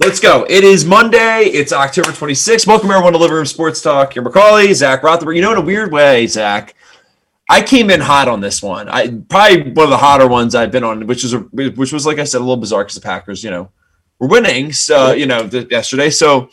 Let's 0.00 0.18
go. 0.18 0.46
It 0.48 0.64
is 0.64 0.86
Monday. 0.86 1.42
It's 1.44 1.74
October 1.74 2.08
26th. 2.08 2.66
Welcome 2.66 2.90
everyone 2.90 3.12
to 3.12 3.18
Living 3.18 3.36
Room 3.36 3.44
Sports 3.44 3.82
Talk. 3.82 4.14
You're 4.14 4.24
Macaulay, 4.24 4.72
Zach 4.72 5.02
Rothenberg. 5.02 5.36
You 5.36 5.42
know, 5.42 5.52
in 5.52 5.58
a 5.58 5.60
weird 5.60 5.92
way, 5.92 6.26
Zach, 6.26 6.74
I 7.50 7.60
came 7.60 7.90
in 7.90 8.00
hot 8.00 8.26
on 8.26 8.40
this 8.40 8.62
one. 8.62 8.88
I 8.88 9.08
probably 9.28 9.72
one 9.72 9.84
of 9.84 9.90
the 9.90 9.98
hotter 9.98 10.26
ones 10.26 10.54
I've 10.54 10.72
been 10.72 10.84
on, 10.84 11.06
which 11.06 11.22
is 11.22 11.34
a, 11.34 11.40
which 11.40 11.92
was 11.92 12.06
like 12.06 12.18
I 12.18 12.24
said, 12.24 12.38
a 12.38 12.40
little 12.40 12.56
bizarre 12.56 12.82
because 12.82 12.94
the 12.94 13.02
Packers, 13.02 13.44
you 13.44 13.50
know, 13.50 13.70
were 14.18 14.26
winning. 14.28 14.72
So 14.72 15.12
you 15.12 15.26
know, 15.26 15.42
the, 15.42 15.68
yesterday. 15.70 16.08
So 16.08 16.48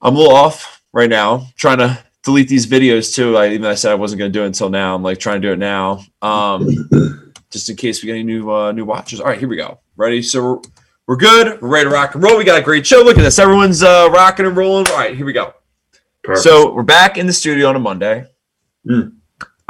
I'm 0.00 0.14
a 0.14 0.18
little 0.18 0.36
off 0.36 0.80
right 0.92 1.10
now, 1.10 1.48
trying 1.56 1.78
to 1.78 1.98
delete 2.22 2.46
these 2.46 2.68
videos 2.68 3.12
too. 3.12 3.36
I 3.36 3.48
even 3.48 3.66
I 3.66 3.74
said 3.74 3.90
I 3.90 3.96
wasn't 3.96 4.20
going 4.20 4.32
to 4.32 4.38
do 4.38 4.44
it 4.44 4.46
until 4.46 4.70
now. 4.70 4.94
I'm 4.94 5.02
like 5.02 5.18
trying 5.18 5.42
to 5.42 5.48
do 5.48 5.54
it 5.54 5.58
now, 5.58 6.04
um, 6.22 6.88
just 7.50 7.68
in 7.68 7.74
case 7.74 8.00
we 8.00 8.06
get 8.06 8.12
any 8.12 8.22
new 8.22 8.48
uh, 8.48 8.70
new 8.70 8.84
watchers. 8.84 9.18
All 9.18 9.26
right, 9.26 9.40
here 9.40 9.48
we 9.48 9.56
go. 9.56 9.80
Ready? 9.96 10.22
So. 10.22 10.62
We're, 11.08 11.16
good. 11.16 11.62
We're 11.62 11.68
ready 11.68 11.88
to 11.88 11.94
rock 11.94 12.14
and 12.14 12.22
roll. 12.22 12.36
We 12.36 12.44
got 12.44 12.58
a 12.58 12.62
great 12.62 12.86
show. 12.86 12.98
Look 12.98 13.16
at 13.16 13.22
this. 13.22 13.38
Everyone's 13.38 13.82
uh, 13.82 14.10
rocking 14.12 14.44
and 14.44 14.54
rolling. 14.54 14.86
All 14.88 14.94
right, 14.94 15.16
here 15.16 15.24
we 15.24 15.32
go. 15.32 15.54
Perfect. 16.22 16.44
So 16.44 16.74
we're 16.74 16.82
back 16.82 17.16
in 17.16 17.26
the 17.26 17.32
studio 17.32 17.66
on 17.68 17.76
a 17.76 17.78
Monday. 17.78 18.26
Mm. 18.86 19.14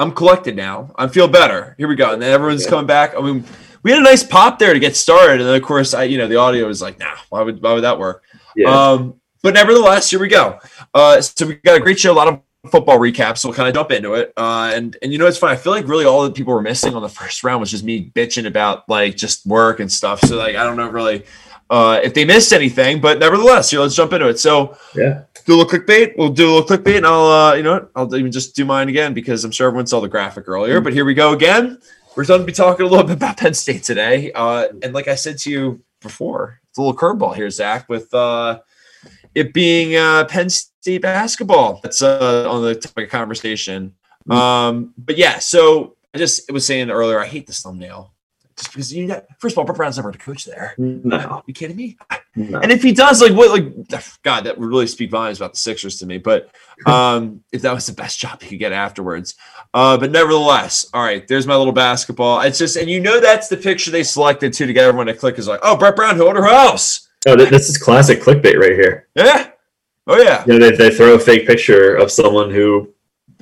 I'm 0.00 0.10
collected 0.12 0.56
now. 0.56 0.92
I 0.96 1.06
feel 1.06 1.28
better. 1.28 1.76
Here 1.78 1.86
we 1.86 1.94
go. 1.94 2.12
And 2.12 2.20
then 2.20 2.32
everyone's 2.32 2.64
yeah. 2.64 2.70
coming 2.70 2.88
back. 2.88 3.14
I 3.16 3.20
mean, 3.20 3.44
we 3.84 3.92
had 3.92 4.00
a 4.00 4.02
nice 4.02 4.24
pop 4.24 4.58
there 4.58 4.74
to 4.74 4.80
get 4.80 4.96
started. 4.96 5.40
And 5.40 5.48
then 5.48 5.54
of 5.54 5.62
course, 5.62 5.94
I 5.94 6.02
you 6.04 6.18
know 6.18 6.26
the 6.26 6.34
audio 6.34 6.66
was 6.66 6.82
like, 6.82 6.98
nah, 6.98 7.14
why 7.28 7.42
would 7.42 7.62
why 7.62 7.72
would 7.72 7.84
that 7.84 8.00
work? 8.00 8.24
Yeah. 8.56 8.70
Um, 8.70 9.20
but 9.40 9.54
nevertheless, 9.54 10.10
here 10.10 10.18
we 10.18 10.26
go. 10.26 10.58
Uh, 10.92 11.20
so 11.20 11.46
we 11.46 11.54
got 11.54 11.76
a 11.76 11.80
great 11.80 12.00
show. 12.00 12.12
A 12.12 12.14
lot 12.14 12.26
of 12.26 12.40
football 12.66 12.98
recap, 12.98 13.38
so 13.38 13.48
we'll 13.48 13.56
kind 13.56 13.68
of 13.68 13.74
jump 13.74 13.90
into 13.92 14.14
it. 14.14 14.32
Uh, 14.36 14.72
and 14.74 14.96
and 15.02 15.12
you 15.12 15.18
know 15.18 15.26
it's 15.26 15.38
fun. 15.38 15.50
I 15.50 15.56
feel 15.56 15.72
like 15.72 15.86
really 15.86 16.04
all 16.04 16.24
the 16.24 16.30
people 16.30 16.52
were 16.52 16.62
missing 16.62 16.94
on 16.94 17.02
the 17.02 17.08
first 17.08 17.44
round 17.44 17.60
was 17.60 17.70
just 17.70 17.84
me 17.84 18.10
bitching 18.10 18.46
about 18.46 18.88
like 18.88 19.16
just 19.16 19.46
work 19.46 19.80
and 19.80 19.90
stuff. 19.90 20.20
So 20.20 20.36
like 20.36 20.56
I 20.56 20.64
don't 20.64 20.76
know 20.76 20.88
really 20.88 21.24
uh, 21.70 22.00
if 22.02 22.14
they 22.14 22.24
missed 22.24 22.52
anything, 22.52 23.00
but 23.00 23.18
nevertheless, 23.18 23.70
here 23.70 23.80
let's 23.80 23.94
jump 23.94 24.12
into 24.12 24.28
it. 24.28 24.38
So 24.38 24.76
yeah, 24.94 25.24
do 25.44 25.54
a 25.54 25.56
little 25.56 25.78
clickbait. 25.78 26.16
We'll 26.16 26.30
do 26.30 26.50
a 26.50 26.52
little 26.54 26.76
clickbait, 26.76 26.98
and 26.98 27.06
I'll 27.06 27.26
uh, 27.26 27.54
you 27.54 27.62
know 27.62 27.74
what? 27.74 27.90
I'll 27.94 28.14
even 28.16 28.32
just 28.32 28.56
do 28.56 28.64
mine 28.64 28.88
again 28.88 29.14
because 29.14 29.44
I'm 29.44 29.50
sure 29.50 29.68
everyone 29.68 29.86
saw 29.86 30.00
the 30.00 30.08
graphic 30.08 30.48
earlier. 30.48 30.76
Mm-hmm. 30.76 30.84
But 30.84 30.92
here 30.94 31.04
we 31.04 31.14
go 31.14 31.32
again. 31.32 31.78
We're 32.16 32.24
going 32.24 32.40
to 32.40 32.46
be 32.46 32.52
talking 32.52 32.84
a 32.84 32.88
little 32.88 33.06
bit 33.06 33.16
about 33.16 33.36
Penn 33.36 33.54
State 33.54 33.84
today, 33.84 34.32
uh, 34.32 34.68
and 34.82 34.92
like 34.92 35.08
I 35.08 35.14
said 35.14 35.38
to 35.38 35.50
you 35.50 35.82
before, 36.00 36.60
it's 36.68 36.78
a 36.78 36.82
little 36.82 36.96
curveball 36.96 37.34
here, 37.34 37.50
Zach, 37.50 37.88
with 37.88 38.12
uh, 38.12 38.60
it 39.38 39.52
being 39.52 39.96
uh, 39.96 40.24
Penn 40.24 40.50
State 40.50 41.02
basketball. 41.02 41.80
That's 41.82 42.02
uh, 42.02 42.50
on 42.50 42.62
the 42.62 42.74
topic 42.74 43.06
of 43.06 43.10
conversation. 43.10 43.94
Mm-hmm. 44.28 44.32
Um, 44.32 44.94
but 44.98 45.16
yeah, 45.16 45.38
so 45.38 45.96
I 46.14 46.18
just 46.18 46.50
was 46.52 46.66
saying 46.66 46.90
earlier, 46.90 47.20
I 47.20 47.26
hate 47.26 47.46
this 47.46 47.60
thumbnail 47.60 48.12
just 48.58 48.72
because 48.72 48.92
you 48.92 49.06
know, 49.06 49.22
first 49.38 49.54
of 49.54 49.58
all, 49.58 49.64
Brett 49.64 49.76
Brown's 49.76 49.96
never 49.96 50.10
a 50.10 50.12
coach 50.14 50.44
there. 50.44 50.74
No, 50.78 51.42
you 51.46 51.54
kidding 51.54 51.76
me? 51.76 51.96
No. 52.34 52.58
And 52.58 52.70
if 52.70 52.82
he 52.82 52.92
does, 52.92 53.22
like 53.22 53.32
what, 53.32 53.50
like 53.50 54.22
God, 54.22 54.44
that 54.44 54.58
would 54.58 54.68
really 54.68 54.86
speak 54.86 55.10
volumes 55.10 55.38
about 55.38 55.52
the 55.52 55.58
Sixers 55.58 55.96
to 55.98 56.06
me. 56.06 56.18
But 56.18 56.50
um, 56.86 57.42
if 57.52 57.62
that 57.62 57.72
was 57.72 57.86
the 57.86 57.92
best 57.92 58.18
job 58.18 58.42
he 58.42 58.50
could 58.50 58.58
get 58.58 58.72
afterwards, 58.72 59.36
uh, 59.74 59.96
but 59.96 60.10
nevertheless, 60.10 60.86
all 60.92 61.02
right, 61.02 61.26
there's 61.26 61.46
my 61.46 61.56
little 61.56 61.72
basketball. 61.72 62.40
It's 62.40 62.58
just, 62.58 62.76
and 62.76 62.90
you 62.90 63.00
know, 63.00 63.20
that's 63.20 63.48
the 63.48 63.56
picture 63.56 63.90
they 63.90 64.02
selected 64.02 64.52
too 64.52 64.66
to 64.66 64.72
get 64.72 64.84
everyone 64.84 65.06
to 65.06 65.14
click 65.14 65.38
is 65.38 65.48
like, 65.48 65.60
oh, 65.62 65.76
Brett 65.76 65.96
Brown, 65.96 66.16
who 66.16 66.26
owned 66.26 66.36
her 66.36 66.44
house? 66.44 67.07
Oh, 67.26 67.36
this 67.36 67.68
is 67.68 67.76
classic 67.76 68.20
clickbait 68.20 68.58
right 68.58 68.72
here. 68.72 69.08
Yeah. 69.14 69.50
Oh 70.06 70.20
yeah. 70.20 70.44
You 70.46 70.58
know, 70.58 70.70
they, 70.70 70.76
they 70.76 70.94
throw 70.94 71.14
a 71.14 71.18
fake 71.18 71.46
picture 71.46 71.96
of 71.96 72.10
someone 72.10 72.50
who, 72.50 72.92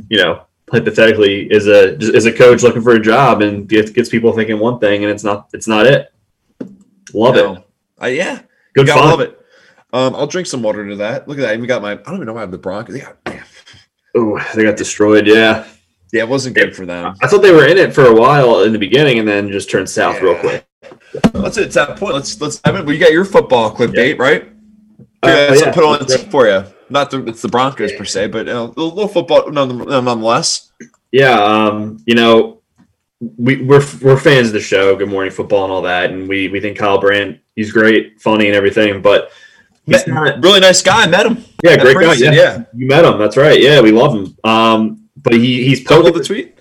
you 0.08 0.18
know, 0.18 0.42
hypothetically 0.70 1.50
is 1.52 1.66
a 1.66 1.96
is 1.98 2.26
a 2.26 2.32
coach 2.32 2.62
looking 2.62 2.82
for 2.82 2.92
a 2.92 3.00
job 3.00 3.42
and 3.42 3.68
gets, 3.68 3.90
gets 3.90 4.08
people 4.08 4.32
thinking 4.32 4.58
one 4.58 4.78
thing 4.78 5.04
and 5.04 5.12
it's 5.12 5.22
not 5.22 5.48
it's 5.52 5.68
not 5.68 5.86
it. 5.86 6.12
Love 7.12 7.34
no. 7.34 7.54
it. 7.54 7.68
Uh, 8.02 8.06
yeah, 8.06 8.40
good 8.74 8.88
fun. 8.88 8.98
Love 8.98 9.20
it. 9.20 9.40
Um, 9.92 10.14
I'll 10.14 10.26
drink 10.26 10.46
some 10.46 10.62
water 10.62 10.86
to 10.88 10.96
that. 10.96 11.28
Look 11.28 11.38
at 11.38 11.42
that. 11.42 11.50
I 11.50 11.54
even 11.54 11.66
got 11.66 11.82
my. 11.82 11.92
I 11.92 11.96
don't 11.96 12.16
even 12.16 12.26
know 12.26 12.32
why 12.32 12.40
I 12.40 12.42
have 12.42 12.50
the 12.50 12.58
Broncos. 12.58 12.94
They 12.94 13.00
got. 13.00 13.16
Oh, 14.14 14.38
they 14.54 14.64
got 14.64 14.76
destroyed. 14.76 15.26
Yeah. 15.26 15.66
Yeah, 16.12 16.22
it 16.22 16.28
wasn't 16.28 16.54
good 16.54 16.74
for 16.74 16.86
them. 16.86 17.14
I 17.22 17.26
thought 17.26 17.42
they 17.42 17.52
were 17.52 17.66
in 17.66 17.78
it 17.78 17.94
for 17.94 18.06
a 18.06 18.14
while 18.14 18.62
in 18.62 18.72
the 18.72 18.78
beginning, 18.78 19.18
and 19.18 19.26
then 19.26 19.50
just 19.50 19.70
turned 19.70 19.88
south 19.88 20.16
yeah. 20.16 20.22
real 20.22 20.38
quick. 20.38 20.65
That's 21.32 21.56
it. 21.56 21.66
It's 21.66 21.74
that 21.74 21.96
point. 21.96 22.14
Let's 22.14 22.40
let's. 22.40 22.60
I 22.64 22.72
mean, 22.72 22.86
we 22.86 22.98
got 22.98 23.12
your 23.12 23.24
football 23.24 23.70
clip 23.70 23.90
yeah. 23.90 24.02
date, 24.02 24.18
right? 24.18 24.48
Uh, 25.22 25.28
yeah, 25.28 25.54
yeah. 25.54 25.72
put 25.72 25.84
on 25.84 26.00
right. 26.00 26.30
for 26.30 26.46
you. 26.46 26.64
Not 26.88 27.10
the 27.10 27.24
it's 27.26 27.42
the 27.42 27.48
Broncos 27.48 27.92
per 27.92 28.04
se, 28.04 28.28
but 28.28 28.46
you 28.46 28.52
know, 28.52 28.74
a 28.76 28.80
little 28.80 29.08
football 29.08 29.50
nonetheless. 29.50 30.72
Yeah, 31.10 31.42
um, 31.42 31.98
you 32.06 32.14
know, 32.14 32.60
we 33.36 33.62
we're 33.62 33.84
we're 34.02 34.18
fans 34.18 34.48
of 34.48 34.52
the 34.52 34.60
show, 34.60 34.94
Good 34.96 35.08
Morning 35.08 35.32
Football, 35.32 35.64
and 35.64 35.72
all 35.72 35.82
that, 35.82 36.10
and 36.10 36.28
we 36.28 36.48
we 36.48 36.60
think 36.60 36.78
Kyle 36.78 37.00
Brandt 37.00 37.40
he's 37.56 37.72
great, 37.72 38.20
funny, 38.20 38.46
and 38.46 38.54
everything, 38.54 39.02
but. 39.02 39.32
Met, 39.88 40.08
not, 40.08 40.42
really 40.42 40.58
nice 40.58 40.82
guy. 40.82 41.06
Met 41.06 41.26
him. 41.26 41.44
Yeah, 41.62 41.76
great 41.76 41.96
guy. 41.96 42.14
Yeah. 42.14 42.32
yeah, 42.32 42.64
you 42.74 42.88
met 42.88 43.04
him. 43.04 43.18
That's 43.20 43.36
right. 43.36 43.62
Yeah, 43.62 43.80
we 43.80 43.92
love 43.92 44.16
him. 44.16 44.36
Um, 44.42 45.08
but 45.16 45.34
he 45.34 45.64
he's 45.64 45.80
poking 45.80 46.12
the 46.12 46.24
tweet. 46.24 46.58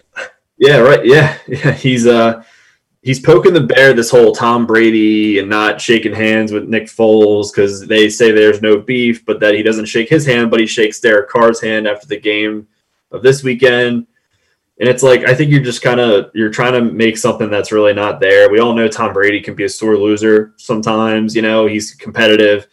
Yeah, 0.60 0.78
right. 0.78 1.04
Yeah, 1.04 1.36
yeah. 1.48 1.72
He's 1.72 2.06
uh 2.06 2.44
he's 3.06 3.20
poking 3.20 3.54
the 3.54 3.62
bear 3.62 3.94
this 3.94 4.10
whole 4.10 4.32
Tom 4.32 4.66
Brady 4.66 5.38
and 5.38 5.48
not 5.48 5.80
shaking 5.80 6.14
hands 6.14 6.52
with 6.52 6.68
Nick 6.68 6.86
Foles 6.86 7.52
because 7.54 7.86
they 7.86 8.10
say 8.10 8.32
there's 8.32 8.64
no 8.64 8.80
beef, 8.80 9.24
but 9.26 9.40
that 9.40 9.54
he 9.54 9.62
doesn't 9.62 9.86
shake 9.86 10.10
his 10.10 10.26
hand, 10.26 10.50
but 10.50 10.60
he 10.60 10.66
shakes 10.66 11.00
Derek 11.00 11.30
Carr's 11.30 11.62
hand 11.62 11.88
after 11.88 12.08
the 12.08 12.20
game 12.20 12.68
of 13.12 13.22
this 13.22 13.44
weekend. 13.44 14.08
And 14.80 14.90
it's 14.90 15.04
like 15.04 15.24
I 15.24 15.36
think 15.36 15.52
you're 15.52 15.64
just 15.64 15.84
kind 15.84 16.00
of 16.00 16.32
you're 16.34 16.50
trying 16.50 16.74
to 16.74 16.82
make 16.82 17.18
something 17.18 17.50
that's 17.50 17.72
really 17.72 17.94
not 17.94 18.20
there. 18.20 18.50
We 18.50 18.60
all 18.60 18.74
know 18.74 18.90
Tom 18.90 19.14
Brady 19.14 19.40
can 19.40 19.54
be 19.56 19.64
a 19.66 19.70
sore 19.70 19.98
loser 19.98 20.54
sometimes. 20.58 21.36
You 21.36 21.44
know 21.44 21.68
he's 21.68 21.94
competitive. 21.94 22.68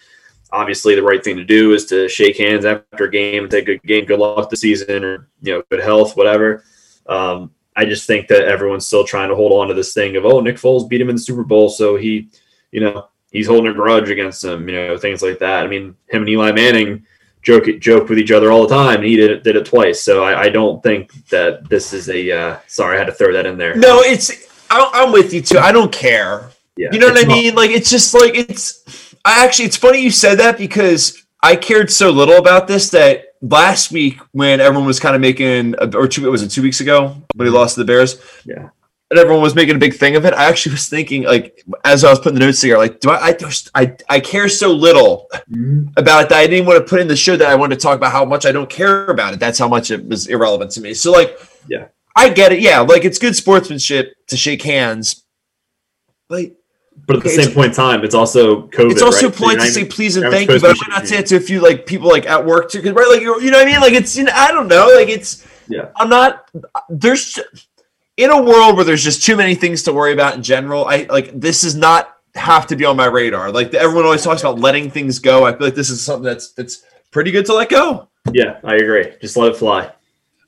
Obviously, 0.50 0.94
the 0.94 1.03
right 1.03 1.22
thing 1.22 1.37
to 1.37 1.44
do 1.44 1.75
is 1.75 1.87
to 1.87 2.09
shake 2.09 2.38
hands 2.38 2.65
after 2.65 3.04
a 3.04 3.10
game, 3.10 3.48
take 3.48 3.69
a 3.69 3.76
good 3.76 3.82
game, 3.84 4.04
good 4.06 4.19
luck 4.19 4.50
the 4.50 4.56
season, 4.56 5.04
or 5.04 5.28
you 5.42 5.53
know, 5.53 5.62
good 5.71 5.81
health, 5.81 6.16
whatever. 6.16 6.65
Um, 7.06 7.53
I 7.75 7.84
just 7.84 8.06
think 8.06 8.28
that 8.28 8.44
everyone's 8.44 8.87
still 8.87 9.05
trying 9.05 9.28
to 9.28 9.34
hold 9.34 9.53
on 9.53 9.69
to 9.69 9.75
this 9.75 9.94
thing 9.94 10.16
of 10.16 10.27
oh 10.27 10.41
Nick 10.41 10.56
Foles 10.56 10.88
beat 10.88 11.00
him 11.00 11.09
in 11.09 11.16
the 11.16 11.22
Super 11.22 11.44
Bowl, 11.44 11.69
so 11.69 11.97
he, 11.97 12.28
you 12.71 12.81
know, 12.81 13.09
he's 13.31 13.47
holding 13.47 13.71
a 13.71 13.75
grudge 13.75 14.10
against 14.10 14.44
him, 14.44 14.69
you 14.69 14.75
know, 14.75 14.99
things 14.99 15.22
like 15.22 15.38
that. 15.38 15.65
I 15.65 15.69
mean, 15.69 15.97
him 16.09 16.22
and 16.22 16.28
Eli 16.28 16.53
Manning 16.53 17.06
joke 17.43 17.65
joke 17.81 18.09
with 18.09 18.19
each 18.19 18.31
other 18.31 18.50
all 18.50 18.66
the 18.66 18.75
time, 18.75 18.97
and 18.97 19.05
he 19.05 19.16
did 19.16 19.31
it 19.31 19.43
did 19.43 19.56
it 19.56 19.66
twice. 19.66 20.00
So 20.00 20.25
I, 20.25 20.43
I 20.43 20.49
don't 20.49 20.83
think 20.83 21.28
that 21.28 21.69
this 21.69 21.93
is 21.93 22.09
a. 22.09 22.31
Uh, 22.31 22.59
sorry, 22.66 22.97
I 22.97 22.99
had 22.99 23.06
to 23.06 23.12
throw 23.12 23.33
that 23.33 23.47
in 23.47 23.59
there. 23.59 23.75
No, 23.75 24.00
it's 24.00 24.31
I'm 24.71 25.12
with 25.12 25.34
you 25.34 25.43
too. 25.43 25.59
I 25.59 25.72
don't 25.72 25.93
care. 25.93 26.50
Yeah, 26.77 26.89
you 26.93 26.99
know 26.99 27.09
what 27.09 27.22
I 27.22 27.28
mean? 27.28 27.54
Not, 27.54 27.56
like 27.56 27.71
it's 27.71 27.91
just 27.91 28.15
like 28.15 28.34
it's. 28.34 29.15
I 29.25 29.44
actually, 29.44 29.66
it's 29.66 29.77
funny 29.77 30.00
you 30.00 30.10
said 30.10 30.37
that 30.37 30.59
because 30.59 31.22
I 31.42 31.56
cared 31.56 31.91
so 31.91 32.10
little 32.10 32.36
about 32.36 32.69
this 32.69 32.91
that 32.91 33.34
last 33.41 33.91
week 33.91 34.20
when 34.30 34.60
everyone 34.60 34.86
was 34.86 35.00
kind 35.00 35.14
of 35.16 35.20
making, 35.20 35.75
or 35.94 36.06
two, 36.06 36.26
it 36.26 36.30
was 36.30 36.42
it 36.42 36.50
two 36.50 36.62
weeks 36.62 36.80
ago 36.80 37.16
when 37.34 37.47
he 37.47 37.53
lost 37.53 37.75
to 37.75 37.80
the 37.80 37.84
Bears. 37.84 38.20
Yeah. 38.44 38.69
And 39.10 39.19
everyone 39.19 39.42
was 39.42 39.54
making 39.54 39.76
a 39.76 39.78
big 39.78 39.94
thing 39.94 40.16
of 40.16 40.25
it. 40.25 40.32
I 40.32 40.44
actually 40.44 40.72
was 40.72 40.88
thinking, 40.88 41.25
like, 41.25 41.62
as 41.84 42.03
I 42.03 42.08
was 42.08 42.19
putting 42.19 42.38
the 42.38 42.47
notes 42.47 42.60
together, 42.60 42.78
like, 42.78 43.00
do 43.00 43.10
I, 43.10 43.26
I 43.26 43.32
just, 43.34 43.70
I, 43.75 43.94
I 44.08 44.20
care 44.20 44.48
so 44.48 44.72
little 44.72 45.28
mm-hmm. 45.50 45.88
about 45.98 46.25
it 46.25 46.28
that 46.30 46.38
I 46.38 46.47
didn't 46.47 46.66
want 46.66 46.78
to 46.78 46.88
put 46.88 46.98
in 47.00 47.08
the 47.08 47.16
show 47.16 47.36
that 47.36 47.47
I 47.47 47.54
wanted 47.54 47.74
to 47.74 47.82
talk 47.82 47.98
about 47.98 48.12
how 48.12 48.24
much 48.24 48.47
I 48.47 48.53
don't 48.53 48.70
care 48.70 49.06
about 49.09 49.34
it. 49.34 49.41
That's 49.41 49.59
how 49.59 49.69
much 49.69 49.91
it 49.91 50.06
was 50.09 50.28
irrelevant 50.28 50.70
to 50.72 50.80
me. 50.80 50.94
So, 50.94 51.12
like, 51.12 51.36
yeah, 51.69 51.88
I 52.16 52.30
get 52.30 52.53
it. 52.53 52.60
Yeah, 52.60 52.80
like 52.80 53.04
it's 53.04 53.19
good 53.19 53.36
sportsmanship 53.36 54.14
to 54.28 54.36
shake 54.36 54.62
hands, 54.62 55.24
but 56.28 56.53
but 57.06 57.16
at 57.16 57.22
the 57.22 57.30
same 57.30 57.53
point 57.53 57.69
in 57.69 57.75
time, 57.75 58.04
it's 58.04 58.14
also 58.14 58.69
COVID. 58.69 58.92
It's 58.92 59.03
also 59.03 59.28
right? 59.28 59.36
polite 59.36 59.60
so 59.60 59.66
to 59.66 59.72
say 59.72 59.84
please 59.84 60.16
and 60.16 60.30
thank 60.30 60.48
you, 60.50 60.60
but 60.60 60.70
I 60.70 60.75
might 60.75 61.00
not 61.00 61.06
say 61.06 61.19
it 61.19 61.26
to 61.26 61.36
a 61.36 61.41
few 61.41 61.60
like 61.60 61.84
people 61.84 62.08
like 62.08 62.26
at 62.26 62.44
work 62.44 62.70
too, 62.70 62.80
because 62.80 62.94
right, 62.94 63.08
like 63.08 63.20
you 63.20 63.50
know 63.50 63.58
what 63.58 63.66
I 63.66 63.70
mean. 63.70 63.80
Like 63.80 63.92
it's 63.94 64.16
you 64.16 64.25
know 64.25 64.32
I 64.34 64.53
don't 64.53 64.69
know, 64.69 64.92
like 64.94 65.08
it's 65.08 65.47
yeah. 65.69 65.91
I'm 65.97 66.08
not 66.08 66.48
there's 66.88 67.38
in 68.16 68.30
a 68.30 68.41
world 68.41 68.76
where 68.76 68.84
there's 68.84 69.03
just 69.03 69.25
too 69.25 69.36
many 69.36 69.54
things 69.54 69.82
to 69.84 69.92
worry 69.92 70.12
about 70.12 70.34
in 70.36 70.42
general. 70.42 70.84
I 70.86 71.06
like 71.10 71.38
this 71.38 71.64
is 71.64 71.75
not 71.75 72.16
have 72.34 72.66
to 72.69 72.76
be 72.76 72.84
on 72.84 72.97
my 72.97 73.06
radar. 73.06 73.50
Like 73.50 73.74
everyone 73.74 74.04
always 74.04 74.22
talks 74.22 74.41
about 74.41 74.60
letting 74.60 74.91
things 74.91 75.19
go. 75.19 75.44
I 75.44 75.53
feel 75.53 75.66
like 75.66 75.74
this 75.74 75.91
is 75.91 76.00
something 76.00 76.24
that's 76.24 76.53
that's 76.53 76.84
pretty 77.10 77.30
good 77.30 77.47
to 77.47 77.54
let 77.54 77.68
go. 77.68 78.09
Yeah, 78.33 78.60
I 78.62 78.77
agree. 78.77 79.12
Just 79.21 79.36
let 79.36 79.53
it 79.53 79.56
fly. 79.56 79.92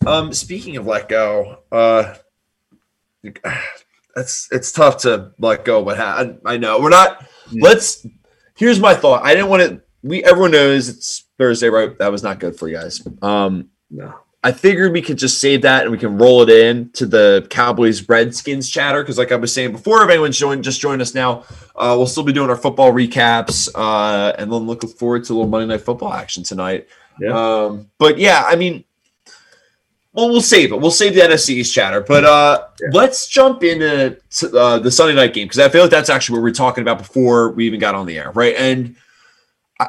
Um, 0.07 0.33
speaking 0.33 0.77
of 0.77 0.87
let 0.87 1.09
go, 1.09 1.59
uh 1.73 2.15
it's 4.17 4.49
it's 4.51 4.73
tough 4.73 4.99
to 4.99 5.33
let 5.39 5.65
go. 5.65 5.85
But 5.85 5.97
ha- 5.97 6.25
I, 6.47 6.55
I 6.55 6.57
know 6.57 6.81
we're 6.81 6.91
not. 6.91 7.21
Mm. 7.51 7.63
Let's. 7.63 8.07
Here's 8.57 8.81
my 8.81 8.95
thought. 8.95 9.25
I 9.25 9.35
didn't 9.35 9.51
want 9.51 9.63
to. 9.63 9.83
We 10.03 10.23
everyone 10.25 10.53
knows 10.53 10.89
it's 10.89 11.25
Thursday, 11.39 11.69
right? 11.69 11.97
That 11.99 12.13
was 12.13 12.23
not 12.23 12.41
good 12.41 12.57
for 12.57 12.69
you 12.69 12.77
guys. 12.77 13.07
Um, 13.23 13.71
no. 13.91 14.15
I 14.45 14.53
figured 14.53 14.93
we 14.93 15.01
could 15.01 15.17
just 15.17 15.41
save 15.41 15.63
that 15.63 15.85
and 15.85 15.91
we 15.91 15.97
can 15.97 16.19
roll 16.19 16.43
it 16.43 16.51
in 16.51 16.91
to 16.91 17.07
the 17.07 17.47
Cowboys 17.49 18.07
Redskins 18.07 18.69
chatter 18.69 19.03
because, 19.03 19.17
like 19.17 19.33
I 19.33 19.37
was 19.37 19.51
saying 19.55 19.73
before, 19.73 20.05
if 20.05 20.11
anyone's 20.11 20.39
joined, 20.39 20.63
just 20.63 20.83
join 20.83 21.01
us 21.01 21.15
now. 21.15 21.45
Uh, 21.75 21.95
we'll 21.97 22.07
still 22.07 22.25
be 22.25 22.33
doing 22.35 22.51
our 22.51 22.57
football 22.57 22.93
recaps 22.93 23.71
uh, 23.75 24.35
and 24.37 24.53
then 24.53 24.67
looking 24.67 24.91
forward 24.91 25.25
to 25.25 25.33
a 25.33 25.35
little 25.35 25.49
Monday 25.49 25.73
Night 25.73 25.81
Football 25.81 26.13
action 26.13 26.43
tonight. 26.43 26.89
Yeah. 27.19 27.31
Um, 27.31 27.91
but 27.97 28.19
yeah, 28.19 28.45
I 28.47 28.57
mean, 28.57 28.85
well, 30.15 30.31
we'll 30.31 30.41
save 30.41 30.73
it. 30.73 30.81
We'll 30.81 30.93
save 30.93 31.15
the 31.15 31.23
NFC 31.23 31.51
East 31.51 31.75
chatter, 31.75 32.01
but 32.01 32.25
uh, 32.25 32.69
yeah. 32.81 32.89
let's 32.93 33.27
jump 33.29 33.65
into 33.65 34.17
uh, 34.57 34.79
the 34.79 34.91
Sunday 34.91 35.15
night 35.15 35.35
game 35.35 35.49
because 35.49 35.59
I 35.59 35.69
feel 35.69 35.83
like 35.83 35.91
that's 35.91 36.09
actually 36.09 36.39
what 36.39 36.45
we 36.45 36.51
are 36.51 36.55
talking 36.55 36.83
about 36.83 36.99
before 36.99 37.51
we 37.51 37.67
even 37.67 37.81
got 37.81 37.97
on 37.97 38.07
the 38.07 38.17
air, 38.17 38.31
right? 38.31 38.55
And 38.57 38.95
I, 39.81 39.89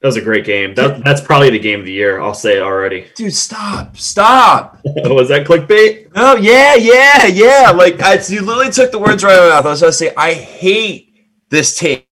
that 0.00 0.08
was 0.08 0.16
a 0.16 0.22
great 0.22 0.46
game. 0.46 0.74
That, 0.74 1.04
that's 1.04 1.20
probably 1.20 1.50
the 1.50 1.58
game 1.58 1.80
of 1.80 1.84
the 1.84 1.92
year. 1.92 2.20
I'll 2.20 2.32
say 2.32 2.56
it 2.56 2.62
already. 2.62 3.06
Dude, 3.14 3.34
stop, 3.34 3.98
stop. 3.98 4.80
was 4.84 5.28
that 5.28 5.46
clickbait? 5.46 6.10
Oh 6.14 6.36
yeah, 6.36 6.74
yeah, 6.74 7.26
yeah. 7.26 7.72
Like 7.72 8.00
I, 8.00 8.14
you 8.28 8.40
literally 8.40 8.72
took 8.72 8.92
the 8.92 8.98
words 8.98 9.22
right 9.24 9.34
out 9.34 9.42
of 9.42 9.48
my 9.50 9.56
mouth. 9.56 9.66
I 9.66 9.70
was 9.70 9.80
going 9.80 9.90
to 9.90 9.96
say, 9.96 10.14
I 10.16 10.32
hate 10.32 11.28
this 11.50 11.78
take 11.78 12.08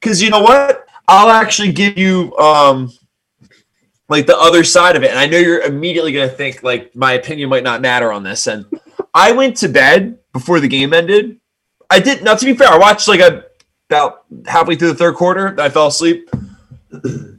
because 0.00 0.22
you 0.22 0.30
know 0.30 0.40
what? 0.40 0.86
I'll 1.08 1.30
actually 1.30 1.72
give 1.72 1.98
you 1.98 2.36
um 2.36 2.92
like 4.08 4.26
the 4.26 4.38
other 4.38 4.64
side 4.64 4.96
of 4.96 5.02
it, 5.02 5.10
and 5.10 5.18
I 5.18 5.26
know 5.26 5.38
you're 5.38 5.60
immediately 5.60 6.12
going 6.12 6.28
to 6.28 6.34
think 6.34 6.62
like 6.62 6.94
my 6.94 7.12
opinion 7.12 7.48
might 7.48 7.64
not 7.64 7.80
matter 7.80 8.12
on 8.12 8.22
this. 8.22 8.46
And 8.46 8.66
I 9.14 9.32
went 9.32 9.56
to 9.58 9.68
bed 9.68 10.18
before 10.32 10.60
the 10.60 10.68
game 10.68 10.92
ended. 10.92 11.40
I 11.90 12.00
did. 12.00 12.22
not 12.22 12.38
to 12.40 12.46
be 12.46 12.54
fair, 12.54 12.68
I 12.68 12.78
watched 12.78 13.08
like 13.08 13.20
a 13.20 13.44
about 13.90 14.24
halfway 14.46 14.76
through 14.76 14.88
the 14.88 14.94
third 14.94 15.14
quarter. 15.14 15.58
I 15.58 15.70
fell 15.70 15.86
asleep 15.86 16.28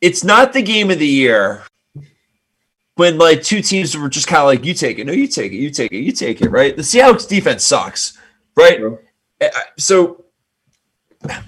it's 0.00 0.24
not 0.24 0.52
the 0.52 0.62
game 0.62 0.90
of 0.90 0.98
the 0.98 1.06
year 1.06 1.62
when 2.96 3.18
like 3.18 3.42
two 3.42 3.60
teams 3.60 3.96
were 3.96 4.08
just 4.08 4.26
kind 4.26 4.40
of 4.40 4.46
like, 4.46 4.64
you 4.64 4.74
take 4.74 4.98
it, 4.98 5.06
no, 5.06 5.12
you 5.12 5.26
take 5.26 5.52
it, 5.52 5.56
you 5.56 5.70
take 5.70 5.92
it, 5.92 5.98
you 5.98 6.12
take 6.12 6.40
it, 6.40 6.48
right? 6.50 6.76
The 6.76 6.82
Seahawks 6.82 7.28
defense 7.28 7.64
sucks, 7.64 8.16
right? 8.56 8.80
Yeah. 8.80 8.96
Eh, 9.40 9.50
so 9.78 10.24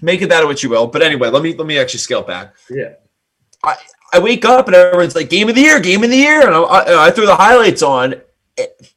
make 0.03 0.23
it 0.23 0.29
that 0.29 0.45
what 0.45 0.63
you 0.63 0.69
will. 0.71 0.87
But 0.87 1.03
anyway, 1.03 1.29
let 1.29 1.43
me 1.43 1.55
let 1.55 1.67
me 1.67 1.79
actually 1.79 2.01
scale 2.01 2.23
back. 2.23 2.55
Yeah. 2.69 2.95
I, 3.63 3.77
I 4.13 4.19
wake 4.19 4.45
up 4.45 4.67
and 4.67 4.77
everyone's 4.77 5.15
like, 5.15 5.31
game 5.31 5.49
of 5.49 5.55
the 5.55 5.61
year, 5.61 5.81
game 5.81 6.03
of 6.03 6.11
the 6.11 6.17
year. 6.17 6.47
And 6.47 6.55
I, 6.55 6.61
I, 6.61 7.07
I 7.07 7.11
throw 7.11 7.27
the 7.27 7.37
highlights 7.37 7.83
on. 7.83 8.15
It, 8.57 8.93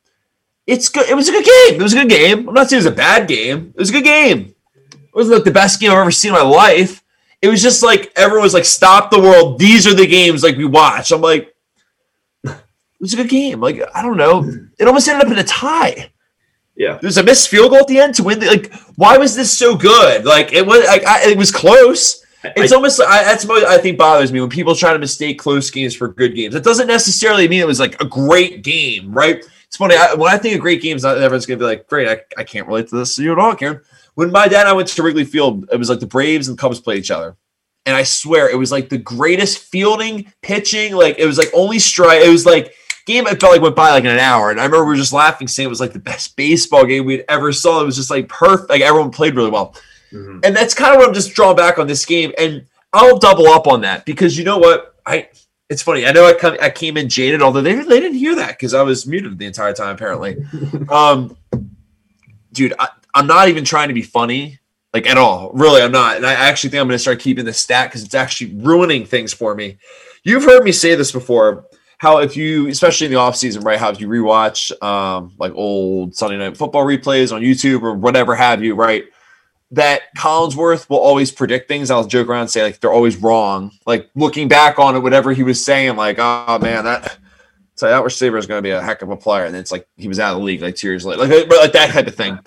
it's 0.65 0.89
good. 0.89 1.09
It 1.09 1.15
was 1.15 1.27
a 1.27 1.31
good 1.31 1.45
game. 1.45 1.79
It 1.79 1.83
was 1.83 1.93
a 1.93 1.97
good 1.97 2.09
game. 2.09 2.47
I'm 2.47 2.53
not 2.53 2.69
saying 2.69 2.81
it 2.81 2.85
was 2.85 2.93
a 2.93 2.95
bad 2.95 3.27
game. 3.27 3.73
It 3.75 3.79
was 3.79 3.89
a 3.89 3.93
good 3.93 4.03
game. 4.03 4.55
It 4.91 5.15
wasn't 5.15 5.35
like 5.35 5.43
the 5.43 5.51
best 5.51 5.79
game 5.79 5.91
I've 5.91 5.97
ever 5.97 6.11
seen 6.11 6.29
in 6.29 6.35
my 6.35 6.43
life 6.43 7.01
it 7.41 7.47
was 7.47 7.61
just 7.61 7.81
like 7.81 8.11
everyone 8.15 8.43
was 8.43 8.53
like, 8.53 8.65
"Stop 8.65 9.09
the 9.09 9.19
world! 9.19 9.59
These 9.59 9.87
are 9.87 9.95
the 9.95 10.05
games 10.05 10.43
like 10.43 10.57
we 10.57 10.65
watch." 10.65 11.11
I'm 11.11 11.21
like, 11.21 11.53
it 12.43 12.53
was 12.99 13.13
a 13.13 13.17
good 13.17 13.29
game. 13.29 13.59
Like 13.59 13.81
I 13.95 14.01
don't 14.01 14.17
know, 14.17 14.47
it 14.79 14.87
almost 14.87 15.07
ended 15.07 15.25
up 15.25 15.31
in 15.31 15.39
a 15.39 15.43
tie. 15.43 16.11
Yeah, 16.75 16.99
there's 17.01 17.17
a 17.17 17.23
missed 17.23 17.49
field 17.49 17.71
goal 17.71 17.81
at 17.81 17.87
the 17.87 17.99
end 17.99 18.15
to 18.15 18.23
win. 18.23 18.39
The, 18.39 18.45
like, 18.45 18.73
why 18.95 19.17
was 19.17 19.35
this 19.35 19.55
so 19.55 19.75
good? 19.75 20.23
Like 20.23 20.53
it 20.53 20.65
was, 20.65 20.85
like 20.85 21.05
I, 21.05 21.29
it 21.29 21.37
was 21.37 21.51
close. 21.51 22.20
It's 22.43 22.71
I, 22.71 22.75
almost 22.75 23.01
I, 23.01 23.23
that's 23.23 23.45
what 23.45 23.63
I 23.65 23.77
think 23.77 23.97
bothers 23.97 24.31
me 24.31 24.41
when 24.41 24.49
people 24.49 24.75
try 24.75 24.93
to 24.93 24.99
mistake 24.99 25.37
close 25.37 25.69
games 25.69 25.95
for 25.95 26.07
good 26.07 26.35
games. 26.35 26.55
It 26.55 26.63
doesn't 26.63 26.87
necessarily 26.87 27.47
mean 27.47 27.61
it 27.61 27.67
was 27.67 27.79
like 27.79 28.01
a 28.01 28.05
great 28.05 28.63
game, 28.63 29.13
right? 29.13 29.43
It's 29.67 29.77
funny 29.77 29.95
I, 29.95 30.15
when 30.15 30.33
I 30.33 30.37
think 30.37 30.55
of 30.55 30.61
great 30.61 30.81
game 30.81 30.93
games, 30.93 31.05
everyone's 31.05 31.45
gonna 31.45 31.59
be 31.59 31.65
like, 31.65 31.87
"Great, 31.87 32.07
I, 32.07 32.21
I 32.39 32.43
can't 32.43 32.67
relate 32.67 32.87
to 32.89 32.97
this 32.97 33.17
you 33.17 33.31
at 33.31 33.39
all, 33.39 33.55
Karen." 33.55 33.81
when 34.15 34.31
my 34.31 34.47
dad 34.47 34.61
and 34.61 34.69
I 34.69 34.73
went 34.73 34.87
to 34.89 35.03
Wrigley 35.03 35.23
Field, 35.23 35.67
it 35.71 35.77
was 35.77 35.89
like 35.89 35.99
the 35.99 36.05
Braves 36.05 36.47
and 36.47 36.57
Cubs 36.57 36.79
played 36.79 36.99
each 36.99 37.11
other. 37.11 37.37
And 37.85 37.95
I 37.95 38.03
swear 38.03 38.49
it 38.49 38.57
was 38.57 38.71
like 38.71 38.89
the 38.89 38.97
greatest 38.97 39.57
fielding, 39.57 40.31
pitching. 40.41 40.93
Like 40.93 41.17
it 41.17 41.25
was 41.25 41.37
like 41.37 41.49
only 41.53 41.79
strike. 41.79 42.21
It 42.21 42.29
was 42.29 42.45
like 42.45 42.75
game. 43.07 43.25
It 43.25 43.39
felt 43.39 43.53
like 43.53 43.61
went 43.61 43.75
by 43.75 43.91
like 43.91 44.03
in 44.03 44.11
an 44.11 44.19
hour. 44.19 44.51
And 44.51 44.59
I 44.59 44.65
remember 44.65 44.85
we 44.85 44.91
were 44.91 44.97
just 44.97 45.13
laughing, 45.13 45.47
saying 45.47 45.65
it 45.65 45.69
was 45.69 45.79
like 45.79 45.93
the 45.93 45.99
best 45.99 46.35
baseball 46.35 46.85
game 46.85 47.05
we'd 47.05 47.25
ever 47.27 47.51
saw. 47.51 47.81
It 47.81 47.85
was 47.85 47.95
just 47.95 48.11
like 48.11 48.29
perfect. 48.29 48.69
Like 48.69 48.81
everyone 48.81 49.09
played 49.09 49.35
really 49.35 49.49
well. 49.49 49.75
Mm-hmm. 50.11 50.39
And 50.43 50.55
that's 50.55 50.73
kind 50.73 50.93
of 50.93 50.99
what 50.99 51.07
I'm 51.07 51.13
just 51.13 51.33
drawing 51.33 51.55
back 51.55 51.79
on 51.79 51.87
this 51.87 52.05
game. 52.05 52.33
And 52.37 52.65
I'll 52.93 53.17
double 53.17 53.47
up 53.47 53.67
on 53.67 53.81
that 53.81 54.05
because 54.05 54.37
you 54.37 54.43
know 54.43 54.57
what? 54.57 54.95
I 55.05 55.29
it's 55.69 55.81
funny. 55.81 56.05
I 56.05 56.11
know 56.11 56.25
I 56.25 56.33
come 56.33 56.57
I 56.61 56.69
came 56.69 56.97
in 56.97 57.07
jaded, 57.07 57.41
although 57.41 57.61
they, 57.61 57.73
they 57.75 57.99
didn't 57.99 58.17
hear 58.17 58.35
that 58.35 58.49
because 58.49 58.73
I 58.73 58.81
was 58.81 59.07
muted 59.07 59.37
the 59.37 59.45
entire 59.45 59.73
time 59.73 59.95
apparently. 59.95 60.37
um, 60.89 61.37
dude, 62.51 62.73
I, 62.77 62.89
I'm 63.13 63.27
not 63.27 63.47
even 63.47 63.63
trying 63.63 63.87
to 63.87 63.93
be 63.93 64.01
funny, 64.01 64.59
like 64.93 65.07
at 65.07 65.17
all. 65.17 65.51
Really, 65.53 65.81
I'm 65.81 65.91
not. 65.91 66.17
And 66.17 66.25
I 66.25 66.33
actually 66.33 66.71
think 66.71 66.81
I'm 66.81 66.87
going 66.87 66.95
to 66.95 66.99
start 66.99 67.19
keeping 67.19 67.45
the 67.45 67.53
stat 67.53 67.89
because 67.89 68.03
it's 68.03 68.15
actually 68.15 68.53
ruining 68.55 69.05
things 69.05 69.33
for 69.33 69.55
me. 69.55 69.77
You've 70.23 70.43
heard 70.43 70.63
me 70.63 70.71
say 70.71 70.95
this 70.95 71.11
before. 71.11 71.65
How 71.97 72.17
if 72.17 72.35
you, 72.35 72.67
especially 72.67 73.05
in 73.05 73.13
the 73.13 73.19
off 73.19 73.35
season, 73.35 73.63
right? 73.63 73.77
How 73.77 73.89
if 73.89 74.01
you 74.01 74.07
rewatch 74.07 74.71
um, 74.83 75.33
like 75.37 75.53
old 75.55 76.15
Sunday 76.15 76.37
Night 76.37 76.57
Football 76.57 76.83
replays 76.83 77.33
on 77.33 77.41
YouTube 77.41 77.83
or 77.83 77.93
whatever 77.93 78.35
have 78.35 78.63
you, 78.63 78.75
right? 78.75 79.05
That 79.71 80.01
Collinsworth 80.17 80.89
will 80.89 80.99
always 80.99 81.31
predict 81.31 81.67
things. 81.67 81.89
I'll 81.89 82.05
joke 82.05 82.27
around 82.27 82.41
and 82.41 82.49
say 82.49 82.63
like 82.63 82.79
they're 82.79 82.91
always 82.91 83.17
wrong. 83.17 83.71
Like 83.85 84.09
looking 84.15 84.47
back 84.47 84.79
on 84.79 84.95
it, 84.95 84.99
whatever 84.99 85.31
he 85.31 85.43
was 85.43 85.63
saying, 85.63 85.95
like 85.95 86.17
oh 86.19 86.59
man, 86.59 86.83
that 86.83 87.17
so 87.75 87.87
that 87.87 88.03
receiver 88.03 88.37
is 88.37 88.47
going 88.47 88.59
to 88.59 88.61
be 88.61 88.71
a 88.71 88.81
heck 88.81 89.01
of 89.01 89.09
a 89.09 89.17
player, 89.17 89.45
and 89.45 89.55
it's 89.55 89.71
like 89.71 89.87
he 89.95 90.07
was 90.07 90.19
out 90.19 90.33
of 90.33 90.39
the 90.39 90.43
league 90.43 90.61
like 90.61 90.75
two 90.75 90.87
years 90.87 91.05
later, 91.05 91.25
like 91.25 91.49
like 91.49 91.71
that 91.71 91.91
type 91.91 92.07
of 92.07 92.15
thing. 92.15 92.37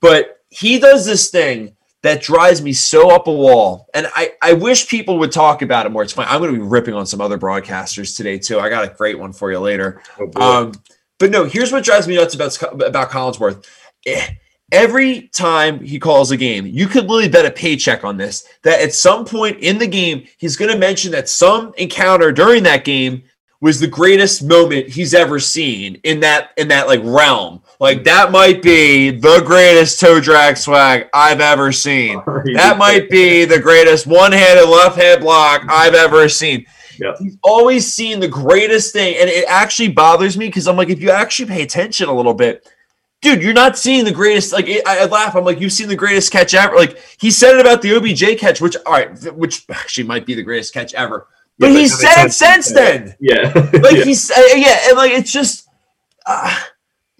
But 0.00 0.40
he 0.50 0.78
does 0.78 1.04
this 1.04 1.30
thing 1.30 1.74
that 2.02 2.22
drives 2.22 2.62
me 2.62 2.72
so 2.72 3.10
up 3.10 3.26
a 3.26 3.32
wall. 3.32 3.88
And 3.92 4.06
I, 4.14 4.32
I 4.40 4.52
wish 4.52 4.88
people 4.88 5.18
would 5.18 5.32
talk 5.32 5.62
about 5.62 5.86
it 5.86 5.90
more. 5.90 6.02
It's 6.02 6.12
fine. 6.12 6.28
I'm 6.28 6.40
going 6.40 6.52
to 6.54 6.58
be 6.58 6.64
ripping 6.64 6.94
on 6.94 7.06
some 7.06 7.20
other 7.20 7.38
broadcasters 7.38 8.16
today, 8.16 8.38
too. 8.38 8.60
I 8.60 8.68
got 8.68 8.84
a 8.84 8.94
great 8.94 9.18
one 9.18 9.32
for 9.32 9.50
you 9.50 9.58
later. 9.58 10.00
Oh, 10.18 10.62
um, 10.62 10.72
but 11.18 11.30
no, 11.30 11.44
here's 11.44 11.72
what 11.72 11.84
drives 11.84 12.06
me 12.06 12.16
nuts 12.16 12.34
about, 12.34 12.56
about 12.82 13.10
Collinsworth. 13.10 13.66
Eh, 14.06 14.28
every 14.72 15.28
time 15.28 15.80
he 15.80 15.98
calls 15.98 16.30
a 16.30 16.36
game, 16.36 16.66
you 16.66 16.86
could 16.86 17.04
literally 17.04 17.28
bet 17.28 17.46
a 17.46 17.50
paycheck 17.50 18.04
on 18.04 18.16
this 18.16 18.46
that 18.62 18.80
at 18.80 18.92
some 18.92 19.24
point 19.24 19.58
in 19.58 19.78
the 19.78 19.86
game, 19.86 20.26
he's 20.38 20.56
going 20.56 20.70
to 20.70 20.78
mention 20.78 21.12
that 21.12 21.28
some 21.28 21.72
encounter 21.78 22.32
during 22.32 22.62
that 22.64 22.84
game 22.84 23.22
was 23.60 23.80
the 23.80 23.86
greatest 23.88 24.44
moment 24.44 24.88
he's 24.88 25.14
ever 25.14 25.40
seen 25.40 25.96
in 26.04 26.20
that 26.20 26.50
in 26.56 26.68
that 26.68 26.86
like 26.86 27.00
realm. 27.02 27.60
Like 27.80 28.04
that 28.04 28.30
might 28.30 28.62
be 28.62 29.10
the 29.10 29.42
greatest 29.44 29.98
toe 29.98 30.20
drag 30.20 30.56
swag 30.56 31.08
I've 31.12 31.40
ever 31.40 31.72
seen. 31.72 32.22
that 32.54 32.76
might 32.78 33.10
be 33.10 33.44
the 33.44 33.58
greatest 33.58 34.06
one-handed 34.06 34.68
left-hand 34.68 35.22
block 35.22 35.64
I've 35.68 35.94
ever 35.94 36.28
seen. 36.28 36.66
Yep. 37.00 37.16
He's 37.20 37.38
always 37.42 37.92
seen 37.92 38.18
the 38.18 38.28
greatest 38.28 38.92
thing, 38.92 39.16
and 39.18 39.30
it 39.30 39.44
actually 39.48 39.88
bothers 39.88 40.36
me 40.36 40.46
because 40.46 40.66
I'm 40.66 40.76
like, 40.76 40.88
if 40.88 41.00
you 41.00 41.10
actually 41.10 41.48
pay 41.48 41.62
attention 41.62 42.08
a 42.08 42.12
little 42.12 42.34
bit, 42.34 42.68
dude, 43.20 43.42
you're 43.42 43.52
not 43.52 43.78
seeing 43.78 44.04
the 44.04 44.12
greatest. 44.12 44.52
Like, 44.52 44.68
I, 44.68 44.82
I, 44.86 45.04
laugh. 45.06 45.34
I'm 45.34 45.44
like, 45.44 45.60
you've 45.60 45.72
seen 45.72 45.88
the 45.88 45.96
greatest 45.96 46.32
catch 46.32 46.54
ever. 46.54 46.76
Like, 46.76 46.98
he 47.18 47.30
said 47.30 47.54
it 47.54 47.60
about 47.60 47.82
the 47.82 47.94
OBJ 47.96 48.38
catch, 48.38 48.60
which 48.60 48.76
all 48.86 48.92
right, 48.92 49.18
which 49.34 49.64
actually 49.70 50.06
might 50.06 50.26
be 50.26 50.34
the 50.34 50.42
greatest 50.42 50.74
catch 50.74 50.94
ever. 50.94 51.26
But 51.58 51.72
yeah, 51.72 51.78
he's 51.78 51.98
said 51.98 52.26
it 52.26 52.32
since 52.32 52.70
then. 52.70 53.16
Yeah, 53.18 53.52
like 53.82 53.96
yeah. 53.96 54.04
he's 54.04 54.30
uh, 54.30 54.40
yeah, 54.54 54.78
and 54.88 54.96
like 54.96 55.12
it's 55.12 55.32
just. 55.32 55.68
Uh, 56.24 56.56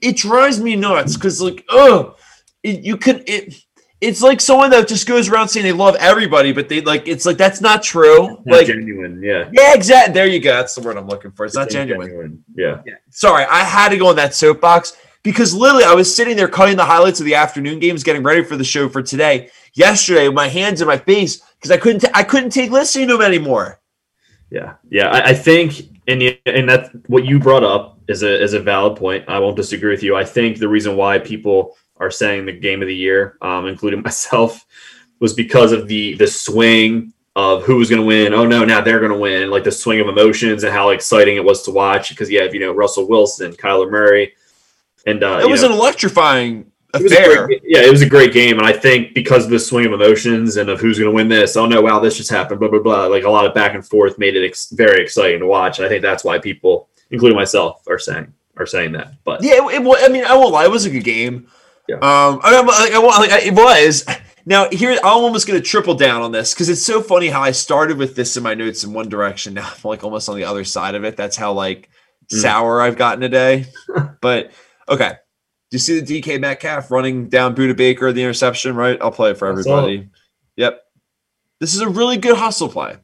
it 0.00 0.16
drives 0.16 0.60
me 0.60 0.76
nuts 0.76 1.16
because 1.16 1.40
like 1.40 1.64
oh 1.68 2.16
you 2.62 2.96
could 2.96 3.22
it 3.28 3.54
it's 4.00 4.22
like 4.22 4.40
someone 4.40 4.70
that 4.70 4.86
just 4.86 5.06
goes 5.06 5.28
around 5.28 5.48
saying 5.48 5.64
they 5.64 5.72
love 5.72 5.96
everybody 5.96 6.52
but 6.52 6.68
they 6.68 6.80
like 6.82 7.06
it's 7.08 7.26
like 7.26 7.36
that's 7.36 7.60
not 7.60 7.82
true 7.82 8.28
not 8.28 8.46
like 8.46 8.66
genuine 8.66 9.20
yeah 9.23 9.49
yeah 9.52 9.75
exactly 9.75 10.12
there 10.14 10.26
you 10.26 10.40
go 10.40 10.52
that's 10.52 10.75
the 10.75 10.80
word 10.80 10.96
i'm 10.96 11.06
looking 11.06 11.30
for 11.32 11.44
it's, 11.44 11.52
it's 11.52 11.58
not 11.58 11.70
genuine. 11.70 12.08
genuine, 12.08 12.44
Yeah. 12.54 12.82
yeah 12.87 12.94
sorry 13.11 13.44
i 13.44 13.61
had 13.64 13.88
to 13.90 13.96
go 13.96 14.11
in 14.11 14.16
that 14.16 14.34
soapbox 14.34 14.96
because 15.22 15.54
literally 15.54 15.84
i 15.84 15.94
was 15.94 16.14
sitting 16.14 16.37
there 16.37 16.48
cutting 16.48 16.76
the 16.76 16.84
highlights 16.84 17.20
of 17.20 17.26
the 17.26 17.34
afternoon 17.34 17.78
games 17.78 18.02
getting 18.02 18.22
ready 18.22 18.42
for 18.42 18.56
the 18.56 18.64
show 18.64 18.88
for 18.88 19.02
today 19.02 19.50
yesterday 19.75 20.28
with 20.28 20.34
my 20.34 20.48
hands 20.48 20.80
in 20.80 20.87
my 20.87 20.98
face 20.98 21.42
because 21.56 21.70
i 21.70 21.76
couldn't 21.76 22.00
t- 22.00 22.08
i 22.14 22.22
couldn't 22.22 22.50
take 22.50 22.70
listening 22.70 23.08
to 23.08 23.14
them 23.14 23.22
anymore 23.22 23.80
yeah 24.50 24.75
yeah 24.90 25.08
I, 25.08 25.30
I 25.30 25.34
think 25.34 25.88
and 26.08 26.22
and 26.46 26.68
that's 26.68 26.88
what 27.06 27.26
you 27.26 27.38
brought 27.38 27.62
up 27.62 27.98
is 28.08 28.22
a 28.22 28.42
is 28.42 28.54
a 28.54 28.60
valid 28.60 28.96
point. 28.96 29.25
I 29.28 29.38
won't 29.38 29.56
disagree 29.56 29.90
with 29.90 30.02
you. 30.02 30.16
I 30.16 30.25
think 30.25 30.58
the 30.58 30.68
reason 30.68 30.96
why 30.96 31.18
people 31.18 31.76
are 31.98 32.10
saying 32.10 32.46
the 32.46 32.52
game 32.52 32.80
of 32.80 32.88
the 32.88 32.96
year, 32.96 33.37
um, 33.42 33.66
including 33.66 34.02
myself, 34.04 34.64
was 35.20 35.34
because 35.34 35.70
of 35.72 35.87
the 35.87 36.14
the 36.14 36.26
swing 36.26 37.12
of 37.37 37.62
who 37.62 37.76
was 37.76 37.90
going 37.90 38.00
to 38.00 38.06
win. 38.06 38.32
Oh 38.32 38.46
no, 38.46 38.64
now 38.64 38.80
they're 38.80 38.98
going 38.98 39.12
to 39.12 39.18
win. 39.18 39.50
Like 39.50 39.64
the 39.64 39.70
swing 39.70 40.00
of 40.00 40.08
emotions 40.08 40.64
and 40.64 40.72
how 40.72 40.90
exciting 40.90 41.37
it 41.37 41.44
was 41.44 41.62
to 41.64 41.70
watch. 41.70 42.08
Because 42.08 42.30
you 42.30 42.40
have 42.40 42.54
you 42.54 42.60
know 42.60 42.72
Russell 42.72 43.06
Wilson, 43.06 43.52
Kyler 43.52 43.90
Murray, 43.90 44.32
and 45.07 45.23
uh, 45.23 45.40
it 45.43 45.49
was 45.50 45.62
know, 45.62 45.69
an 45.69 45.75
electrifying 45.75 46.71
affair. 46.95 47.47
Great, 47.47 47.62
yeah, 47.64 47.83
it 47.83 47.90
was 47.90 48.02
a 48.02 48.09
great 48.09 48.33
game, 48.33 48.59
and 48.59 48.67
I 48.67 48.73
think 48.73 49.14
because 49.14 49.45
of 49.45 49.50
the 49.50 49.59
swing 49.59 49.87
of 49.87 49.93
emotions 49.93 50.57
and 50.57 50.69
of 50.69 50.81
who's 50.81 50.99
going 50.99 51.11
to 51.11 51.14
win 51.14 51.28
this, 51.28 51.57
oh 51.57 51.67
no, 51.67 51.81
wow, 51.81 51.99
this 51.99 52.17
just 52.17 52.31
happened, 52.31 52.61
blah 52.61 52.69
blah 52.69 52.81
blah. 52.81 53.07
Like 53.07 53.25
a 53.25 53.31
lot 53.31 53.47
of 53.47 53.55
back 53.55 53.75
and 53.75 53.87
forth 53.87 54.19
made 54.19 54.37
it 54.37 54.45
ex- 54.45 54.71
very 54.71 55.02
exciting 55.02 55.40
to 55.40 55.47
watch, 55.47 55.78
and 55.78 55.87
I 55.87 55.88
think 55.88 56.02
that's 56.02 56.25
why 56.25 56.38
people 56.38 56.88
including 57.11 57.37
myself, 57.37 57.87
are 57.88 57.99
saying 57.99 58.33
are 58.57 58.67
saying 58.67 58.93
that. 58.93 59.14
But 59.25 59.43
yeah, 59.43 59.55
it, 59.55 59.83
it, 59.83 60.05
I 60.05 60.09
mean, 60.09 60.25
I 60.25 60.37
won't 60.37 60.52
lie, 60.52 60.64
it 60.64 60.71
was 60.71 60.85
a 60.85 60.90
good 60.90 61.05
game. 61.05 61.49
Yeah. 61.87 61.97
Um, 61.97 62.40
I, 62.43 62.55
I, 62.55 62.99
I, 62.99 63.37
I 63.37 63.40
it 63.47 63.55
was. 63.55 64.05
Now 64.45 64.69
here, 64.71 64.93
I'm 64.93 65.05
almost 65.05 65.47
going 65.47 65.61
to 65.61 65.67
triple 65.67 65.95
down 65.95 66.23
on 66.23 66.33
this 66.33 66.55
because 66.55 66.69
it's 66.69 66.83
so 66.83 67.02
funny 67.02 67.28
how 67.28 67.43
I 67.43 67.50
started 67.50 67.99
with 67.99 68.17
this 68.17 68.37
in 68.37 68.43
my 68.43 68.55
notes 68.55 68.83
in 68.83 68.93
one 68.93 69.09
direction. 69.09 69.55
Now 69.55 69.69
I'm 69.69 69.81
like 69.85 70.05
almost 70.05 70.28
on 70.28 70.37
the 70.37 70.45
other 70.45 70.64
side 70.64 70.95
of 70.95 71.05
it. 71.05 71.17
That's 71.17 71.37
how 71.37 71.52
like 71.52 71.90
mm. 72.33 72.40
sour 72.40 72.81
I've 72.81 72.97
gotten 72.97 73.21
today. 73.21 73.67
but 74.21 74.52
okay, 74.88 75.11
do 75.71 75.75
you 75.75 75.78
see 75.78 76.00
the 76.00 76.21
DK 76.23 76.40
Metcalf 76.40 76.90
running 76.90 77.28
down 77.28 77.54
Budda 77.54 77.76
Baker 77.76 78.12
the 78.12 78.23
interception? 78.23 78.75
Right, 78.75 78.99
I'll 79.00 79.11
play 79.12 79.30
it 79.33 79.38
for 79.38 79.47
everybody. 79.49 80.09
Yep, 80.57 80.83
this 81.61 81.75
is 81.75 81.80
a 81.80 81.88
really 81.88 82.16
good 82.16 82.37
hustle 82.37 82.68
play. 82.68 82.97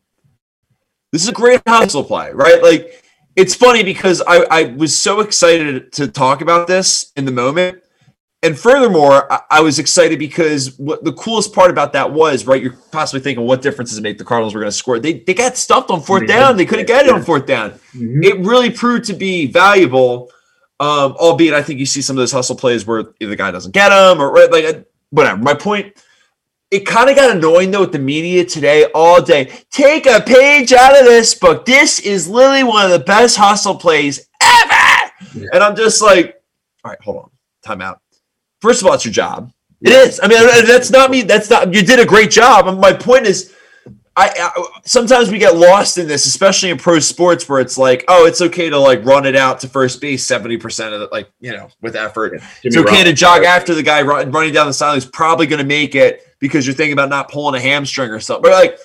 This 1.13 1.23
is 1.23 1.29
a 1.29 1.33
great 1.33 1.61
hustle 1.67 2.03
play, 2.05 2.33
right? 2.33 2.63
Like 2.63 3.03
it's 3.37 3.55
funny 3.55 3.83
because 3.85 4.23
I, 4.27 4.45
I 4.51 4.63
was 4.77 4.97
so 4.97 5.21
excited 5.21 5.93
to 5.93 6.09
talk 6.09 6.41
about 6.41 6.67
this 6.67 7.13
in 7.17 7.25
the 7.25 7.33
moment. 7.33 7.81
and 8.43 8.59
furthermore, 8.59 9.33
I, 9.33 9.41
I 9.51 9.61
was 9.61 9.79
excited 9.79 10.19
because 10.19 10.77
what 10.79 11.05
the 11.05 11.13
coolest 11.13 11.53
part 11.55 11.71
about 11.71 11.93
that 11.95 12.13
was, 12.13 12.47
right? 12.47 12.61
You're 12.63 12.77
possibly 12.93 13.21
thinking, 13.21 13.47
what 13.47 13.63
difference 13.63 13.91
does 13.91 13.99
it 13.99 14.03
make? 14.03 14.19
The 14.19 14.25
Cardinals 14.25 14.55
were 14.55 14.61
going 14.61 14.71
to 14.71 14.77
score. 14.77 14.99
They 14.99 15.21
they 15.21 15.35
got 15.35 15.57
stuffed 15.57 15.91
on 15.91 16.01
fourth 16.03 16.27
down. 16.27 16.57
They 16.57 16.67
couldn't 16.67 16.87
get 16.87 17.07
it 17.07 17.13
on 17.13 17.23
fourth 17.23 17.47
down. 17.47 17.73
Mhm. 17.95 18.25
It 18.25 18.39
really 18.45 18.71
proved 18.71 19.05
to 19.07 19.13
be 19.15 19.47
valuable. 19.47 20.31
Um, 20.85 21.13
albeit, 21.13 21.55
I 21.55 21.63
think 21.63 21.81
you 21.81 21.87
see 21.87 22.03
some 22.03 22.15
of 22.17 22.21
those 22.21 22.33
hustle 22.33 22.57
plays 22.57 22.87
where 22.87 23.01
either 23.19 23.31
the 23.31 23.37
guy 23.37 23.51
doesn't 23.51 23.73
get 23.73 23.89
them 23.89 24.21
or 24.21 24.31
right, 24.31 24.53
like 24.53 24.65
uh, 24.67 24.81
whatever. 25.09 25.41
My 25.41 25.55
point. 25.55 25.97
It 26.71 26.85
kind 26.85 27.09
of 27.09 27.17
got 27.17 27.35
annoying 27.35 27.71
though 27.71 27.81
with 27.81 27.93
the 27.93 27.99
media 27.99 28.45
today 28.45 28.87
all 28.95 29.23
day. 29.23 29.51
Take 29.71 30.07
a 30.07 30.21
page 30.21 30.73
out 30.73 30.99
of 30.99 31.07
this 31.07 31.33
book. 31.35 31.65
This 31.65 32.01
is 32.01 32.29
literally 32.29 32.65
one 32.65 32.85
of 32.85 32.91
the 32.91 32.99
best 32.99 33.37
hustle 33.37 33.77
plays 33.77 34.29
ever. 34.43 35.13
Yeah. 35.35 35.49
And 35.55 35.63
I'm 35.63 35.77
just 35.77 36.03
like, 36.03 36.43
all 36.85 36.91
right, 36.91 37.01
hold 37.01 37.17
on, 37.17 37.31
time 37.63 37.81
out. 37.81 38.01
First 38.61 38.83
of 38.83 38.89
all, 38.89 38.95
it's 38.95 39.05
your 39.07 39.13
job. 39.13 39.53
It 39.81 39.93
is. 39.93 40.21
I 40.23 40.27
mean, 40.27 40.39
that's 40.67 40.91
not 40.91 41.11
me. 41.11 41.23
That's 41.23 41.49
not. 41.49 41.73
You 41.73 41.83
did 41.83 41.99
a 41.99 42.05
great 42.05 42.31
job. 42.31 42.79
My 42.79 42.93
point 42.93 43.27
is, 43.27 43.55
I, 44.17 44.31
I 44.57 44.81
sometimes 44.85 45.31
we 45.31 45.39
get 45.39 45.57
lost 45.57 45.99
in 45.99 46.07
this, 46.07 46.27
especially 46.27 46.71
in 46.71 46.79
pro 46.79 47.01
sports, 47.01 47.49
where 47.49 47.61
it's 47.61 47.77
like, 47.77 48.05
oh, 48.09 48.27
it's 48.27 48.41
okay 48.41 48.71
to 48.71 48.79
like 48.79 49.05
run 49.05 49.27
it 49.27 49.35
out 49.35 49.61
to 49.61 49.69
first 49.69 50.01
base 50.01 50.25
seventy 50.25 50.57
percent 50.57 50.95
of 50.95 51.03
it, 51.03 51.11
like 51.11 51.31
you 51.41 51.53
know, 51.53 51.69
with 51.81 51.97
effort. 51.97 52.35
It's 52.63 52.75
Jimmy 52.75 52.79
okay 52.79 52.97
to 52.99 53.03
Rollins. 53.03 53.21
jog 53.21 53.43
after 53.43 53.75
the 53.75 53.83
guy 53.83 54.03
run, 54.03 54.31
running 54.31 54.53
down 54.53 54.67
the 54.67 54.73
sideline 54.73 54.97
who's 54.97 55.07
probably 55.07 55.47
going 55.47 55.61
to 55.61 55.67
make 55.67 55.95
it 55.95 56.27
because 56.39 56.67
you're 56.67 56.75
thinking 56.75 56.93
about 56.93 57.09
not 57.09 57.31
pulling 57.31 57.57
a 57.57 57.61
hamstring 57.61 58.11
or 58.11 58.21
something. 58.21 58.43
But 58.43 58.53
like, 58.53 58.79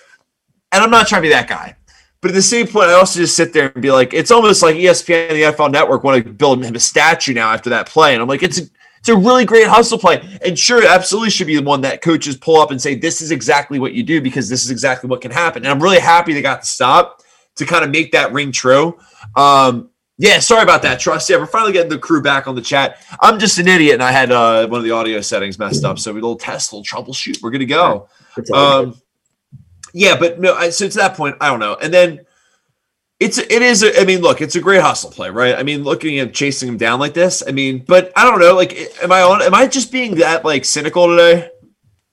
and 0.71 0.83
I'm 0.83 0.89
not 0.89 1.07
trying 1.07 1.21
to 1.21 1.27
be 1.27 1.33
that 1.33 1.47
guy. 1.47 1.75
But 2.21 2.31
at 2.31 2.33
the 2.33 2.41
same 2.41 2.67
point, 2.67 2.89
I 2.89 2.93
also 2.93 3.19
just 3.19 3.35
sit 3.35 3.53
there 3.53 3.71
and 3.73 3.81
be 3.81 3.91
like, 3.91 4.13
it's 4.13 4.31
almost 4.31 4.61
like 4.61 4.75
ESPN 4.75 5.29
and 5.29 5.37
the 5.37 5.43
NFL 5.43 5.71
Network 5.71 6.03
want 6.03 6.23
to 6.23 6.33
build 6.33 6.63
him 6.63 6.75
a 6.75 6.79
statue 6.79 7.33
now 7.33 7.53
after 7.53 7.69
that 7.69 7.87
play. 7.87 8.13
And 8.13 8.21
I'm 8.21 8.27
like, 8.27 8.43
it's 8.43 8.59
a, 8.59 8.63
it's 8.99 9.09
a 9.09 9.15
really 9.15 9.45
great 9.45 9.67
hustle 9.67 9.97
play. 9.97 10.21
And 10.45 10.57
sure, 10.57 10.83
it 10.83 10.89
absolutely 10.89 11.29
should 11.29 11.47
be 11.47 11.55
the 11.55 11.63
one 11.63 11.81
that 11.81 12.01
coaches 12.01 12.37
pull 12.37 12.61
up 12.61 12.71
and 12.71 12.81
say, 12.81 12.95
this 12.95 13.21
is 13.21 13.31
exactly 13.31 13.79
what 13.79 13.93
you 13.93 14.03
do 14.03 14.21
because 14.21 14.49
this 14.49 14.63
is 14.63 14.71
exactly 14.71 15.09
what 15.09 15.21
can 15.21 15.31
happen. 15.31 15.63
And 15.63 15.71
I'm 15.71 15.81
really 15.81 15.99
happy 15.99 16.33
they 16.33 16.41
got 16.41 16.61
the 16.61 16.67
stop 16.67 17.21
to 17.55 17.65
kind 17.65 17.83
of 17.83 17.91
make 17.91 18.11
that 18.11 18.31
ring 18.33 18.51
true. 18.51 18.99
Um, 19.35 19.89
yeah, 20.17 20.39
sorry 20.39 20.63
about 20.63 20.81
that, 20.81 20.99
Trust. 20.99 21.29
Yeah, 21.29 21.37
we're 21.37 21.45
finally 21.45 21.71
getting 21.71 21.89
the 21.89 21.97
crew 21.97 22.21
back 22.21 22.45
on 22.45 22.53
the 22.53 22.61
chat. 22.61 22.97
I'm 23.21 23.39
just 23.39 23.57
an 23.57 23.69
idiot 23.69 23.93
and 23.93 24.03
I 24.03 24.11
had 24.11 24.31
uh, 24.33 24.67
one 24.67 24.79
of 24.79 24.83
the 24.83 24.91
audio 24.91 25.21
settings 25.21 25.57
messed 25.57 25.85
up. 25.85 25.97
So 25.97 26.11
we 26.11 26.19
little 26.19 26.35
test, 26.35 26.73
little 26.73 26.83
troubleshoot. 26.83 27.41
We're 27.41 27.51
good 27.51 27.59
to 27.59 27.65
go. 27.65 28.09
It's 28.35 28.51
all 28.51 28.83
good. 28.83 28.89
Um, 28.89 29.01
yeah, 29.93 30.17
but 30.19 30.39
no. 30.39 30.55
I, 30.55 30.69
so 30.69 30.89
to 30.89 30.97
that 30.97 31.15
point, 31.15 31.37
I 31.39 31.47
don't 31.47 31.59
know. 31.59 31.77
And 31.81 31.93
then 31.93 32.25
it's 33.19 33.37
it 33.37 33.61
is. 33.61 33.83
A, 33.83 33.99
I 33.99 34.05
mean, 34.05 34.21
look, 34.21 34.41
it's 34.41 34.55
a 34.55 34.61
great 34.61 34.81
hustle 34.81 35.11
play, 35.11 35.29
right? 35.29 35.55
I 35.55 35.63
mean, 35.63 35.83
looking 35.83 36.19
at 36.19 36.33
chasing 36.33 36.69
him 36.69 36.77
down 36.77 36.99
like 36.99 37.13
this. 37.13 37.43
I 37.45 37.51
mean, 37.51 37.83
but 37.85 38.11
I 38.15 38.23
don't 38.23 38.39
know. 38.39 38.55
Like, 38.55 38.77
am 39.03 39.11
I 39.11 39.21
on? 39.21 39.41
Am 39.41 39.53
I 39.53 39.67
just 39.67 39.91
being 39.91 40.15
that 40.15 40.45
like 40.45 40.63
cynical 40.63 41.07
today? 41.07 41.49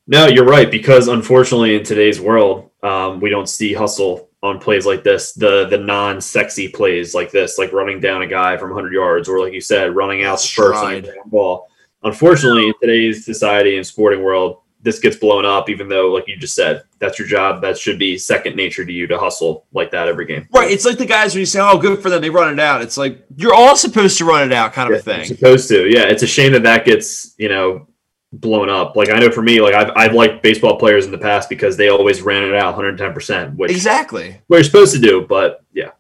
No, 0.09 0.27
you're 0.27 0.45
right 0.47 0.71
because 0.71 1.09
unfortunately 1.09 1.77
in 1.77 1.85
today's 1.85 2.21
world, 2.21 2.71
um, 2.83 3.21
we 3.21 3.31
don't 3.31 3.49
see 3.49 3.73
hustle 3.73 4.31
on 4.43 4.59
plays 4.59 4.87
like 4.87 5.03
this. 5.03 5.33
The 5.33 5.67
the 5.67 5.79
non-sexy 5.79 6.69
plays 6.69 7.15
like 7.15 7.31
this, 7.31 7.59
like 7.59 7.73
running 7.73 8.01
down 8.01 8.23
a 8.23 8.27
guy 8.27 8.57
from 8.57 8.71
100 8.71 8.93
yards, 8.93 9.29
or 9.29 9.41
like 9.41 9.53
you 9.53 9.61
said, 9.61 9.95
running 9.95 10.25
out 10.25 10.41
the 10.41 10.49
first 10.49 10.83
on 10.83 11.03
ground 11.03 11.31
ball. 11.31 11.69
Unfortunately, 12.03 12.69
in 12.69 12.75
today's 12.81 13.25
society 13.25 13.77
and 13.77 13.87
sporting 13.87 14.23
world, 14.23 14.61
this 14.87 15.01
gets 15.01 15.17
blown 15.17 15.45
up. 15.45 15.69
Even 15.69 15.89
though, 15.89 16.13
like 16.13 16.29
you 16.29 16.37
just 16.37 16.55
said, 16.55 16.85
that's 17.01 17.19
your 17.19 17.27
job. 17.29 17.61
That 17.61 17.77
should 17.77 17.99
be 17.99 18.17
second 18.17 18.55
nature 18.57 18.85
to 18.85 18.93
you 18.93 19.07
to 19.09 19.19
hustle 19.19 19.67
like 19.73 19.91
that 19.91 20.07
every 20.09 20.25
game. 20.27 20.47
Right. 20.55 20.71
It's 20.71 20.85
like 20.87 20.97
the 20.97 21.05
guys 21.07 21.35
when 21.35 21.41
you 21.41 21.47
say, 21.47 21.61
"Oh, 21.61 21.77
good 21.77 22.01
for 22.01 22.09
them," 22.09 22.23
they 22.23 22.31
run 22.31 22.53
it 22.53 22.61
out. 22.61 22.81
It's 22.83 22.97
like 22.97 23.25
you're 23.37 23.53
all 23.55 23.77
supposed 23.77 24.17
to 24.19 24.25
run 24.25 24.45
it 24.47 24.53
out, 24.53 24.73
kind 24.73 24.87
of 24.89 24.93
a 24.93 24.95
You're 24.95 25.03
thing. 25.03 25.25
supposed 25.27 25.69
to. 25.69 25.87
Yeah, 25.91 26.05
it's 26.05 26.23
a 26.23 26.27
shame 26.27 26.53
that 26.53 26.63
that 26.63 26.85
gets 26.85 27.35
you 27.37 27.49
know 27.49 27.89
blown 28.33 28.69
up. 28.71 28.95
Like 28.97 29.11
I 29.11 29.19
know 29.19 29.31
for 29.31 29.43
me, 29.43 29.61
like 29.61 29.75
I've 29.75 29.91
I've 29.97 30.13
liked 30.15 30.43
baseball 30.43 30.79
players 30.79 31.05
in 31.05 31.11
the 31.11 31.19
past 31.19 31.49
because 31.49 31.77
they 31.77 31.89
always 31.89 32.23
ran 32.23 32.45
it 32.45 32.55
out 32.55 32.67
110, 32.67 33.13
percent 33.13 33.57
which 33.57 33.71
Exactly. 33.73 34.41
what 34.47 34.57
you're 34.59 34.65
supposed 34.65 34.95
to 34.95 35.01
do. 35.01 35.27
But 35.29 35.65
yeah, 35.73 35.91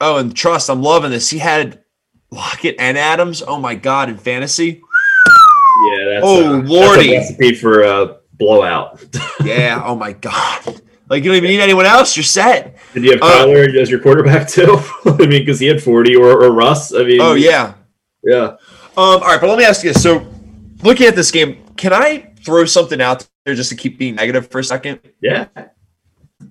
Oh, 0.00 0.18
and 0.18 0.34
trust, 0.36 0.70
I'm 0.70 0.82
loving 0.82 1.10
this. 1.10 1.28
He 1.30 1.38
had 1.38 1.82
Lockett 2.30 2.76
and 2.78 2.96
Adams. 2.96 3.42
Oh 3.46 3.58
my 3.58 3.74
god, 3.74 4.08
in 4.08 4.16
fantasy. 4.18 4.80
yeah. 5.90 6.04
That's, 6.04 6.22
Oh, 6.24 6.54
uh, 6.58 6.62
lordy. 6.62 7.10
that's 7.14 7.30
a 7.30 7.32
recipe 7.34 7.54
for 7.54 7.82
a 7.82 8.16
blowout. 8.40 9.04
Yeah. 9.44 9.80
Oh 9.84 9.94
my 9.94 10.12
god. 10.14 10.82
Like 11.08 11.22
you 11.22 11.30
don't 11.30 11.36
even 11.36 11.50
need 11.50 11.60
anyone 11.60 11.86
else. 11.86 12.16
You're 12.16 12.24
set. 12.24 12.76
Did 12.94 13.04
you 13.04 13.10
have 13.12 13.22
Uh, 13.22 13.26
Kyler 13.46 13.76
as 13.76 13.90
your 13.90 14.00
quarterback 14.00 14.48
too? 14.48 14.78
I 15.04 15.16
mean, 15.18 15.28
because 15.44 15.60
he 15.60 15.66
had 15.66 15.80
40 15.82 16.16
or, 16.16 16.42
or 16.44 16.52
Russ. 16.52 16.92
I 16.94 17.04
mean, 17.04 17.20
Oh 17.20 17.34
yeah. 17.34 17.74
yeah. 18.24 18.44
Um, 18.44 18.56
all 18.96 19.20
right, 19.20 19.40
but 19.40 19.48
let 19.48 19.56
me 19.58 19.64
ask 19.64 19.84
you. 19.84 19.92
So, 19.94 20.26
looking 20.82 21.06
at 21.06 21.14
this 21.14 21.30
game, 21.30 21.62
can 21.76 21.92
I 21.92 22.32
throw 22.44 22.64
something 22.64 23.00
out 23.00 23.26
there 23.44 23.54
just 23.54 23.70
to 23.70 23.76
keep 23.76 23.98
being 23.98 24.14
negative 24.16 24.50
for 24.50 24.58
a 24.58 24.64
second? 24.64 25.00
Yeah. 25.22 25.46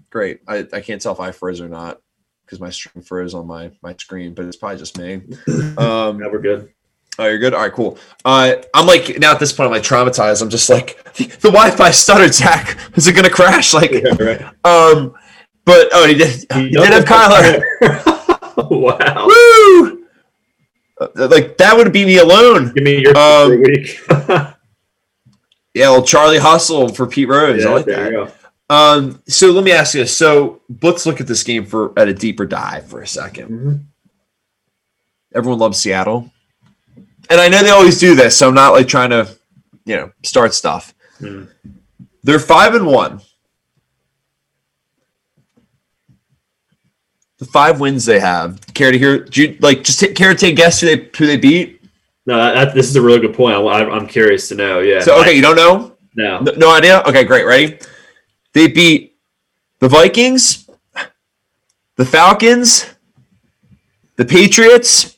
Great. 0.09 0.39
I, 0.47 0.65
I 0.73 0.81
can't 0.81 1.01
tell 1.01 1.11
if 1.13 1.19
I 1.19 1.31
froze 1.31 1.61
or 1.61 1.69
not 1.69 2.01
because 2.45 2.59
my 2.59 2.69
stream 2.69 3.03
froze 3.03 3.33
on 3.33 3.45
my 3.45 3.71
my 3.83 3.93
screen, 3.99 4.33
but 4.33 4.45
it's 4.45 4.55
probably 4.57 4.77
just 4.77 4.97
me. 4.97 5.21
Um, 5.77 6.17
Now 6.19 6.29
we're 6.31 6.39
good. 6.41 6.69
Oh, 7.19 7.25
you're 7.27 7.37
good. 7.39 7.53
All 7.53 7.61
right, 7.61 7.71
cool. 7.71 7.97
Uh, 8.25 8.55
I'm 8.73 8.87
like 8.87 9.19
now 9.19 9.31
at 9.31 9.39
this 9.39 9.53
point, 9.53 9.67
I'm 9.67 9.71
like 9.73 9.83
traumatized. 9.83 10.41
I'm 10.41 10.49
just 10.49 10.69
like 10.69 10.97
the, 11.13 11.25
the 11.25 11.51
Wi-Fi 11.51 11.91
stuttered. 11.91 12.33
Zach, 12.33 12.77
is 12.97 13.07
it 13.07 13.13
gonna 13.15 13.29
crash? 13.29 13.73
Like, 13.73 13.91
Yeah, 13.91 14.15
right. 14.19 14.41
um, 14.63 15.13
but 15.65 15.89
oh, 15.93 16.07
he 16.07 16.15
did. 16.15 16.45
He 16.53 16.69
did 16.71 16.93
have 16.93 17.05
Kyler. 17.05 17.61
wow. 18.71 19.27
Woo! 19.27 20.05
Uh, 20.99 21.27
Like 21.27 21.57
that 21.57 21.75
would 21.77 21.93
be 21.93 22.05
me 22.05 22.17
alone. 22.17 22.73
Give 22.73 22.83
me 22.83 23.01
your 23.01 23.15
Um, 23.17 23.61
week. 23.61 23.99
Yeah, 25.75 25.91
well, 25.91 26.03
Charlie 26.03 26.39
Hustle 26.39 26.89
for 26.89 27.05
Pete 27.05 27.27
Rose. 27.29 27.63
I 27.63 27.69
yeah, 27.69 27.75
like 27.75 27.85
there 27.85 28.03
that. 28.03 28.11
you 28.11 28.25
go. 28.25 28.31
Um, 28.71 29.21
so 29.27 29.51
let 29.51 29.63
me 29.63 29.71
ask 29.71 29.93
you. 29.95 30.05
So 30.05 30.61
let's 30.81 31.05
look 31.05 31.21
at 31.21 31.27
this 31.27 31.43
game 31.43 31.65
for 31.65 31.97
at 31.97 32.07
a 32.07 32.13
deeper 32.13 32.45
dive 32.45 32.87
for 32.87 33.01
a 33.01 33.07
second. 33.07 33.49
Mhm. 33.49 33.83
Everyone 35.33 35.59
loves 35.59 35.77
Seattle. 35.79 36.31
And 37.29 37.39
I 37.39 37.47
know 37.47 37.61
they 37.61 37.69
always 37.69 37.99
do 37.99 38.15
this, 38.15 38.35
so 38.35 38.47
I'm 38.47 38.55
not 38.55 38.73
like 38.73 38.87
trying 38.87 39.11
to, 39.11 39.29
you 39.85 39.95
know, 39.95 40.11
start 40.23 40.53
stuff. 40.53 40.93
Mm. 41.19 41.47
They're 42.23 42.39
five 42.39 42.73
and 42.73 42.87
one. 42.87 43.21
The 47.37 47.45
five 47.45 47.79
wins 47.79 48.05
they 48.05 48.19
have. 48.19 48.59
Care 48.73 48.91
to 48.91 48.97
hear? 48.97 49.19
Do 49.23 49.41
you 49.41 49.57
like 49.61 49.83
just 49.83 49.99
take, 49.99 50.15
care 50.15 50.33
to 50.33 50.35
take 50.35 50.53
a 50.53 50.55
guess 50.55 50.81
who 50.81 50.87
they 50.87 51.09
who 51.17 51.25
they 51.25 51.37
beat? 51.37 51.81
No, 52.25 52.35
that, 52.35 52.73
this 52.73 52.89
is 52.89 52.95
a 52.95 53.01
really 53.01 53.19
good 53.19 53.33
point. 53.33 53.55
I, 53.55 53.85
I'm 53.89 54.07
curious 54.07 54.49
to 54.49 54.55
know. 54.55 54.79
Yeah. 54.79 54.99
So 54.99 55.19
okay, 55.21 55.33
you 55.33 55.41
don't 55.41 55.55
know? 55.55 55.95
No. 56.15 56.39
No, 56.39 56.51
no 56.53 56.75
idea. 56.75 57.01
Okay, 57.07 57.23
great. 57.23 57.45
Ready? 57.45 57.79
They 58.53 58.67
beat 58.67 59.17
the 59.79 59.87
Vikings, 59.87 60.69
the 61.95 62.05
Falcons, 62.05 62.93
the 64.17 64.25
Patriots, 64.25 65.17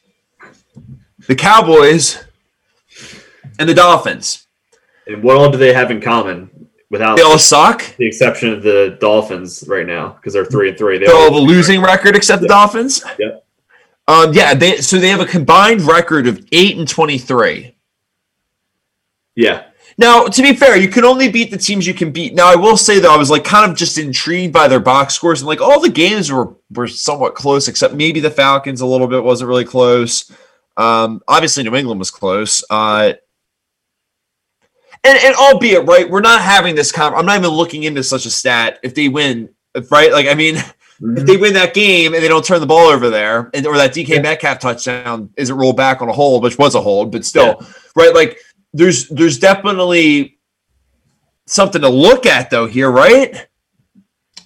the 1.28 1.36
Cowboys, 1.36 2.24
and 3.60 3.68
the 3.68 3.74
Dolphins. 3.74 4.48
And 5.08 5.24
what 5.24 5.38
all 5.38 5.50
do 5.50 5.58
they 5.58 5.74
have 5.74 5.92
in 5.92 6.02
common? 6.02 6.50
Without 6.90 7.16
They 7.16 7.24
all 7.24 7.40
suck. 7.40 7.96
the 7.96 8.06
exception 8.06 8.52
of 8.52 8.64
the 8.64 8.98
Dolphins 9.00 9.64
right 9.66 9.88
now, 9.88 10.10
because 10.10 10.34
they're 10.34 10.46
three 10.46 10.70
and 10.70 10.78
three. 10.78 10.98
They 10.98 11.06
They 11.06 11.12
all 11.12 11.24
have 11.24 11.34
a 11.34 11.38
losing 11.38 11.82
record 11.82 12.16
except 12.18 12.42
the 12.42 12.50
Dolphins. 12.50 13.04
Yeah. 13.18 13.38
Um. 14.08 14.34
Yeah. 14.34 14.54
They 14.54 14.78
so 14.78 14.98
they 14.98 15.08
have 15.08 15.22
a 15.22 15.26
combined 15.26 15.84
record 15.84 16.28
of 16.28 16.46
eight 16.52 16.78
and 16.78 16.88
twenty-three. 16.88 17.76
Yeah. 19.36 19.64
Now, 19.98 20.26
to 20.26 20.42
be 20.42 20.54
fair, 20.54 20.76
you 20.76 20.88
can 20.90 21.06
only 21.06 21.30
beat 21.30 21.52
the 21.52 21.58
teams 21.58 21.86
you 21.88 21.94
can 21.94 22.12
beat. 22.12 22.34
Now, 22.34 22.52
I 22.52 22.56
will 22.56 22.76
say 22.76 23.00
though, 23.00 23.14
I 23.14 23.18
was 23.18 23.30
like 23.30 23.44
kind 23.46 23.70
of 23.70 23.78
just 23.78 23.98
intrigued 23.98 24.52
by 24.54 24.68
their 24.68 24.80
box 24.80 25.14
scores, 25.14 25.42
and 25.42 25.48
like 25.48 25.62
all 25.62 25.80
the 25.80 25.90
games 25.90 26.30
were 26.32 26.56
were 26.72 26.88
somewhat 26.88 27.36
close, 27.36 27.70
except 27.70 27.94
maybe 27.94 28.20
the 28.20 28.32
Falcons 28.32 28.82
a 28.82 28.86
little 28.86 29.08
bit 29.08 29.24
wasn't 29.24 29.48
really 29.48 29.66
close. 29.66 30.30
Um, 30.82 31.22
obviously, 31.28 31.64
New 31.64 31.76
England 31.76 32.00
was 32.00 32.12
close. 32.12 32.64
Uh, 32.70 33.14
and 35.04 35.18
and 35.24 35.36
albeit 35.36 35.86
right, 35.88 36.10
we're 36.10 36.22
not 36.22 36.42
having 36.42 36.76
this. 36.76 36.92
Con- 36.92 37.14
I'm 37.16 37.26
not 37.26 37.38
even 37.38 37.50
looking 37.52 37.84
into 37.84 38.04
such 38.04 38.26
a 38.26 38.30
stat. 38.30 38.80
If 38.84 38.94
they 38.96 39.08
win, 39.10 39.50
if- 39.76 39.92
right? 39.92 40.12
Like, 40.12 40.28
I 40.28 40.34
mean, 40.36 40.56
if 40.58 41.26
they 41.26 41.38
win 41.38 41.54
that 41.54 41.74
game 41.74 42.14
and 42.14 42.22
they 42.24 42.28
don't 42.28 42.46
turn 42.46 42.60
the 42.60 42.68
ball 42.68 42.88
over 42.88 43.10
there, 43.10 43.50
and 43.54 43.66
or 43.66 43.78
that 43.78 43.94
DK 43.94 44.10
Yeah. 44.10 44.22
Metcalf 44.22 44.60
touchdown 44.60 45.30
isn't 45.38 45.56
rolled 45.56 45.78
back 45.78 46.02
on 46.02 46.10
a 46.10 46.14
hold, 46.14 46.44
which 46.44 46.58
was 46.58 46.76
a 46.76 46.82
hold, 46.82 47.12
but 47.12 47.26
still, 47.26 47.66
right? 47.96 48.14
Like, 48.14 48.38
there's 48.74 49.08
there's 49.10 49.40
definitely 49.40 50.38
something 51.48 51.82
to 51.82 51.90
look 51.90 52.26
at 52.26 52.50
though 52.50 52.68
here, 52.68 52.92
right? 52.92 53.48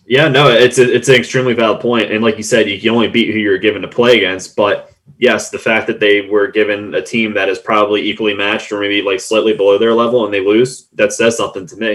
Yeah, 0.08 0.28
no, 0.28 0.50
it's 0.50 0.78
a, 0.78 0.96
it's 0.96 1.10
an 1.10 1.16
extremely 1.16 1.54
valid 1.54 1.82
point, 1.82 2.12
and 2.12 2.24
like 2.24 2.38
you 2.38 2.44
said, 2.44 2.70
you 2.70 2.80
can 2.80 2.92
only 2.92 3.08
beat 3.08 3.34
who 3.34 3.40
you're 3.40 3.58
given 3.58 3.82
to 3.82 3.88
play 3.88 4.18
against. 4.18 4.56
But 4.56 4.92
yes, 5.18 5.50
the 5.50 5.60
fact 5.60 5.88
that 5.88 6.00
they 6.00 6.22
were 6.22 6.48
given 6.48 6.94
a 6.96 7.02
team 7.02 7.34
that 7.34 7.50
is 7.50 7.60
probably 7.60 8.02
equally 8.02 8.34
matched, 8.34 8.72
or 8.72 8.80
maybe 8.80 9.02
like 9.02 9.20
slightly 9.20 9.54
below 9.56 9.78
their 9.78 9.94
level, 9.94 10.26
and 10.26 10.34
they 10.34 10.42
lose, 10.42 10.88
that 10.94 11.14
says 11.14 11.38
something 11.38 11.66
to 11.68 11.76
me. 11.78 11.94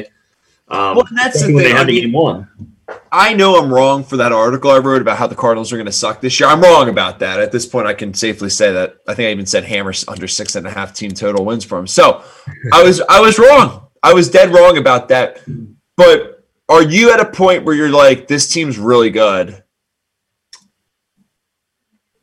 Um, 0.69 0.97
Well, 0.97 1.05
that's 1.15 1.41
the 1.41 1.47
thing, 1.47 1.57
they 1.57 1.73
I 1.73 1.85
mean- 1.85 2.03
game 2.03 2.13
one. 2.13 2.49
I 3.13 3.35
know 3.35 3.57
I'm 3.57 3.73
wrong 3.73 4.03
for 4.03 4.17
that 4.17 4.33
article 4.33 4.73
I 4.73 4.79
wrote 4.79 5.01
about 5.01 5.17
how 5.17 5.29
the 5.29 5.37
Cardinals 5.37 5.73
are 5.73 5.77
going 5.77 5.87
to 5.87 5.93
suck 5.93 6.21
this 6.21 6.41
year. 6.41 6.49
I'm 6.49 6.61
wrong 6.61 6.89
about 6.89 7.21
that. 7.21 7.39
At 7.39 7.53
this 7.53 7.65
point, 7.65 7.87
I 7.87 7.95
can 7.95 8.13
safely 8.15 8.51
say 8.51 8.73
that. 8.73 8.97
I 9.07 9.15
think 9.15 9.29
I 9.29 9.31
even 9.31 9.47
said 9.47 9.63
Hammers 9.63 10.05
under 10.09 10.27
six 10.27 10.57
and 10.57 10.67
a 10.67 10.71
half 10.71 10.93
team 10.93 11.13
total 11.13 11.45
wins 11.45 11.65
for 11.65 11.79
him. 11.79 11.87
So 11.87 12.25
I 12.73 12.83
was 12.83 13.01
I 13.09 13.21
was 13.21 13.39
wrong. 13.39 13.87
I 14.03 14.13
was 14.13 14.29
dead 14.29 14.53
wrong 14.53 14.77
about 14.77 15.07
that. 15.11 15.41
But 15.97 16.45
are 16.69 16.83
you 16.83 17.13
at 17.13 17.21
a 17.21 17.27
point 17.27 17.65
where 17.65 17.77
you're 17.77 17.91
like, 17.91 18.27
this 18.27 18.53
team's 18.53 18.77
really 18.77 19.11
good? 19.11 19.63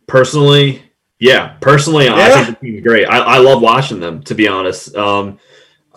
Personally, 0.07 0.81
yeah. 1.19 1.57
Personally, 1.61 2.05
yeah. 2.05 2.15
I 2.15 2.29
think 2.29 2.59
the 2.59 2.65
team's 2.65 2.83
great. 2.83 3.05
I, 3.05 3.17
I 3.17 3.37
love 3.39 3.61
watching 3.61 3.99
them. 3.99 4.21
To 4.23 4.35
be 4.35 4.47
honest, 4.47 4.95
um, 4.95 5.39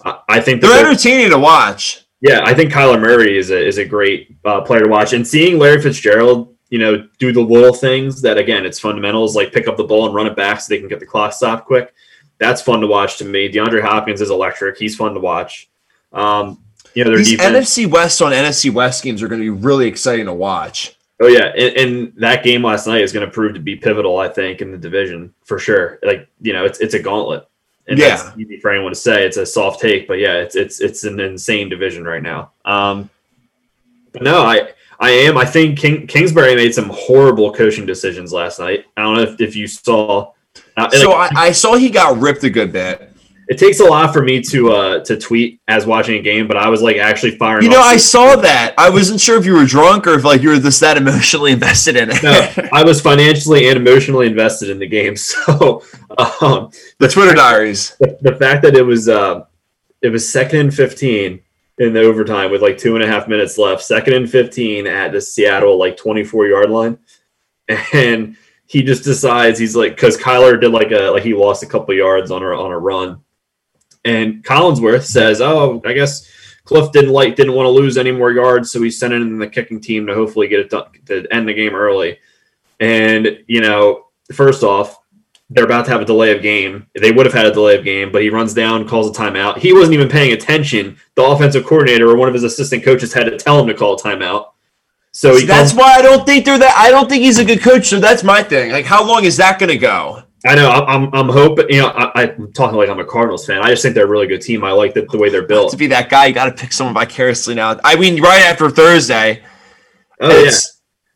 I, 0.05 0.19
I 0.29 0.41
think 0.41 0.61
they're 0.61 0.87
entertaining 0.87 1.31
to 1.31 1.39
watch. 1.39 2.05
Yeah, 2.21 2.41
I 2.45 2.53
think 2.53 2.73
Kyler 2.73 3.01
Murray 3.01 3.39
is 3.39 3.51
a 3.51 3.67
is 3.67 3.79
a 3.79 3.85
great 3.85 4.37
uh, 4.45 4.61
player 4.63 4.83
to 4.83 4.89
watch, 4.89 5.13
and 5.13 5.27
seeing 5.27 5.59
Larry 5.59 5.81
Fitzgerald, 5.81 6.55
you 6.69 6.79
know, 6.79 7.09
do 7.19 7.33
the 7.33 7.41
little 7.41 7.73
things 7.73 8.21
that 8.23 8.37
again, 8.37 8.67
it's 8.67 8.79
fundamentals 8.79 9.35
like 9.35 9.53
pick 9.53 9.69
up 9.69 9.77
the 9.77 9.85
ball 9.85 10.07
and 10.07 10.15
run 10.15 10.27
it 10.27 10.37
back 10.37 10.61
so 10.61 10.67
they 10.69 10.79
can 10.79 10.89
get 10.89 11.01
the 11.01 11.07
clock 11.07 11.33
stopped 11.33 11.67
quick. 11.67 11.95
That's 12.39 12.63
fun 12.63 12.81
to 12.81 12.87
watch 12.87 13.19
to 13.19 13.25
me. 13.25 13.51
DeAndre 13.51 13.83
Hopkins 13.83 14.21
is 14.21 14.31
electric. 14.31 14.79
He's 14.79 14.97
fun 14.97 15.15
to 15.15 15.21
watch. 15.21 15.71
Um, 16.13 16.63
you 16.95 17.05
know, 17.05 17.11
their 17.11 17.19
These 17.19 17.33
defense, 17.33 17.71
NFC 17.71 17.87
West 17.87 18.21
on 18.21 18.33
NFC 18.33 18.73
West 18.73 19.03
games 19.03 19.23
are 19.23 19.29
going 19.29 19.41
to 19.41 19.45
be 19.45 19.65
really 19.65 19.87
exciting 19.87 20.27
to 20.27 20.35
watch. 20.35 20.97
Oh 21.23 21.27
yeah, 21.27 21.53
and, 21.57 21.77
and, 21.77 22.13
that 22.17 22.43
game 22.43 22.65
last 22.65 22.87
night 22.87 23.03
is 23.03 23.13
going 23.13 23.27
to 23.27 23.31
prove 23.31 23.53
to 23.53 23.61
be 23.61 23.77
pivotal, 23.77 24.19
I 24.19 24.29
think, 24.29 24.63
in 24.63 24.73
the 24.73 24.79
division 24.79 25.35
for 25.45 25.59
sure. 25.59 25.99
Like 26.03 26.27
you 26.41 26.55
know, 26.55 26.65
it's 26.65 26.81
it's 26.81 26.95
a 26.95 26.99
gauntlet. 26.99 27.47
And 27.87 27.99
yeah. 27.99 28.33
easy 28.39 28.59
for 28.61 28.71
anyone 28.71 28.93
to 28.93 28.99
say. 28.99 29.27
It's 29.27 29.37
a 29.37 29.45
soft 29.45 29.81
take, 29.81 30.09
but 30.09 30.15
yeah, 30.15 30.35
it's 30.35 30.57
it's 30.57 30.81
it's 30.81 31.05
an 31.05 31.21
insane 31.21 31.69
division 31.69 32.05
right 32.05 32.23
now. 32.23 32.53
Um, 32.65 33.11
but 34.13 34.23
no, 34.23 34.43
I 34.43 34.73
I 34.99 35.11
am. 35.11 35.37
I 35.37 35.45
think 35.45 35.79
King, 35.79 36.07
Kingsbury 36.07 36.55
made 36.55 36.75
some 36.75 36.89
horrible 36.89 37.53
coaching 37.53 37.85
decisions 37.85 38.33
last 38.33 38.59
night. 38.59 38.87
I 38.97 39.03
don't 39.03 39.17
know 39.17 39.23
if, 39.23 39.41
if 39.41 39.57
you 39.57 39.67
saw. 39.67 40.33
Uh, 40.77 40.91
so 40.91 41.11
like, 41.11 41.37
I, 41.37 41.47
I 41.49 41.53
saw 41.53 41.77
he 41.77 41.91
got 41.91 42.19
ripped 42.19 42.45
a 42.45 42.51
good 42.51 42.73
bit 42.73 43.10
it 43.51 43.59
takes 43.59 43.81
a 43.81 43.85
lot 43.85 44.13
for 44.13 44.23
me 44.23 44.41
to 44.41 44.73
uh 44.73 45.05
to 45.05 45.19
tweet 45.19 45.61
as 45.67 45.85
watching 45.85 46.17
a 46.17 46.23
game, 46.23 46.47
but 46.47 46.57
I 46.57 46.69
was 46.69 46.83
like 46.83 46.99
actually 46.99 47.33
firing. 47.33 47.65
You 47.65 47.71
know, 47.71 47.81
I 47.81 47.97
saw 47.97 48.37
that. 48.37 48.75
I 48.79 48.89
wasn't 48.89 49.21
sure 49.21 49.39
if 49.39 49.45
you 49.45 49.55
were 49.55 49.65
drunk 49.65 50.07
or 50.07 50.15
if 50.15 50.25
like 50.25 50.41
you 50.41 50.51
were 50.51 50.61
just 50.61 50.81
that 50.81 50.97
emotionally 50.97 51.51
invested 51.61 51.97
in 51.97 52.11
it. 52.13 52.23
no, 52.23 52.69
I 52.73 52.85
was 52.85 53.01
financially 53.01 53.69
and 53.69 53.77
emotionally 53.77 54.29
invested 54.29 54.71
in 54.71 54.79
the 54.79 54.87
game. 54.87 55.17
So 55.41 55.83
um, 56.19 56.71
the 56.99 57.09
Twitter 57.09 57.35
diaries. 57.35 57.97
The, 57.99 58.17
the, 58.21 58.37
fact 58.37 58.63
that 58.63 58.77
it 58.77 58.83
was 58.83 59.09
uh, 59.09 59.45
it 60.03 60.09
was 60.09 60.31
second 60.31 60.61
and 60.61 60.75
fifteen 60.75 61.41
in 61.79 61.93
the 61.93 62.03
overtime 62.03 62.51
with 62.51 62.63
like 62.63 62.79
two 62.79 62.95
and 62.95 63.05
a 63.05 63.07
half 63.07 63.27
minutes 63.27 63.59
left, 63.59 63.83
second 63.83 64.15
and 64.15 64.31
fifteen 64.31 64.87
at 64.87 65.13
the 65.13 65.21
Seattle 65.21 65.79
like 65.79 65.97
twenty 65.97 66.23
four 66.23 66.47
yard 66.47 66.71
line, 66.71 66.99
and 67.93 68.37
he 68.67 68.83
just 68.83 69.03
decides 69.03 69.59
he's 69.59 69.75
like 69.75 69.97
because 69.97 70.17
Kyler 70.17 70.61
did 70.61 70.71
like 70.71 70.93
a 70.93 71.11
like 71.11 71.25
he 71.25 71.35
lost 71.35 71.65
a 71.65 71.67
couple 71.67 71.95
yards 71.95 72.31
on 72.31 72.43
a 72.43 72.47
on 72.47 72.71
a 72.71 72.79
run 72.79 73.21
and 74.05 74.45
Collinsworth 74.45 75.05
says, 75.05 75.41
"Oh, 75.41 75.81
I 75.85 75.93
guess 75.93 76.29
Cliff 76.65 76.93
didn't 76.93 77.11
like 77.11 77.37
didn't 77.37 77.55
want 77.55 77.67
to 77.67 77.71
lose 77.71 77.99
any 77.99 78.13
more 78.13 78.33
yards, 78.33 78.71
so 78.71 78.81
he 78.83 78.91
sent 78.91 79.13
in 79.13 79.39
the 79.39 79.47
kicking 79.47 79.81
team 79.81 80.07
to 80.07 80.15
hopefully 80.15 80.49
get 80.49 80.61
it 80.61 80.71
done 80.71 80.87
to 81.07 81.27
end 81.33 81.49
the 81.49 81.55
game 81.55 81.75
early." 81.75 82.19
And 82.79 83.39
you 83.47 83.61
know, 83.61 84.07
first 84.33 84.63
off, 84.63 84.99
they're 85.51 85.65
about 85.65 85.85
to 85.87 85.91
have 85.91 86.01
a 86.01 86.05
delay 86.05 86.35
of 86.35 86.43
game. 86.43 86.87
They 86.99 87.11
would 87.11 87.27
have 87.27 87.35
had 87.35 87.47
a 87.47 87.53
delay 87.53 87.77
of 87.77 87.85
game, 87.85 88.13
but 88.13 88.23
he 88.23 88.31
runs 88.31 88.55
down, 88.55 88.89
calls 88.89 89.11
a 89.11 89.13
timeout. 89.13 89.59
He 89.59 89.73
wasn't 89.73 89.95
even 89.95 90.09
paying 90.09 90.33
attention. 90.33 90.97
The 91.17 91.25
offensive 91.25 91.67
coordinator 91.67 92.09
or 92.09 92.17
one 92.17 92.29
of 92.29 92.35
his 92.35 92.45
assistant 92.45 92.85
coaches 92.85 93.13
had 93.13 93.25
to 93.25 93.37
tell 93.37 93.61
him 93.61 93.67
to 93.67 93.75
call 93.75 93.95
a 93.95 93.99
timeout. 93.99 94.51
So 95.13 95.39
that's 95.39 95.75
why 95.75 95.97
I 95.97 96.03
don't 96.03 96.25
think 96.25 96.45
they're 96.45 96.59
that. 96.59 96.77
I 96.79 96.91
don't 96.91 97.09
think 97.09 97.25
he's 97.25 97.39
a 97.39 97.45
good 97.45 97.61
coach. 97.61 97.89
So 97.89 97.99
that's 97.99 98.23
my 98.23 98.45
thing. 98.45 98.71
Like, 98.71 98.87
how 98.87 99.05
long 99.05 99.25
is 99.25 99.37
that 99.39 99.59
going 99.59 99.71
to 99.71 99.77
go? 99.77 100.23
I 100.47 100.55
know. 100.55 100.71
I'm. 100.71 101.15
I'm 101.15 101.29
hoping. 101.29 101.67
You 101.69 101.83
know, 101.83 101.89
I, 101.89 102.23
am 102.23 102.53
talking 102.53 102.79
like 102.79 102.89
I'm 102.89 102.99
a 102.99 103.05
Cardinals 103.05 103.45
fan. 103.45 103.61
I 103.63 103.69
just 103.69 103.83
think 103.83 103.95
they're 103.95 104.07
a 104.07 104.09
really 104.09 104.27
good 104.27 104.41
team. 104.41 104.65
I 104.65 104.73
like 104.73 104.95
the, 104.95 105.07
the 105.11 105.19
way 105.19 105.29
they're 105.29 105.47
built. 105.47 105.71
to 105.73 105.77
be 105.77 105.87
that 105.89 106.09
guy, 106.09 106.27
you 106.27 106.35
got 106.35 106.47
to 106.47 106.53
pick 106.53 106.73
someone 106.73 106.95
vicariously 106.95 107.55
now. 107.55 107.79
I 107.85 107.97
mean, 107.97 108.23
right 108.23 108.43
after 108.43 108.71
Thursday. 108.71 109.43
Oh 110.21 110.43
yeah. 110.43 110.51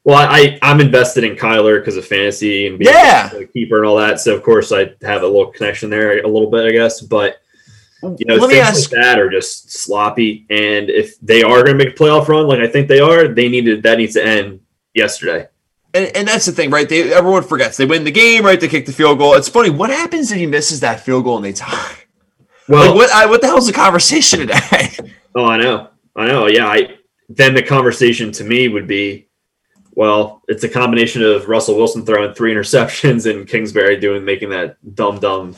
Well, 0.04 0.16
I 0.18 0.58
I'm 0.60 0.80
invested 0.80 1.24
in 1.24 1.36
Kyler 1.36 1.80
because 1.80 1.96
of 1.96 2.04
fantasy 2.04 2.66
and 2.66 2.78
being 2.78 2.92
yeah. 2.92 3.34
a 3.34 3.46
keeper 3.46 3.78
and 3.78 3.86
all 3.86 3.96
that. 3.96 4.20
So 4.20 4.34
of 4.34 4.42
course 4.42 4.72
I 4.72 4.90
have 5.02 5.22
a 5.22 5.26
little 5.26 5.46
connection 5.46 5.88
there, 5.88 6.22
a 6.22 6.28
little 6.28 6.50
bit, 6.50 6.66
I 6.66 6.72
guess. 6.72 7.00
But 7.00 7.38
you 8.02 8.26
know, 8.26 8.36
Let 8.36 8.50
things 8.50 8.60
ask, 8.60 8.92
like 8.92 9.00
that 9.00 9.18
are 9.18 9.30
just 9.30 9.70
sloppy. 9.70 10.44
And 10.50 10.90
if 10.90 11.18
they 11.20 11.42
are 11.42 11.64
going 11.64 11.78
to 11.78 11.84
make 11.84 11.94
a 11.94 11.98
playoff 11.98 12.28
run, 12.28 12.46
like 12.46 12.60
I 12.60 12.66
think 12.66 12.88
they 12.88 13.00
are, 13.00 13.28
they 13.28 13.48
needed 13.48 13.82
that 13.84 13.96
needs 13.96 14.12
to 14.14 14.24
end 14.24 14.60
yesterday 14.92 15.48
and, 15.94 16.16
and 16.16 16.28
that's 16.28 16.46
the 16.46 16.52
thing, 16.52 16.70
right? 16.70 16.88
They 16.88 17.12
everyone 17.12 17.44
forgets 17.44 17.76
they 17.76 17.86
win 17.86 18.04
the 18.04 18.10
game, 18.10 18.44
right? 18.44 18.60
They 18.60 18.68
kick 18.68 18.84
the 18.84 18.92
field 18.92 19.18
goal. 19.18 19.34
It's 19.34 19.48
funny. 19.48 19.70
What 19.70 19.90
happens 19.90 20.30
if 20.32 20.38
he 20.38 20.46
misses 20.46 20.80
that 20.80 21.00
field 21.00 21.24
goal 21.24 21.36
and 21.36 21.44
they 21.44 21.52
tie? 21.52 21.96
Well, 22.66 22.86
like, 22.86 22.94
what 22.94 23.10
I, 23.10 23.26
what 23.26 23.42
the 23.42 23.46
hell's 23.46 23.66
the 23.66 23.74
conversation 23.74 24.40
today? 24.40 24.96
Oh, 25.36 25.44
I 25.44 25.58
know, 25.58 25.88
I 26.16 26.28
know. 26.28 26.46
Yeah, 26.46 26.66
I 26.66 26.96
then 27.28 27.54
the 27.54 27.62
conversation 27.62 28.30
to 28.32 28.44
me 28.44 28.68
would 28.68 28.86
be, 28.86 29.28
well, 29.90 30.42
it's 30.46 30.62
a 30.62 30.68
combination 30.68 31.22
of 31.22 31.48
Russell 31.48 31.76
Wilson 31.76 32.06
throwing 32.06 32.32
three 32.32 32.54
interceptions 32.54 33.28
and 33.28 33.46
Kingsbury 33.46 33.98
doing 33.98 34.24
making 34.24 34.50
that 34.50 34.76
dumb 34.94 35.18
dumb 35.18 35.56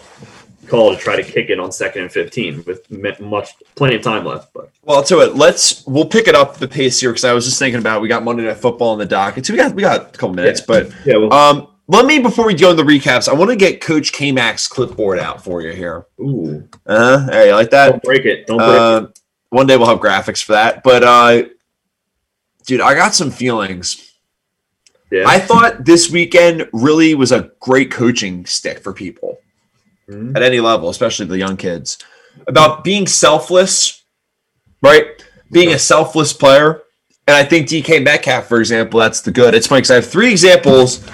call 0.66 0.94
to 0.94 0.98
try 0.98 1.16
to 1.16 1.22
kick 1.22 1.50
it 1.50 1.58
on 1.58 1.72
second 1.72 2.02
and 2.02 2.12
15 2.12 2.64
with 2.64 3.20
much 3.20 3.54
plenty 3.74 3.96
of 3.96 4.02
time 4.02 4.24
left 4.24 4.52
but. 4.52 4.70
Well 4.82 5.02
to 5.04 5.20
it 5.20 5.34
let's 5.34 5.86
we'll 5.86 6.06
pick 6.06 6.28
it 6.28 6.34
up 6.34 6.56
the 6.56 6.68
pace 6.68 7.00
here 7.00 7.10
because 7.10 7.24
i 7.24 7.32
was 7.32 7.44
just 7.44 7.58
thinking 7.58 7.80
about 7.80 8.02
we 8.02 8.08
got 8.08 8.22
monday 8.22 8.44
night 8.44 8.56
football 8.56 8.92
in 8.92 8.98
the 8.98 9.06
docket 9.06 9.46
so 9.46 9.52
we 9.52 9.58
got 9.58 9.74
we 9.74 9.82
got 9.82 10.00
a 10.00 10.18
couple 10.18 10.34
minutes 10.34 10.60
yeah. 10.60 10.66
but 10.66 10.92
yeah 11.04 11.16
well, 11.16 11.32
um 11.32 11.68
let 11.88 12.04
me 12.04 12.18
before 12.18 12.46
we 12.46 12.54
go 12.54 12.70
in 12.70 12.76
the 12.76 12.82
recaps 12.82 13.28
i 13.28 13.32
want 13.32 13.50
to 13.50 13.56
get 13.56 13.80
coach 13.80 14.12
k-mac's 14.12 14.66
clipboard 14.68 15.18
out 15.18 15.42
for 15.42 15.62
you 15.62 15.72
here. 15.72 16.06
Ooh. 16.20 16.68
Uh 16.84 17.26
hey 17.30 17.48
you 17.48 17.54
like 17.54 17.70
that? 17.70 17.90
Don't 17.90 18.02
break 18.02 18.24
it 18.24 18.46
don't 18.46 18.58
break 18.58 18.68
uh, 18.68 19.06
it. 19.08 19.20
one 19.50 19.66
day 19.66 19.76
we'll 19.76 19.88
have 19.88 20.00
graphics 20.00 20.42
for 20.42 20.52
that 20.52 20.82
but 20.82 21.02
uh 21.02 21.42
dude 22.66 22.80
i 22.80 22.94
got 22.94 23.14
some 23.14 23.30
feelings. 23.30 24.02
Yeah. 25.10 25.22
I 25.24 25.38
thought 25.38 25.84
this 25.84 26.10
weekend 26.10 26.68
really 26.72 27.14
was 27.14 27.30
a 27.30 27.52
great 27.60 27.92
coaching 27.92 28.44
stick 28.44 28.80
for 28.80 28.92
people 28.92 29.38
mm-hmm. 30.10 30.36
at 30.36 30.42
any 30.42 30.60
level, 30.60 30.88
especially 30.88 31.26
the 31.26 31.38
young 31.38 31.56
kids, 31.56 31.98
about 32.46 32.84
being 32.84 33.06
selfless, 33.06 34.04
right? 34.82 35.24
Being 35.50 35.72
a 35.72 35.78
selfless 35.78 36.32
player. 36.32 36.82
And 37.26 37.36
I 37.36 37.44
think 37.44 37.68
DK 37.68 38.04
Metcalf, 38.04 38.46
for 38.46 38.60
example, 38.60 39.00
that's 39.00 39.20
the 39.20 39.32
good. 39.32 39.54
It's 39.54 39.66
funny 39.66 39.80
because 39.80 39.90
I 39.90 39.94
have 39.96 40.06
three 40.06 40.30
examples 40.30 41.04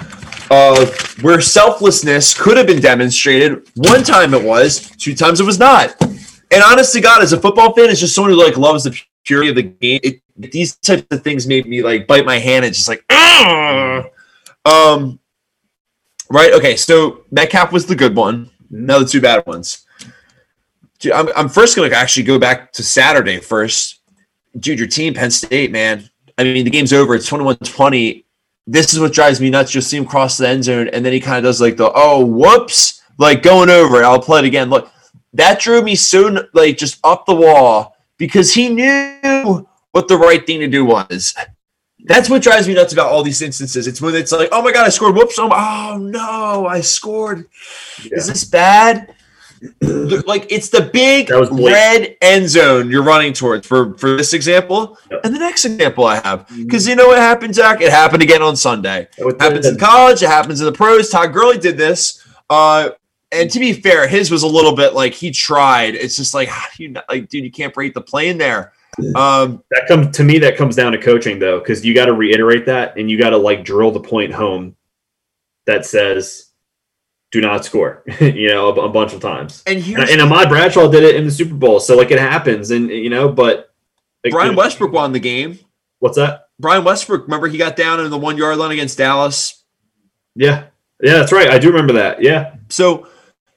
of 0.51 1.23
where 1.23 1.41
selflessness 1.41 2.39
could 2.39 2.57
have 2.57 2.67
been 2.67 2.81
demonstrated. 2.81 3.67
One 3.75 4.03
time 4.03 4.33
it 4.33 4.43
was, 4.43 4.91
two 4.97 5.15
times 5.15 5.39
it 5.39 5.45
was 5.45 5.57
not. 5.57 5.99
And 6.01 6.63
honest 6.63 6.93
to 6.93 7.01
God, 7.01 7.23
as 7.23 7.33
a 7.33 7.39
football 7.39 7.73
fan, 7.73 7.89
it's 7.89 7.99
just 7.99 8.13
someone 8.13 8.31
who 8.31 8.43
like 8.43 8.57
loves 8.57 8.83
the 8.83 8.95
purity 9.23 9.49
of 9.49 9.55
the 9.55 9.63
game. 9.63 9.99
It, 10.03 10.21
these 10.35 10.75
types 10.75 11.05
of 11.09 11.23
things 11.23 11.47
made 11.47 11.65
me 11.65 11.81
like 11.81 12.05
bite 12.05 12.25
my 12.25 12.37
hand 12.37 12.65
and 12.65 12.73
just 12.73 12.87
like, 12.87 13.03
ah! 13.09 14.03
um, 14.65 15.19
right? 16.29 16.53
Okay, 16.53 16.75
so 16.75 17.25
Metcalf 17.31 17.71
was 17.71 17.87
the 17.87 17.95
good 17.95 18.15
one. 18.15 18.51
No, 18.73 19.03
two 19.03 19.21
bad 19.21 19.45
ones. 19.45 19.85
I'm, 21.13 21.29
I'm 21.35 21.47
first 21.47 21.75
going 21.75 21.91
to 21.91 21.95
actually 21.95 22.23
go 22.23 22.39
back 22.39 22.73
to 22.73 22.83
Saturday 22.83 23.39
first. 23.39 23.99
Dude, 24.57 24.79
your 24.79 24.87
team, 24.87 25.13
Penn 25.13 25.29
State, 25.29 25.71
man. 25.71 26.09
I 26.39 26.43
mean, 26.43 26.65
the 26.65 26.71
game's 26.71 26.91
over. 26.91 27.13
It's 27.13 27.27
21 27.27 27.57
20. 27.57 28.25
This 28.65 28.93
is 28.93 28.99
what 28.99 29.13
drives 29.13 29.39
me 29.39 29.51
nuts. 29.51 29.75
You'll 29.75 29.83
see 29.83 29.97
him 29.97 30.05
cross 30.05 30.37
the 30.37 30.47
end 30.47 30.63
zone, 30.63 30.87
and 30.87 31.05
then 31.05 31.13
he 31.13 31.19
kind 31.19 31.37
of 31.37 31.43
does 31.43 31.61
like 31.61 31.77
the, 31.77 31.91
oh, 31.93 32.25
whoops, 32.25 33.03
like 33.19 33.43
going 33.43 33.69
over 33.69 33.97
it. 34.01 34.05
I'll 34.05 34.19
play 34.19 34.39
it 34.39 34.45
again. 34.45 34.71
Look, 34.71 34.91
that 35.33 35.59
drew 35.59 35.83
me 35.83 35.93
so, 35.95 36.43
like, 36.53 36.77
just 36.77 36.99
up 37.03 37.27
the 37.27 37.35
wall 37.35 37.95
because 38.17 38.53
he 38.53 38.69
knew 38.69 39.67
what 39.91 40.07
the 40.07 40.17
right 40.17 40.45
thing 40.45 40.61
to 40.61 40.67
do 40.67 40.83
was. 40.83 41.35
That's 42.05 42.29
what 42.29 42.41
drives 42.41 42.67
me 42.67 42.73
nuts 42.73 42.93
about 42.93 43.11
all 43.11 43.23
these 43.23 43.41
instances. 43.41 43.87
It's 43.87 44.01
when 44.01 44.13
it's 44.15 44.31
like, 44.31 44.49
oh 44.51 44.61
my 44.61 44.71
god, 44.71 44.85
I 44.85 44.89
scored. 44.89 45.15
Whoops! 45.15 45.39
Oh, 45.39 45.49
oh 45.51 45.97
no, 45.97 46.67
I 46.67 46.81
scored. 46.81 47.47
Yeah. 48.03 48.17
Is 48.17 48.27
this 48.27 48.43
bad? 48.43 49.15
like 50.25 50.45
it's 50.51 50.67
the 50.67 50.89
big 50.91 51.29
red 51.29 52.17
end 52.21 52.49
zone 52.49 52.89
you're 52.89 53.01
running 53.01 53.31
towards 53.31 53.65
for 53.65 53.97
for 53.97 54.17
this 54.17 54.33
example 54.33 54.97
yep. 55.09 55.21
and 55.23 55.33
the 55.33 55.39
next 55.39 55.63
example 55.63 56.03
I 56.03 56.15
have 56.15 56.45
because 56.49 56.83
mm-hmm. 56.83 56.89
you 56.89 56.95
know 56.97 57.07
what 57.07 57.17
happened, 57.17 57.55
Zach? 57.55 57.79
It 57.79 57.89
happened 57.89 58.21
again 58.21 58.41
on 58.41 58.57
Sunday. 58.57 59.07
It 59.17 59.41
happens 59.41 59.65
in 59.65 59.77
college. 59.77 60.21
It 60.21 60.27
happens 60.27 60.59
in 60.59 60.65
the 60.65 60.73
pros. 60.73 61.09
Todd 61.09 61.31
Gurley 61.31 61.57
did 61.57 61.77
this. 61.77 62.25
Uh, 62.49 62.89
and 63.33 63.49
to 63.49 63.59
be 63.59 63.73
fair, 63.73 64.07
his 64.07 64.29
was 64.29 64.43
a 64.43 64.47
little 64.47 64.75
bit 64.75 64.93
like 64.93 65.13
he 65.13 65.31
tried. 65.31 65.95
It's 65.95 66.15
just 66.15 66.33
like, 66.33 66.47
how 66.49 66.65
do 66.77 66.83
you 66.83 66.89
not, 66.89 67.05
like, 67.09 67.29
dude, 67.29 67.43
you 67.43 67.51
can't 67.51 67.73
break 67.73 67.93
the 67.93 68.01
plane 68.01 68.37
there. 68.37 68.73
Um, 69.15 69.63
that 69.71 69.87
comes 69.87 70.15
to 70.17 70.23
me. 70.23 70.39
That 70.39 70.57
comes 70.57 70.75
down 70.75 70.91
to 70.91 70.97
coaching, 70.97 71.39
though, 71.39 71.59
because 71.59 71.85
you 71.85 71.93
got 71.93 72.05
to 72.05 72.13
reiterate 72.13 72.65
that, 72.67 72.97
and 72.97 73.09
you 73.09 73.17
got 73.17 73.31
to 73.31 73.37
like 73.37 73.63
drill 73.63 73.91
the 73.91 73.99
point 73.99 74.33
home 74.33 74.75
that 75.65 75.85
says, 75.85 76.51
"Do 77.31 77.41
not 77.41 77.65
score." 77.65 78.03
you 78.19 78.49
know, 78.49 78.69
a, 78.69 78.85
a, 78.85 78.89
bunch 78.89 79.13
of 79.13 79.21
times. 79.21 79.63
And 79.65 79.83
and, 79.83 80.09
and 80.09 80.21
Ahmad 80.21 80.49
Bradshaw 80.49 80.89
did 80.89 81.03
it 81.03 81.15
in 81.15 81.25
the 81.25 81.31
Super 81.31 81.55
Bowl, 81.55 81.79
so 81.79 81.97
like 81.97 82.11
it 82.11 82.19
happens, 82.19 82.71
and 82.71 82.89
you 82.89 83.09
know, 83.09 83.29
but 83.29 83.73
like, 84.23 84.33
Brian 84.33 84.55
Westbrook 84.55 84.91
won 84.91 85.11
the 85.11 85.19
game. 85.19 85.59
What's 85.99 86.17
that? 86.17 86.49
Brian 86.59 86.83
Westbrook, 86.83 87.23
remember 87.23 87.47
he 87.47 87.57
got 87.57 87.75
down 87.75 87.99
in 87.99 88.11
the 88.11 88.17
one 88.17 88.37
yard 88.37 88.57
line 88.57 88.71
against 88.71 88.97
Dallas. 88.97 89.63
Yeah, 90.35 90.65
yeah, 91.01 91.13
that's 91.13 91.31
right. 91.31 91.49
I 91.49 91.57
do 91.57 91.69
remember 91.69 91.93
that. 91.93 92.21
Yeah. 92.21 92.55
So 92.69 93.07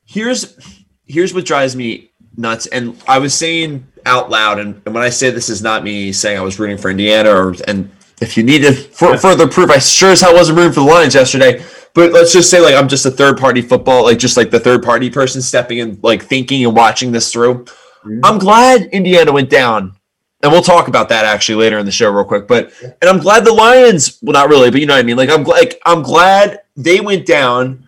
here's 0.07 0.57
here's 1.05 1.35
what 1.35 1.45
drives 1.45 1.77
me 1.77 2.11
nuts. 2.37 2.67
And 2.67 3.01
I 3.09 3.19
was 3.19 3.35
saying 3.35 3.87
out 4.07 4.31
loud, 4.31 4.59
and, 4.59 4.81
and 4.87 4.95
when 4.95 5.05
I 5.05 5.11
say 5.11 5.31
this 5.31 5.51
is 5.51 5.61
not 5.61 5.85
me 5.85 6.13
saying 6.13 6.39
I 6.39 6.43
was 6.43 6.59
rooting 6.59 6.79
for 6.79 6.91
Indiana, 6.91 7.31
or 7.31 7.55
and 7.67 7.91
if 8.21 8.37
you 8.37 8.43
needed 8.43 8.75
for, 8.75 9.19
further 9.19 9.47
proof, 9.47 9.71
I 9.71 9.79
sure 9.79 10.13
as 10.13 10.23
hell 10.23 10.35
wasn't 10.35 10.57
rooting 10.57 10.73
for 10.73 10.81
the 10.81 10.87
Lions 10.87 11.15
yesterday. 11.15 11.63
But 11.93 12.13
let's 12.13 12.33
just 12.33 12.51
say 12.51 12.61
like 12.61 12.75
I'm 12.75 12.89
just 12.89 13.07
a 13.07 13.11
third 13.11 13.39
party 13.39 13.63
football, 13.63 14.05
like 14.05 14.19
just 14.19 14.37
like 14.37 14.51
the 14.51 14.61
third 14.61 14.83
party 14.83 15.11
person 15.11 15.43
stepping 15.43 15.79
in, 15.79 15.99
like 16.03 16.23
thinking 16.23 16.65
and 16.65 16.75
watching 16.75 17.13
this 17.13 17.33
through. 17.33 17.65
Mm-hmm. 17.65 18.21
I'm 18.23 18.39
glad 18.39 18.83
Indiana 18.93 19.33
went 19.33 19.51
down. 19.51 19.95
And 20.43 20.53
we'll 20.53 20.63
talk 20.63 20.87
about 20.87 21.09
that 21.09 21.25
actually 21.25 21.57
later 21.57 21.79
in 21.79 21.87
the 21.87 21.93
show 21.93 22.11
real 22.11 22.25
quick. 22.25 22.47
But 22.47 22.71
and 22.83 23.09
I'm 23.09 23.19
glad 23.19 23.45
the 23.45 23.53
Lions, 23.53 24.19
well 24.23 24.35
not 24.35 24.51
really, 24.51 24.71
but 24.71 24.81
you 24.81 24.87
know 24.87 24.95
what 24.95 25.01
I 25.01 25.03
mean? 25.03 25.17
Like 25.17 25.31
I'm 25.31 25.45
like 25.45 25.81
I'm 25.87 26.03
glad 26.03 26.61
they 26.77 27.01
went 27.01 27.27
down 27.27 27.86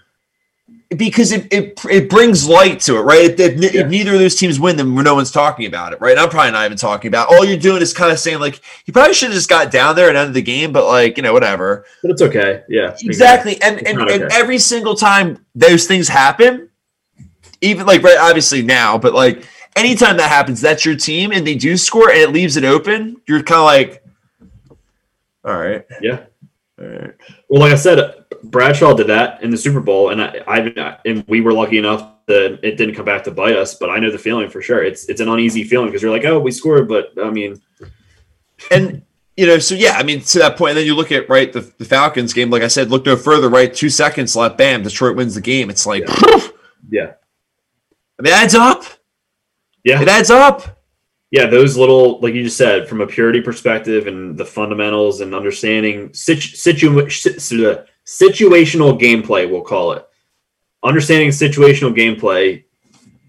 because 0.97 1.33
it, 1.33 1.53
it, 1.53 1.79
it 1.91 2.09
brings 2.09 2.49
light 2.49 2.81
to 2.81 2.97
it, 2.97 3.01
right? 3.01 3.31
If, 3.31 3.39
if, 3.39 3.75
yeah. 3.75 3.81
if, 3.83 3.89
neither 3.89 4.15
of 4.15 4.21
those 4.21 4.37
teams 4.37 4.59
win, 4.59 4.77
then 4.77 4.95
no 4.95 5.15
one's 5.15 5.31
talking 5.31 5.67
about 5.67 5.93
it, 5.93 6.01
right? 6.01 6.13
And 6.13 6.21
I'm 6.21 6.31
probably 6.31 6.53
not 6.53 6.65
even 6.65 6.79
talking 6.79 7.09
about. 7.09 7.31
It. 7.31 7.35
All 7.35 7.45
you're 7.45 7.59
doing 7.59 7.83
is 7.83 7.93
kind 7.93 8.11
of 8.11 8.19
saying 8.19 8.41
like 8.41 8.63
you 8.87 8.93
probably 8.93 9.13
should 9.13 9.29
have 9.29 9.35
just 9.35 9.51
got 9.51 9.71
down 9.71 9.97
there 9.97 10.09
and 10.09 10.17
ended 10.17 10.35
the 10.35 10.43
game, 10.43 10.73
but 10.73 10.87
like 10.87 11.17
you 11.17 11.23
know 11.23 11.35
whatever. 11.35 11.85
But 12.01 12.13
it's 12.13 12.23
okay, 12.23 12.63
yeah, 12.69 12.97
exactly. 13.03 13.61
And 13.61 13.87
and, 13.87 14.01
okay. 14.01 14.15
and 14.15 14.33
every 14.33 14.59
single 14.59 14.95
time 14.95 15.45
those 15.55 15.87
things 15.87 16.09
happen, 16.09 16.71
even 17.61 17.87
like 17.87 18.03
right, 18.03 18.19
obviously 18.19 18.63
now, 18.63 18.97
but 18.97 19.13
like 19.13 19.47
anytime 19.77 20.17
that 20.17 20.31
happens, 20.31 20.61
that's 20.61 20.87
your 20.87 20.97
team, 20.97 21.33
and 21.33 21.47
they 21.47 21.55
do 21.55 21.77
score 21.77 22.11
and 22.11 22.19
it 22.19 22.33
leaves 22.33 22.57
it 22.57 22.65
open. 22.65 23.21
You're 23.29 23.43
kind 23.43 23.59
of 23.59 23.65
like, 23.65 24.03
all 25.45 25.59
right, 25.59 25.85
yeah. 26.01 26.25
Right. 26.79 27.15
Well, 27.49 27.61
like 27.61 27.73
I 27.73 27.77
said, 27.77 28.25
Bradshaw 28.45 28.95
did 28.95 29.09
that 29.09 29.43
in 29.43 29.51
the 29.51 29.57
Super 29.57 29.81
Bowl, 29.81 30.11
and 30.11 30.23
I, 30.23 30.43
I 30.47 30.99
and 31.05 31.25
we 31.27 31.41
were 31.41 31.53
lucky 31.53 31.77
enough 31.79 32.09
that 32.27 32.61
it 32.63 32.77
didn't 32.77 32.95
come 32.95 33.05
back 33.05 33.25
to 33.25 33.33
bite 33.33 33.57
us. 33.57 33.75
But 33.75 33.91
I 33.91 33.99
know 33.99 34.13
the 34.13 34.19
feeling 34.19 34.49
for 34.49 34.63
sure. 34.63 34.85
It's 34.85 35.09
it's 35.09 35.21
an 35.21 35.29
uneasy 35.29 35.65
feeling 35.65 35.89
because 35.89 36.03
you're 36.03 36.13
like, 36.13 36.25
oh, 36.25 36.39
we 36.39 36.53
scored, 36.53 36.89
but 36.89 37.13
I 37.21 37.31
mean, 37.31 37.61
and 38.71 39.03
you 39.37 39.47
know, 39.47 39.59
so 39.59 39.75
yeah, 39.75 39.93
I 39.93 40.05
mean, 40.05 40.21
to 40.21 40.39
that 40.39 40.57
point, 40.57 40.71
and 40.71 40.79
then 40.79 40.87
you 40.87 40.95
look 40.95 41.11
at 41.11 41.29
right 41.29 41.53
the, 41.53 41.61
the 41.79 41.85
Falcons 41.85 42.33
game. 42.33 42.49
Like 42.49 42.63
I 42.63 42.69
said, 42.69 42.91
look 42.91 43.05
no 43.05 43.17
further. 43.17 43.49
Right, 43.49 43.75
two 43.75 43.91
seconds 43.91 44.37
left. 44.37 44.57
Bam, 44.57 44.85
Detroit 44.85 45.17
wins 45.17 45.35
the 45.35 45.41
game. 45.41 45.71
It's 45.71 45.85
like, 45.87 46.05
yeah. 46.07 46.49
yeah. 46.91 47.13
I 48.19 48.23
mean, 48.23 48.33
it 48.33 48.37
adds 48.37 48.55
up. 48.55 48.85
Yeah, 49.83 50.01
it 50.01 50.09
adds 50.09 50.31
up 50.31 50.78
yeah, 51.31 51.47
those 51.47 51.77
little, 51.77 52.21
like 52.21 52.35
you 52.35 52.43
just 52.43 52.57
said, 52.57 52.89
from 52.89 53.01
a 53.01 53.07
purity 53.07 53.41
perspective 53.41 54.07
and 54.07 54.39
the 54.39 54.45
fundamentals 54.45 55.21
and 55.21 55.35
understanding 55.35 56.13
situ, 56.15 56.57
situ, 56.57 57.85
situational 58.07 58.99
gameplay, 58.99 59.51
we'll 59.51 59.61
call 59.61 59.93
it. 59.93 60.09
Understanding 60.83 61.29
situational 61.29 61.95
gameplay, 61.95 62.65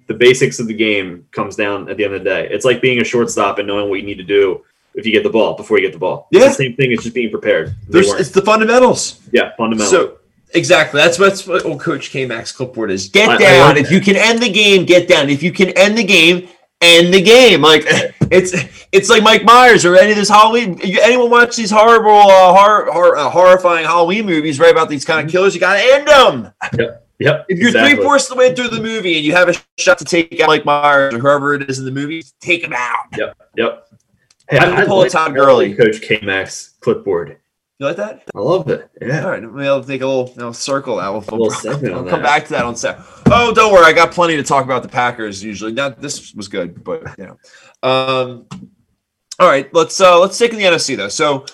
the 0.07 0.13
basics 0.13 0.59
of 0.59 0.67
the 0.67 0.73
game 0.73 1.27
comes 1.31 1.55
down 1.55 1.89
at 1.89 1.97
the 1.97 2.05
end 2.05 2.13
of 2.13 2.23
the 2.23 2.29
day. 2.29 2.47
It's 2.49 2.63
like 2.63 2.81
being 2.81 3.01
a 3.01 3.03
shortstop 3.03 3.59
and 3.59 3.67
knowing 3.67 3.89
what 3.89 3.99
you 3.99 4.05
need 4.05 4.17
to 4.17 4.23
do 4.23 4.63
if 4.95 5.05
you 5.05 5.11
get 5.11 5.23
the 5.23 5.29
ball 5.29 5.55
before 5.55 5.77
you 5.77 5.85
get 5.85 5.93
the 5.93 5.99
ball. 5.99 6.27
Yeah, 6.31 6.45
it's 6.45 6.57
the 6.57 6.63
same 6.63 6.75
thing. 6.75 6.91
It's 6.91 7.03
just 7.03 7.15
being 7.15 7.31
prepared. 7.31 7.75
it's 7.89 8.31
the 8.31 8.41
fundamentals. 8.41 9.19
Yeah, 9.31 9.51
fundamentals. 9.57 9.91
So 9.91 10.19
exactly, 10.53 11.01
that's 11.01 11.19
what's 11.19 11.45
what 11.45 11.65
old 11.65 11.81
Coach 11.81 12.11
K 12.11 12.25
Max 12.25 12.51
clipboard 12.51 12.91
is. 12.91 13.09
Get 13.09 13.29
I, 13.29 13.37
down. 13.37 13.77
I 13.77 13.79
if 13.79 13.91
you 13.91 13.99
can 13.99 14.15
end 14.15 14.41
the 14.41 14.49
game, 14.49 14.85
get 14.85 15.07
down. 15.07 15.29
If 15.29 15.43
you 15.43 15.51
can 15.51 15.69
end 15.77 15.97
the 15.97 16.03
game, 16.03 16.47
end 16.81 17.13
the 17.13 17.21
game. 17.21 17.61
Like 17.61 17.83
it's 18.31 18.53
it's 18.91 19.09
like 19.09 19.23
Mike 19.23 19.43
Myers 19.43 19.85
or 19.85 19.95
any 19.95 20.11
of 20.11 20.17
this 20.17 20.29
Halloween. 20.29 20.79
Anyone 20.83 21.29
watch 21.29 21.55
these 21.55 21.71
horrible, 21.71 22.11
uh, 22.11 22.53
horror, 22.53 22.91
horror 22.91 23.17
uh, 23.17 23.29
horrifying 23.29 23.85
Halloween 23.85 24.25
movies, 24.25 24.59
right? 24.59 24.71
About 24.71 24.89
these 24.89 25.05
kind 25.05 25.19
of 25.19 25.25
mm-hmm. 25.25 25.31
killers, 25.31 25.53
you 25.53 25.59
gotta 25.59 25.81
end 25.81 26.07
them. 26.07 26.53
Yep. 26.77 27.05
Yep. 27.19 27.45
If 27.49 27.59
you're 27.59 27.67
exactly. 27.67 27.95
three 27.95 28.03
fourths 28.03 28.29
of 28.29 28.37
the 28.37 28.39
way 28.39 28.55
through 28.55 28.69
the 28.69 28.81
movie 28.81 29.17
and 29.17 29.25
you 29.25 29.33
have 29.33 29.49
a 29.49 29.53
shot 29.77 29.97
to 29.97 30.05
take 30.05 30.39
out 30.39 30.47
Mike 30.47 30.63
Myers 30.63 31.13
or 31.13 31.19
whoever 31.19 31.53
it 31.53 31.69
is 31.69 31.77
in 31.77 31.85
the 31.85 31.91
movie, 31.91 32.23
take 32.39 32.63
him 32.63 32.71
out. 32.73 33.07
Yep. 33.17 33.37
Yep. 33.57 33.87
Hey, 34.49 34.57
I'm 34.57 34.87
pull 34.87 35.01
a 35.01 35.09
Todd 35.09 35.35
Gurley. 35.35 35.75
Coach 35.75 36.01
K 36.01 36.19
Max 36.23 36.75
clipboard. 36.79 37.37
You 37.79 37.85
like 37.85 37.95
that? 37.95 38.23
I 38.35 38.39
love 38.39 38.69
it. 38.69 38.89
Yeah. 39.01 39.23
All 39.23 39.31
right. 39.31 39.65
I'll 39.65 39.83
take 39.83 40.01
a 40.01 40.05
little, 40.05 40.29
you 40.35 40.41
know, 40.41 40.51
circle 40.51 40.99
out. 40.99 41.25
We'll, 41.29 41.39
we'll, 41.39 41.81
we'll 41.81 42.09
come 42.09 42.21
back 42.21 42.43
to 42.45 42.49
that 42.49 42.65
on 42.65 42.75
set. 42.75 42.99
Oh, 43.27 43.53
don't 43.53 43.71
worry. 43.71 43.85
I 43.85 43.93
got 43.93 44.11
plenty 44.11 44.35
to 44.35 44.43
talk 44.43 44.65
about 44.65 44.83
the 44.83 44.89
Packers 44.89 45.41
usually. 45.41 45.71
Not 45.71 46.01
this 46.01 46.35
was 46.35 46.49
good, 46.49 46.83
but 46.83 47.17
you 47.17 47.25
know. 47.25 47.37
Um, 47.81 48.47
all 49.39 49.47
right. 49.47 49.73
Let's 49.73 49.99
uh 50.01 50.19
let's 50.19 50.37
take 50.37 50.51
in 50.51 50.57
the 50.57 50.65
NFC 50.65 50.97
though. 50.97 51.07
So 51.07 51.45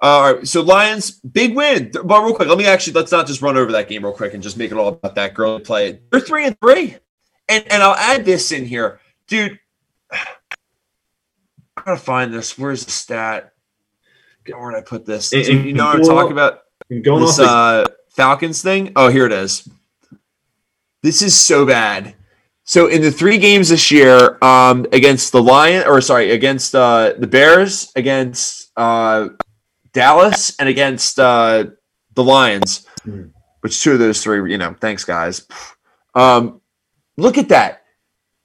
uh, 0.00 0.06
all 0.06 0.34
right, 0.34 0.46
so 0.46 0.60
Lions 0.60 1.10
big 1.20 1.56
win. 1.56 1.90
But 1.90 2.22
real 2.22 2.34
quick, 2.34 2.48
let 2.48 2.56
me 2.56 2.66
actually 2.66 2.92
let's 2.92 3.10
not 3.10 3.26
just 3.26 3.42
run 3.42 3.56
over 3.56 3.72
that 3.72 3.88
game 3.88 4.04
real 4.04 4.14
quick 4.14 4.32
and 4.32 4.42
just 4.42 4.56
make 4.56 4.70
it 4.70 4.78
all 4.78 4.88
about 4.88 5.16
that 5.16 5.34
Gurley 5.34 5.60
play. 5.60 6.00
They're 6.10 6.20
three 6.20 6.46
and 6.46 6.56
three, 6.60 6.96
and 7.48 7.64
and 7.72 7.82
I'll 7.82 7.96
add 7.96 8.24
this 8.24 8.52
in 8.52 8.64
here, 8.64 9.00
dude. 9.26 9.58
I 10.12 11.82
gotta 11.84 11.96
find 11.96 12.32
this. 12.32 12.56
Where's 12.56 12.84
the 12.84 12.92
stat? 12.92 13.52
Where 14.56 14.70
did 14.70 14.78
I 14.78 14.82
put 14.82 15.06
this? 15.06 15.32
And, 15.32 15.46
you 15.64 15.72
know 15.72 15.86
what 15.86 15.96
I'm 15.96 16.04
talking 16.04 16.32
about? 16.32 16.62
Going 17.02 17.20
this 17.24 17.38
uh, 17.38 17.84
Falcons 18.10 18.62
thing. 18.62 18.92
Oh, 18.96 19.08
here 19.08 19.26
it 19.26 19.32
is. 19.32 19.68
This 21.02 21.22
is 21.22 21.36
so 21.36 21.66
bad. 21.66 22.14
So 22.64 22.86
in 22.86 23.00
the 23.00 23.10
three 23.10 23.38
games 23.38 23.70
this 23.70 23.90
year, 23.90 24.36
um, 24.42 24.86
against 24.92 25.32
the 25.32 25.42
Lion, 25.42 25.86
or 25.86 26.00
sorry, 26.00 26.32
against 26.32 26.74
uh, 26.74 27.14
the 27.18 27.26
Bears, 27.26 27.90
against 27.96 28.70
uh, 28.76 29.28
Dallas, 29.92 30.54
and 30.58 30.68
against 30.68 31.18
uh, 31.18 31.64
the 32.14 32.24
Lions, 32.24 32.86
mm. 33.06 33.30
which 33.60 33.82
two 33.82 33.92
of 33.92 33.98
those 33.98 34.22
three, 34.22 34.50
you 34.50 34.58
know, 34.58 34.74
thanks 34.80 35.04
guys. 35.04 35.46
Um, 36.14 36.60
look 37.16 37.38
at 37.38 37.48
that. 37.48 37.77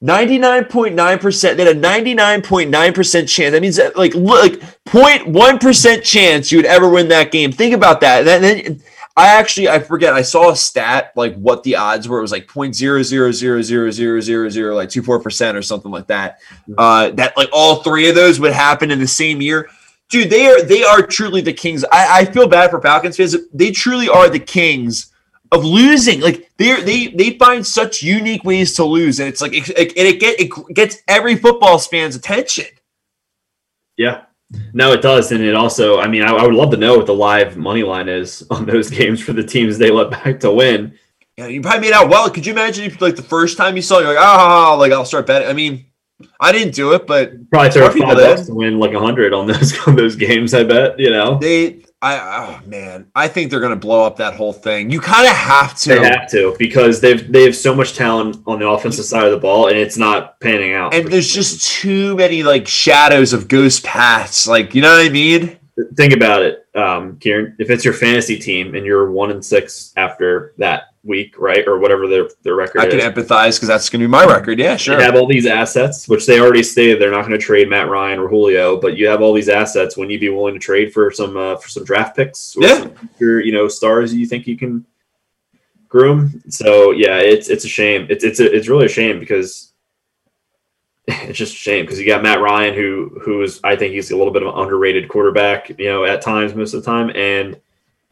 99.9%. 0.03 1.55
They 1.55 1.65
had 1.65 1.77
a 1.77 1.79
99.9% 1.79 3.29
chance. 3.29 3.51
That 3.53 3.61
means 3.61 3.77
that 3.77 3.95
like 3.95 4.13
like 4.15 4.59
0.1% 4.85 6.03
chance 6.03 6.51
you 6.51 6.57
would 6.57 6.65
ever 6.65 6.89
win 6.89 7.07
that 7.07 7.31
game. 7.31 7.53
Think 7.53 7.73
about 7.73 8.01
that. 8.01 8.27
And 8.27 8.43
then 8.43 8.81
I 9.15 9.27
actually 9.27 9.69
I 9.69 9.79
forget. 9.79 10.13
I 10.13 10.21
saw 10.21 10.49
a 10.49 10.57
stat 10.57 11.13
like 11.15 11.35
what 11.35 11.63
the 11.63 11.77
odds 11.77 12.09
were. 12.09 12.17
It 12.17 12.21
was 12.21 12.33
like 12.33 12.47
0.0000000 12.47 14.75
like 14.75 14.89
24% 14.89 15.55
or 15.55 15.61
something 15.61 15.91
like 15.91 16.07
that. 16.07 16.39
Uh 16.77 17.11
that 17.11 17.37
like 17.37 17.47
all 17.53 17.77
three 17.77 18.09
of 18.09 18.15
those 18.15 18.41
would 18.41 18.51
happen 18.51 18.91
in 18.91 18.99
the 18.99 19.07
same 19.07 19.41
year. 19.41 19.69
Dude, 20.09 20.29
they 20.29 20.47
are 20.47 20.61
they 20.63 20.83
are 20.83 21.01
truly 21.01 21.39
the 21.39 21.53
kings. 21.53 21.85
I, 21.85 22.19
I 22.19 22.25
feel 22.25 22.49
bad 22.49 22.71
for 22.71 22.81
Falcons 22.81 23.15
fans. 23.15 23.37
They 23.53 23.71
truly 23.71 24.09
are 24.09 24.27
the 24.27 24.39
kings 24.39 25.12
of 25.53 25.63
losing. 25.63 26.19
Like 26.19 26.51
they 26.57 26.81
they 26.81 27.07
they 27.07 27.37
find 27.37 27.65
such 27.65 28.01
unique 28.01 28.43
ways 28.43 28.73
to 28.75 28.83
lose, 28.83 29.19
and 29.19 29.29
it's 29.29 29.41
like 29.41 29.53
it, 29.53 29.69
it, 29.69 29.97
it, 29.97 30.19
get, 30.19 30.39
it 30.39 30.73
gets 30.73 30.97
every 31.07 31.35
football 31.35 31.77
fan's 31.79 32.15
attention. 32.15 32.65
Yeah, 33.95 34.23
no, 34.73 34.91
it 34.91 35.01
does, 35.01 35.31
and 35.31 35.43
it 35.43 35.55
also. 35.55 35.99
I 35.99 36.07
mean, 36.07 36.23
I, 36.23 36.31
I, 36.31 36.45
would 36.45 36.55
love 36.55 36.71
to 36.71 36.77
know 36.77 36.97
what 36.97 37.05
the 37.05 37.13
live 37.13 37.57
money 37.57 37.83
line 37.83 38.09
is 38.09 38.45
on 38.51 38.65
those 38.65 38.89
games 38.89 39.21
for 39.21 39.33
the 39.33 39.43
teams 39.43 39.77
they 39.77 39.91
let 39.91 40.11
back 40.11 40.39
to 40.41 40.51
win. 40.51 40.97
Yeah, 41.37 41.47
you 41.47 41.61
probably 41.61 41.81
made 41.81 41.93
out 41.93 42.09
well. 42.09 42.29
Could 42.29 42.45
you 42.45 42.53
imagine 42.53 42.85
if 42.85 43.01
like 43.01 43.15
the 43.15 43.23
first 43.23 43.57
time 43.57 43.75
you 43.75 43.81
saw, 43.81 43.99
you're 43.99 44.09
like, 44.09 44.17
ah, 44.19 44.73
oh, 44.73 44.77
like 44.77 44.91
I'll 44.91 45.05
start 45.05 45.25
betting. 45.25 45.47
I 45.47 45.53
mean, 45.53 45.85
I 46.39 46.51
didn't 46.51 46.75
do 46.75 46.93
it, 46.93 47.07
but 47.07 47.49
probably 47.49 47.71
throw 47.71 47.89
five 47.89 48.17
bucks 48.17 48.45
to 48.45 48.53
win 48.53 48.79
like 48.79 48.93
a 48.93 48.99
hundred 48.99 49.33
on 49.33 49.47
those 49.47 49.77
on 49.87 49.95
those 49.95 50.15
games. 50.15 50.53
I 50.53 50.63
bet 50.63 50.99
you 50.99 51.09
know 51.09 51.37
they 51.39 51.83
I 52.03 52.17
oh 52.19 52.67
man, 52.67 53.09
I 53.15 53.29
think 53.29 53.49
they're 53.49 53.61
going 53.61 53.71
to 53.71 53.77
blow 53.77 54.03
up 54.03 54.17
that 54.17 54.33
whole 54.33 54.51
thing. 54.51 54.89
You 54.89 54.99
kind 54.99 55.25
of 55.25 55.33
have 55.33 55.73
to. 55.79 55.89
They 55.89 56.03
have 56.03 56.29
to 56.31 56.53
because 56.59 56.99
they've 56.99 57.31
they 57.31 57.43
have 57.43 57.55
so 57.55 57.73
much 57.73 57.93
talent 57.93 58.43
on 58.45 58.59
the 58.59 58.67
offensive 58.67 59.05
side 59.05 59.23
of 59.25 59.31
the 59.31 59.37
ball, 59.37 59.67
and 59.67 59.77
it's 59.77 59.97
not 59.97 60.37
panning 60.41 60.73
out. 60.73 60.93
And 60.93 61.07
there's 61.07 61.33
just 61.33 61.65
too 61.65 62.17
many 62.17 62.43
like 62.43 62.67
shadows 62.67 63.31
of 63.31 63.47
ghost 63.47 63.85
paths. 63.85 64.45
Like 64.45 64.75
you 64.75 64.81
know 64.81 64.91
what 64.91 65.05
I 65.05 65.09
mean? 65.09 65.57
Think 65.95 66.11
about 66.11 66.41
it, 66.41 66.67
um, 66.75 67.17
Kieran. 67.19 67.55
If 67.57 67.69
it's 67.69 67.85
your 67.85 67.93
fantasy 67.93 68.37
team 68.37 68.75
and 68.75 68.85
you're 68.85 69.09
one 69.09 69.31
and 69.31 69.43
six 69.43 69.93
after 69.95 70.53
that 70.57 70.92
week, 71.03 71.37
right, 71.37 71.67
or 71.67 71.77
whatever 71.79 72.07
their 72.07 72.29
their 72.43 72.55
record. 72.55 72.81
I 72.81 72.89
can 72.89 72.99
is. 72.99 73.05
empathize 73.05 73.55
because 73.55 73.67
that's 73.67 73.89
going 73.89 74.01
to 74.01 74.07
be 74.07 74.11
my 74.11 74.25
record. 74.25 74.59
Yeah, 74.59 74.77
sure. 74.77 74.97
They 74.97 75.03
have 75.03 75.15
all 75.15 75.27
these 75.27 75.45
assets, 75.45 76.07
which 76.07 76.25
they 76.25 76.39
already 76.39 76.63
stated 76.63 76.99
they're 76.99 77.11
not 77.11 77.21
going 77.27 77.37
to 77.37 77.45
trade 77.45 77.69
Matt 77.69 77.89
Ryan 77.89 78.19
or 78.19 78.27
Julio, 78.27 78.79
but 78.79 78.97
you 78.97 79.07
have 79.07 79.21
all 79.21 79.33
these 79.33 79.49
assets. 79.49 79.97
When 79.97 80.09
you 80.09 80.19
be 80.19 80.29
willing 80.29 80.53
to 80.53 80.59
trade 80.59 80.93
for 80.93 81.11
some 81.11 81.37
uh, 81.37 81.57
for 81.57 81.69
some 81.69 81.83
draft 81.83 82.15
picks, 82.15 82.55
yeah, 82.59 82.87
your 83.19 83.41
you 83.41 83.51
know 83.51 83.67
stars 83.67 84.13
you 84.13 84.25
think 84.25 84.47
you 84.47 84.57
can 84.57 84.85
groom. 85.93 86.41
So 86.49 86.91
yeah, 86.91 87.19
it's 87.19 87.49
it's 87.49 87.65
a 87.65 87.69
shame. 87.69 88.07
It's 88.09 88.23
it's 88.23 88.39
a, 88.39 88.51
it's 88.51 88.67
really 88.67 88.85
a 88.85 88.89
shame 88.89 89.19
because 89.19 89.73
it's 91.07 91.37
just 91.37 91.53
a 91.53 91.57
shame 91.57 91.85
because 91.85 91.99
you 91.99 92.05
got 92.05 92.23
Matt 92.23 92.41
Ryan 92.41 92.73
who 92.73 93.19
who 93.23 93.41
is 93.43 93.59
I 93.63 93.75
think 93.75 93.93
he's 93.93 94.11
a 94.11 94.17
little 94.17 94.33
bit 94.33 94.43
of 94.43 94.53
an 94.53 94.59
underrated 94.59 95.09
quarterback, 95.09 95.69
you 95.77 95.85
know, 95.85 96.05
at 96.05 96.21
times 96.21 96.55
most 96.55 96.73
of 96.73 96.83
the 96.83 96.89
time 96.89 97.11
and 97.15 97.59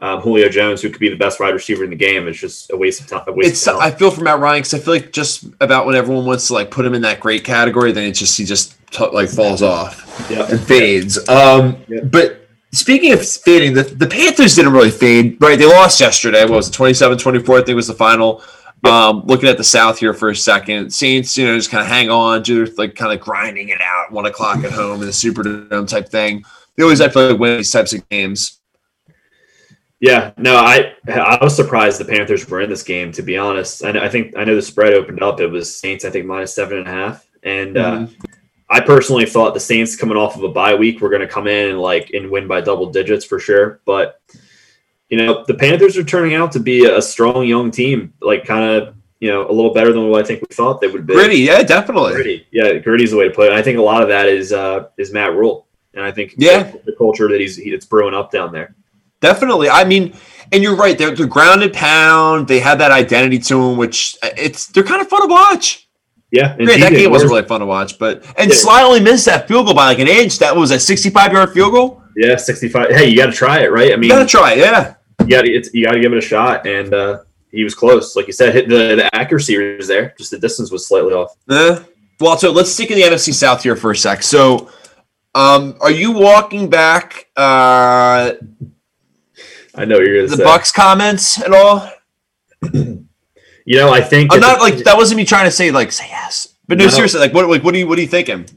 um, 0.02 0.20
Julio 0.20 0.50
Jones, 0.50 0.82
who 0.82 0.90
could 0.90 1.00
be 1.00 1.10
the 1.10 1.16
best 1.16 1.40
wide 1.40 1.54
receiver 1.54 1.84
in 1.84 1.92
the 1.92 1.96
game, 1.96 2.28
is 2.28 2.40
just 2.40 2.72
a 2.72 2.78
waste 2.78 3.02
of 3.02 3.08
time. 3.08 3.22
It's 3.38 3.68
I 3.68 3.92
feel 3.92 4.10
for 4.10 4.22
Matt 4.22 4.40
Ryan 4.40 4.62
because 4.62 4.74
I 4.74 4.80
feel 4.80 4.96
like 4.96 5.12
just 5.12 5.46
about 5.62 5.86
when 5.86 5.96
everyone 5.96 6.26
wants 6.26 6.48
to 6.48 6.54
like 6.54 6.72
put 6.72 6.86
him 6.86 6.96
in 6.96 7.04
that 7.04 7.20
great 7.20 7.44
category, 7.44 7.92
then 7.92 8.06
it 8.06 8.14
just 8.14 8.36
he 8.36 8.44
just 8.44 8.76
t- 8.90 9.08
like 9.14 9.30
falls 9.30 9.62
off 9.62 10.28
yep. 10.30 10.50
and 10.50 10.60
fades. 10.60 11.18
Um, 11.30 11.78
yep. 11.88 12.06
But 12.06 12.50
speaking 12.72 13.14
of 13.14 13.28
fading, 13.28 13.76
the, 13.76 13.84
the 13.84 14.08
Panthers 14.08 14.56
didn't 14.56 14.74
really 14.74 14.90
fade, 14.90 15.38
right? 15.40 15.58
They 15.58 15.68
lost 15.68 16.00
yesterday. 16.00 16.42
What 16.46 16.54
was 16.54 16.70
it, 16.70 16.74
27 16.74 17.20
24? 17.20 17.60
I 17.60 17.64
think 17.64 17.76
was 17.76 17.88
the 17.88 17.94
final. 17.94 18.44
Um, 18.84 19.22
looking 19.28 19.48
at 19.48 19.58
the 19.58 19.64
South 19.64 20.00
here 20.00 20.16
for 20.16 20.30
a 20.30 20.36
second, 20.36 20.92
Saints, 20.92 21.38
you 21.38 21.46
know, 21.46 21.56
just 21.56 21.70
kind 21.70 21.84
of 21.84 21.88
hang 21.88 22.10
on, 22.10 22.42
do 22.42 22.66
like 22.80 22.96
kind 22.96 23.14
of 23.14 23.24
grinding 23.24 23.70
it 23.70 23.80
out, 23.80 24.12
one 24.12 24.26
o'clock 24.26 24.64
at 24.64 24.72
home 24.72 25.02
in 25.02 25.06
the 25.06 25.14
Superdome 25.14 25.88
type 25.88 26.10
thing. 26.10 26.44
They 26.76 26.82
always 26.82 26.98
have 26.98 27.14
to 27.14 27.36
win 27.36 27.58
these 27.58 27.70
types 27.70 27.94
of 27.94 28.10
games. 28.10 28.61
Yeah, 30.02 30.32
no, 30.36 30.56
I 30.56 30.96
I 31.08 31.38
was 31.42 31.56
surprised 31.56 32.00
the 32.00 32.06
Panthers 32.06 32.50
were 32.50 32.60
in 32.62 32.72
this 32.72 32.82
game. 32.82 33.12
To 33.12 33.22
be 33.22 33.38
honest, 33.38 33.86
I, 33.86 34.06
I 34.06 34.10
think 34.10 34.36
I 34.36 34.44
know 34.44 34.56
the 34.56 34.62
spread 34.62 34.94
opened 34.94 35.22
up. 35.22 35.40
It 35.40 35.48
was 35.48 35.74
Saints, 35.74 36.04
I 36.04 36.10
think 36.10 36.26
minus 36.26 36.56
seven 36.56 36.80
and 36.80 36.88
a 36.88 36.92
half, 36.92 37.28
and 37.44 37.78
uh, 37.78 37.92
mm-hmm. 37.92 38.22
uh, 38.26 38.28
I 38.68 38.80
personally 38.80 39.28
thought 39.28 39.54
the 39.54 39.60
Saints 39.60 39.96
coming 39.96 40.18
off 40.18 40.36
of 40.36 40.44
a 40.44 40.50
bye 40.50 40.74
week 40.74 41.02
were 41.02 41.10
going 41.10 41.22
to 41.22 41.28
come 41.28 41.46
in 41.46 41.70
and 41.70 41.80
like 41.80 42.10
and 42.16 42.32
win 42.32 42.48
by 42.48 42.62
double 42.62 42.90
digits 42.90 43.24
for 43.24 43.38
sure. 43.38 43.80
But 43.86 44.20
you 45.10 45.18
know, 45.18 45.46
the 45.46 45.54
Panthers 45.54 45.98
are 45.98 46.04
turning 46.04 46.34
out 46.34 46.52
to 46.54 46.60
be 46.60 46.86
a 46.86 47.02
strong 47.02 47.46
young 47.46 47.70
team, 47.70 48.12
like 48.22 48.44
kind 48.44 48.64
of 48.64 48.96
you 49.20 49.30
know 49.30 49.48
a 49.48 49.54
little 49.54 49.72
better 49.72 49.94
than 49.94 50.10
what 50.10 50.24
I 50.24 50.28
think 50.28 50.42
we 50.42 50.56
thought 50.56 50.82
they 50.82 50.88
would 50.88 51.06
be. 51.06 51.14
Gritty, 51.14 51.38
yeah, 51.38 51.62
definitely. 51.62 52.14
Gritty, 52.14 52.48
yeah, 52.52 52.74
gritty's 52.80 53.12
the 53.12 53.18
way 53.18 53.28
to 53.28 53.36
put 53.36 53.46
it. 53.46 53.50
And 53.50 53.58
I 53.58 53.62
think 53.62 53.78
a 53.78 53.84
lot 53.84 54.02
of 54.02 54.08
that 54.10 54.28
is 54.28 54.52
uh, 54.52 54.88
is 54.98 55.14
Matt 55.14 55.36
Rhule, 55.36 55.68
and 55.94 56.04
I 56.04 56.12
think 56.12 56.34
yeah, 56.38 56.72
the 56.86 56.96
culture 56.98 57.28
that 57.28 57.40
he's 57.40 57.60
it's 57.60 57.86
brewing 57.86 58.16
up 58.16 58.32
down 58.32 58.52
there. 58.52 58.74
Definitely, 59.22 59.70
I 59.70 59.86
mean, 59.86 60.14
and 60.52 60.62
you're 60.62 60.76
right. 60.76 60.98
They're, 60.98 61.16
they're 61.16 61.28
grounded 61.28 61.74
pound. 61.74 62.48
They 62.48 62.60
have 62.60 62.80
that 62.80 62.92
identity 62.92 63.40
to 63.40 63.56
them, 63.56 63.78
which 63.78 64.18
uh, 64.22 64.30
it's 64.38 64.68
they're 64.68 64.84
kind 64.84 65.02
of 65.02 65.08
fun 65.08 65.22
to 65.22 65.28
watch. 65.28 65.88
Yeah, 66.32 66.56
Great, 66.56 66.80
that 66.80 66.94
game 66.94 67.12
was 67.12 67.24
really 67.24 67.44
fun 67.44 67.60
to 67.60 67.66
watch. 67.66 68.00
But 68.00 68.24
and 68.38 68.50
yeah. 68.50 68.56
Slye 68.56 68.84
only 68.84 69.02
missed 69.02 69.26
that 69.26 69.48
field 69.48 69.66
goal 69.66 69.76
by 69.76 69.86
like 69.86 70.00
an 70.00 70.08
inch. 70.08 70.40
That 70.40 70.56
was 70.56 70.72
a 70.72 70.80
65 70.80 71.34
yard 71.34 71.52
field 71.52 71.74
goal. 71.74 72.02
Yeah, 72.16 72.36
65. 72.38 72.90
Hey, 72.90 73.10
you 73.10 73.18
got 73.18 73.28
to 73.28 73.32
try 73.32 73.60
it, 73.60 73.72
right? 73.72 73.94
I 73.94 73.96
mean, 73.96 74.04
you 74.04 74.10
got 74.10 74.24
to 74.24 74.28
try 74.28 74.54
it. 74.54 74.60
Yeah, 74.60 74.96
you 75.20 75.30
got 75.30 75.42
to 75.42 75.78
you 75.78 75.86
got 75.86 75.92
to 75.92 76.00
give 76.00 76.12
it 76.14 76.18
a 76.18 76.22
shot. 76.22 76.66
And 76.66 76.94
uh, 76.94 77.24
he 77.52 77.64
was 77.64 77.76
close, 77.76 78.16
like 78.16 78.28
you 78.28 78.34
said. 78.34 78.54
Hit 78.54 78.70
the 78.70 78.96
the 78.96 79.16
accuracy 79.16 79.76
was 79.76 79.88
there. 79.88 80.14
Just 80.18 80.32
the 80.32 80.40
distance 80.40 80.72
was 80.72 80.88
slightly 80.88 81.14
off. 81.14 81.36
Uh, 81.50 81.84
well, 82.20 82.38
so 82.38 82.52
let's 82.52 82.72
stick 82.72 82.92
in 82.92 82.98
the 82.98 83.04
NFC 83.04 83.34
South 83.34 83.64
here 83.64 83.76
for 83.76 83.92
a 83.92 83.96
sec. 83.96 84.24
So, 84.24 84.70
um, 85.36 85.76
are 85.82 85.92
you 85.92 86.12
walking 86.12 86.70
back? 86.70 87.28
Uh, 87.36 88.34
I 89.76 89.86
know 89.86 90.00
you're 90.00 90.28
the 90.28 90.38
say. 90.38 90.44
Bucs 90.44 90.74
comments 90.74 91.42
at 91.42 91.54
all. 91.54 91.90
You 93.66 93.78
know, 93.78 93.92
I 93.92 94.02
think 94.02 94.34
I'm 94.34 94.40
not 94.40 94.60
like 94.60 94.78
that 94.86 94.98
wasn't 94.98 95.18
me 95.18 95.26
trying 95.26 95.46
to 95.46 95.52
say 95.52 95.72
like 95.72 95.92
say 95.92 96.08
yes, 96.10 96.56
but 96.68 96.78
no, 96.78 96.86
no. 96.86 96.90
seriously, 96.90 97.20
like 97.20 97.34
what 97.34 97.48
like 97.48 97.64
what 97.64 97.76
are 97.76 97.78
you 97.78 97.88
what 97.88 97.98
are 97.98 98.02
you 98.02 98.08
thinking? 98.08 98.48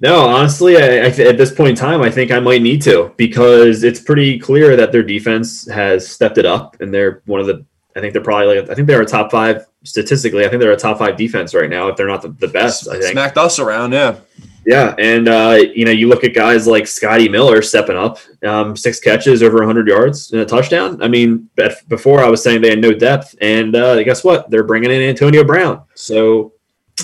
No, 0.00 0.26
honestly, 0.26 0.76
I, 0.76 0.80
I, 0.80 1.06
at 1.06 1.36
this 1.36 1.52
point 1.52 1.70
in 1.70 1.76
time, 1.76 2.02
I 2.02 2.10
think 2.10 2.30
I 2.30 2.40
might 2.40 2.62
need 2.62 2.82
to 2.82 3.12
because 3.16 3.84
it's 3.84 4.00
pretty 4.00 4.38
clear 4.38 4.76
that 4.76 4.90
their 4.90 5.02
defense 5.02 5.68
has 5.68 6.08
stepped 6.08 6.38
it 6.38 6.46
up, 6.46 6.80
and 6.80 6.92
they're 6.92 7.22
one 7.26 7.40
of 7.40 7.46
the. 7.46 7.64
I 7.94 8.00
think 8.00 8.12
they're 8.12 8.22
probably 8.22 8.60
like 8.60 8.70
I 8.70 8.74
think 8.74 8.86
they're 8.88 9.02
a 9.02 9.06
top 9.06 9.30
five 9.30 9.66
statistically. 9.84 10.44
I 10.44 10.48
think 10.48 10.60
they're 10.60 10.72
a 10.72 10.76
top 10.76 10.98
five 10.98 11.16
defense 11.16 11.54
right 11.54 11.68
now, 11.68 11.88
if 11.88 11.96
they're 11.96 12.08
not 12.08 12.22
the, 12.22 12.28
the 12.28 12.48
best. 12.48 12.88
I 12.88 12.98
think 12.98 13.12
smacked 13.12 13.38
us 13.38 13.58
around, 13.58 13.92
yeah. 13.92 14.16
Yeah, 14.64 14.94
and 14.98 15.28
uh, 15.28 15.58
you 15.74 15.84
know, 15.84 15.90
you 15.90 16.08
look 16.08 16.22
at 16.22 16.34
guys 16.34 16.68
like 16.68 16.86
Scotty 16.86 17.28
Miller 17.28 17.62
stepping 17.62 17.96
up, 17.96 18.18
um, 18.44 18.76
six 18.76 19.00
catches, 19.00 19.42
over 19.42 19.58
100 19.58 19.88
yards, 19.88 20.32
and 20.32 20.40
a 20.40 20.44
touchdown. 20.44 21.02
I 21.02 21.08
mean, 21.08 21.50
before 21.88 22.20
I 22.20 22.28
was 22.28 22.42
saying 22.42 22.62
they 22.62 22.70
had 22.70 22.80
no 22.80 22.92
depth, 22.92 23.34
and 23.40 23.74
uh, 23.74 24.00
guess 24.04 24.22
what? 24.22 24.50
They're 24.50 24.62
bringing 24.62 24.90
in 24.90 25.02
Antonio 25.02 25.42
Brown. 25.42 25.82
So, 25.94 26.52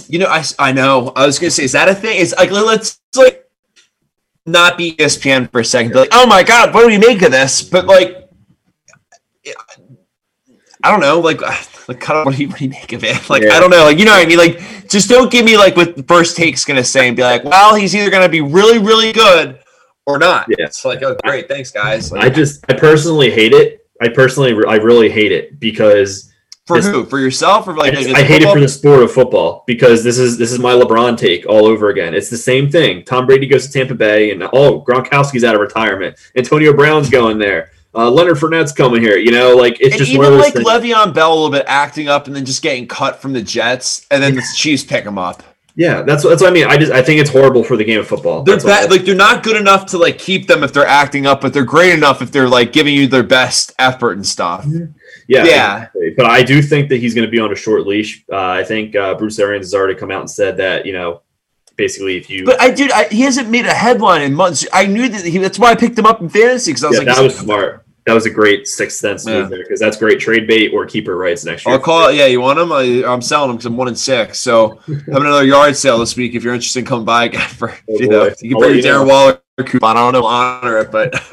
you 0.06 0.20
know, 0.20 0.26
I, 0.26 0.44
I 0.58 0.70
know. 0.70 1.12
I 1.16 1.26
was 1.26 1.40
gonna 1.40 1.50
say, 1.50 1.64
is 1.64 1.72
that 1.72 1.88
a 1.88 1.94
thing? 1.94 2.20
It's 2.20 2.34
like 2.36 2.52
let's 2.52 3.00
like 3.16 3.44
not 4.46 4.78
be 4.78 4.94
ESPN 4.94 5.50
for 5.50 5.60
a 5.60 5.64
second. 5.64 5.94
Like, 5.94 6.10
oh 6.12 6.26
my 6.26 6.44
god, 6.44 6.72
what 6.72 6.82
do 6.82 6.86
we 6.86 6.98
make 6.98 7.22
of 7.22 7.32
this? 7.32 7.62
But 7.62 7.86
like, 7.86 8.28
I 10.84 10.90
don't 10.92 11.00
know, 11.00 11.18
like 11.18 11.40
like 11.88 12.01
kind 12.01 12.18
of 12.18 12.27
what 12.27 12.37
do 12.37 12.42
you, 12.42 12.48
what 12.48 12.59
do 12.59 12.64
you 12.64 12.70
make 12.70 12.92
of 12.92 13.03
it? 13.03 13.29
Like 13.31 13.42
yeah. 13.42 13.55
I 13.55 13.61
don't 13.61 13.70
know, 13.70 13.85
like 13.85 13.98
you 13.98 14.05
know 14.05 14.12
what 14.12 14.24
I 14.24 14.27
mean? 14.27 14.38
Like 14.38 14.88
just 14.88 15.09
don't 15.09 15.31
give 15.31 15.44
me 15.44 15.57
like 15.57 15.77
what 15.77 15.96
the 15.96 16.03
first 16.03 16.37
take's 16.37 16.64
gonna 16.64 16.85
say 16.85 17.09
and 17.09 17.16
be 17.16 17.22
like, 17.22 17.44
well, 17.44 17.74
he's 17.74 17.94
either 17.94 18.11
gonna 18.11 18.29
be 18.29 18.40
really 18.40 18.79
really 18.79 19.12
good 19.12 19.59
or 20.07 20.18
not. 20.18 20.46
Yeah. 20.48 20.66
It's 20.66 20.85
like 20.85 21.03
oh 21.03 21.16
great, 21.24 21.48
thanks 21.48 21.70
guys. 21.70 22.12
Like, 22.12 22.22
I 22.22 22.29
just 22.29 22.64
I 22.70 22.74
personally 22.74 23.31
hate 23.31 23.53
it. 23.53 23.87
I 24.01 24.09
personally 24.09 24.55
I 24.68 24.77
really 24.77 25.11
hate 25.11 25.33
it 25.33 25.59
because 25.59 26.33
for 26.68 26.77
this, 26.77 26.87
who? 26.87 27.07
For 27.07 27.18
yourself 27.18 27.66
or 27.66 27.74
like? 27.74 27.94
I, 27.94 28.03
just, 28.03 28.14
I 28.14 28.22
hate 28.22 28.42
it 28.42 28.53
for 28.53 28.61
the 28.61 28.68
sport 28.68 29.03
of 29.03 29.11
football 29.11 29.64
because 29.66 30.05
this 30.05 30.18
is 30.18 30.37
this 30.37 30.53
is 30.53 30.59
my 30.59 30.74
LeBron 30.74 31.16
take 31.16 31.46
all 31.46 31.64
over 31.64 31.88
again. 31.88 32.14
It's 32.14 32.29
the 32.29 32.37
same 32.37 32.70
thing. 32.70 33.05
Tom 33.05 33.27
Brady 33.27 33.46
goes 33.46 33.66
to 33.66 33.72
Tampa 33.72 33.94
Bay 33.94 34.31
and 34.33 34.42
oh 34.53 34.85
Gronkowski's 34.87 35.44
out 35.44 35.55
of 35.55 35.62
retirement. 35.62 36.18
Antonio 36.37 36.74
Brown's 36.74 37.09
going 37.09 37.38
there. 37.38 37.72
Uh, 37.94 38.11
Leonard 38.11 38.37
Fournette's 38.37 38.72
coming 38.72 39.03
here. 39.03 39.16
You 39.16 39.33
know, 39.33 39.57
like 39.57 39.81
it's 39.81 39.94
and 39.94 39.98
just 39.98 40.11
even 40.11 40.38
like 40.38 40.53
things. 40.53 40.66
Le'Veon 40.66 41.14
Bell 41.14 41.33
a 41.33 41.35
little 41.35 41.51
bit 41.51 41.64
acting 41.66 42.09
up 42.09 42.27
and 42.27 42.37
then 42.37 42.44
just 42.44 42.62
getting 42.62 42.87
cut 42.87 43.20
from 43.20 43.33
the 43.33 43.42
Jets, 43.42 44.07
and 44.11 44.22
then 44.22 44.35
the 44.35 44.44
Chiefs 44.55 44.85
pick 44.85 45.05
him 45.05 45.18
up. 45.18 45.42
Yeah, 45.79 46.03
that's 46.03 46.24
that's 46.24 46.42
what 46.42 46.51
I 46.51 46.53
mean. 46.53 46.66
I 46.66 46.77
just 46.77 46.90
I 46.90 47.03
think 47.03 47.20
it's 47.20 47.31
horrible 47.31 47.62
for 47.62 47.77
the 47.77 47.85
game 47.85 48.01
of 48.01 48.09
football. 48.09 48.42
They're 48.42 48.59
bad, 48.59 48.90
like 48.90 49.05
they're 49.05 49.14
not 49.14 49.44
good 49.44 49.57
enough 49.57 49.87
to 49.87 49.98
like 49.98 50.18
keep 50.18 50.48
them 50.48 50.64
if 50.64 50.72
they're 50.72 50.85
acting 50.85 51.24
up, 51.24 51.40
but 51.40 51.53
they're 51.53 51.64
great 51.64 51.94
enough 51.94 52.20
if 52.20 52.33
they're 52.33 52.48
like 52.48 52.72
giving 52.72 52.94
you 52.94 53.07
their 53.07 53.22
best 53.22 53.72
effort 53.79 54.14
and 54.14 54.27
stuff. 54.27 54.66
Yeah, 55.29 55.44
yeah. 55.44 55.77
Exactly. 55.77 56.14
But 56.16 56.27
I 56.27 56.42
do 56.42 56.62
think 56.62 56.88
that 56.88 56.96
he's 56.96 57.14
going 57.14 57.27
to 57.27 57.31
be 57.31 57.38
on 57.38 57.53
a 57.53 57.55
short 57.55 57.87
leash. 57.87 58.24
Uh, 58.29 58.37
I 58.38 58.64
think 58.64 58.96
uh, 58.96 59.14
Bruce 59.14 59.38
Arians 59.38 59.66
has 59.66 59.74
already 59.74 59.94
come 59.94 60.11
out 60.11 60.20
and 60.20 60.29
said 60.29 60.57
that 60.57 60.85
you 60.85 60.92
know 60.92 61.22
basically 61.78 62.18
if 62.18 62.28
you. 62.28 62.44
But 62.44 62.60
I 62.60 62.70
did. 62.70 62.92
I, 62.92 63.08
he 63.08 63.22
hasn't 63.22 63.48
made 63.48 63.64
a 63.64 63.72
headline 63.72 64.20
in 64.20 64.34
months. 64.34 64.66
I 64.70 64.84
knew 64.84 65.08
that 65.08 65.24
he. 65.24 65.38
That's 65.38 65.58
why 65.58 65.70
I 65.70 65.76
picked 65.76 65.98
him 65.98 66.04
up 66.04 66.20
in 66.20 66.28
fantasy 66.28 66.72
because 66.72 66.84
I 66.84 66.88
was 66.88 66.98
yeah, 66.98 67.04
like, 67.04 67.16
that 67.16 67.22
was 67.22 67.38
smart 67.38 67.88
that 68.08 68.14
was 68.14 68.24
a 68.24 68.30
great 68.30 68.66
sixth 68.66 68.98
sense 68.98 69.26
move 69.26 69.50
there 69.50 69.58
because 69.58 69.78
that's 69.78 69.98
great 69.98 70.18
trade 70.18 70.46
bait 70.46 70.72
or 70.72 70.86
keeper 70.86 71.14
rights 71.16 71.44
next 71.44 71.66
year. 71.66 71.74
I'll 71.74 71.80
call 71.80 72.08
it. 72.08 72.16
Yeah, 72.16 72.24
you 72.24 72.40
want 72.40 72.58
them? 72.58 72.72
I, 72.72 72.82
am 72.82 73.20
selling 73.20 73.48
them 73.50 73.56
because 73.56 73.66
I'm 73.66 73.76
one 73.76 73.88
in 73.88 73.94
six. 73.94 74.40
So 74.40 74.76
having 74.86 75.26
another 75.26 75.44
yard 75.44 75.76
sale 75.76 75.98
this 75.98 76.16
week 76.16 76.34
if 76.34 76.42
you're 76.42 76.54
interested 76.54 76.80
in 76.80 76.86
coming 76.86 77.04
by 77.04 77.24
again 77.26 77.48
for 77.48 77.70
oh, 77.70 77.76
you 77.88 78.08
know 78.08 78.24
you 78.40 78.50
can 78.50 78.58
bring 78.58 78.74
your 78.76 78.82
Darren. 78.82 79.06
Waller 79.06 79.42
coupon. 79.62 79.96
I 79.96 80.00
don't 80.00 80.12
know 80.14 80.24
honor 80.24 80.78
it, 80.78 80.90
but 80.90 81.12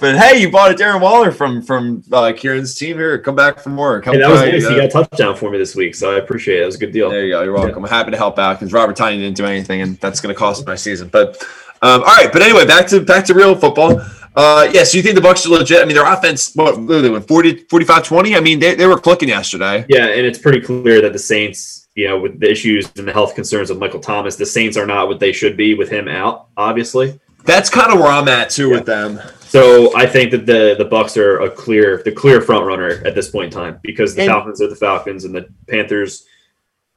but 0.00 0.16
hey, 0.16 0.40
you 0.40 0.50
bought 0.50 0.70
a 0.70 0.74
Darren 0.74 1.02
Waller 1.02 1.30
from 1.30 1.60
from 1.62 2.02
uh, 2.12 2.32
Kieran's 2.32 2.74
team 2.74 2.96
here. 2.96 3.18
Come 3.18 3.36
back 3.36 3.58
for 3.58 3.68
more. 3.68 4.00
Come 4.00 4.14
hey, 4.14 4.20
that 4.20 4.30
was 4.30 4.40
nice. 4.40 4.64
Uh, 4.64 4.70
he 4.70 4.76
got 4.76 4.84
a 4.86 4.88
touchdown 4.88 5.36
for 5.36 5.50
me 5.50 5.58
this 5.58 5.74
week, 5.74 5.94
so 5.94 6.14
I 6.14 6.18
appreciate 6.18 6.60
it. 6.60 6.62
It 6.62 6.66
was 6.66 6.76
a 6.76 6.78
good 6.78 6.92
deal. 6.92 7.10
There 7.10 7.24
you 7.24 7.32
go. 7.32 7.42
You're 7.42 7.52
welcome. 7.52 7.82
Yeah. 7.82 7.88
I'm 7.88 7.92
happy 7.92 8.10
to 8.12 8.16
help 8.16 8.38
out 8.38 8.58
because 8.58 8.72
Robert 8.72 8.96
Tonyan 8.96 9.18
didn't 9.18 9.36
do 9.36 9.44
anything, 9.44 9.82
and 9.82 9.98
that's 9.98 10.20
going 10.20 10.34
to 10.34 10.38
cost 10.38 10.66
my 10.66 10.76
season. 10.76 11.08
But 11.08 11.42
um, 11.82 12.00
all 12.00 12.06
right, 12.06 12.32
but 12.32 12.40
anyway, 12.40 12.64
back 12.64 12.86
to 12.88 13.00
back 13.00 13.24
to 13.26 13.34
real 13.34 13.54
football. 13.54 14.00
Uh, 14.36 14.64
yes, 14.66 14.74
yeah, 14.74 14.84
so 14.84 14.96
you 14.96 15.02
think 15.02 15.14
the 15.14 15.20
Bucs 15.20 15.46
are 15.46 15.50
legit? 15.50 15.80
I 15.80 15.84
mean, 15.84 15.94
their 15.94 16.12
offense, 16.12 16.54
what 16.54 16.74
they 16.86 17.08
went 17.08 17.28
40, 17.28 17.66
45, 17.70 18.02
20? 18.02 18.34
I 18.34 18.40
mean, 18.40 18.58
they, 18.58 18.74
they 18.74 18.86
were 18.86 18.98
clicking 18.98 19.28
yesterday. 19.28 19.86
Yeah, 19.88 20.06
and 20.06 20.26
it's 20.26 20.38
pretty 20.38 20.60
clear 20.60 21.00
that 21.02 21.12
the 21.12 21.18
Saints, 21.18 21.88
you 21.94 22.08
know, 22.08 22.18
with 22.18 22.40
the 22.40 22.50
issues 22.50 22.90
and 22.96 23.06
the 23.06 23.12
health 23.12 23.36
concerns 23.36 23.70
of 23.70 23.78
Michael 23.78 24.00
Thomas, 24.00 24.34
the 24.34 24.46
Saints 24.46 24.76
are 24.76 24.86
not 24.86 25.06
what 25.06 25.20
they 25.20 25.32
should 25.32 25.56
be 25.56 25.74
with 25.74 25.88
him 25.88 26.08
out, 26.08 26.48
obviously. 26.56 27.20
That's 27.44 27.70
kind 27.70 27.92
of 27.92 28.00
where 28.00 28.10
I'm 28.10 28.28
at 28.28 28.50
too 28.50 28.70
yeah. 28.70 28.74
with 28.74 28.86
them. 28.86 29.20
So 29.54 29.94
I 29.96 30.06
think 30.06 30.32
that 30.32 30.46
the 30.46 30.74
the 30.76 30.86
Bucs 30.86 31.16
are 31.16 31.42
a 31.42 31.48
clear 31.48 32.02
the 32.04 32.10
clear 32.10 32.40
front 32.40 32.66
runner 32.66 33.00
at 33.06 33.14
this 33.14 33.30
point 33.30 33.54
in 33.54 33.60
time 33.60 33.78
because 33.82 34.16
the 34.16 34.22
and, 34.22 34.30
Falcons 34.30 34.60
are 34.60 34.68
the 34.68 34.74
Falcons 34.74 35.24
and 35.24 35.32
the 35.32 35.48
Panthers 35.68 36.26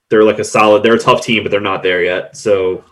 they're 0.10 0.24
like 0.24 0.40
a 0.40 0.44
solid 0.44 0.82
they're 0.82 0.96
a 0.96 1.00
tough 1.00 1.22
team 1.22 1.44
but 1.44 1.52
they're 1.52 1.60
not 1.60 1.84
there 1.84 2.02
yet. 2.02 2.36
So 2.36 2.84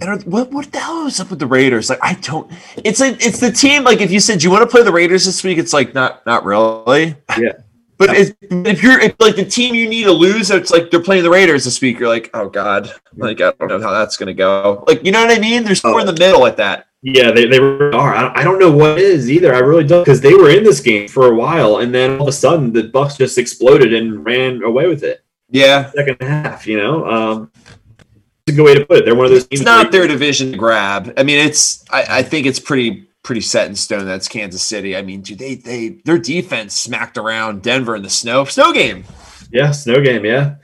and 0.00 0.22
what 0.24 0.50
what 0.50 0.72
the 0.72 0.78
hell 0.78 1.06
is 1.06 1.20
up 1.20 1.30
with 1.30 1.38
the 1.38 1.46
Raiders? 1.46 1.90
Like 1.90 2.00
I 2.02 2.14
don't. 2.14 2.50
It's 2.76 3.00
a 3.00 3.08
it's 3.24 3.40
the 3.40 3.50
team. 3.50 3.84
Like 3.84 4.00
if 4.00 4.10
you 4.10 4.20
said 4.20 4.42
you 4.42 4.50
want 4.50 4.62
to 4.62 4.68
play 4.68 4.82
the 4.82 4.92
Raiders 4.92 5.24
this 5.24 5.42
week, 5.44 5.58
it's 5.58 5.72
like 5.72 5.94
not 5.94 6.24
not 6.26 6.44
really. 6.44 7.16
Yeah. 7.38 7.52
But 7.96 8.16
if, 8.16 8.34
if 8.40 8.82
you're 8.82 8.98
if 8.98 9.14
like 9.20 9.36
the 9.36 9.44
team 9.44 9.72
you 9.72 9.88
need 9.88 10.02
to 10.02 10.10
lose, 10.10 10.50
it's 10.50 10.72
like 10.72 10.90
they're 10.90 11.00
playing 11.00 11.22
the 11.22 11.30
Raiders 11.30 11.64
this 11.64 11.80
week. 11.80 12.00
You're 12.00 12.08
like, 12.08 12.28
oh 12.34 12.48
god, 12.48 12.92
like 13.16 13.40
I 13.40 13.52
don't 13.52 13.68
know 13.68 13.80
how 13.80 13.92
that's 13.92 14.16
gonna 14.16 14.34
go. 14.34 14.82
Like 14.88 15.04
you 15.04 15.12
know 15.12 15.24
what 15.24 15.30
I 15.30 15.40
mean? 15.40 15.62
There's 15.62 15.84
more 15.84 15.94
oh. 15.94 15.98
in 15.98 16.06
the 16.06 16.12
middle 16.12 16.44
at 16.44 16.56
that. 16.56 16.88
Yeah, 17.02 17.30
they, 17.30 17.46
they 17.46 17.58
are. 17.58 18.14
I 18.14 18.42
don't 18.42 18.58
know 18.58 18.72
what 18.72 18.98
is 18.98 19.30
either. 19.30 19.54
I 19.54 19.58
really 19.58 19.84
don't 19.84 20.02
because 20.02 20.22
they 20.22 20.32
were 20.34 20.48
in 20.48 20.64
this 20.64 20.80
game 20.80 21.06
for 21.06 21.30
a 21.30 21.34
while, 21.34 21.76
and 21.76 21.94
then 21.94 22.16
all 22.16 22.22
of 22.22 22.28
a 22.28 22.32
sudden 22.32 22.72
the 22.72 22.84
Bucs 22.84 23.18
just 23.18 23.36
exploded 23.36 23.92
and 23.92 24.24
ran 24.24 24.62
away 24.62 24.88
with 24.88 25.04
it. 25.04 25.22
Yeah, 25.50 25.90
second 25.90 26.16
half. 26.20 26.66
You 26.66 26.78
know, 26.78 27.06
um, 27.06 27.52
a 28.48 28.52
good 28.52 28.64
way 28.64 28.74
to 28.74 28.84
put 28.84 28.98
it. 28.98 29.04
They're 29.04 29.14
one 29.14 29.26
of 29.26 29.32
those. 29.32 29.48
It's 29.50 29.62
not 29.62 29.90
their 29.90 30.06
division 30.06 30.52
to 30.52 30.58
grab. 30.58 31.12
I 31.16 31.22
mean, 31.22 31.38
it's. 31.38 31.84
I, 31.90 32.18
I 32.18 32.22
think 32.22 32.46
it's 32.46 32.60
pretty 32.60 33.08
pretty 33.22 33.40
set 33.40 33.68
in 33.68 33.74
stone. 33.74 34.04
That's 34.04 34.28
Kansas 34.28 34.62
City. 34.62 34.96
I 34.96 35.02
mean, 35.02 35.22
dude, 35.22 35.38
they 35.38 35.54
they 35.54 35.88
their 36.04 36.18
defense 36.18 36.74
smacked 36.74 37.16
around 37.16 37.62
Denver 37.62 37.96
in 37.96 38.02
the 38.02 38.10
snow 38.10 38.44
snow 38.44 38.72
game. 38.72 39.04
Yeah, 39.50 39.70
snow 39.72 40.00
game. 40.02 40.24
Yeah. 40.24 40.56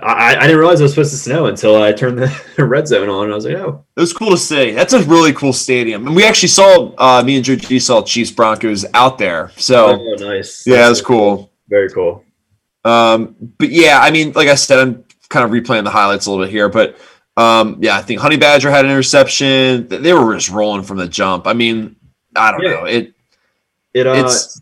I, 0.00 0.36
I 0.36 0.42
didn't 0.42 0.58
realize 0.58 0.78
it 0.78 0.84
was 0.84 0.92
supposed 0.92 1.10
to 1.10 1.16
snow 1.16 1.46
until 1.46 1.82
I 1.82 1.90
turned 1.92 2.18
the 2.18 2.32
red 2.64 2.86
zone 2.86 3.08
on. 3.08 3.24
And 3.24 3.32
I 3.32 3.34
was 3.34 3.44
like, 3.44 3.56
oh, 3.56 3.84
it 3.96 4.00
was 4.00 4.12
cool 4.12 4.30
to 4.30 4.38
see. 4.38 4.70
That's 4.70 4.92
a 4.92 5.02
really 5.02 5.32
cool 5.32 5.52
stadium, 5.52 6.06
and 6.06 6.14
we 6.14 6.24
actually 6.24 6.50
saw 6.50 6.92
uh, 6.98 7.22
me 7.24 7.36
and 7.36 7.44
Georgie 7.44 7.80
saw 7.80 8.02
Chiefs 8.02 8.30
Broncos 8.30 8.84
out 8.94 9.18
there. 9.18 9.50
So 9.56 10.00
oh, 10.00 10.14
nice. 10.20 10.64
Yeah, 10.66 10.86
it 10.86 10.90
was 10.90 11.02
cool. 11.02 11.50
Very 11.68 11.90
cool. 11.90 12.24
Um, 12.84 13.34
but 13.58 13.70
yeah, 13.70 13.98
I 14.00 14.10
mean, 14.10 14.32
like 14.32 14.48
I 14.48 14.54
said, 14.54 14.78
I'm 14.78 15.04
kind 15.28 15.44
of 15.44 15.50
replaying 15.50 15.84
the 15.84 15.90
highlights 15.90 16.26
a 16.26 16.30
little 16.30 16.44
bit 16.44 16.50
here, 16.50 16.68
but 16.68 16.96
um, 17.36 17.78
yeah, 17.80 17.96
I 17.96 18.02
think 18.02 18.20
Honey 18.20 18.36
Badger 18.36 18.70
had 18.70 18.84
an 18.84 18.90
interception. 18.90 19.86
They 19.88 20.12
were 20.12 20.34
just 20.34 20.50
rolling 20.50 20.82
from 20.82 20.96
the 20.96 21.06
jump. 21.08 21.46
I 21.46 21.52
mean, 21.52 21.94
I 22.34 22.50
don't 22.50 22.62
Yeah. 22.62 22.70
know. 22.70 22.84
It 22.84 23.14
It 23.94 24.06
uh, 24.06 24.12
it's 24.14 24.60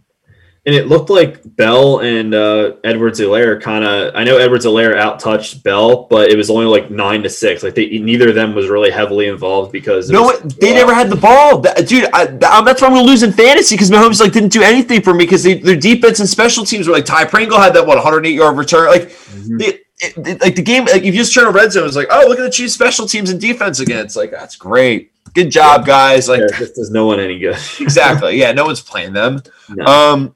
and 0.67 0.75
it 0.75 0.89
looked 0.89 1.09
like 1.11 1.41
Bell 1.57 2.01
and 2.01 2.35
uh, 2.35 2.73
Edwards-Helaire 2.83 3.63
kind 3.63 3.85
of. 3.85 4.15
I 4.17 4.25
know 4.25 4.37
Edwards-Helaire 4.37 4.97
outtouched 4.97 5.63
Bell, 5.63 6.09
but 6.11 6.29
it 6.29 6.37
was 6.37 6.51
only 6.51 6.67
like 6.67 6.91
nine 6.91 7.23
to 7.23 7.31
six. 7.31 7.63
Like 7.63 7.77
they, 7.77 7.87
neither 7.99 8.31
of 8.31 8.35
them 8.35 8.53
was 8.53 8.69
really 8.69 8.91
heavily 8.91 9.29
involved 9.29 9.71
because 9.71 10.11
no, 10.11 10.23
was- 10.25 10.41
they 10.61 10.75
never 10.75 10.93
had 10.93 11.09
the 11.09 11.15
ball, 11.17 11.61
dude. 11.85 12.09
I, 12.13 12.27
that's 12.27 12.83
why 12.83 12.89
I'm 12.89 12.95
gonna 12.95 13.07
lose 13.07 13.23
in 13.23 13.33
fantasy 13.33 13.75
because 13.77 13.91
Mahomes 13.93 14.21
like 14.21 14.33
didn't 14.33 14.51
do 14.53 14.63
anything 14.63 15.03
for 15.03 15.15
me 15.15 15.25
because 15.25 15.45
their 15.45 15.77
defense 15.77 16.19
and 16.21 16.29
special 16.29 16.65
teams 16.65 16.89
were 16.89 16.95
like 16.95 17.05
Ty 17.07 17.27
Pringle 17.27 17.59
had 17.61 17.73
that 17.75 17.87
what 17.87 17.97
108 17.97 18.35
yard 18.35 18.59
return. 18.59 18.89
Like 18.89 19.11
Mhm. 19.11 19.63
it, 19.63 19.86
it, 20.01 20.17
it- 20.27 20.41
like 20.41 20.55
the 20.57 20.63
game, 20.63 20.85
like 20.85 21.03
if 21.03 21.07
you 21.07 21.13
just 21.13 21.35
turn 21.35 21.47
a 21.47 21.51
red 21.51 21.73
zone, 21.73 21.87
it's 21.87 21.97
like 21.97 22.09
oh 22.11 22.27
look 22.29 22.39
at 22.39 22.43
the 22.43 22.51
Chiefs 22.51 22.75
special 22.75 23.07
teams 23.07 23.31
and 23.31 23.41
defense 23.41 23.81
again. 23.81 24.05
It's 24.05 24.17
like 24.17 24.31
that's 24.31 24.57
great, 24.57 25.13
good 25.35 25.51
job 25.51 25.87
guys. 25.87 26.29
Like 26.29 26.41
Yeah, 26.41 26.59
this 26.59 26.73
does 26.73 26.91
no 26.91 27.07
one 27.07 27.21
any 27.21 27.39
good. 27.39 27.57
exactly, 27.81 28.39
yeah, 28.39 28.53
no 28.53 28.65
one's 28.65 28.81
playing 28.83 29.13
them. 29.13 29.43
No. 29.69 29.85
Um, 29.85 30.35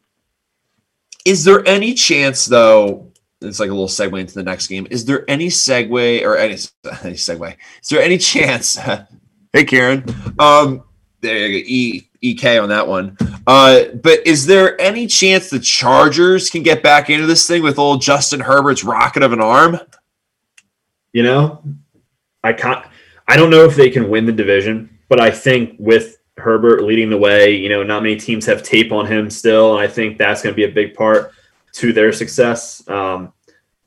is 1.24 1.44
there 1.44 1.66
any 1.66 1.94
chance 1.94 2.46
though? 2.46 3.06
It's 3.42 3.58
like 3.58 3.70
a 3.70 3.72
little 3.72 3.88
segue 3.88 4.20
into 4.20 4.34
the 4.34 4.42
next 4.42 4.66
game. 4.66 4.86
Is 4.90 5.06
there 5.06 5.24
any 5.28 5.46
segue 5.48 6.22
or 6.24 6.36
any, 6.36 6.52
any 7.02 7.14
segue? 7.14 7.56
Is 7.82 7.88
there 7.88 8.02
any 8.02 8.18
chance? 8.18 8.76
hey, 9.52 9.64
Kieran. 9.64 10.04
Um, 10.38 10.82
there 11.20 11.46
you 11.46 11.62
go. 11.62 11.66
E 11.68 12.06
EK 12.22 12.58
on 12.58 12.68
that 12.68 12.86
one. 12.86 13.16
Uh, 13.46 13.84
but 14.02 14.26
is 14.26 14.44
there 14.44 14.78
any 14.80 15.06
chance 15.06 15.48
the 15.48 15.58
Chargers 15.58 16.50
can 16.50 16.62
get 16.62 16.82
back 16.82 17.08
into 17.08 17.26
this 17.26 17.46
thing 17.46 17.62
with 17.62 17.78
old 17.78 18.02
Justin 18.02 18.40
Herbert's 18.40 18.84
rocket 18.84 19.22
of 19.22 19.32
an 19.32 19.40
arm? 19.40 19.80
you 21.12 21.22
know, 21.22 21.62
I 22.42 22.52
can't. 22.52 22.84
I 23.28 23.36
don't 23.36 23.50
know 23.50 23.64
if 23.64 23.76
they 23.76 23.90
can 23.90 24.08
win 24.10 24.26
the 24.26 24.32
division, 24.32 24.98
but 25.08 25.20
I 25.20 25.30
think 25.30 25.76
with 25.78 26.18
Herbert 26.36 26.84
leading 26.84 27.10
the 27.10 27.18
way, 27.18 27.54
you 27.54 27.68
know, 27.68 27.82
not 27.82 28.02
many 28.02 28.16
teams 28.16 28.46
have 28.46 28.62
tape 28.62 28.92
on 28.92 29.06
him 29.06 29.30
still, 29.30 29.76
and 29.76 29.82
I 29.82 29.92
think 29.92 30.18
that's 30.18 30.42
going 30.42 30.52
to 30.52 30.56
be 30.56 30.64
a 30.64 30.72
big 30.72 30.94
part 30.94 31.32
to 31.74 31.92
their 31.92 32.12
success. 32.12 32.86
Um, 32.88 33.32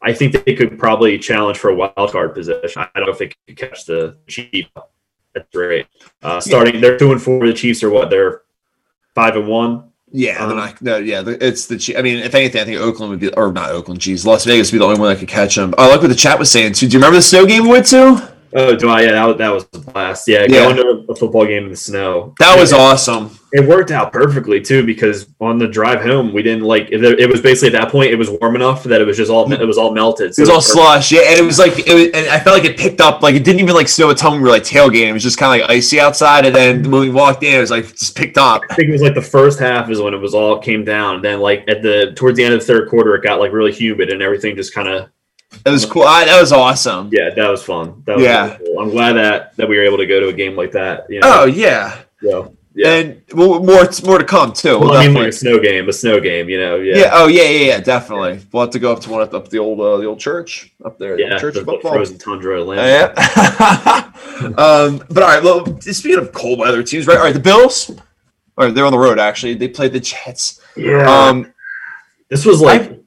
I 0.02 0.14
think 0.14 0.46
they 0.46 0.54
could 0.54 0.78
probably 0.78 1.18
challenge 1.18 1.58
for 1.58 1.70
a 1.70 1.76
wild 1.76 2.12
card 2.12 2.34
position. 2.34 2.82
I 2.82 2.90
don't 2.96 3.06
know 3.06 3.14
if 3.14 3.20
they 3.20 3.32
could 3.48 3.58
catch 3.58 3.86
the 3.86 4.18
Chiefs. 4.28 4.70
That's 5.34 5.50
great. 5.52 5.88
Uh, 6.22 6.40
starting, 6.40 6.80
they're 6.82 6.98
two 6.98 7.12
and 7.12 7.22
four. 7.22 7.46
The 7.46 7.54
Chiefs 7.54 7.84
are 7.84 7.90
what? 7.90 8.10
They're 8.10 8.42
five 9.16 9.36
and 9.36 9.48
one. 9.48 9.90
Yeah, 10.16 10.46
Um, 10.46 10.56
not, 10.56 10.80
no, 10.80 10.98
yeah, 10.98 11.24
it's 11.26 11.66
the. 11.66 11.96
I 11.98 12.04
mean, 12.04 12.18
if 12.20 12.36
anything, 12.36 12.62
I 12.62 12.66
think 12.66 12.80
Oakland 12.80 13.10
would 13.10 13.20
be, 13.20 13.34
or 13.34 13.52
not 13.52 13.72
Oakland. 13.72 14.00
Geez, 14.00 14.28
Las 14.28 14.46
Vegas 14.46 14.72
would 14.72 14.76
be 14.76 14.80
the 14.80 14.86
only 14.86 15.00
one 15.00 15.10
that 15.10 15.18
could 15.18 15.28
catch 15.28 15.56
them. 15.56 15.74
I 15.76 15.90
like 15.90 16.02
what 16.02 16.10
the 16.10 16.16
chat 16.16 16.38
was 16.38 16.52
saying 16.52 16.74
too. 16.74 16.88
Do 16.88 16.94
you 16.94 17.00
remember 17.00 17.16
the 17.16 17.24
snow 17.24 17.48
game 17.48 17.64
we 17.64 17.70
went 17.70 17.88
to? 17.88 18.33
Oh, 18.56 18.76
do 18.76 18.90
I? 18.90 19.02
Yeah, 19.02 19.12
that 19.14 19.26
was, 19.26 19.38
that 19.38 19.50
was 19.54 19.68
a 19.74 19.80
blast. 19.92 20.28
Yeah, 20.28 20.42
Yeah. 20.50 20.74
going 20.74 20.78
to 20.78 21.06
a 21.12 21.16
football 21.16 21.46
game 21.46 21.64
in 21.66 21.70
the 21.72 21.76
snow. 21.76 22.34
That 22.40 22.60
was 22.60 22.72
Yeah. 22.72 22.78
awesome. 22.80 23.32
It 23.52 23.68
worked 23.68 23.92
out 23.92 24.12
perfectly 24.12 24.60
too 24.62 24.84
because 24.84 25.28
on 25.40 25.60
the 25.60 25.68
drive 25.68 26.02
home 26.02 26.34
we 26.34 26.42
didn't 26.42 26.64
like 26.64 26.88
it, 26.92 27.04
it 27.04 27.30
was 27.30 27.40
basically 27.40 27.76
at 27.76 27.80
that 27.84 27.92
point 27.92 28.10
it 28.12 28.16
was 28.16 28.28
warm 28.42 28.56
enough 28.56 28.84
that 28.86 29.00
it 29.00 29.06
was 29.06 29.16
just 29.16 29.30
all 29.30 29.52
it 29.54 29.64
was 29.68 29.78
all 29.78 29.94
melted. 29.94 30.32
It 30.32 30.40
was 30.40 30.50
all 30.50 30.60
slush, 30.62 31.12
yeah, 31.12 31.22
and 31.30 31.40
it 31.40 31.44
was 31.44 31.60
like, 31.60 31.78
it 31.88 31.94
was, 31.94 32.06
and 32.16 32.28
I 32.30 32.40
felt 32.40 32.58
like 32.60 32.68
it 32.68 32.78
picked 32.80 33.00
up, 33.00 33.22
like 33.22 33.36
it 33.36 33.44
didn't 33.44 33.60
even 33.60 33.76
like 33.76 33.88
snow 33.88 34.10
a 34.10 34.16
ton 34.16 34.34
we 34.34 34.40
were 34.40 34.50
like 34.50 34.64
tailgating. 34.64 35.10
It 35.10 35.14
was 35.14 35.22
just 35.22 35.38
kind 35.38 35.62
of 35.62 35.68
like 35.68 35.78
icy 35.78 36.00
outside, 36.00 36.48
and 36.48 36.56
then 36.56 36.90
when 36.90 37.02
we 37.02 37.10
walked 37.12 37.44
in, 37.44 37.54
it 37.54 37.60
was 37.60 37.70
like 37.70 37.96
just 37.96 38.16
picked 38.16 38.40
up. 38.40 38.64
I 38.72 38.74
think 38.74 38.90
it 38.90 38.92
was 38.94 39.04
like 39.04 39.14
the 39.14 39.22
first 39.22 39.60
half 39.60 39.88
is 39.92 40.02
when 40.02 40.16
it 40.16 40.20
was 40.20 40.34
all 40.34 40.58
came 40.58 40.84
down. 40.84 41.22
Then 41.22 41.40
like 41.40 41.64
at 41.68 41.84
the 41.84 42.12
towards 42.16 42.38
the 42.38 42.44
end 42.44 42.56
of 42.56 42.60
the 42.60 42.66
third 42.66 42.90
quarter 42.90 43.14
it 43.14 43.22
got 43.24 43.40
like 43.40 43.52
really 43.52 43.72
humid 43.72 44.10
and 44.10 44.24
everything 44.24 44.56
just 44.56 44.74
kind 44.74 44.88
of 44.88 45.10
It 45.66 45.70
was 45.70 45.86
cool. 45.86 46.04
I, 46.04 46.26
that 46.26 46.40
was 46.42 46.52
awesome. 46.52 47.10
yeah 47.12 47.30
that 47.36 47.50
was 47.50 47.64
fun. 47.64 48.04
That 48.06 48.16
was 48.18 48.26
Yeah. 48.26 48.54
really 48.58 48.66
cool. 48.66 48.80
I'm 48.82 48.90
glad 48.90 49.14
that 49.14 49.56
that 49.58 49.68
we 49.70 49.78
were 49.78 49.84
able 49.84 49.98
to 49.98 50.06
go 50.08 50.20
to 50.20 50.28
a 50.30 50.34
game 50.34 50.56
like 50.56 50.72
that. 50.74 51.06
You 51.10 51.22
Oh 51.24 51.30
know, 51.30 51.46
yeah, 51.46 52.00
so, 52.22 52.56
yeah. 52.76 52.90
and 52.96 53.22
more 53.34 53.60
more 53.62 54.18
to 54.18 54.24
come 54.26 54.52
too. 54.54 54.80
well, 54.80 54.94
I 54.94 55.06
mean, 55.08 55.16
like 55.16 55.28
a 55.28 55.32
snow 55.32 55.60
game, 55.60 55.88
a 55.88 55.94
snow 55.94 56.20
game. 56.20 56.50
You 56.50 56.60
know, 56.60 56.76
yeah, 56.78 56.96
yeah. 56.98 57.10
Oh 57.14 57.28
yeah, 57.28 57.44
yeah, 57.44 57.66
yeah. 57.68 57.80
Definitely. 57.80 58.40
We'll 58.52 58.64
have 58.64 58.72
to 58.72 58.80
go 58.80 58.92
up 58.92 59.00
to 59.02 59.10
one 59.10 59.22
up 59.22 59.50
the 59.50 59.60
old 59.60 59.80
uh, 59.80 59.98
the 59.98 60.06
old 60.06 60.20
church 60.20 60.74
up 60.84 60.98
there. 60.98 61.16
the 61.18 61.24
yeah. 61.24 61.38
church 61.38 61.56
the 61.56 61.80
frozen 61.82 62.18
tundra 62.18 62.60
Atlanta. 62.62 63.14
Yeah. 63.16 64.12
um, 64.58 65.04
but 65.10 65.24
all 65.24 65.30
right. 65.30 65.44
Well, 65.44 65.80
speaking 65.82 66.20
of 66.20 66.32
cold 66.34 66.60
weather 66.60 66.84
teams, 66.84 67.08
right? 67.08 67.18
All 67.18 67.24
right, 67.24 67.34
the 67.34 67.40
Bills. 67.40 67.90
All 68.58 68.66
right, 68.66 68.74
they're 68.76 68.86
on 68.86 68.92
the 68.92 69.00
road. 69.00 69.18
Actually, 69.20 69.56
they 69.56 69.68
played 69.68 69.94
the 69.94 70.00
Jets. 70.00 70.62
Yeah. 70.76 71.10
Um, 71.10 71.54
This 72.30 72.46
was 72.46 72.62
like, 72.62 72.82
I, 72.82 73.00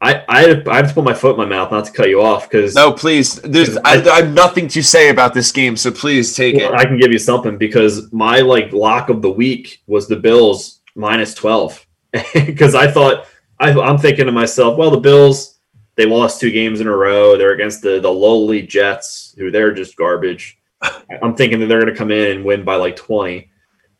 I, 0.00 0.40
had, 0.42 0.68
I 0.68 0.76
have 0.76 0.88
to 0.88 0.94
put 0.94 1.04
my 1.04 1.14
foot 1.14 1.32
in 1.32 1.36
my 1.38 1.46
mouth 1.46 1.70
not 1.70 1.86
to 1.86 1.92
cut 1.92 2.10
you 2.10 2.20
off 2.22 2.50
because 2.50 2.74
no, 2.74 2.92
please. 2.92 3.36
There's 3.36 3.76
I, 3.78 4.02
I 4.02 4.22
have 4.22 4.32
nothing 4.32 4.68
to 4.68 4.82
say 4.82 5.08
about 5.08 5.32
this 5.32 5.50
game, 5.50 5.76
so 5.76 5.90
please 5.90 6.34
take 6.34 6.56
it. 6.56 6.70
I 6.72 6.84
can 6.84 6.98
give 6.98 7.12
you 7.12 7.18
something 7.18 7.56
because 7.56 8.12
my 8.12 8.40
like 8.40 8.72
lock 8.72 9.08
of 9.08 9.22
the 9.22 9.30
week 9.30 9.82
was 9.86 10.06
the 10.06 10.16
Bills 10.16 10.82
minus 10.94 11.34
twelve 11.34 11.86
because 12.34 12.74
I 12.74 12.90
thought 12.90 13.26
I, 13.58 13.72
I'm 13.72 13.98
thinking 13.98 14.26
to 14.26 14.32
myself, 14.32 14.76
well, 14.76 14.90
the 14.90 15.00
Bills 15.00 15.58
they 15.96 16.04
lost 16.04 16.40
two 16.40 16.50
games 16.50 16.80
in 16.80 16.86
a 16.86 16.96
row. 16.96 17.38
They're 17.38 17.54
against 17.54 17.80
the 17.80 17.98
the 17.98 18.12
lowly 18.12 18.62
Jets, 18.62 19.34
who 19.38 19.50
they're 19.50 19.72
just 19.72 19.96
garbage. 19.96 20.58
I'm 21.22 21.34
thinking 21.34 21.58
that 21.60 21.66
they're 21.66 21.80
going 21.80 21.92
to 21.92 21.98
come 21.98 22.10
in 22.10 22.36
and 22.36 22.44
win 22.44 22.64
by 22.64 22.76
like 22.76 22.96
20. 22.96 23.50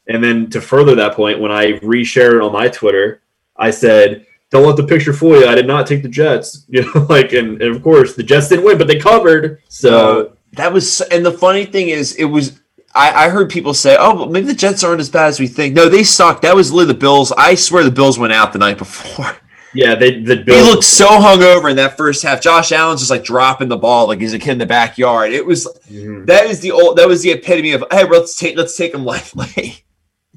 And 0.09 0.23
then 0.23 0.51
to 0.51 0.61
further 0.61 0.95
that 0.95 1.15
point, 1.15 1.41
when 1.41 1.51
I 1.51 1.73
reshared 1.81 2.35
it 2.35 2.43
on 2.43 2.53
my 2.53 2.69
Twitter, 2.69 3.23
I 3.57 3.71
said, 3.71 4.27
"Don't 4.51 4.67
let 4.67 4.77
the 4.77 4.85
picture 4.85 5.13
fool 5.13 5.41
you. 5.41 5.47
I 5.47 5.55
did 5.55 5.67
not 5.67 5.87
take 5.87 6.03
the 6.03 6.09
Jets." 6.09 6.65
You 6.69 6.83
know, 6.83 7.07
like, 7.09 7.33
and, 7.33 7.61
and 7.63 7.75
of 7.77 7.83
course 7.83 8.15
the 8.15 8.23
Jets 8.23 8.49
didn't 8.49 8.65
win, 8.65 8.79
but 8.79 8.87
they 8.89 8.99
covered. 8.99 9.61
So 9.69 10.37
That 10.53 10.73
was, 10.73 11.01
and 11.03 11.25
the 11.25 11.33
funny 11.33 11.65
thing 11.67 11.89
is, 11.89 12.15
it 12.17 12.25
was. 12.25 12.61
I, 12.95 13.27
I 13.27 13.29
heard 13.29 13.51
people 13.51 13.75
say, 13.75 13.95
"Oh, 13.99 14.15
well, 14.15 14.27
maybe 14.31 14.47
the 14.47 14.55
Jets 14.55 14.83
aren't 14.83 15.01
as 15.01 15.11
bad 15.11 15.27
as 15.29 15.39
we 15.39 15.47
think." 15.49 15.75
No, 15.75 15.89
they 15.89 16.03
sucked. 16.03 16.43
That 16.43 16.57
was 16.57 16.73
literally 16.73 16.95
the 16.95 16.99
Bills. 16.99 17.31
I 17.37 17.55
swear, 17.55 17.85
the 17.85 17.91
Bills 17.91 18.19
went 18.19 18.33
out 18.33 18.53
the 18.55 18.59
night 18.59 18.79
before. 18.79 19.37
yeah, 19.75 19.95
they 19.95 20.21
the 20.23 20.37
They 20.37 20.43
Bills 20.43 20.67
looked 20.69 20.85
so 20.85 21.07
hungover 21.07 21.69
in 21.69 21.77
that 21.77 21.99
first 21.99 22.23
half. 22.23 22.41
Josh 22.41 22.73
Allen's 22.73 23.01
just 23.01 23.11
like 23.11 23.23
dropping 23.25 23.69
the 23.69 23.77
ball 23.77 24.07
like 24.07 24.19
he's 24.21 24.33
a 24.33 24.39
kid 24.39 24.53
in 24.53 24.59
the 24.59 24.65
backyard. 24.67 25.33
It 25.33 25.45
was 25.45 25.67
Mhm. 25.93 26.25
that 26.27 26.47
is 26.47 26.61
the 26.61 26.71
old 26.73 26.97
that 26.97 27.07
was 27.07 27.21
the 27.23 27.33
epitome 27.33 27.73
of 27.73 27.85
hey, 27.91 28.05
let's 28.09 28.35
take 28.35 28.57
let's 28.57 28.75
take 28.79 28.93
them 28.93 29.05
lightly. 29.13 29.85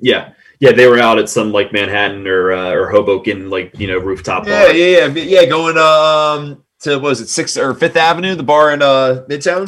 Yeah, 0.01 0.33
yeah, 0.59 0.71
they 0.71 0.87
were 0.87 0.99
out 0.99 1.19
at 1.19 1.29
some 1.29 1.51
like 1.51 1.71
Manhattan 1.73 2.27
or 2.27 2.51
uh, 2.51 2.71
or 2.71 2.89
Hoboken, 2.89 3.49
like 3.49 3.77
you 3.79 3.87
know, 3.87 3.97
rooftop 3.97 4.45
Yeah, 4.47 4.65
bar. 4.65 4.73
yeah, 4.73 5.05
yeah, 5.07 5.23
yeah. 5.41 5.45
Going 5.45 5.77
um 5.77 6.63
to 6.81 6.95
what 6.95 7.09
was 7.09 7.21
it 7.21 7.27
Sixth 7.29 7.57
or 7.57 7.73
Fifth 7.73 7.95
Avenue, 7.97 8.35
the 8.35 8.43
bar 8.43 8.71
in 8.73 8.81
uh 8.81 9.25
Midtown, 9.29 9.67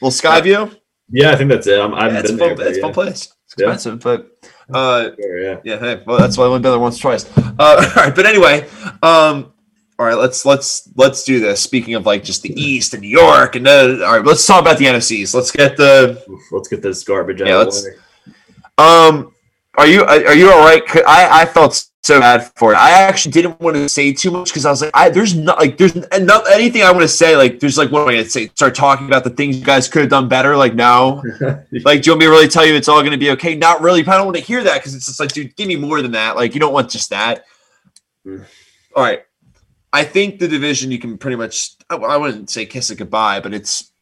little 0.00 0.10
Skyview. 0.10 0.74
Yeah, 1.10 1.30
I 1.32 1.36
think 1.36 1.50
that's 1.50 1.66
it. 1.66 1.78
I'm, 1.78 1.94
I 1.94 2.10
haven't 2.10 2.36
been 2.36 2.38
fun, 2.38 2.56
there. 2.56 2.68
it's 2.68 2.78
a 2.78 2.80
yeah. 2.80 2.86
fun 2.86 2.92
place. 2.94 3.32
It's 3.44 3.54
Yeah. 3.58 3.72
expensive, 3.72 4.00
but 4.00 4.30
uh 4.74 5.10
Sure, 5.20 5.38
yeah. 5.40 5.60
yeah, 5.64 5.78
hey, 5.78 6.02
well 6.06 6.18
that's 6.18 6.36
why 6.36 6.46
I 6.46 6.48
went 6.48 6.62
there 6.64 6.78
once 6.78 6.98
twice. 6.98 7.24
Uh, 7.36 7.90
all 7.96 8.02
right, 8.04 8.14
but 8.14 8.26
anyway, 8.26 8.68
um. 9.02 9.52
All 9.98 10.04
right, 10.04 10.18
let's 10.18 10.44
let's 10.44 10.90
let's 10.94 11.24
do 11.24 11.40
this. 11.40 11.62
Speaking 11.62 11.94
of 11.94 12.04
like 12.04 12.22
just 12.22 12.42
the 12.42 12.52
East 12.60 12.92
and 12.92 13.00
New 13.00 13.08
York, 13.08 13.56
and 13.56 13.66
uh, 13.66 14.04
all 14.04 14.16
right, 14.18 14.22
let's 14.26 14.46
talk 14.46 14.60
about 14.60 14.76
the 14.76 14.84
NFCs. 14.84 15.32
Let's 15.32 15.50
get 15.50 15.78
the 15.78 16.22
Oof, 16.28 16.42
Let's 16.52 16.68
get 16.68 16.82
this 16.82 17.02
garbage 17.02 17.40
out 17.40 17.46
Yeah, 17.46 17.60
of 17.60 17.64
let's- 17.68 17.82
the 17.82 17.90
way. 17.92 17.96
Um, 18.76 19.32
are 19.78 19.86
you 19.86 20.04
are 20.04 20.34
you 20.34 20.50
all 20.50 20.60
right? 20.60 20.82
I 21.06 21.42
I 21.42 21.46
felt 21.46 21.86
so 22.02 22.20
bad 22.20 22.50
for 22.56 22.72
it. 22.72 22.76
I 22.76 22.90
actually 22.92 23.32
didn't 23.32 23.60
want 23.60 23.76
to 23.76 23.88
say 23.88 24.12
too 24.12 24.30
much 24.30 24.48
because 24.48 24.64
I 24.64 24.70
was 24.70 24.80
like, 24.80 24.90
I 24.94 25.10
there's 25.10 25.34
not 25.34 25.58
like 25.58 25.76
there's 25.76 25.94
not 25.94 26.50
anything 26.50 26.82
I 26.82 26.90
want 26.90 27.02
to 27.02 27.08
say. 27.08 27.36
Like 27.36 27.60
there's 27.60 27.76
like 27.76 27.90
what 27.90 28.02
am 28.02 28.08
I 28.08 28.12
gonna 28.12 28.28
say? 28.28 28.48
Start 28.48 28.74
talking 28.74 29.06
about 29.06 29.24
the 29.24 29.30
things 29.30 29.58
you 29.58 29.64
guys 29.64 29.88
could 29.88 30.02
have 30.02 30.10
done 30.10 30.28
better. 30.28 30.56
Like 30.56 30.74
no, 30.74 31.22
like 31.84 32.02
do 32.02 32.06
you 32.06 32.12
want 32.12 32.20
me 32.20 32.26
to 32.26 32.30
really 32.30 32.48
tell 32.48 32.64
you 32.64 32.74
it's 32.74 32.88
all 32.88 33.02
gonna 33.02 33.18
be 33.18 33.30
okay? 33.32 33.54
Not 33.54 33.82
really. 33.82 34.02
But 34.02 34.14
I 34.14 34.16
don't 34.18 34.26
want 34.26 34.38
to 34.38 34.42
hear 34.42 34.62
that 34.62 34.78
because 34.78 34.94
it's 34.94 35.06
just 35.06 35.20
like, 35.20 35.32
dude, 35.32 35.54
give 35.56 35.68
me 35.68 35.76
more 35.76 36.00
than 36.00 36.12
that. 36.12 36.36
Like 36.36 36.54
you 36.54 36.60
don't 36.60 36.72
want 36.72 36.90
just 36.90 37.10
that. 37.10 37.44
Mm. 38.24 38.44
All 38.94 39.02
right. 39.02 39.22
I 39.92 40.04
think 40.04 40.38
the 40.38 40.48
division 40.48 40.90
you 40.90 40.98
can 40.98 41.18
pretty 41.18 41.36
much. 41.36 41.72
I, 41.90 41.96
I 41.96 42.16
wouldn't 42.16 42.50
say 42.50 42.66
kiss 42.66 42.90
it 42.90 42.98
goodbye, 42.98 43.40
but 43.40 43.52
it's 43.52 43.92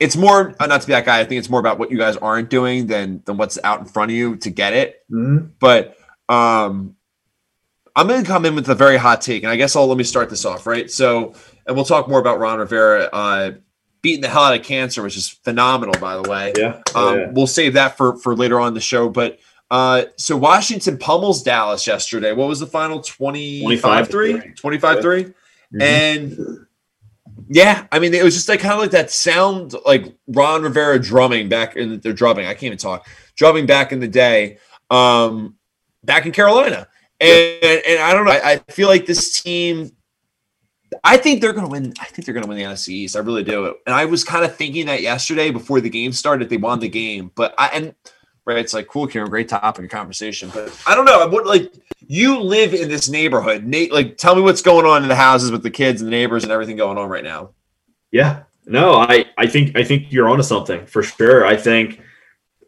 it's 0.00 0.16
more 0.16 0.54
uh, 0.58 0.66
not 0.66 0.80
to 0.80 0.86
be 0.86 0.92
that 0.92 1.04
guy. 1.04 1.20
I 1.20 1.24
think 1.24 1.38
it's 1.38 1.48
more 1.50 1.60
about 1.60 1.78
what 1.78 1.90
you 1.90 1.98
guys 1.98 2.16
aren't 2.16 2.50
doing 2.50 2.86
than 2.86 3.22
than 3.24 3.36
what's 3.36 3.58
out 3.64 3.80
in 3.80 3.86
front 3.86 4.10
of 4.10 4.16
you 4.16 4.36
to 4.36 4.50
get 4.50 4.72
it. 4.72 5.04
Mhm. 5.10 5.50
But 5.60 5.96
um, 6.28 6.96
I'm 7.96 8.08
going 8.08 8.22
to 8.22 8.26
come 8.26 8.44
in 8.44 8.54
with 8.54 8.68
a 8.68 8.74
very 8.74 8.96
hot 8.96 9.20
take, 9.20 9.42
and 9.44 9.50
I 9.52 9.56
guess 9.56 9.76
I'll 9.76 9.86
let 9.86 9.96
me 9.98 10.04
start 10.04 10.30
this 10.30 10.44
off, 10.44 10.66
right? 10.66 10.90
So, 10.90 11.34
and 11.66 11.76
we'll 11.76 11.84
talk 11.84 12.08
more 12.08 12.18
about 12.18 12.40
Ron 12.40 12.58
Rivera 12.58 13.08
uh, 13.12 13.52
beating 14.02 14.20
the 14.20 14.28
hell 14.28 14.42
out 14.42 14.58
of 14.58 14.64
cancer, 14.64 15.02
which 15.02 15.16
is 15.16 15.28
phenomenal, 15.28 15.94
by 16.00 16.16
the 16.20 16.28
way. 16.28 16.52
Yeah. 16.56 16.80
Um, 16.94 17.18
yeah. 17.18 17.30
We'll 17.30 17.46
save 17.46 17.74
that 17.74 17.96
for 17.96 18.16
for 18.18 18.34
later 18.34 18.58
on 18.58 18.68
in 18.68 18.74
the 18.74 18.80
show. 18.80 19.08
But 19.08 19.38
uh, 19.70 20.04
so 20.16 20.36
Washington 20.36 20.98
pummels 20.98 21.42
Dallas 21.42 21.86
yesterday. 21.86 22.32
What 22.32 22.48
was 22.48 22.58
the 22.60 22.66
final 22.66 23.00
25 23.00 24.08
3? 24.08 24.52
25 24.56 25.00
3? 25.00 25.24
Mhm. 25.24 25.34
And 25.80 26.66
yeah, 27.48 27.86
I 27.92 27.98
mean, 27.98 28.14
it 28.14 28.22
was 28.22 28.34
just 28.34 28.48
like 28.48 28.60
kind 28.60 28.74
of 28.74 28.80
like 28.80 28.90
that 28.92 29.10
sound 29.10 29.74
like 29.84 30.14
Ron 30.28 30.62
Rivera 30.62 30.98
drumming 31.00 31.48
back 31.48 31.76
in 31.76 32.00
the 32.00 32.12
drumming. 32.12 32.46
I 32.46 32.54
can't 32.54 32.64
even 32.64 32.78
talk 32.78 33.06
drumming 33.36 33.66
back 33.66 33.92
in 33.92 34.00
the 34.00 34.08
day, 34.08 34.58
um, 34.90 35.56
back 36.04 36.26
in 36.26 36.32
Carolina. 36.32 36.88
And, 37.20 37.82
and 37.86 38.02
I 38.02 38.12
don't 38.12 38.24
know. 38.24 38.32
I, 38.32 38.52
I 38.52 38.72
feel 38.72 38.88
like 38.88 39.06
this 39.06 39.40
team. 39.42 39.90
I 41.02 41.16
think 41.16 41.40
they're 41.40 41.52
going 41.52 41.64
to 41.64 41.70
win. 41.70 41.92
I 42.00 42.04
think 42.04 42.24
they're 42.24 42.34
going 42.34 42.44
to 42.44 42.48
win 42.48 42.58
the 42.58 42.64
NFC 42.64 42.90
East. 42.90 43.16
I 43.16 43.18
really 43.18 43.42
do. 43.42 43.74
And 43.84 43.94
I 43.94 44.04
was 44.04 44.22
kind 44.22 44.44
of 44.44 44.54
thinking 44.54 44.86
that 44.86 45.02
yesterday 45.02 45.50
before 45.50 45.80
the 45.80 45.90
game 45.90 46.12
started, 46.12 46.48
they 46.48 46.56
won 46.56 46.78
the 46.78 46.88
game. 46.88 47.32
But 47.34 47.52
I 47.58 47.68
and 47.68 47.94
right? 48.46 48.58
It's 48.58 48.74
like 48.74 48.86
cool, 48.86 49.06
Kieran, 49.06 49.28
great 49.28 49.48
topic 49.48 49.84
of 49.84 49.90
conversation. 49.90 50.50
But 50.54 50.78
I 50.86 50.94
don't 50.94 51.04
know. 51.04 51.26
What 51.28 51.46
like 51.46 51.72
you 52.08 52.40
live 52.40 52.74
in 52.74 52.88
this 52.88 53.08
neighborhood, 53.08 53.64
Nate? 53.64 53.92
Like, 53.92 54.16
tell 54.16 54.34
me 54.34 54.42
what's 54.42 54.62
going 54.62 54.86
on 54.86 55.02
in 55.02 55.08
the 55.08 55.16
houses 55.16 55.50
with 55.50 55.62
the 55.62 55.70
kids 55.70 56.00
and 56.00 56.08
the 56.08 56.16
neighbors 56.16 56.42
and 56.42 56.52
everything 56.52 56.76
going 56.76 56.98
on 56.98 57.08
right 57.08 57.24
now. 57.24 57.50
Yeah, 58.10 58.42
no, 58.66 58.94
I 58.94 59.26
I 59.36 59.46
think 59.46 59.76
I 59.76 59.84
think 59.84 60.12
you're 60.12 60.28
onto 60.28 60.42
something 60.42 60.86
for 60.86 61.02
sure. 61.02 61.44
I 61.44 61.56
think 61.56 62.00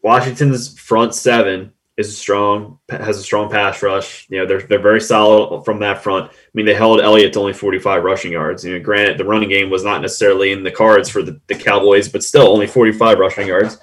Washington's 0.03 0.79
front 0.79 1.15
seven 1.15 1.73
is 1.97 2.17
strong, 2.17 2.79
has 2.91 3.17
a 3.19 3.23
strong 3.23 3.51
pass 3.51 3.83
rush. 3.83 4.27
You 4.29 4.39
know, 4.39 4.47
they're 4.47 4.61
they're 4.61 4.79
very 4.79 5.01
solid 5.01 5.65
from 5.65 5.81
that 5.81 6.03
front. 6.03 6.31
I 6.31 6.35
mean, 6.53 6.67
they 6.67 6.75
held 6.75 7.01
Elliott 7.01 7.33
to 7.35 7.41
only 7.41 7.55
45 7.55 8.05
rushing 8.05 8.33
yards. 8.33 8.65
You 8.65 8.75
know, 8.75 8.85
granted, 8.85 9.19
the 9.19 9.25
running 9.25 9.49
game 9.49 9.71
was 9.71 9.85
not 9.85 10.03
necessarily 10.03 10.53
in 10.53 10.63
the 10.63 10.71
cards 10.71 11.09
for 11.09 11.23
the, 11.23 11.41
the 11.47 11.55
Cowboys, 11.55 12.09
but 12.09 12.23
still 12.23 12.49
only 12.49 12.67
45 12.67 13.19
rushing 13.19 13.49
yards. 13.49 13.79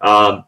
Um, 0.00 0.44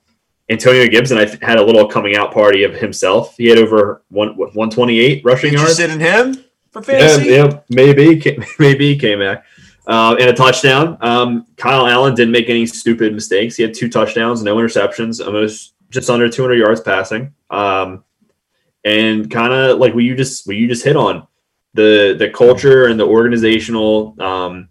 Antonio 0.50 0.86
Gibson, 0.88 1.16
I 1.16 1.26
had 1.42 1.58
a 1.58 1.64
little 1.64 1.86
coming 1.86 2.16
out 2.16 2.32
party 2.32 2.64
of 2.64 2.74
himself. 2.74 3.36
He 3.36 3.46
had 3.46 3.58
over 3.58 4.02
one 4.08 4.36
128 4.36 5.24
rushing 5.24 5.52
yards. 5.52 5.78
Interested 5.78 5.90
in 5.90 6.00
him 6.00 6.44
for 6.70 6.82
fantasy? 6.82 7.30
Yeah, 7.30 7.46
yeah 7.46 7.60
maybe, 7.70 8.38
maybe 8.58 8.96
came 8.96 9.20
back. 9.20 9.44
Uh, 9.86 10.16
and 10.20 10.28
a 10.28 10.32
touchdown. 10.32 10.98
Um, 11.00 11.46
Kyle 11.56 11.86
Allen 11.86 12.14
didn't 12.14 12.32
make 12.32 12.48
any 12.48 12.66
stupid 12.66 13.14
mistakes. 13.14 13.56
He 13.56 13.62
had 13.62 13.74
two 13.74 13.88
touchdowns, 13.88 14.42
no 14.42 14.56
interceptions, 14.56 15.24
almost 15.24 15.74
just 15.88 16.10
under 16.10 16.28
200 16.28 16.54
yards 16.54 16.80
passing. 16.80 17.32
Um, 17.48 18.04
and 18.84 19.30
kind 19.30 19.52
of 19.52 19.78
like 19.78 19.94
what 19.94 20.04
you 20.04 20.16
just 20.16 20.46
what 20.46 20.56
you 20.56 20.66
just 20.66 20.84
hit 20.84 20.96
on 20.96 21.26
the 21.74 22.16
the 22.18 22.30
culture 22.30 22.86
and 22.86 22.98
the 22.98 23.06
organizational 23.06 24.16
um, 24.20 24.68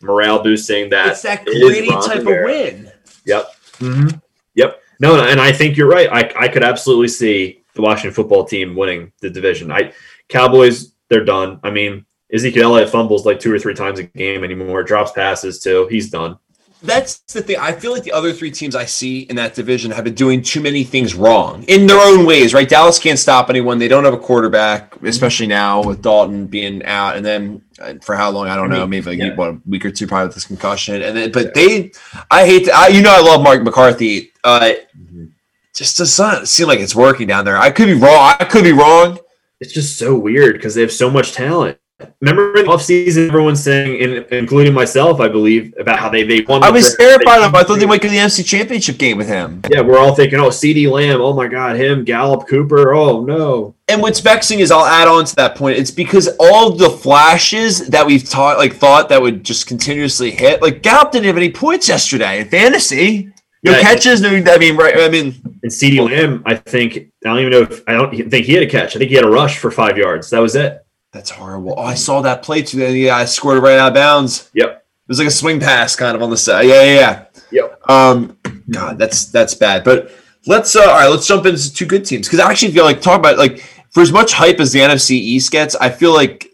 morale 0.00 0.42
boosting 0.42 0.90
that 0.90 1.08
it's 1.08 1.22
that 1.22 1.44
gritty 1.44 1.88
type 1.88 2.20
of 2.20 2.26
win. 2.26 2.90
Yep. 3.24 3.50
Mm-hmm. 3.78 4.18
Yep. 4.54 4.82
No, 5.00 5.20
and 5.20 5.40
I 5.40 5.52
think 5.52 5.76
you're 5.76 5.88
right. 5.88 6.08
I, 6.10 6.44
I 6.44 6.48
could 6.48 6.64
absolutely 6.64 7.08
see 7.08 7.62
the 7.74 7.82
Washington 7.82 8.12
football 8.12 8.44
team 8.44 8.74
winning 8.74 9.12
the 9.20 9.30
division. 9.30 9.70
I 9.70 9.92
Cowboys, 10.28 10.92
they're 11.08 11.24
done. 11.24 11.60
I 11.62 11.70
mean, 11.70 12.04
Ezekiel 12.32 12.74
Elliott 12.74 12.90
fumbles 12.90 13.24
like 13.24 13.40
two 13.40 13.52
or 13.52 13.58
three 13.58 13.74
times 13.74 13.98
a 13.98 14.04
game 14.04 14.44
anymore. 14.44 14.82
Drops 14.82 15.12
passes 15.12 15.60
too. 15.60 15.86
He's 15.88 16.10
done 16.10 16.38
that's 16.82 17.18
the 17.32 17.42
thing. 17.42 17.56
I 17.58 17.72
feel 17.72 17.92
like 17.92 18.04
the 18.04 18.12
other 18.12 18.32
three 18.32 18.50
teams 18.50 18.76
I 18.76 18.84
see 18.84 19.20
in 19.22 19.36
that 19.36 19.54
division 19.54 19.90
have 19.90 20.04
been 20.04 20.14
doing 20.14 20.42
too 20.42 20.60
many 20.60 20.84
things 20.84 21.14
wrong 21.14 21.64
in 21.64 21.86
their 21.86 22.00
own 22.00 22.24
ways, 22.24 22.54
right? 22.54 22.68
Dallas 22.68 22.98
can't 22.98 23.18
stop 23.18 23.50
anyone. 23.50 23.78
They 23.78 23.88
don't 23.88 24.04
have 24.04 24.14
a 24.14 24.18
quarterback, 24.18 24.94
especially 25.02 25.48
now 25.48 25.82
with 25.82 26.02
Dalton 26.02 26.46
being 26.46 26.84
out. 26.84 27.16
And 27.16 27.26
then 27.26 27.62
uh, 27.80 27.94
for 28.02 28.14
how 28.14 28.30
long, 28.30 28.48
I 28.48 28.54
don't 28.54 28.70
know, 28.70 28.86
maybe 28.86 29.06
like 29.06 29.18
yeah. 29.18 29.34
what, 29.34 29.50
a 29.50 29.60
week 29.66 29.84
or 29.84 29.90
two 29.90 30.06
probably 30.06 30.28
with 30.28 30.34
this 30.34 30.44
concussion. 30.44 31.02
And 31.02 31.16
then, 31.16 31.32
but 31.32 31.52
they, 31.54 31.90
I 32.30 32.46
hate 32.46 32.66
to, 32.66 32.72
I, 32.72 32.88
you 32.88 33.02
know, 33.02 33.12
I 33.12 33.20
love 33.20 33.42
Mark 33.42 33.62
McCarthy. 33.62 34.32
Uh, 34.44 34.72
mm-hmm. 34.96 35.26
Just 35.74 35.98
doesn't 35.98 36.46
seem 36.46 36.68
like 36.68 36.80
it's 36.80 36.94
working 36.94 37.26
down 37.26 37.44
there. 37.44 37.56
I 37.56 37.70
could 37.70 37.86
be 37.86 37.94
wrong. 37.94 38.34
I 38.38 38.44
could 38.44 38.64
be 38.64 38.72
wrong. 38.72 39.18
It's 39.60 39.72
just 39.72 39.98
so 39.98 40.16
weird 40.16 40.54
because 40.54 40.74
they 40.74 40.80
have 40.80 40.92
so 40.92 41.10
much 41.10 41.32
talent. 41.32 41.78
Remember 42.20 42.56
in 42.56 42.66
the 42.66 42.70
offseason, 42.70 43.26
everyone's 43.28 43.62
saying, 43.62 43.96
in, 43.98 44.24
including 44.30 44.72
myself, 44.72 45.20
I 45.20 45.26
believe, 45.26 45.74
about 45.80 45.98
how 45.98 46.08
they 46.08 46.22
they 46.22 46.42
won. 46.42 46.62
I 46.62 46.70
was 46.70 46.94
terrified 46.96 47.40
of 47.40 47.48
him. 47.48 47.56
I 47.56 47.64
thought 47.64 47.80
they 47.80 47.86
might 47.86 48.00
get 48.00 48.10
the 48.10 48.18
NFC 48.18 48.46
Championship 48.46 48.98
game 48.98 49.16
with 49.16 49.26
him. 49.26 49.62
Yeah, 49.68 49.80
we're 49.80 49.98
all 49.98 50.14
thinking, 50.14 50.38
oh, 50.38 50.48
CeeDee 50.48 50.88
Lamb, 50.88 51.20
oh 51.20 51.32
my 51.32 51.48
God, 51.48 51.74
him, 51.76 52.04
Gallup, 52.04 52.46
Cooper, 52.46 52.94
oh 52.94 53.24
no. 53.24 53.74
And 53.88 54.00
what's 54.00 54.20
vexing 54.20 54.60
is 54.60 54.70
I'll 54.70 54.84
add 54.84 55.08
on 55.08 55.24
to 55.24 55.36
that 55.36 55.56
point. 55.56 55.76
It's 55.78 55.90
because 55.90 56.28
all 56.38 56.70
the 56.70 56.90
flashes 56.90 57.88
that 57.88 58.06
we've 58.06 58.28
taught, 58.28 58.58
like 58.58 58.74
thought 58.74 59.08
that 59.08 59.20
would 59.20 59.42
just 59.42 59.66
continuously 59.66 60.30
hit, 60.30 60.62
like 60.62 60.82
Gallup 60.82 61.10
didn't 61.10 61.26
have 61.26 61.36
any 61.36 61.50
points 61.50 61.88
yesterday 61.88 62.40
in 62.40 62.48
fantasy. 62.48 63.32
No 63.64 63.72
yeah, 63.72 63.80
catches. 63.80 64.20
No, 64.20 64.28
I 64.28 64.58
mean, 64.58 64.76
right? 64.76 64.94
I 64.98 65.08
mean, 65.08 65.34
and 65.64 65.72
CeeDee 65.72 66.08
Lamb, 66.08 66.44
I 66.46 66.54
think 66.54 67.10
I 67.24 67.28
don't 67.28 67.38
even 67.40 67.50
know 67.50 67.62
if 67.62 67.82
I 67.88 67.92
don't 67.94 68.30
think 68.30 68.46
he 68.46 68.52
had 68.52 68.62
a 68.62 68.68
catch. 68.68 68.94
I 68.94 69.00
think 69.00 69.10
he 69.10 69.16
had 69.16 69.24
a 69.24 69.30
rush 69.30 69.58
for 69.58 69.72
five 69.72 69.98
yards. 69.98 70.30
That 70.30 70.38
was 70.38 70.54
it. 70.54 70.84
That's 71.18 71.30
horrible. 71.30 71.74
Oh, 71.76 71.82
I 71.82 71.94
saw 71.94 72.20
that 72.22 72.44
play 72.44 72.62
too. 72.62 72.78
Yeah, 72.78 73.16
I 73.16 73.24
scored 73.24 73.58
it 73.58 73.60
right 73.62 73.76
out 73.76 73.88
of 73.88 73.94
bounds. 73.94 74.52
Yep. 74.54 74.68
It 74.68 75.08
was 75.08 75.18
like 75.18 75.26
a 75.26 75.32
swing 75.32 75.58
pass 75.58 75.96
kind 75.96 76.14
of 76.14 76.22
on 76.22 76.30
the 76.30 76.36
side. 76.36 76.68
Yeah, 76.68 76.84
yeah, 76.84 76.94
yeah. 76.94 77.24
Yep. 77.50 77.90
Um, 77.90 78.38
God, 78.70 78.98
that's 78.98 79.24
that's 79.24 79.52
bad. 79.52 79.82
But 79.82 80.12
let's 80.46 80.76
uh, 80.76 80.82
all 80.82 80.86
right. 80.86 81.08
Let's 81.08 81.26
jump 81.26 81.44
into 81.44 81.74
two 81.74 81.86
good 81.86 82.04
teams 82.04 82.28
because 82.28 82.38
I 82.38 82.48
actually 82.48 82.70
feel 82.70 82.84
like 82.84 83.00
talk 83.00 83.18
about 83.18 83.36
like 83.36 83.58
for 83.90 84.00
as 84.00 84.12
much 84.12 84.32
hype 84.32 84.60
as 84.60 84.70
the 84.70 84.78
NFC 84.78 85.10
East 85.10 85.50
gets, 85.50 85.74
I 85.74 85.90
feel 85.90 86.14
like 86.14 86.46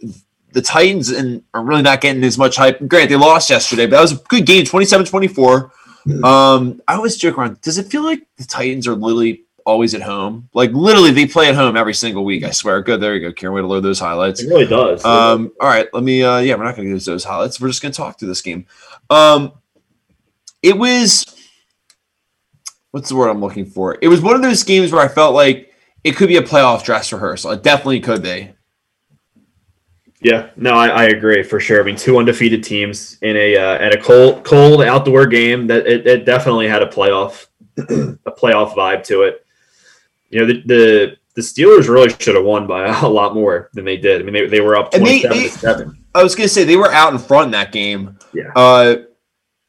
the 0.53 0.63
Titans 0.63 1.11
and 1.11 1.43
are 1.53 1.63
really 1.63 1.83
not 1.83 2.01
getting 2.01 2.25
as 2.25 2.39
much 2.39 2.57
hype. 2.57 2.89
Great, 2.89 3.11
they 3.11 3.17
lost 3.17 3.51
yesterday, 3.51 3.85
but 3.85 3.97
that 3.97 4.01
was 4.01 4.13
a 4.13 4.25
good 4.29 4.47
game, 4.47 4.65
27-24. 4.65 5.71
Hmm. 6.05 6.25
Um, 6.25 6.83
I 6.89 6.95
always 6.95 7.19
joke 7.19 7.37
around. 7.37 7.61
Does 7.61 7.77
it 7.77 7.89
feel 7.89 8.03
like 8.03 8.27
the 8.39 8.45
Titans 8.45 8.89
are 8.89 8.95
literally 8.95 9.44
always 9.65 9.95
at 9.95 10.03
home. 10.03 10.49
Like 10.53 10.73
literally, 10.73 11.11
they 11.11 11.27
play 11.27 11.49
at 11.49 11.55
home 11.55 11.77
every 11.77 11.95
single 11.95 12.25
week. 12.25 12.45
I 12.45 12.51
swear. 12.51 12.81
Good. 12.83 13.01
There 13.01 13.15
you 13.15 13.21
go, 13.21 13.33
Kieran. 13.33 13.55
Way 13.55 13.61
to 13.63 13.67
load 13.67 13.81
those 13.81 13.99
highlights. 13.99 14.43
It 14.43 14.49
really 14.49 14.67
does. 14.67 15.05
Um, 15.05 15.53
all 15.61 15.69
right. 15.69 15.89
Let 15.93 16.03
me. 16.03 16.23
Uh, 16.23 16.39
yeah, 16.39 16.55
we're 16.57 16.65
not 16.65 16.77
going 16.77 16.89
to 16.89 16.95
use 16.95 17.05
those 17.05 17.25
highlights. 17.25 17.61
We're 17.61 17.69
just 17.69 17.83
going 17.83 17.93
to 17.93 17.97
talk 17.97 18.19
through 18.19 18.29
this 18.29 18.43
game. 18.43 18.67
Um, 19.11 19.53
it 20.63 20.77
was. 20.77 21.27
What's 22.91 23.09
the 23.09 23.17
word 23.17 23.29
I'm 23.29 23.41
looking 23.41 23.67
for? 23.67 23.99
It 24.01 24.09
was 24.09 24.21
one 24.21 24.37
of 24.37 24.43
those 24.43 24.63
games 24.63 24.93
where 24.93 25.03
I 25.03 25.09
felt 25.09 25.35
like 25.35 25.73
it 26.05 26.15
could 26.17 26.29
be 26.29 26.37
a 26.37 26.43
playoff 26.43 26.85
dress 26.85 27.13
rehearsal. 27.13 27.51
It 27.51 27.63
definitely 27.63 28.01
could 28.01 28.23
be. 28.23 28.51
Yeah, 30.21 30.51
no, 30.57 30.73
I, 30.73 30.89
I, 30.89 31.05
agree 31.09 31.43
for 31.43 31.61
sure. 31.61 31.83
I 31.83 31.85
mean, 31.85 31.97
two 31.97 32.17
undefeated 32.17 32.65
teams 32.65 33.19
in 33.21 33.37
a 33.37 33.59
uh, 33.59 33.75
at 33.75 33.93
a 33.93 34.01
cold 34.01 34.43
cold 34.43 34.83
outdoor 34.83 35.27
game 35.27 35.67
that 35.67 35.87
it, 35.87 36.07
it 36.07 36.25
definitely 36.25 36.67
had 36.67 36.83
a 36.83 36.87
playoff 36.87 37.49
a 37.77 38.31
playoff 38.31 38.75
vibe 38.75 39.05
to 39.05 39.23
it 39.23 39.44
you 40.35 40.41
know, 40.41 40.47
the, 40.47 40.63
the 40.67 41.17
the 41.35 41.41
Steelers 41.41 41.89
really 41.89 42.11
should 42.19 42.35
have 42.35 42.45
won 42.45 42.67
by 42.67 42.87
a 43.03 43.09
lot 43.09 43.35
more 43.35 43.71
than 43.73 43.85
they 43.85 43.97
did. 43.97 44.21
I 44.21 44.25
mean, 44.25 44.35
they, 44.35 44.47
they 44.47 44.61
were 44.61 44.77
up 44.77 44.91
27 44.91 45.37
they, 45.37 45.45
to 45.45 45.51
7. 45.51 46.05
I 46.15 46.23
was 46.23 46.35
going 46.35 46.49
to 46.49 46.53
say 46.53 46.65
they 46.65 46.77
were 46.77 46.93
out 46.93 47.13
in 47.13 47.19
front 47.19 47.47
in 47.47 47.51
that 47.53 47.73
game. 47.73 48.19
Yeah. 48.33 48.53
Uh, 48.55 48.97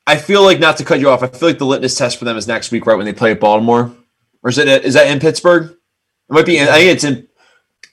I 0.07 0.17
feel 0.17 0.43
like 0.43 0.59
not 0.59 0.77
to 0.77 0.85
cut 0.85 0.99
you 0.99 1.09
off. 1.09 1.23
I 1.23 1.27
feel 1.27 1.49
like 1.49 1.57
the 1.57 1.65
litmus 1.65 1.95
test 1.95 2.17
for 2.17 2.25
them 2.25 2.37
is 2.37 2.47
next 2.47 2.71
week, 2.71 2.85
right 2.85 2.95
when 2.95 3.05
they 3.05 3.13
play 3.13 3.31
at 3.31 3.39
Baltimore, 3.39 3.95
or 4.43 4.49
is 4.49 4.57
it 4.59 4.67
is 4.85 4.93
that 4.93 5.07
in 5.07 5.19
Pittsburgh? 5.19 5.71
It 5.71 6.33
might 6.33 6.45
be. 6.45 6.57
In, 6.57 6.67
I 6.67 6.77
think 6.77 6.91
it's 6.91 7.03
in. 7.03 7.27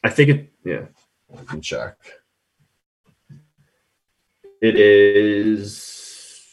I 0.04 0.10
think 0.10 0.28
it. 0.28 0.52
Yeah. 0.64 0.82
I 1.38 1.44
can 1.44 1.62
check. 1.62 1.96
It 4.60 4.76
is. 4.76 6.46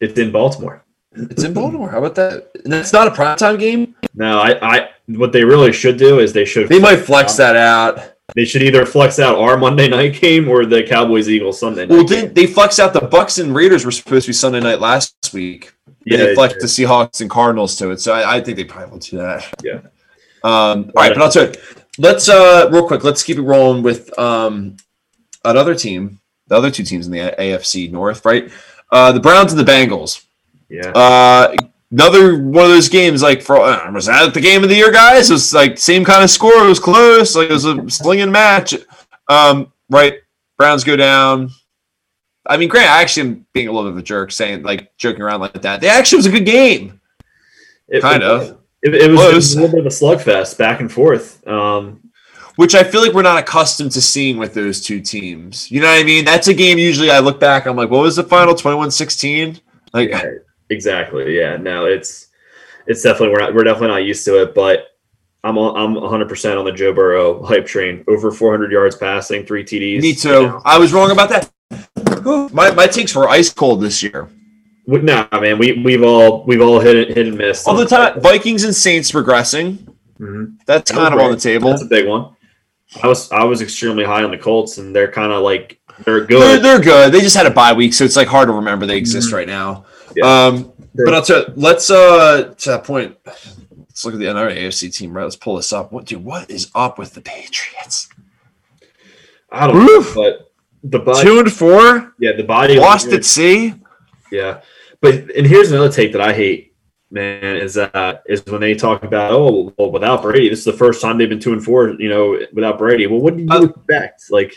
It's 0.00 0.18
in 0.18 0.30
Baltimore. 0.30 0.84
It's 1.12 1.42
in 1.42 1.52
Baltimore. 1.52 1.90
How 1.90 1.98
about 1.98 2.14
that? 2.14 2.50
And 2.62 2.72
that's 2.72 2.92
not 2.92 3.08
a 3.08 3.10
primetime 3.10 3.58
game. 3.58 3.95
No, 4.16 4.40
I, 4.40 4.76
I. 4.76 4.90
What 5.06 5.32
they 5.32 5.44
really 5.44 5.72
should 5.72 5.98
do 5.98 6.18
is 6.18 6.32
they 6.32 6.44
should. 6.44 6.68
They 6.68 6.80
might 6.80 6.96
flex 6.96 7.34
out. 7.34 7.52
that 7.52 7.56
out. 7.56 8.12
They 8.34 8.44
should 8.44 8.62
either 8.62 8.84
flex 8.84 9.20
out 9.20 9.38
our 9.38 9.56
Monday 9.56 9.88
night 9.88 10.20
game 10.20 10.48
or 10.48 10.66
the 10.66 10.82
Cowboys 10.82 11.28
Eagles 11.28 11.60
Sunday. 11.60 11.86
Well, 11.86 12.04
they, 12.04 12.26
they 12.26 12.46
flex 12.46 12.80
out 12.80 12.92
the 12.92 13.00
Bucs 13.00 13.40
and 13.42 13.54
Raiders 13.54 13.84
were 13.84 13.92
supposed 13.92 14.24
to 14.26 14.30
be 14.30 14.32
Sunday 14.32 14.60
night 14.60 14.80
last 14.80 15.14
week. 15.32 15.72
Yeah, 16.04 16.18
they 16.18 16.34
flexed 16.34 16.58
the 16.60 16.66
Seahawks 16.66 17.20
and 17.20 17.30
Cardinals 17.30 17.76
to 17.76 17.90
it. 17.90 18.00
So 18.00 18.12
I, 18.12 18.36
I 18.36 18.40
think 18.40 18.56
they 18.56 18.64
probably 18.64 18.90
will 18.90 18.98
do 18.98 19.18
that. 19.18 19.54
Yeah. 19.62 19.80
Um, 20.42 20.90
all 20.96 21.02
right, 21.02 21.14
but 21.14 21.22
I'll 21.22 21.30
tell 21.30 21.46
you. 21.46 21.54
Let's 21.98 22.28
uh 22.28 22.68
real 22.70 22.86
quick. 22.86 23.04
Let's 23.04 23.22
keep 23.22 23.38
it 23.38 23.42
rolling 23.42 23.82
with 23.82 24.16
um 24.18 24.76
another 25.44 25.74
team. 25.74 26.20
The 26.48 26.56
other 26.56 26.70
two 26.70 26.84
teams 26.84 27.06
in 27.06 27.12
the 27.12 27.34
AFC 27.38 27.90
North, 27.90 28.24
right? 28.24 28.50
Uh, 28.92 29.12
the 29.12 29.20
Browns 29.20 29.52
and 29.52 29.60
the 29.60 29.70
Bengals. 29.70 30.24
Yeah. 30.68 30.90
Uh, 30.90 31.56
another 31.90 32.42
one 32.42 32.64
of 32.64 32.70
those 32.70 32.88
games 32.88 33.22
like 33.22 33.42
for 33.42 33.56
uh, 33.56 33.90
was 33.92 34.06
that 34.06 34.34
the 34.34 34.40
game 34.40 34.62
of 34.62 34.68
the 34.68 34.76
year, 34.76 34.92
guys? 34.92 35.30
It 35.30 35.34
was 35.34 35.54
like 35.54 35.78
same 35.78 36.04
kind 36.04 36.22
of 36.22 36.30
score. 36.30 36.64
It 36.64 36.68
was 36.68 36.80
close. 36.80 37.36
Like 37.36 37.50
it 37.50 37.52
was 37.52 37.64
a 37.64 37.88
slinging 37.90 38.32
match. 38.32 38.74
Um, 39.28 39.72
right. 39.90 40.20
Browns 40.56 40.84
go 40.84 40.96
down. 40.96 41.50
I 42.48 42.56
mean, 42.56 42.68
Grant, 42.68 42.90
I 42.90 43.02
actually 43.02 43.28
am 43.28 43.46
being 43.52 43.68
a 43.68 43.72
little 43.72 43.90
bit 43.90 43.94
of 43.94 43.98
a 43.98 44.02
jerk 44.02 44.30
saying 44.30 44.62
like 44.62 44.96
joking 44.96 45.22
around 45.22 45.40
like 45.40 45.60
that. 45.62 45.80
They 45.80 45.88
actually 45.88 46.18
was 46.18 46.26
a 46.26 46.30
good 46.30 46.46
game. 46.46 47.00
It, 47.88 48.02
kind 48.02 48.22
it, 48.22 48.28
of. 48.28 48.58
It, 48.82 48.94
it, 48.94 49.10
was, 49.10 49.20
it, 49.20 49.34
was, 49.34 49.54
a 49.54 49.60
little 49.60 49.76
bit 49.76 49.86
of 49.86 49.92
a 49.92 49.94
slugfest 49.94 50.58
back 50.58 50.80
and 50.80 50.90
forth. 50.90 51.46
Um, 51.46 52.06
which 52.56 52.74
I 52.74 52.84
feel 52.84 53.02
like 53.02 53.12
we're 53.12 53.22
not 53.22 53.38
accustomed 53.38 53.92
to 53.92 54.00
seeing 54.00 54.38
with 54.38 54.54
those 54.54 54.80
two 54.80 55.00
teams. 55.00 55.70
You 55.70 55.80
know 55.80 55.88
what 55.88 56.00
I 56.00 56.04
mean? 56.04 56.24
That's 56.24 56.48
a 56.48 56.54
game 56.54 56.78
usually 56.78 57.10
I 57.10 57.18
look 57.18 57.38
back, 57.38 57.66
I'm 57.66 57.76
like, 57.76 57.90
what 57.90 58.00
was 58.02 58.16
the 58.16 58.24
final 58.24 58.54
21 58.54 58.90
16? 58.90 59.60
Like, 59.92 60.10
yeah. 60.10 60.24
Exactly. 60.70 61.36
Yeah. 61.36 61.56
No, 61.56 61.86
it's 61.86 62.28
it's 62.86 63.02
definitely 63.02 63.30
we're 63.30 63.40
not 63.40 63.54
we're 63.54 63.64
definitely 63.64 63.88
not 63.88 64.04
used 64.04 64.24
to 64.26 64.42
it, 64.42 64.54
but 64.54 64.96
I'm 65.44 65.56
I'm 65.56 65.94
100 65.94 66.28
percent 66.28 66.58
on 66.58 66.64
the 66.64 66.72
Joe 66.72 66.92
Burrow 66.92 67.42
hype 67.44 67.66
train. 67.66 68.04
Over 68.08 68.30
400 68.30 68.72
yards 68.72 68.96
passing, 68.96 69.44
three 69.46 69.64
TDs. 69.64 70.00
Me 70.02 70.14
too. 70.14 70.28
You 70.28 70.42
know. 70.42 70.62
I 70.64 70.78
was 70.78 70.92
wrong 70.92 71.10
about 71.10 71.28
that. 71.30 71.50
My 72.52 72.70
my 72.72 72.86
takes 72.86 73.14
were 73.14 73.28
ice 73.28 73.52
cold 73.52 73.80
this 73.80 74.02
year. 74.02 74.28
No, 74.88 75.26
nah, 75.32 75.40
man, 75.40 75.58
we 75.58 75.72
we've 75.72 76.02
all 76.02 76.44
we've 76.46 76.60
all 76.60 76.78
hit 76.78 77.08
hit 77.08 77.26
and 77.26 77.36
miss 77.36 77.66
all 77.66 77.74
the 77.74 77.86
time. 77.86 78.20
Vikings 78.20 78.62
and 78.62 78.74
Saints 78.74 79.10
regressing. 79.12 79.78
Mm-hmm. 80.18 80.56
That's 80.64 80.90
kind 80.90 81.12
of 81.12 81.20
on 81.20 81.32
the 81.32 81.36
table. 81.36 81.70
That's 81.70 81.82
a 81.82 81.86
big 81.86 82.06
one. 82.06 82.36
I 83.02 83.08
was 83.08 83.30
I 83.32 83.44
was 83.44 83.62
extremely 83.62 84.04
high 84.04 84.22
on 84.22 84.30
the 84.30 84.38
Colts, 84.38 84.78
and 84.78 84.94
they're 84.94 85.10
kind 85.10 85.32
of 85.32 85.42
like 85.42 85.80
they're 86.04 86.24
good. 86.24 86.40
They're, 86.40 86.58
they're, 86.60 86.80
good. 86.80 87.12
They 87.12 87.20
just 87.20 87.36
had 87.36 87.46
a 87.46 87.50
bye 87.50 87.72
week, 87.72 87.94
so 87.94 88.04
it's 88.04 88.16
like 88.16 88.28
hard 88.28 88.48
to 88.48 88.52
remember 88.52 88.86
they 88.86 88.96
exist 88.96 89.28
mm-hmm. 89.28 89.36
right 89.36 89.48
now. 89.48 89.86
Yeah. 90.14 90.46
Um, 90.46 90.72
but 90.94 91.14
I'll 91.14 91.22
tell 91.22 91.40
you, 91.42 91.52
let's 91.56 91.90
uh 91.90 92.54
to 92.56 92.70
that 92.70 92.84
point. 92.84 93.16
Let's 93.24 94.04
look 94.04 94.14
at 94.14 94.20
the 94.20 94.30
another 94.30 94.50
AFC 94.50 94.94
team, 94.94 95.12
right? 95.16 95.24
Let's 95.24 95.36
pull 95.36 95.56
this 95.56 95.72
up. 95.72 95.92
What 95.92 96.06
dude, 96.06 96.24
what 96.24 96.50
is 96.50 96.70
up 96.74 96.98
with 96.98 97.14
the 97.14 97.20
Patriots? 97.20 98.08
I 99.50 99.66
don't 99.66 99.86
know, 99.86 100.04
but 100.14 100.52
the 100.82 100.98
body, 100.98 101.22
Two 101.22 101.38
and 101.38 101.52
four, 101.52 102.14
yeah, 102.18 102.32
the 102.36 102.44
body 102.44 102.78
lost 102.78 103.08
at 103.08 103.24
sea. 103.24 103.74
Yeah, 104.30 104.60
but 105.00 105.14
and 105.30 105.46
here's 105.46 105.70
another 105.70 105.90
take 105.90 106.12
that 106.12 106.20
I 106.20 106.32
hate, 106.32 106.74
man, 107.10 107.56
is 107.56 107.76
uh 107.78 108.18
is 108.26 108.44
when 108.46 108.60
they 108.60 108.74
talk 108.74 109.02
about 109.02 109.32
oh 109.32 109.72
well 109.78 109.90
without 109.90 110.22
Brady, 110.22 110.48
this 110.48 110.60
is 110.60 110.64
the 110.64 110.72
first 110.72 111.00
time 111.00 111.18
they've 111.18 111.28
been 111.28 111.40
two 111.40 111.52
and 111.52 111.64
four, 111.64 111.90
you 112.00 112.08
know, 112.08 112.38
without 112.52 112.78
Brady. 112.78 113.06
Well, 113.06 113.20
what 113.20 113.36
do 113.36 113.42
you 113.42 113.48
Uh, 113.50 113.64
expect? 113.64 114.24
Like, 114.30 114.54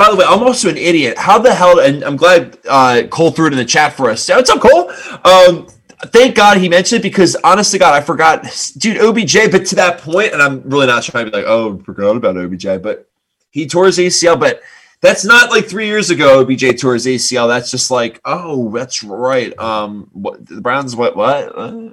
By 0.00 0.08
the 0.08 0.16
way, 0.16 0.24
I'm 0.26 0.42
also 0.42 0.70
an 0.70 0.78
idiot. 0.78 1.18
How 1.18 1.38
the 1.38 1.54
hell? 1.54 1.78
And 1.78 2.02
I'm 2.04 2.16
glad 2.16 2.56
uh, 2.66 3.02
Cole 3.10 3.32
threw 3.32 3.48
it 3.48 3.52
in 3.52 3.58
the 3.58 3.66
chat 3.66 3.92
for 3.92 4.08
us. 4.08 4.26
What's 4.30 4.48
up, 4.48 4.58
Cole? 4.58 4.90
Um, 5.26 5.68
thank 6.06 6.34
God 6.34 6.56
he 6.56 6.70
mentioned 6.70 7.00
it 7.00 7.02
because 7.02 7.36
honestly, 7.44 7.78
God, 7.78 7.92
I 7.92 8.00
forgot, 8.00 8.46
dude, 8.78 8.96
OBJ. 8.96 9.50
But 9.50 9.66
to 9.66 9.74
that 9.74 9.98
point, 9.98 10.32
and 10.32 10.40
I'm 10.40 10.62
really 10.62 10.86
not 10.86 11.02
trying 11.02 11.26
to 11.26 11.30
be 11.30 11.36
like, 11.36 11.46
oh, 11.46 11.76
forgot 11.80 12.16
about 12.16 12.38
OBJ, 12.38 12.82
but 12.82 13.10
he 13.50 13.66
tore 13.66 13.84
his 13.84 13.98
ACL. 13.98 14.40
But 14.40 14.62
that's 15.02 15.26
not 15.26 15.50
like 15.50 15.66
three 15.66 15.88
years 15.88 16.08
ago. 16.08 16.40
OBJ 16.40 16.80
tore 16.80 16.94
his 16.94 17.04
ACL. 17.04 17.46
That's 17.46 17.70
just 17.70 17.90
like, 17.90 18.22
oh, 18.24 18.70
that's 18.70 19.02
right. 19.02 19.52
Um, 19.58 20.08
what 20.14 20.46
the 20.46 20.62
Browns? 20.62 20.96
What? 20.96 21.14
What? 21.14 21.52
Uh, 21.54 21.90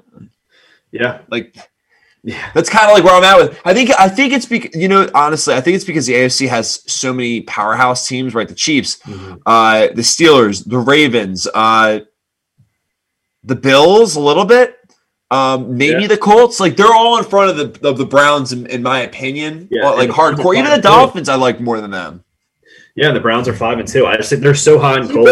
yeah, 0.93 1.23
like 1.29 1.57
yeah, 2.23 2.49
that's 2.53 2.69
kind 2.69 2.85
of 2.89 2.93
like 2.95 3.03
where 3.03 3.13
I'm 3.15 3.23
at 3.23 3.37
with. 3.37 3.59
I 3.65 3.73
think 3.73 3.91
I 3.97 4.09
think 4.09 4.33
it's 4.33 4.45
because 4.45 4.75
you 4.75 4.87
know 4.87 5.09
honestly, 5.13 5.53
I 5.53 5.61
think 5.61 5.75
it's 5.75 5.85
because 5.85 6.05
the 6.05 6.13
AFC 6.13 6.47
has 6.49 6.81
so 6.91 7.13
many 7.13 7.41
powerhouse 7.41 8.07
teams, 8.07 8.33
right? 8.33 8.47
The 8.47 8.55
Chiefs, 8.55 8.97
Mhm. 9.05 9.41
uh, 9.45 9.87
the 9.95 10.01
Steelers, 10.01 10.67
the 10.67 10.77
Ravens, 10.79 11.47
uh, 11.53 11.99
the 13.43 13.55
Bills, 13.55 14.15
a 14.15 14.19
little 14.19 14.45
bit, 14.45 14.77
um, 15.31 15.77
maybe 15.77 16.01
Yeah. 16.03 16.07
the 16.07 16.17
Colts. 16.17 16.59
Like 16.59 16.75
they're 16.75 16.93
all 16.93 17.17
in 17.17 17.23
front 17.23 17.51
of 17.57 17.81
the 17.81 17.87
of 17.87 17.97
the 17.97 18.05
Browns, 18.05 18.51
in, 18.51 18.65
in 18.67 18.81
my 18.83 19.01
opinion. 19.01 19.67
Yeah, 19.71 19.89
like 19.89 20.01
and 20.01 20.09
the 20.09 20.13
Browns 20.13 20.39
are 20.39 20.43
hardcore. 20.43 20.57
Even 20.57 20.71
the. 20.71 20.81
Dolphins, 20.81 21.29
I 21.29 21.35
like 21.35 21.59
more 21.61 21.79
than 21.81 21.91
them. 21.91 22.23
yeah. 22.95 23.11
The 23.11 23.19
Browns 23.19 23.47
are 23.47 23.53
five 23.55 23.79
and 23.79 23.87
two. 23.87 24.05
I 24.05 24.17
just 24.17 24.29
think 24.29 24.41
they're 24.41 24.55
so 24.55 24.79
high 24.79 24.97
and 24.97 25.09
cold 25.09 25.27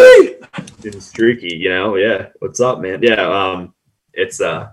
and 0.85 1.03
streaky. 1.03 1.55
You 1.55 1.69
know, 1.69 1.95
yeah. 1.95 2.27
What's 2.39 2.59
up, 2.61 2.79
man? 2.79 2.99
Yeah, 3.01 3.21
um, 3.21 3.73
it's 4.13 4.39
uh. 4.39 4.69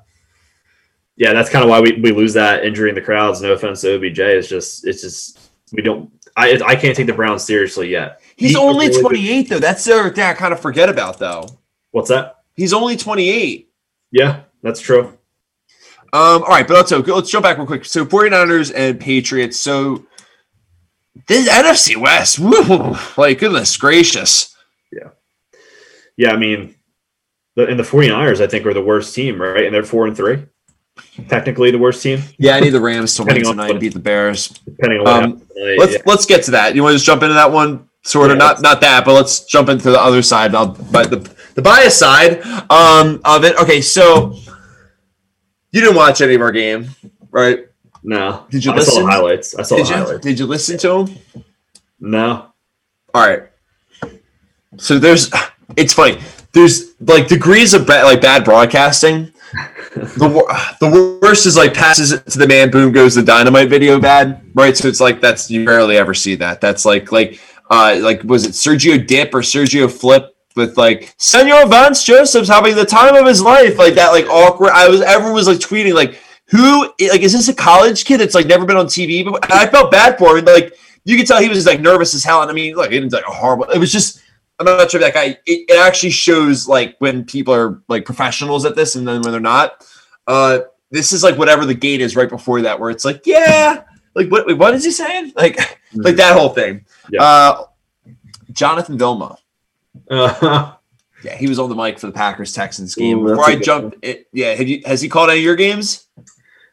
Yeah, 1.16 1.32
that's 1.32 1.50
kind 1.50 1.62
of 1.62 1.68
why 1.70 1.80
we, 1.80 1.92
we 2.00 2.10
lose 2.12 2.32
that 2.34 2.64
injury 2.64 2.88
in 2.88 2.94
the 2.94 3.00
crowds. 3.02 3.42
No 3.42 3.52
offense 3.52 3.82
to 3.82 3.96
OBJ. 3.96 4.18
It's 4.18 4.48
just 4.48 4.86
it's 4.86 5.02
just 5.02 5.50
we 5.72 5.82
don't. 5.82 6.10
I 6.36 6.58
I 6.64 6.76
can't 6.76 6.96
take 6.96 7.06
the 7.06 7.12
Browns 7.12 7.44
seriously 7.44 7.90
yet. 7.90 8.20
He's 8.36 8.52
He- 8.52 8.56
only 8.56 8.88
28 8.90 9.48
though. 9.48 9.58
That's 9.58 9.84
the 9.84 9.94
other 9.94 10.10
thing 10.10 10.24
I 10.24 10.32
kind 10.34 10.52
of 10.52 10.60
forget 10.60 10.88
about 10.88 11.18
though. 11.18 11.46
What's 11.90 12.08
that? 12.08 12.38
He's 12.56 12.72
only 12.72 12.96
28. 12.96 13.68
Yeah, 14.10 14.40
that's 14.62 14.80
true. 14.80 15.18
Um, 16.14 16.42
all 16.42 16.48
right, 16.48 16.66
but 16.66 16.74
let's 16.74 17.08
let's 17.08 17.30
jump 17.30 17.44
back 17.44 17.56
real 17.58 17.66
quick. 17.66 17.84
So 17.84 18.04
49ers 18.04 18.72
and 18.74 18.98
Patriots. 19.00 19.58
So 19.58 20.06
this 21.28 21.48
NFC 21.48 21.96
West, 21.96 22.38
woo, 22.38 22.96
like 23.16 23.38
goodness 23.38 23.76
gracious. 23.76 24.54
Yeah. 24.90 25.08
Yeah, 26.16 26.32
I 26.32 26.36
mean, 26.36 26.74
the, 27.54 27.66
and 27.66 27.78
the 27.78 27.82
49ers, 27.84 28.42
I 28.42 28.46
think, 28.46 28.66
are 28.66 28.74
the 28.74 28.82
worst 28.82 29.14
team, 29.14 29.40
right? 29.40 29.64
And 29.64 29.74
they're 29.74 29.82
four 29.82 30.06
and 30.06 30.14
three. 30.16 30.44
Technically, 31.28 31.70
the 31.70 31.78
worst 31.78 32.02
team, 32.02 32.22
Yeah, 32.38 32.56
I 32.56 32.60
need 32.60 32.70
the 32.70 32.80
Rams 32.80 33.14
to 33.16 33.22
win 33.24 33.36
on 33.44 33.56
tonight 33.56 33.78
beat 33.78 33.92
the 33.92 33.98
Bears. 34.00 34.48
depending 34.48 35.00
on 35.00 35.04
what 35.04 35.22
Um, 35.24 35.40
tonight. 35.54 35.78
Let's 35.78 35.92
yeah. 35.92 35.98
let's 36.06 36.26
get 36.26 36.42
to 36.44 36.50
that. 36.52 36.74
You 36.74 36.82
want 36.82 36.92
to 36.92 36.96
just 36.96 37.06
jump 37.06 37.22
into 37.22 37.34
that 37.34 37.52
one? 37.52 37.88
Sort 38.04 38.30
of 38.30 38.36
Yeah, 38.38 38.44
not 38.46 38.62
not 38.62 38.80
that, 38.80 39.04
but 39.04 39.12
let's 39.12 39.44
jump 39.44 39.68
into 39.68 39.90
the 39.90 40.00
other 40.00 40.22
side. 40.22 40.54
I'll, 40.54 40.68
but 40.90 41.10
the 41.10 41.18
the 41.54 41.62
bias 41.62 41.98
side 41.98 42.40
um, 42.70 43.20
of 43.24 43.44
it. 43.44 43.56
Okay, 43.58 43.80
so 43.82 44.34
you 45.70 45.80
didn't 45.82 45.96
watch 45.96 46.20
any 46.22 46.34
of 46.34 46.40
our 46.40 46.50
game, 46.52 46.88
right? 47.30 47.66
No. 48.02 48.46
Did 48.50 48.64
you 48.64 48.72
I 48.72 48.76
saw 48.78 48.80
listen? 48.80 49.04
the 49.04 49.10
highlights. 49.10 49.54
I 49.54 49.62
saw 49.62 49.76
Did 49.76 49.86
the 49.86 49.90
you 49.90 49.96
highlights. 49.96 50.20
did 50.24 50.38
you 50.38 50.46
listen 50.46 50.78
to 50.78 50.88
them? 51.04 51.44
No. 52.00 52.46
All 53.14 53.28
right. 53.28 53.42
So 54.78 54.98
there's, 54.98 55.30
it's 55.76 55.92
funny. 55.92 56.18
There's 56.52 56.94
like 57.00 57.28
degrees 57.28 57.74
of 57.74 57.86
bad, 57.86 58.04
like 58.04 58.20
bad 58.20 58.44
broadcasting. 58.44 59.31
The 59.94 60.76
the 60.80 61.20
worst 61.22 61.44
is 61.44 61.56
like 61.56 61.74
passes 61.74 62.12
it 62.12 62.26
to 62.26 62.38
the 62.38 62.48
man, 62.48 62.70
boom 62.70 62.92
goes 62.92 63.14
the 63.14 63.22
dynamite 63.22 63.68
video 63.68 64.00
bad, 64.00 64.42
right? 64.54 64.76
So 64.76 64.88
it's 64.88 65.00
like 65.00 65.20
that's 65.20 65.50
you 65.50 65.66
rarely 65.66 65.98
ever 65.98 66.14
see 66.14 66.34
that. 66.36 66.60
That's 66.60 66.84
like 66.84 67.12
like 67.12 67.40
uh 67.70 67.98
like 68.00 68.22
was 68.24 68.46
it 68.46 68.52
Sergio 68.52 69.06
Dipp 69.06 69.34
or 69.34 69.40
Sergio 69.40 69.90
Flip 69.90 70.34
with 70.56 70.78
like 70.78 71.14
Senor 71.18 71.66
Vance 71.66 72.04
Joseph's 72.04 72.48
having 72.48 72.74
the 72.74 72.86
time 72.86 73.14
of 73.14 73.26
his 73.26 73.42
life, 73.42 73.76
like 73.78 73.94
that, 73.94 74.12
like 74.12 74.26
awkward. 74.26 74.70
I 74.70 74.88
was 74.88 75.02
everyone 75.02 75.34
was 75.34 75.46
like 75.46 75.58
tweeting 75.58 75.94
like 75.94 76.18
who 76.46 76.84
like 77.10 77.20
is 77.20 77.32
this 77.32 77.48
a 77.48 77.54
college 77.54 78.04
kid 78.06 78.18
that's 78.18 78.34
like 78.34 78.46
never 78.46 78.64
been 78.64 78.76
on 78.78 78.86
TV? 78.86 79.24
But 79.30 79.52
I 79.52 79.66
felt 79.66 79.90
bad 79.90 80.16
for 80.16 80.38
him. 80.38 80.46
Like 80.46 80.72
you 81.04 81.18
could 81.18 81.26
tell 81.26 81.40
he 81.40 81.48
was 81.48 81.58
just 81.58 81.66
like 81.66 81.80
nervous 81.80 82.14
as 82.14 82.24
hell. 82.24 82.40
And 82.40 82.50
I 82.50 82.54
mean, 82.54 82.74
look, 82.74 82.92
it 82.92 83.04
was 83.04 83.12
like 83.12 83.26
a 83.26 83.30
horrible. 83.30 83.64
It 83.66 83.78
was 83.78 83.92
just 83.92 84.21
I'm 84.68 84.78
not 84.78 84.90
sure 84.90 85.00
if 85.00 85.06
that 85.06 85.14
guy. 85.14 85.38
It, 85.46 85.64
it 85.68 85.78
actually 85.78 86.10
shows 86.10 86.68
like 86.68 86.96
when 86.98 87.24
people 87.24 87.54
are 87.54 87.82
like 87.88 88.04
professionals 88.04 88.64
at 88.64 88.76
this, 88.76 88.94
and 88.94 89.06
then 89.06 89.22
when 89.22 89.32
they're 89.32 89.40
not. 89.40 89.86
Uh, 90.26 90.60
this 90.90 91.12
is 91.12 91.22
like 91.22 91.36
whatever 91.38 91.64
the 91.64 91.74
gate 91.74 92.00
is 92.00 92.16
right 92.16 92.28
before 92.28 92.62
that, 92.62 92.78
where 92.78 92.90
it's 92.90 93.04
like, 93.04 93.22
yeah, 93.26 93.84
like 94.14 94.28
what? 94.30 94.46
Wait, 94.46 94.58
what 94.58 94.74
is 94.74 94.84
he 94.84 94.90
saying? 94.90 95.32
Like, 95.36 95.58
like 95.94 96.16
that 96.16 96.36
whole 96.36 96.50
thing. 96.50 96.84
Yeah. 97.10 97.22
Uh, 97.22 97.64
Jonathan 98.52 98.98
Vilma. 98.98 99.38
Uh, 100.10 100.74
Yeah, 101.24 101.36
he 101.36 101.46
was 101.46 101.58
on 101.60 101.68
the 101.68 101.76
mic 101.76 102.00
for 102.00 102.08
the 102.08 102.12
Packers 102.12 102.52
Texans 102.52 102.96
game. 102.96 103.20
Ooh, 103.20 103.28
Before 103.28 103.44
I 103.44 103.54
jumped, 103.54 103.96
it, 104.02 104.26
yeah, 104.32 104.60
you, 104.60 104.82
has 104.84 105.00
he 105.00 105.08
called 105.08 105.30
any 105.30 105.38
of 105.38 105.44
your 105.44 105.54
games? 105.54 106.08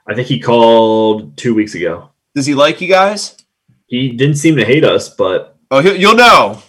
I 0.07 0.15
think 0.15 0.27
he 0.27 0.39
called 0.39 1.37
two 1.37 1.53
weeks 1.53 1.75
ago. 1.75 2.09
Does 2.33 2.47
he 2.47 2.55
like 2.55 2.81
you 2.81 2.87
guys? 2.87 3.37
He 3.85 4.09
didn't 4.09 4.37
seem 4.37 4.55
to 4.55 4.65
hate 4.65 4.83
us, 4.83 5.07
but 5.09 5.55
Oh, 5.71 5.81
he'll, 5.81 5.95
you'll 5.95 6.15
know. 6.15 6.63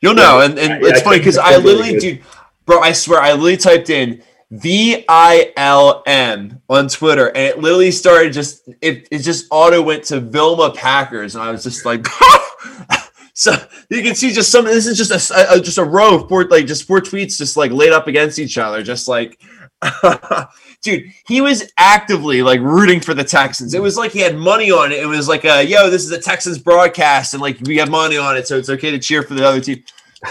You'll 0.00 0.14
know. 0.14 0.40
And, 0.40 0.58
and 0.58 0.82
Yeah, 0.82 0.90
it's 0.90 1.00
I 1.00 1.04
funny 1.04 1.18
because 1.18 1.38
I 1.38 1.56
literally, 1.56 1.98
dude, 1.98 2.22
bro, 2.66 2.80
I 2.80 2.92
swear, 2.92 3.20
I 3.20 3.32
literally 3.32 3.56
typed 3.56 3.90
in 3.90 4.22
V 4.50 5.04
I 5.08 5.52
L 5.56 6.02
M 6.06 6.60
on 6.68 6.88
Twitter 6.88 7.28
and 7.28 7.38
it 7.38 7.58
literally 7.60 7.90
started 7.90 8.32
just, 8.32 8.68
it, 8.80 9.06
it 9.10 9.18
just 9.18 9.46
auto 9.50 9.82
went 9.82 10.04
to 10.04 10.20
Vilma 10.20 10.72
Packers. 10.72 11.34
And 11.34 11.44
I 11.44 11.50
was 11.50 11.62
just 11.62 11.84
like, 11.84 12.06
so 13.34 13.52
you 13.90 14.02
can 14.02 14.14
see 14.14 14.32
just 14.32 14.50
some, 14.50 14.64
this 14.64 14.86
is 14.86 14.96
just 14.96 15.30
a, 15.30 15.54
a- 15.54 15.60
just 15.60 15.78
a 15.78 15.84
row 15.84 16.16
of 16.16 16.28
four, 16.28 16.44
like 16.44 16.66
just 16.66 16.84
four 16.86 17.00
tweets 17.00 17.36
just 17.38 17.56
like 17.56 17.70
laid 17.70 17.92
up 17.92 18.06
against 18.08 18.38
each 18.38 18.58
other. 18.58 18.82
Just 18.82 19.06
like, 19.08 19.40
dude, 20.82 21.12
he 21.26 21.40
was 21.40 21.70
actively 21.76 22.42
like 22.42 22.60
rooting 22.60 23.00
for 23.00 23.14
the 23.14 23.24
Texans. 23.24 23.74
It 23.74 23.82
was 23.82 23.96
like 23.96 24.12
he 24.12 24.20
had 24.20 24.36
money 24.36 24.70
on 24.70 24.92
it. 24.92 25.00
It 25.00 25.06
was 25.06 25.28
like, 25.28 25.44
uh, 25.44 25.64
yo, 25.66 25.90
this 25.90 26.04
is 26.04 26.10
a 26.10 26.20
Texans 26.20 26.58
broadcast, 26.58 27.34
and 27.34 27.42
like 27.42 27.58
we 27.64 27.76
have 27.78 27.90
money 27.90 28.16
on 28.16 28.36
it, 28.36 28.46
so 28.46 28.56
it's 28.56 28.70
okay 28.70 28.90
to 28.90 28.98
cheer 28.98 29.22
for 29.22 29.34
the 29.34 29.46
other 29.46 29.60
team. 29.60 29.82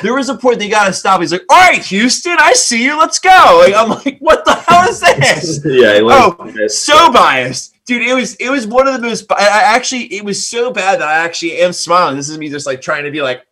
There 0.03 0.13
was 0.13 0.29
a 0.29 0.35
point 0.35 0.59
they 0.59 0.69
got 0.69 0.85
to 0.85 0.93
stop. 0.93 1.19
He's 1.19 1.31
like, 1.31 1.45
all 1.49 1.57
right, 1.57 1.83
Houston, 1.85 2.37
I 2.39 2.53
see 2.53 2.83
you. 2.83 2.95
Let's 2.97 3.17
go. 3.17 3.63
Like, 3.65 3.73
I'm 3.73 3.89
like, 3.89 4.19
what 4.19 4.45
the 4.45 4.53
hell 4.53 4.87
is 4.87 4.99
this? 4.99 5.61
yeah, 5.65 5.99
Oh, 6.03 6.67
so 6.67 7.11
biased, 7.11 7.73
dude. 7.85 8.03
It 8.03 8.13
was 8.13 8.35
it 8.35 8.49
was 8.49 8.67
one 8.67 8.87
of 8.87 8.93
the 8.93 9.07
most. 9.07 9.31
I, 9.31 9.35
I 9.35 9.61
actually 9.75 10.13
it 10.13 10.23
was 10.23 10.47
so 10.47 10.71
bad 10.71 10.99
that 10.99 11.07
I 11.07 11.17
actually 11.25 11.57
am 11.57 11.73
smiling. 11.73 12.17
This 12.17 12.29
is 12.29 12.37
me 12.37 12.49
just 12.49 12.65
like 12.65 12.81
trying 12.81 13.03
to 13.05 13.11
be 13.11 13.21
like 13.21 13.45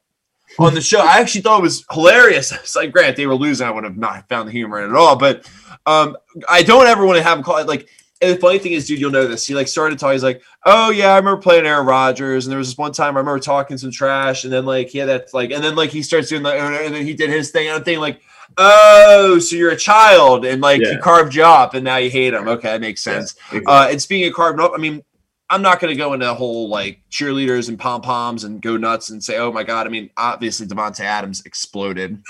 on 0.59 0.73
the 0.73 0.81
show. 0.81 0.99
I 0.99 1.19
actually 1.19 1.41
thought 1.41 1.59
it 1.59 1.63
was 1.63 1.85
hilarious. 1.91 2.51
It's 2.67 2.75
like, 2.75 2.91
grant 2.91 3.15
they 3.15 3.27
were 3.27 3.35
losing, 3.35 3.67
I 3.67 3.71
would 3.71 3.83
have 3.83 3.97
not 3.97 4.27
found 4.29 4.47
the 4.47 4.51
humor 4.51 4.79
in 4.79 4.85
it 4.85 4.89
at 4.89 4.95
all. 4.95 5.15
But 5.15 5.49
um, 5.85 6.17
I 6.49 6.63
don't 6.63 6.87
ever 6.87 7.05
want 7.05 7.17
to 7.17 7.23
have 7.23 7.37
him 7.37 7.43
call 7.43 7.57
it 7.57 7.67
like. 7.67 7.87
And 8.19 8.35
the 8.35 8.41
funny 8.41 8.57
thing 8.57 8.71
is, 8.71 8.87
dude, 8.87 8.99
you'll 8.99 9.11
know 9.11 9.27
this. 9.27 9.45
He 9.45 9.53
like 9.53 9.67
started 9.67 9.99
talking. 9.99 10.13
He's 10.13 10.23
like, 10.23 10.41
"Oh 10.65 10.89
yeah, 10.89 11.09
I 11.13 11.17
remember 11.17 11.39
playing 11.39 11.67
Aaron 11.67 11.85
Rodgers, 11.85 12.47
and 12.47 12.51
there 12.51 12.57
was 12.57 12.69
this 12.69 12.77
one 12.77 12.91
time 12.91 13.15
I 13.15 13.19
remember 13.19 13.39
talking 13.39 13.77
some 13.77 13.91
trash, 13.91 14.43
and 14.43 14.51
then 14.51 14.65
like 14.65 14.89
he 14.89 14.97
had 14.97 15.07
that 15.07 15.31
like, 15.35 15.51
and 15.51 15.63
then 15.63 15.75
like 15.75 15.91
he 15.91 16.01
starts 16.01 16.29
doing 16.29 16.41
the, 16.41 16.49
and 16.51 16.95
then 16.95 17.05
he 17.05 17.13
did 17.13 17.29
his 17.29 17.51
thing, 17.51 17.67
and 17.67 17.75
I'm 17.75 17.83
thinking 17.83 18.01
like, 18.01 18.19
oh, 18.57 19.37
so 19.37 19.55
you're 19.55 19.69
a 19.69 19.77
child, 19.77 20.45
and 20.45 20.61
like 20.61 20.81
he 20.81 20.97
carved 20.97 21.35
you 21.35 21.43
up, 21.43 21.75
and 21.75 21.83
now 21.83 21.97
you 21.97 22.09
hate 22.09 22.33
him. 22.33 22.47
Okay, 22.47 22.69
that 22.69 22.81
makes 22.81 23.03
sense. 23.03 23.35
Exactly. 23.51 23.61
Uh, 23.67 23.89
and 23.91 24.01
speaking 24.01 24.29
of 24.29 24.33
carving 24.33 24.61
up, 24.61 24.71
I 24.73 24.77
mean, 24.77 25.03
I'm 25.49 25.61
not 25.61 25.79
going 25.79 25.93
to 25.93 25.97
go 25.97 26.13
into 26.13 26.25
the 26.25 26.33
whole 26.33 26.67
like 26.69 27.01
cheerleaders 27.09 27.69
and 27.69 27.79
pom 27.79 28.01
poms 28.01 28.43
and 28.43 28.61
go 28.61 28.77
nuts 28.77 29.09
and 29.09 29.23
say, 29.23 29.37
oh 29.37 29.51
my 29.51 29.63
god. 29.63 29.87
I 29.87 29.89
mean, 29.89 30.09
obviously 30.17 30.67
Davante 30.67 31.01
Adams 31.01 31.45
exploded, 31.45 32.21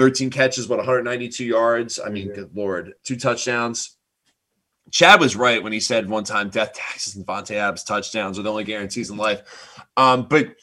13 0.00 0.30
catches, 0.30 0.66
what 0.66 0.78
192 0.78 1.44
yards. 1.44 2.00
I 2.02 2.08
mean, 2.08 2.28
Yeah. 2.28 2.36
good 2.36 2.50
lord, 2.56 2.94
two 3.04 3.16
touchdowns. 3.16 3.98
Chad 4.90 5.20
was 5.20 5.36
right 5.36 5.62
when 5.62 5.74
he 5.74 5.78
said 5.80 6.08
one 6.08 6.24
time 6.24 6.48
death 6.48 6.72
taxes 6.72 7.16
and 7.16 7.26
Davante 7.26 7.56
Adams 7.56 7.84
touchdowns 7.84 8.38
are 8.38 8.42
the 8.42 8.50
only 8.50 8.64
guarantees 8.64 9.10
in 9.10 9.18
life. 9.18 9.42
Um, 9.98 10.26
but 10.26 10.56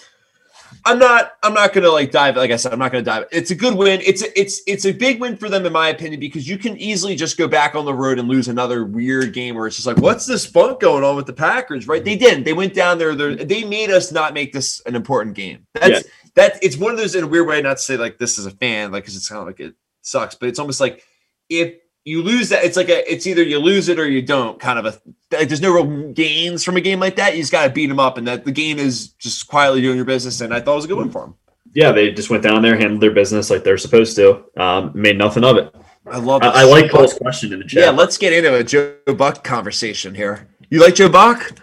I'm 0.85 0.97
not 0.97 1.33
I'm 1.43 1.53
not 1.53 1.71
gonna 1.71 1.91
like 1.91 2.09
dive 2.09 2.35
like 2.35 2.49
I 2.49 2.55
said 2.55 2.73
I'm 2.73 2.79
not 2.79 2.91
gonna 2.91 3.03
dive. 3.03 3.25
It's 3.31 3.51
a 3.51 3.55
good 3.55 3.75
win. 3.75 4.01
It's 4.03 4.23
a, 4.23 4.39
it's 4.39 4.59
it's 4.65 4.85
a 4.85 4.91
big 4.91 5.21
win 5.21 5.37
for 5.37 5.49
them 5.49 5.67
in 5.67 5.71
my 5.71 5.89
opinion 5.89 6.19
because 6.19 6.47
you 6.49 6.57
can 6.57 6.75
easily 6.77 7.15
just 7.15 7.37
go 7.37 7.47
back 7.47 7.75
on 7.75 7.85
the 7.85 7.93
road 7.93 8.17
and 8.17 8.27
lose 8.27 8.47
another 8.47 8.85
weird 8.85 9.33
game 9.33 9.55
where 9.55 9.67
it's 9.67 9.75
just 9.75 9.87
like 9.87 9.97
what's 9.97 10.25
this 10.25 10.47
funk 10.47 10.79
going 10.79 11.03
on 11.03 11.15
with 11.15 11.27
the 11.27 11.31
Packers 11.31 11.87
right? 11.87 12.03
They 12.03 12.17
didn't. 12.17 12.43
They 12.43 12.53
went 12.53 12.73
down 12.73 12.97
there. 12.97 13.15
They 13.15 13.63
made 13.63 13.91
us 13.91 14.11
not 14.11 14.33
make 14.33 14.51
this 14.51 14.81
an 14.87 14.95
important 14.95 15.35
game. 15.35 15.67
That's 15.73 16.05
that. 16.37 16.57
It's 16.63 16.77
one 16.77 16.91
of 16.91 16.97
those 16.97 17.13
in 17.15 17.25
a 17.25 17.27
weird 17.27 17.47
way. 17.47 17.61
Not 17.61 17.77
to 17.77 17.83
say 17.83 17.97
like 17.97 18.17
this 18.17 18.37
is 18.37 18.45
a 18.45 18.51
fan 18.51 18.91
like 18.91 19.03
because 19.03 19.15
it's 19.15 19.29
kind 19.29 19.41
of 19.41 19.47
like 19.47 19.59
it 19.59 19.75
sucks, 20.01 20.35
but 20.35 20.49
it's 20.49 20.59
almost 20.59 20.79
like 20.79 21.03
if 21.49 21.75
you 22.07 22.23
lose 22.23 22.49
that. 22.49 22.63
It's 22.63 22.77
like 22.77 22.87
a, 22.89 23.11
it's 23.11 23.27
either 23.27 23.43
you 23.43 23.59
lose 23.59 23.89
it 23.89 23.99
or 23.99 24.07
you 24.07 24.21
don't. 24.21 24.59
Kind 24.59 24.79
of 24.79 24.85
a, 24.85 24.99
like 25.35 25.49
there's 25.49 25.61
no 25.61 25.73
real 25.73 26.13
gains 26.13 26.63
from 26.63 26.77
a 26.77 26.81
game 26.81 27.01
like 27.01 27.17
that. 27.17 27.35
You 27.35 27.41
just 27.41 27.51
got 27.51 27.67
to 27.67 27.73
beat 27.73 27.87
them 27.87 27.99
up, 27.99 28.17
and 28.17 28.25
that 28.27 28.45
the 28.45 28.51
game 28.51 28.79
is 28.79 29.09
just 29.09 29.47
quietly 29.47 29.81
doing 29.81 29.97
your 29.97 30.05
business. 30.05 30.39
And 30.39 30.53
I 30.53 30.61
thought 30.61 30.71
it 30.71 30.75
was 30.75 30.85
a 30.85 30.87
good 30.87 30.97
one 30.97 31.11
for 31.11 31.21
them. 31.21 31.35
Yeah, 31.73 31.91
they 31.91 32.11
just 32.11 32.29
went 32.29 32.43
down 32.43 32.61
there, 32.61 32.77
handled 32.77 33.01
their 33.01 33.11
business 33.11 33.49
like 33.49 33.63
they're 33.63 33.77
supposed 33.77 34.15
to, 34.15 34.45
um, 34.55 34.91
made 34.95 35.17
nothing 35.17 35.43
of 35.43 35.57
it. 35.57 35.75
I 36.09 36.17
love. 36.17 36.41
I, 36.43 36.61
I 36.61 36.63
like 36.63 36.89
Cole's 36.89 37.13
question 37.13 37.51
in 37.51 37.59
the 37.59 37.65
chat. 37.65 37.83
Yeah, 37.83 37.89
let's 37.89 38.17
get 38.17 38.31
into 38.31 38.55
a 38.55 38.63
Joe 38.63 38.95
Buck 39.17 39.43
conversation 39.43 40.15
here. 40.15 40.47
You 40.69 40.81
like 40.81 40.95
Joe 40.95 41.09
Buck? 41.09 41.59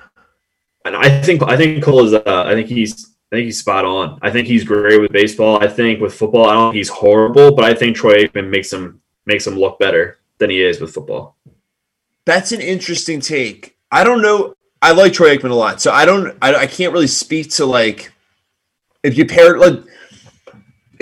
And 0.84 0.94
I 0.94 1.22
think 1.22 1.42
I 1.42 1.56
think 1.56 1.82
Cole 1.82 2.04
is. 2.04 2.12
Uh, 2.12 2.44
I 2.46 2.52
think 2.52 2.68
he's. 2.68 3.13
I 3.34 3.38
think 3.38 3.46
he's 3.46 3.58
spot 3.58 3.84
on. 3.84 4.20
I 4.22 4.30
think 4.30 4.46
he's 4.46 4.62
great 4.62 5.00
with 5.00 5.10
baseball. 5.10 5.60
I 5.60 5.66
think 5.66 6.00
with 6.00 6.14
football, 6.14 6.46
I 6.46 6.52
don't 6.52 6.68
think 6.68 6.76
he's 6.76 6.88
horrible, 6.88 7.52
but 7.52 7.64
I 7.64 7.74
think 7.74 7.96
Troy 7.96 8.24
Aikman 8.24 8.48
makes 8.48 8.72
him 8.72 9.00
makes 9.26 9.44
him 9.44 9.56
look 9.56 9.80
better 9.80 10.20
than 10.38 10.50
he 10.50 10.62
is 10.62 10.80
with 10.80 10.94
football. 10.94 11.36
That's 12.26 12.52
an 12.52 12.60
interesting 12.60 13.20
take. 13.20 13.76
I 13.90 14.04
don't 14.04 14.22
know. 14.22 14.54
I 14.80 14.92
like 14.92 15.12
Troy 15.12 15.36
Aikman 15.36 15.50
a 15.50 15.54
lot, 15.54 15.80
so 15.80 15.90
I 15.90 16.04
don't. 16.04 16.38
I, 16.40 16.54
I 16.54 16.66
can't 16.68 16.92
really 16.92 17.08
speak 17.08 17.50
to 17.54 17.66
like 17.66 18.12
if 19.02 19.18
you 19.18 19.26
pair 19.26 19.58
like. 19.58 19.82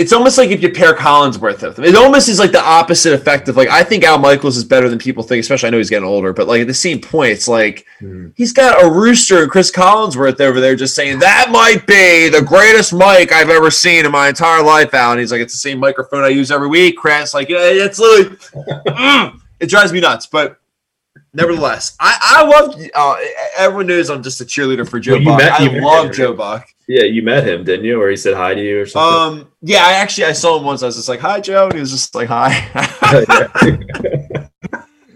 It's 0.02 0.12
almost 0.12 0.36
like 0.36 0.50
if 0.50 0.60
you 0.62 0.70
pair 0.70 0.94
Collinsworth 0.94 1.62
with 1.62 1.78
him. 1.78 1.84
It 1.84 1.94
almost 1.94 2.28
is 2.28 2.40
like 2.40 2.50
the 2.50 2.62
opposite 2.62 3.12
effect 3.12 3.48
of 3.48 3.56
like 3.56 3.68
I 3.68 3.84
think 3.84 4.02
Al 4.02 4.18
Michaels 4.18 4.56
is 4.56 4.64
better 4.64 4.88
than 4.88 4.98
people 4.98 5.22
think, 5.22 5.40
especially 5.40 5.68
I 5.68 5.70
know 5.70 5.78
he's 5.78 5.90
getting 5.90 6.08
older, 6.08 6.32
but 6.32 6.48
like 6.48 6.60
at 6.60 6.66
the 6.66 6.74
same 6.74 7.00
point, 7.00 7.30
it's 7.30 7.46
like 7.46 7.86
mm-hmm. 8.00 8.30
he's 8.34 8.52
got 8.52 8.84
a 8.84 8.90
rooster 8.90 9.42
and 9.42 9.50
Chris 9.50 9.70
Collinsworth 9.70 10.40
over 10.40 10.60
there 10.60 10.74
just 10.74 10.96
saying 10.96 11.20
that 11.20 11.50
might 11.50 11.86
be 11.86 12.28
the 12.28 12.42
greatest 12.42 12.92
mic 12.92 13.32
I've 13.32 13.48
ever 13.48 13.70
seen 13.70 14.04
in 14.04 14.12
my 14.12 14.28
entire 14.28 14.62
life, 14.62 14.92
Al. 14.92 15.12
And 15.12 15.20
he's 15.20 15.30
like, 15.30 15.40
it's 15.40 15.54
the 15.54 15.58
same 15.58 15.78
microphone 15.78 16.24
I 16.24 16.28
use 16.28 16.50
every 16.50 16.68
week, 16.68 16.96
Chris. 16.96 17.32
Like, 17.32 17.48
yeah, 17.48 17.60
it's 17.60 18.00
literally 18.00 18.36
mm, 18.86 19.40
it 19.60 19.68
drives 19.68 19.92
me 19.92 20.00
nuts. 20.00 20.26
But 20.26 20.58
nevertheless, 21.34 21.96
I, 22.00 22.18
I 22.22 22.44
love 22.44 22.80
uh, 22.94 23.16
everyone 23.56 23.86
knows 23.86 24.10
I'm 24.10 24.22
just 24.22 24.40
a 24.40 24.44
cheerleader 24.44 24.88
for 24.88 25.00
Joe 25.00 25.14
well, 25.14 25.36
Buck. 25.36 25.38
Met, 25.38 25.52
I 25.52 25.66
love 25.78 26.06
him, 26.06 26.12
Joe 26.12 26.32
Buck. 26.34 26.68
Yeah, 26.88 27.04
you 27.04 27.22
met 27.22 27.46
him, 27.46 27.64
didn't 27.64 27.84
you? 27.84 28.00
Or 28.00 28.10
he 28.10 28.16
said 28.16 28.34
hi 28.34 28.54
to 28.54 28.62
you 28.62 28.80
or 28.80 28.86
something? 28.86 29.42
Um, 29.42 29.52
yeah, 29.62 29.84
I 29.84 29.92
actually 29.92 30.24
I 30.24 30.32
saw 30.32 30.58
him 30.58 30.64
once. 30.64 30.82
I 30.82 30.86
was 30.86 30.96
just 30.96 31.08
like, 31.08 31.20
"Hi, 31.20 31.40
Joe," 31.40 31.66
and 31.66 31.74
he 31.74 31.80
was 31.80 31.90
just 31.90 32.14
like, 32.14 32.28
"Hi." 32.28 32.68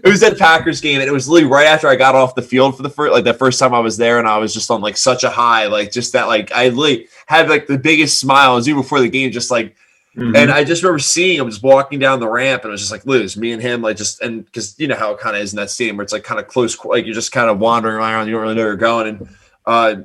it 0.07 0.11
was 0.11 0.23
at 0.23 0.37
Packers 0.37 0.81
game, 0.81 0.99
and 1.01 1.07
it 1.07 1.11
was 1.11 1.27
literally 1.27 1.51
right 1.51 1.67
after 1.67 1.87
I 1.87 1.95
got 1.95 2.15
off 2.15 2.35
the 2.35 2.41
field 2.41 2.77
for 2.77 2.83
the 2.83 2.89
first, 2.89 3.11
like 3.11 3.23
the 3.23 3.33
first 3.33 3.59
time 3.59 3.73
I 3.73 3.79
was 3.79 3.97
there, 3.97 4.19
and 4.19 4.27
I 4.27 4.37
was 4.37 4.53
just 4.53 4.71
on 4.71 4.81
like 4.81 4.97
such 4.97 5.23
a 5.23 5.29
high, 5.29 5.67
like 5.67 5.91
just 5.91 6.13
that, 6.13 6.27
like 6.27 6.51
I 6.51 6.69
literally 6.69 7.07
had 7.27 7.49
like 7.49 7.67
the 7.67 7.77
biggest 7.77 8.19
smile. 8.19 8.53
It 8.53 8.55
was 8.55 8.69
even 8.69 8.81
before 8.81 9.01
the 9.01 9.09
game, 9.09 9.31
just 9.31 9.51
like 9.51 9.75
Mm-hmm. 10.17 10.35
And 10.35 10.51
I 10.51 10.63
just 10.63 10.81
remember 10.81 10.97
seeing 10.97 11.39
him 11.39 11.47
just 11.47 11.61
walking 11.61 11.99
down 11.99 12.19
the 12.19 12.27
ramp, 12.27 12.63
and 12.63 12.69
it 12.69 12.71
was 12.71 12.81
just 12.81 12.91
like 12.91 13.05
Liz, 13.05 13.37
me 13.37 13.51
and 13.51 13.61
him, 13.61 13.83
like 13.83 13.97
just 13.97 14.19
and 14.21 14.43
because 14.43 14.77
you 14.79 14.87
know 14.87 14.95
how 14.95 15.11
it 15.11 15.19
kind 15.19 15.35
of 15.35 15.43
is 15.43 15.53
in 15.53 15.57
that 15.57 15.69
stadium 15.69 15.95
where 15.95 16.03
it's 16.03 16.11
like 16.11 16.23
kind 16.23 16.39
of 16.39 16.47
close, 16.47 16.83
like 16.85 17.05
you're 17.05 17.13
just 17.13 17.31
kind 17.31 17.51
of 17.51 17.59
wandering 17.59 17.97
around, 17.97 18.25
you 18.25 18.33
don't 18.33 18.41
really 18.41 18.55
know 18.55 18.61
where 18.61 18.69
you're 18.69 18.77
going, 18.77 19.07
and 19.07 19.29
uh, 19.67 19.95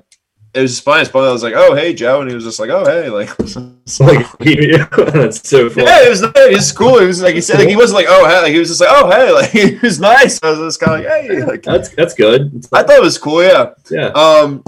it 0.52 0.60
was 0.60 0.72
just 0.72 0.84
funny. 0.84 1.00
It's 1.00 1.10
funny. 1.10 1.28
I 1.28 1.32
was 1.32 1.42
like, 1.42 1.54
"Oh, 1.56 1.74
hey, 1.74 1.94
Joe," 1.94 2.20
and 2.20 2.28
he 2.28 2.34
was 2.34 2.44
just 2.44 2.60
like, 2.60 2.68
"Oh, 2.68 2.84
hey," 2.84 3.08
like, 3.08 3.30
like 4.00 4.38
that's 5.14 5.48
so 5.48 5.70
funny. 5.70 5.86
Yeah, 5.86 6.04
it 6.04 6.10
was 6.10 6.22
it 6.22 6.52
was 6.52 6.72
cool. 6.72 6.98
It 6.98 7.06
was 7.06 7.22
like 7.22 7.34
he 7.34 7.40
said, 7.40 7.58
like 7.58 7.68
he 7.68 7.76
wasn't 7.76 7.96
like, 7.96 8.06
"Oh, 8.10 8.28
hey," 8.28 8.42
like 8.42 8.52
he 8.52 8.58
was 8.58 8.68
just 8.68 8.82
like, 8.82 8.90
"Oh, 8.92 9.10
hey," 9.10 9.32
like 9.32 9.50
he 9.50 9.78
was 9.78 9.98
nice. 9.98 10.42
I 10.42 10.50
was 10.50 10.58
just 10.58 10.80
kind 10.80 11.02
of 11.02 11.10
like, 11.10 11.22
"Hey," 11.22 11.42
like 11.44 11.62
that's 11.62 11.88
that's 11.94 12.12
good. 12.12 12.66
I 12.70 12.82
thought 12.82 12.90
it 12.90 13.02
was 13.02 13.16
cool. 13.16 13.42
Yeah, 13.42 13.72
yeah. 13.90 14.08
Um, 14.08 14.62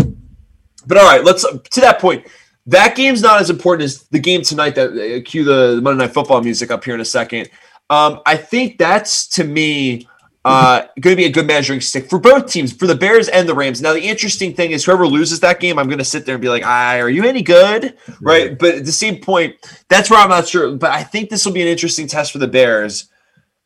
but 0.87 0.97
all 0.97 1.05
right, 1.05 1.23
let's 1.23 1.45
to 1.45 1.81
that 1.83 1.99
point 1.99 2.27
that 2.67 2.97
game's 2.97 3.23
not 3.23 3.41
as 3.41 3.51
important 3.51 3.85
as 3.85 4.03
the 4.05 4.19
game 4.19 4.43
tonight. 4.43 4.75
That 4.75 4.91
uh, 4.91 5.23
cue 5.25 5.45
the, 5.45 5.77
the 5.77 5.83
Monday 5.83 6.05
Night 6.05 6.15
Football 6.15 6.43
music 6.43 6.71
up 6.71 6.85
here 6.85 6.95
in 6.95 7.01
a 7.01 7.05
second. 7.05 7.51
Um, 7.91 8.21
I 8.25 8.37
think 8.37 8.79
that's 8.79 9.27
to 9.29 9.45
me 9.45 10.09
uh, 10.45 10.87
going 11.01 11.17
to 11.17 11.17
be 11.17 11.25
a 11.25 11.31
good 11.31 11.47
measuring 11.47 11.81
stick 11.81 12.11
for 12.11 12.19
both 12.19 12.51
teams, 12.51 12.73
for 12.73 12.87
the 12.87 12.95
Bears 12.95 13.29
and 13.29 13.49
the 13.49 13.55
Rams. 13.55 13.81
Now, 13.81 13.95
the 13.95 14.03
interesting 14.03 14.55
thing 14.55 14.73
is, 14.73 14.85
whoever 14.85 15.07
loses 15.07 15.41
that 15.41 15.59
game, 15.59 15.79
I'm 15.79 15.87
going 15.87 15.99
to 15.99 16.05
sit 16.05 16.27
there 16.27 16.35
and 16.35 16.43
be 16.43 16.51
like, 16.51 16.63
"I, 16.63 17.01
are 17.01 17.09
you 17.09 17.25
any 17.25 17.43
good?" 17.43 17.97
Right? 18.21 18.59
But 18.59 18.75
at 18.75 18.85
the 18.85 18.93
same 18.93 19.21
point, 19.21 19.57
that's 19.89 20.11
where 20.11 20.21
I'm 20.21 20.29
not 20.29 20.47
sure. 20.47 20.75
But 20.77 20.91
I 20.91 21.03
think 21.03 21.31
this 21.31 21.47
will 21.47 21.53
be 21.53 21.63
an 21.63 21.69
interesting 21.69 22.07
test 22.07 22.33
for 22.33 22.39
the 22.39 22.49
Bears, 22.49 23.09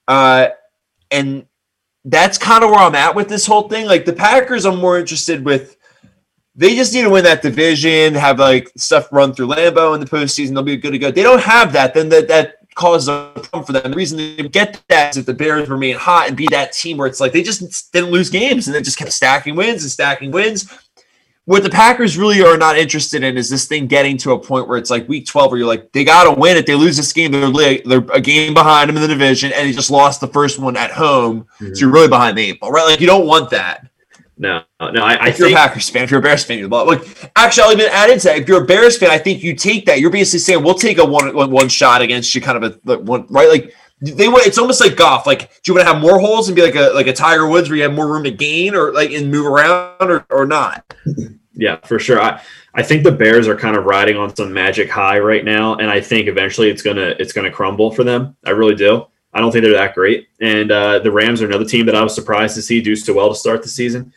uh, 0.07 0.49
and 1.11 1.47
that's 2.05 2.39
kind 2.39 2.63
of 2.63 2.71
where 2.71 2.81
I'm 2.81 2.95
at 2.95 3.17
with 3.17 3.29
this 3.29 3.45
whole 3.45 3.69
thing. 3.69 3.87
Like 3.87 4.05
the 4.05 4.13
Packers, 4.13 4.65
I'm 4.65 4.79
more 4.79 4.99
interested 4.99 5.45
with 5.45 5.77
they 6.59 6.75
just 6.75 6.93
need 6.93 7.03
to 7.03 7.11
win 7.11 7.23
that 7.23 7.41
division, 7.41 8.15
have 8.15 8.41
like 8.41 8.73
stuff 8.77 9.13
run 9.13 9.33
through 9.33 9.47
Lambeau 9.47 9.95
in 9.95 10.01
the 10.01 10.07
postseason. 10.07 10.55
They'll 10.55 10.65
be 10.65 10.77
good 10.77 10.91
to 10.91 10.99
go. 10.99 11.13
They 11.13 11.23
don't 11.23 11.41
have 11.41 11.73
that, 11.73 11.95
then 11.95 12.09
that 12.09 12.27
that 12.27 12.57
causes 12.75 13.09
a 13.09 13.31
problem 13.35 13.65
for 13.65 13.73
them. 13.73 13.93
The 13.93 13.97
reason 13.97 14.19
they 14.19 14.49
get 14.49 14.83
that 14.89 15.13
is 15.13 15.19
if 15.19 15.27
the 15.27 15.35
Bears 15.35 15.69
remain 15.69 15.95
hot 15.95 16.27
and 16.27 16.37
be 16.37 16.49
that 16.49 16.73
team 16.73 16.97
where 16.97 17.07
it's 17.07 17.21
like 17.21 17.33
they 17.33 17.45
just 17.45 17.93
didn't 17.93 18.11
lose 18.11 18.29
games 18.29 18.67
and 18.67 18.75
they 18.75 18.83
just 18.83 18.99
kept 18.99 19.13
stacking 19.13 19.55
wins 19.55 19.83
and 19.83 19.91
stacking 19.91 20.33
wins. 20.33 20.69
What 21.45 21.63
the 21.63 21.71
Packers 21.71 22.19
really 22.19 22.43
are 22.43 22.59
not 22.59 22.77
interested 22.77 23.23
in 23.23 23.39
is 23.39 23.49
this 23.49 23.67
thing 23.67 23.87
getting 23.87 24.19
to 24.19 24.33
a 24.33 24.39
point 24.39 24.69
where 24.69 24.77
it's 24.79 24.91
like 24.91 25.09
week 25.09 25.27
12 25.27 25.51
where 25.51 25.59
you're 25.59 25.67
like, 25.67 25.93
they 25.93 26.05
got 26.05 26.25
to 26.25 26.39
win 26.39 26.57
it. 26.59 26.67
They 26.67 26.75
lose 26.75 26.97
this 26.97 27.13
game, 27.13 27.31
they're, 27.33 27.79
they're 27.85 28.05
a 28.13 28.21
game 28.21 28.53
behind 28.53 28.89
them 28.89 28.97
in 28.97 29.03
the 29.03 29.09
division, 29.09 29.53
and 29.53 29.67
they 29.67 29.73
just 29.73 29.91
lost 29.91 30.21
the 30.21 30.27
first 30.27 30.59
one 30.59 30.77
at 30.77 30.91
home. 30.91 31.47
Mm-hmm. 31.59 31.75
So 31.75 31.81
you're 31.81 31.91
really 31.91 32.09
behind 32.09 32.37
the 32.37 32.43
eight 32.43 32.61
ball, 32.61 32.71
right? 32.71 32.85
Like 32.85 33.01
you 33.01 33.07
don't 33.07 33.27
want 33.27 33.49
that. 33.51 33.89
No, 34.39 34.63
no. 34.81 35.03
I, 35.03 35.15
I 35.15 35.29
if 35.29 35.39
you're 35.39 35.49
think, 35.49 35.59
a 35.59 35.61
Packers 35.61 35.91
fan, 35.91 36.05
if 36.05 36.11
you're 36.11 36.21
a 36.21 36.23
Bears 36.23 36.45
fan, 36.45 36.59
you 36.59 36.69
love. 36.69 36.87
Like, 36.87 37.31
actually, 37.35 37.65
I'll 37.65 37.73
even 37.73 37.91
add 37.91 38.11
into 38.11 38.25
that. 38.29 38.39
If 38.39 38.49
you're 38.49 38.63
a 38.63 38.67
Bears 38.67 38.97
fan, 38.97 39.11
I 39.11 39.19
think 39.19 39.43
you 39.43 39.55
take 39.55 39.85
that. 39.87 40.01
You're 40.01 40.11
basically 40.11 40.39
saying 40.39 40.63
we'll 40.63 40.75
take 40.75 40.99
a 40.99 41.05
one 41.05 41.35
one, 41.35 41.51
one 41.51 41.69
shot 41.69 42.03
against 42.03 42.35
you, 42.35 42.41
kind 42.41 42.63
of 42.63 42.81
a 42.87 42.99
one 42.99 43.27
right. 43.31 43.49
Like 43.49 43.75
they 44.01 44.29
want. 44.29 44.47
It's 44.47 44.59
almost 44.59 44.81
like 44.81 44.97
golf. 44.97 45.27
Like, 45.27 45.51
do 45.63 45.73
you 45.73 45.75
want 45.75 45.87
to 45.87 45.93
have 45.93 46.01
more 46.01 46.21
holes 46.21 46.49
and 46.49 46.55
be 46.55 46.63
like 46.63 46.77
a 46.77 46.91
like 46.95 47.09
a 47.09 47.13
Tiger 47.13 47.49
Woods 47.49 47.69
where 47.69 47.77
you 47.77 47.83
have 47.83 47.95
more 47.95 48.07
room 48.07 48.23
to 48.25 48.31
gain, 48.31 48.77
or 48.77 48.93
like 48.93 49.11
and 49.11 49.31
move 49.31 49.47
around, 49.47 50.11
or 50.11 50.25
or 50.31 50.47
not? 50.47 50.95
Yeah, 51.55 51.79
for 51.85 51.99
sure. 51.99 52.21
I 52.21 52.41
I 52.75 52.85
think 52.85 53.03
the 53.03 53.11
Bears 53.11 53.49
are 53.49 53.57
kind 53.57 53.77
of 53.77 53.87
riding 53.87 54.17
on 54.17 54.35
some 54.37 54.53
magic 54.53 54.89
high 54.89 55.19
right 55.19 55.45
now, 55.45 55.75
and 55.75 55.91
I 55.91 56.01
think 56.01 56.29
eventually 56.29 56.71
it's 56.71 56.83
gonna 56.83 57.17
it's 57.19 57.33
gonna 57.33 57.51
crumble 57.51 57.91
for 57.91 58.05
them. 58.05 58.37
I 58.47 58.51
really 58.51 58.77
do. 58.77 59.07
I 59.35 59.41
don't 59.41 59.53
think 59.53 59.65
they're 59.65 59.75
that 59.75 59.95
great. 59.95 60.29
And 60.41 60.71
uh, 60.71 61.01
the 61.01 61.13
Rams 61.13 61.43
are 61.43 61.47
another 61.47 61.65
team 61.65 61.87
that 61.87 61.95
I 61.95 62.03
was 62.03 62.15
surprised 62.15 62.55
to 62.55 62.63
see 62.63 62.81
do 62.81 62.97
so 62.97 63.13
well 63.13 63.29
to 63.29 63.35
start 63.35 63.63
the 63.63 63.69
season. 63.69 64.13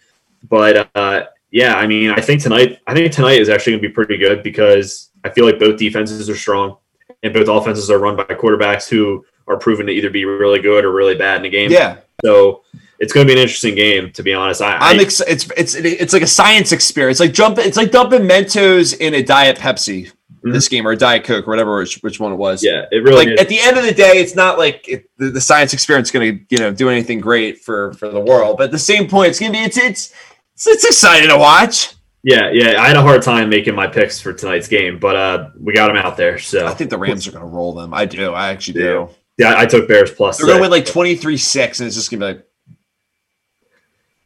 But 0.48 0.90
uh, 0.96 1.26
yeah, 1.52 1.76
I 1.76 1.88
mean, 1.88 2.12
I 2.12 2.22
think 2.22 2.42
tonight, 2.42 2.80
I 2.88 2.94
think 2.94 3.12
tonight 3.12 3.40
is 3.40 3.50
actually 3.50 3.74
going 3.74 3.84
to 3.84 3.90
be 3.90 3.94
pretty 3.94 4.18
good 4.18 4.44
because 4.44 5.10
I 5.24 5.30
feel 5.30 5.46
like 5.46 5.60
both 5.60 5.78
defenses 5.78 6.30
are 6.30 6.36
strong 6.36 6.78
and 7.24 7.34
both 7.34 7.48
offenses 7.48 7.90
are 7.90 8.00
run 8.00 8.16
by 8.16 8.24
quarterbacks 8.24 8.90
who 8.90 9.26
are 9.48 9.58
proven 9.58 9.86
to 9.88 9.92
either 9.92 10.10
be 10.10 10.26
really 10.26 10.60
good 10.60 10.86
or 10.86 10.92
really 10.92 11.16
bad 11.16 11.38
in 11.38 11.44
the 11.44 11.50
game. 11.50 11.72
Yeah. 11.72 11.98
So 12.24 12.64
it's 13.00 13.14
going 13.14 13.26
to 13.26 13.34
be 13.34 13.38
an 13.38 13.42
interesting 13.42 13.76
game, 13.76 14.12
to 14.12 14.24
be 14.24 14.34
honest. 14.34 14.62
I, 14.62 14.92
am 14.92 15.00
ex- 15.00 15.22
it's 15.22 15.50
it's 15.58 15.76
it's 15.76 16.14
like 16.14 16.22
a 16.22 16.28
science 16.28 16.72
experience. 16.72 17.20
Like 17.20 17.34
jump, 17.34 17.58
it's 17.58 17.78
like 17.78 17.92
dumping 17.92 18.22
Mentos 18.22 18.98
in 18.98 19.16
a 19.16 19.24
diet 19.24 19.58
Pepsi 19.58 20.12
mm-hmm. 20.42 20.52
this 20.52 20.68
game 20.68 20.88
or 20.88 20.92
a 20.92 20.98
diet 20.98 21.24
Coke 21.24 21.48
or 21.48 21.52
whatever 21.52 21.78
which, 21.78 22.00
which 22.02 22.20
one 22.20 22.32
it 22.32 22.36
was. 22.36 22.64
Yeah, 22.64 22.86
it 22.92 23.04
really. 23.04 23.26
Like 23.26 23.28
is. 23.30 23.42
at 23.42 23.50
the 23.50 23.60
end 23.60 23.78
of 23.78 23.84
the 23.84 23.94
day, 23.94 24.20
it's 24.20 24.36
not 24.36 24.58
like 24.58 24.88
it, 24.88 25.10
the, 25.18 25.30
the 25.30 25.42
science 25.42 25.74
experience 25.74 26.10
is 26.10 26.12
going 26.12 26.38
to 26.38 26.46
you 26.50 26.60
know 26.60 26.72
do 26.72 26.90
anything 26.90 27.20
great 27.20 27.60
for 27.60 27.94
for 27.94 28.10
the 28.10 28.20
world, 28.20 28.58
but 28.58 28.66
at 28.66 28.72
the 28.72 28.80
same 28.80 29.08
point, 29.08 29.30
it's 29.30 29.40
going 29.40 29.52
to 29.52 29.58
be 29.58 29.64
it's 29.64 29.78
it's 29.78 30.14
it's, 30.62 30.68
it's 30.68 30.86
exciting 30.86 31.30
to 31.30 31.38
watch. 31.38 31.96
Yeah, 32.24 32.52
yeah. 32.52 32.82
I 32.82 32.88
had 32.88 32.98
a 32.98 33.02
hard 33.02 33.24
time 33.24 33.50
making 33.50 33.74
my 33.74 33.88
picks 33.88 34.22
for 34.22 34.32
tonight's 34.32 34.68
game, 34.68 35.00
but 35.00 35.16
uh, 35.16 35.50
we 35.60 35.74
got 35.74 35.88
them 35.88 35.98
out 35.98 36.18
there. 36.18 36.38
So 36.38 36.68
I 36.68 36.74
think 36.74 36.92
the 36.92 36.98
Rams 36.98 37.28
are 37.28 37.32
going 37.32 37.44
to 37.44 37.50
roll 37.50 37.74
them. 37.74 37.94
I 37.94 38.06
do. 38.06 38.34
I 38.34 38.50
actually 38.50 38.76
do. 38.76 39.10
Yeah, 39.38 39.56
I 39.58 39.66
took 39.66 39.88
Bears 39.88 40.12
plus. 40.12 40.38
They're 40.38 40.46
going 40.46 40.58
to 40.58 40.62
win 40.62 40.72
like 40.72 40.86
23-6, 40.86 41.80
and 41.80 41.88
it's 41.88 41.96
just 41.96 42.12
going 42.12 42.20
to 42.20 42.28
be 42.28 42.34
like 42.34 42.48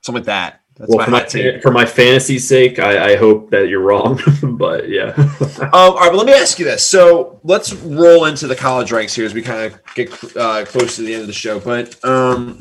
something 0.02 0.22
like 0.22 0.26
that. 0.26 0.62
That's 0.78 0.94
well, 0.94 1.10
my 1.10 1.24
for, 1.26 1.38
my, 1.38 1.60
for 1.62 1.72
my 1.72 1.86
fantasy 1.86 2.38
sake, 2.38 2.80
I, 2.80 3.14
I, 3.14 3.16
hope 3.16 3.50
that 3.52 3.70
you're 3.70 3.80
wrong, 3.80 4.20
but 4.58 4.90
yeah. 4.90 5.14
um, 5.16 5.70
all 5.72 5.96
right, 5.96 6.10
but 6.10 6.18
let 6.18 6.26
me 6.26 6.34
ask 6.34 6.60
you 6.60 6.66
this. 6.66 6.86
So 6.86 7.40
let's 7.46 7.72
roll 7.72 8.26
into 8.26 8.46
the 8.46 8.58
college 8.58 8.92
ranks 8.92 9.16
here 9.16 9.26
as 9.26 9.34
we 9.34 9.42
kind 9.42 9.72
of 9.72 9.96
get 9.96 10.12
uh, 10.36 10.66
close 10.66 10.98
to 10.98 11.04
the 11.04 11.14
end 11.14 11.22
of 11.22 11.28
the 11.28 11.34
show. 11.34 11.62
But 11.62 12.04
um, 12.04 12.60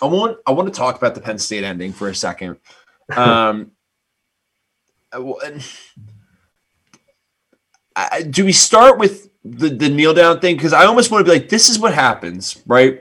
I 0.00 0.06
want 0.06 0.38
I 0.46 0.52
want 0.52 0.72
to 0.72 0.76
talk 0.76 0.96
about 0.96 1.14
the 1.14 1.20
Penn 1.20 1.38
State 1.38 1.64
ending 1.64 1.92
for 1.92 2.08
a 2.08 2.14
second. 2.14 2.56
Um, 3.16 3.72
I, 7.96 8.22
do 8.22 8.44
we 8.44 8.52
start 8.52 8.98
with 8.98 9.30
the, 9.44 9.70
the 9.70 9.88
kneel 9.88 10.14
down 10.14 10.40
thing? 10.40 10.56
Because 10.56 10.72
I 10.72 10.84
almost 10.84 11.10
want 11.10 11.26
to 11.26 11.32
be 11.32 11.36
like, 11.36 11.48
this 11.48 11.68
is 11.68 11.78
what 11.78 11.94
happens, 11.94 12.62
right? 12.66 13.00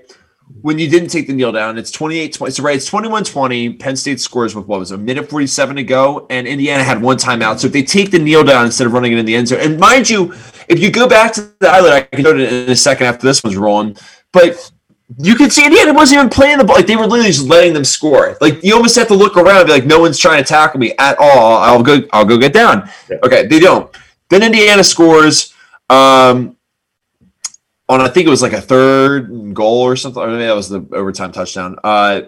When 0.61 0.79
you 0.79 0.89
didn't 0.89 1.09
take 1.09 1.27
the 1.27 1.33
kneel 1.33 1.51
down, 1.51 1.77
it's 1.77 1.91
28 1.91 2.33
20. 2.33 2.51
So, 2.51 2.63
right, 2.63 2.77
it's 2.77 2.85
21 2.85 3.25
20. 3.25 3.73
Penn 3.73 3.95
State 3.95 4.19
scores 4.19 4.55
with 4.55 4.65
what 4.65 4.79
was 4.79 4.91
a 4.91 4.97
minute 4.97 5.29
47 5.29 5.75
to 5.75 5.83
go, 5.83 6.25
and 6.29 6.47
Indiana 6.47 6.83
had 6.83 7.01
one 7.01 7.17
timeout. 7.17 7.59
So, 7.59 7.67
if 7.67 7.73
they 7.73 7.83
take 7.83 8.11
the 8.11 8.19
kneel 8.19 8.45
down 8.45 8.65
instead 8.65 8.87
of 8.87 8.93
running 8.93 9.11
it 9.11 9.19
in 9.19 9.25
the 9.25 9.35
end 9.35 9.49
zone, 9.49 9.59
and 9.59 9.77
mind 9.77 10.09
you, 10.09 10.33
if 10.69 10.79
you 10.79 10.89
go 10.89 11.07
back 11.07 11.33
to 11.33 11.53
the 11.59 11.69
highlight, 11.69 11.93
I 11.93 12.01
can 12.03 12.23
go 12.23 12.33
to 12.33 12.63
in 12.63 12.69
a 12.69 12.75
second 12.77 13.07
after 13.07 13.27
this 13.27 13.43
one's 13.43 13.57
rolling, 13.57 13.97
but 14.31 14.71
you 15.19 15.35
could 15.35 15.53
see 15.53 15.65
Indiana 15.65 15.93
wasn't 15.93 16.19
even 16.19 16.29
playing 16.29 16.57
the 16.57 16.65
ball. 16.65 16.75
Like 16.75 16.87
they 16.87 16.97
were 16.97 17.07
literally 17.07 17.31
just 17.31 17.47
letting 17.47 17.73
them 17.73 17.85
score. 17.85 18.37
Like 18.41 18.61
you 18.63 18.75
almost 18.75 18.95
have 18.97 19.07
to 19.07 19.13
look 19.13 19.37
around 19.37 19.59
and 19.59 19.67
be 19.67 19.71
like, 19.71 19.85
no 19.85 19.99
one's 19.99 20.19
trying 20.19 20.43
to 20.43 20.47
tackle 20.47 20.79
me 20.79 20.93
at 20.99 21.17
all. 21.17 21.57
I'll 21.57 21.83
go. 21.83 21.99
I'll 22.11 22.25
go 22.25 22.37
get 22.37 22.53
down. 22.53 22.89
Yeah. 23.09 23.17
Okay, 23.23 23.47
they 23.47 23.59
don't. 23.59 23.95
Then 24.29 24.43
Indiana 24.43 24.83
scores. 24.83 25.53
Um, 25.89 26.57
on 27.89 28.01
I 28.01 28.09
think 28.09 28.27
it 28.27 28.29
was 28.29 28.41
like 28.41 28.51
a 28.51 28.61
third 28.61 29.53
goal 29.53 29.81
or 29.81 29.95
something. 29.95 30.21
Or 30.21 30.27
maybe 30.27 30.45
that 30.45 30.55
was 30.55 30.67
the 30.67 30.85
overtime 30.91 31.31
touchdown. 31.31 31.77
Uh, 31.83 32.21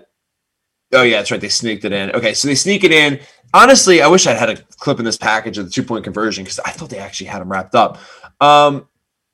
oh 0.93 1.03
yeah, 1.03 1.17
that's 1.17 1.31
right. 1.31 1.41
They 1.41 1.49
sneaked 1.49 1.83
it 1.83 1.91
in. 1.91 2.11
Okay, 2.11 2.33
so 2.33 2.47
they 2.47 2.55
sneak 2.55 2.85
it 2.85 2.93
in. 2.93 3.19
Honestly, 3.53 4.01
I 4.01 4.07
wish 4.07 4.25
I 4.27 4.33
had 4.33 4.49
a 4.49 4.55
clip 4.77 4.99
in 4.99 5.05
this 5.05 5.17
package 5.17 5.57
of 5.57 5.65
the 5.65 5.71
two 5.71 5.83
point 5.83 6.05
conversion 6.05 6.45
because 6.45 6.59
I 6.59 6.71
thought 6.71 6.89
they 6.89 6.99
actually 6.99 7.27
had 7.27 7.41
them 7.41 7.51
wrapped 7.51 7.75
up. 7.75 7.97
Um, 8.39 8.87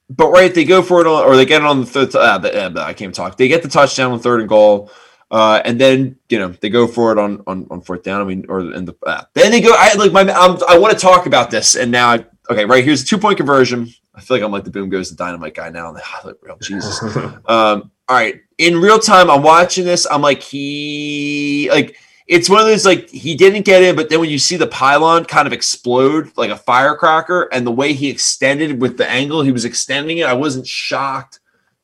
but 0.09 0.29
right, 0.29 0.53
they 0.53 0.65
go 0.65 0.81
for 0.81 1.01
it 1.01 1.07
on, 1.07 1.23
or 1.23 1.35
they 1.35 1.45
get 1.45 1.61
it 1.61 1.67
on 1.67 1.81
the 1.81 1.85
third. 1.85 2.15
Uh, 2.15 2.37
the, 2.37 2.81
I 2.81 2.93
can't 2.93 3.13
talk. 3.13 3.37
They 3.37 3.47
get 3.47 3.63
the 3.63 3.69
touchdown 3.69 4.11
on 4.11 4.19
third 4.19 4.39
and 4.39 4.49
goal. 4.49 4.91
Uh, 5.31 5.61
and 5.65 5.81
then 5.81 6.15
you 6.29 6.37
know 6.37 6.49
they 6.49 6.69
go 6.69 6.87
for 6.87 7.11
it 7.11 7.17
on 7.17 7.43
on, 7.47 7.67
on 7.71 7.81
fourth 7.81 8.03
down. 8.03 8.21
I 8.21 8.25
mean, 8.25 8.45
or 8.47 8.59
in 8.59 8.85
the 8.85 8.95
uh, 9.05 9.23
then 9.33 9.51
they 9.51 9.61
go. 9.61 9.73
I 9.75 9.93
like 9.95 10.11
my. 10.11 10.21
I'm, 10.21 10.57
I 10.69 10.77
want 10.77 10.93
to 10.93 10.99
talk 10.99 11.25
about 11.25 11.49
this, 11.49 11.75
and 11.75 11.91
now 11.91 12.09
I 12.09 12.25
okay. 12.49 12.65
Right 12.65 12.83
here's 12.83 13.01
a 13.01 13.05
two 13.05 13.17
point 13.17 13.37
conversion. 13.37 13.89
I 14.13 14.21
feel 14.21 14.37
like 14.37 14.43
I'm 14.43 14.51
like 14.51 14.63
the 14.63 14.69
boom 14.69 14.89
goes 14.89 15.09
the 15.09 15.15
dynamite 15.15 15.55
guy 15.55 15.69
now 15.69 15.91
the 15.91 15.99
highlight 15.99 16.35
reel. 16.41 16.57
Jesus. 16.61 17.01
um, 17.47 17.91
all 18.07 18.15
right, 18.15 18.39
in 18.59 18.79
real 18.79 18.99
time, 18.99 19.31
I'm 19.31 19.41
watching 19.41 19.83
this. 19.83 20.05
I'm 20.09 20.21
like 20.21 20.43
he 20.43 21.69
like 21.71 21.97
it's 22.27 22.49
one 22.49 22.59
of 22.59 22.65
those 22.65 22.85
like 22.85 23.09
he 23.09 23.35
didn't 23.35 23.65
get 23.65 23.83
in, 23.83 23.95
but 23.95 24.09
then 24.09 24.19
when 24.19 24.29
you 24.29 24.39
see 24.39 24.55
the 24.55 24.67
pylon 24.67 25.25
kind 25.25 25.45
of 25.45 25.53
explode 25.53 26.31
like 26.35 26.49
a 26.49 26.57
firecracker, 26.57 27.43
and 27.51 27.65
the 27.65 27.71
way 27.71 27.93
he 27.93 28.09
extended 28.09 28.81
with 28.81 28.97
the 28.97 29.09
angle 29.09 29.41
he 29.41 29.51
was 29.51 29.65
extending 29.65 30.17
it, 30.17 30.25
I 30.25 30.33
wasn't 30.33 30.65
shocked 30.65 31.39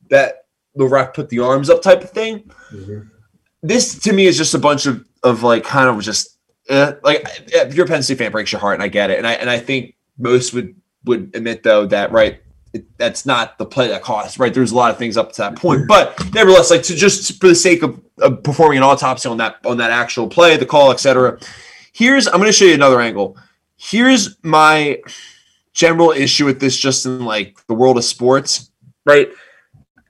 that 0.09 0.45
the 0.75 0.87
ref 0.87 1.13
put 1.13 1.29
the 1.29 1.39
arms 1.39 1.69
up 1.69 1.81
type 1.81 2.03
of 2.03 2.09
thing. 2.09 2.51
Mm-hmm. 2.71 3.01
This 3.61 3.99
to 3.99 4.13
me 4.13 4.25
is 4.25 4.37
just 4.37 4.55
a 4.55 4.59
bunch 4.59 4.87
of 4.87 5.05
of 5.23 5.43
like 5.43 5.63
kind 5.63 5.89
of 5.89 6.01
just 6.01 6.37
uh, 6.69 6.93
like 7.03 7.23
if 7.47 7.75
you're 7.75 7.85
a 7.85 7.87
Penn 7.87 8.01
State 8.01 8.17
fan, 8.17 8.31
breaks 8.31 8.51
your 8.51 8.61
heart, 8.61 8.75
and 8.75 8.83
I 8.83 8.87
get 8.87 9.11
it, 9.11 9.19
and 9.19 9.27
I 9.27 9.33
and 9.33 9.49
I 9.49 9.59
think 9.59 9.95
most 10.17 10.53
would 10.53 10.75
would 11.05 11.31
admit 11.35 11.61
though 11.61 11.85
that 11.87 12.11
right 12.11 12.41
it, 12.73 12.97
that's 12.97 13.25
not 13.25 13.57
the 13.57 13.65
play 13.65 13.89
that 13.89 14.01
costs, 14.01 14.39
right? 14.39 14.53
There's 14.53 14.71
a 14.71 14.75
lot 14.75 14.91
of 14.91 14.97
things 14.97 15.17
up 15.17 15.31
to 15.33 15.41
that 15.41 15.55
point, 15.55 15.87
but 15.87 16.17
nevertheless, 16.33 16.71
like 16.71 16.83
to 16.83 16.95
just 16.95 17.39
for 17.39 17.47
the 17.47 17.55
sake 17.55 17.83
of, 17.83 18.01
of 18.21 18.43
performing 18.43 18.77
an 18.77 18.83
autopsy 18.83 19.29
on 19.29 19.37
that 19.37 19.57
on 19.65 19.77
that 19.77 19.91
actual 19.91 20.27
play, 20.27 20.57
the 20.57 20.65
call, 20.65 20.91
etc. 20.91 21.39
Here's 21.93 22.27
I'm 22.27 22.33
going 22.33 22.45
to 22.45 22.53
show 22.53 22.65
you 22.65 22.73
another 22.73 23.01
angle. 23.01 23.37
Here's 23.77 24.37
my 24.43 25.01
general 25.73 26.11
issue 26.11 26.45
with 26.45 26.59
this, 26.59 26.77
just 26.77 27.05
in 27.05 27.25
like 27.25 27.65
the 27.67 27.73
world 27.73 27.97
of 27.97 28.03
sports, 28.03 28.71
right? 29.05 29.29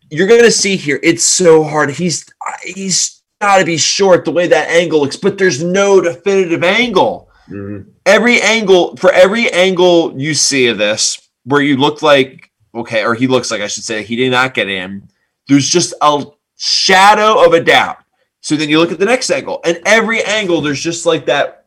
You're 0.09 0.27
going 0.27 0.43
to 0.43 0.51
see 0.51 0.75
here, 0.75 0.99
it's 1.01 1.23
so 1.23 1.63
hard. 1.63 1.91
He's 1.91 2.25
he's 2.63 3.21
got 3.39 3.57
to 3.57 3.65
be 3.65 3.77
short 3.77 4.25
the 4.25 4.31
way 4.31 4.47
that 4.47 4.69
angle 4.69 4.99
looks, 4.99 5.15
but 5.15 5.37
there's 5.37 5.63
no 5.63 6.01
definitive 6.01 6.63
angle. 6.63 7.29
Mm-hmm. 7.49 7.89
Every 8.05 8.41
angle 8.41 8.95
for 8.97 9.11
every 9.11 9.51
angle 9.51 10.19
you 10.19 10.33
see 10.33 10.67
of 10.67 10.77
this, 10.77 11.29
where 11.45 11.61
you 11.61 11.77
look 11.77 12.01
like 12.01 12.51
okay, 12.73 13.03
or 13.03 13.15
he 13.15 13.27
looks 13.27 13.51
like 13.51 13.61
I 13.61 13.67
should 13.67 13.83
say 13.83 14.03
he 14.03 14.15
did 14.15 14.31
not 14.31 14.53
get 14.53 14.69
in. 14.69 15.07
There's 15.47 15.67
just 15.67 15.93
a 16.01 16.25
shadow 16.57 17.43
of 17.45 17.53
a 17.53 17.63
doubt. 17.63 17.97
So 18.41 18.55
then 18.55 18.69
you 18.69 18.79
look 18.79 18.91
at 18.91 18.99
the 18.99 19.05
next 19.05 19.29
angle, 19.29 19.61
and 19.63 19.79
every 19.85 20.23
angle 20.23 20.61
there's 20.61 20.81
just 20.81 21.05
like 21.05 21.25
that. 21.27 21.65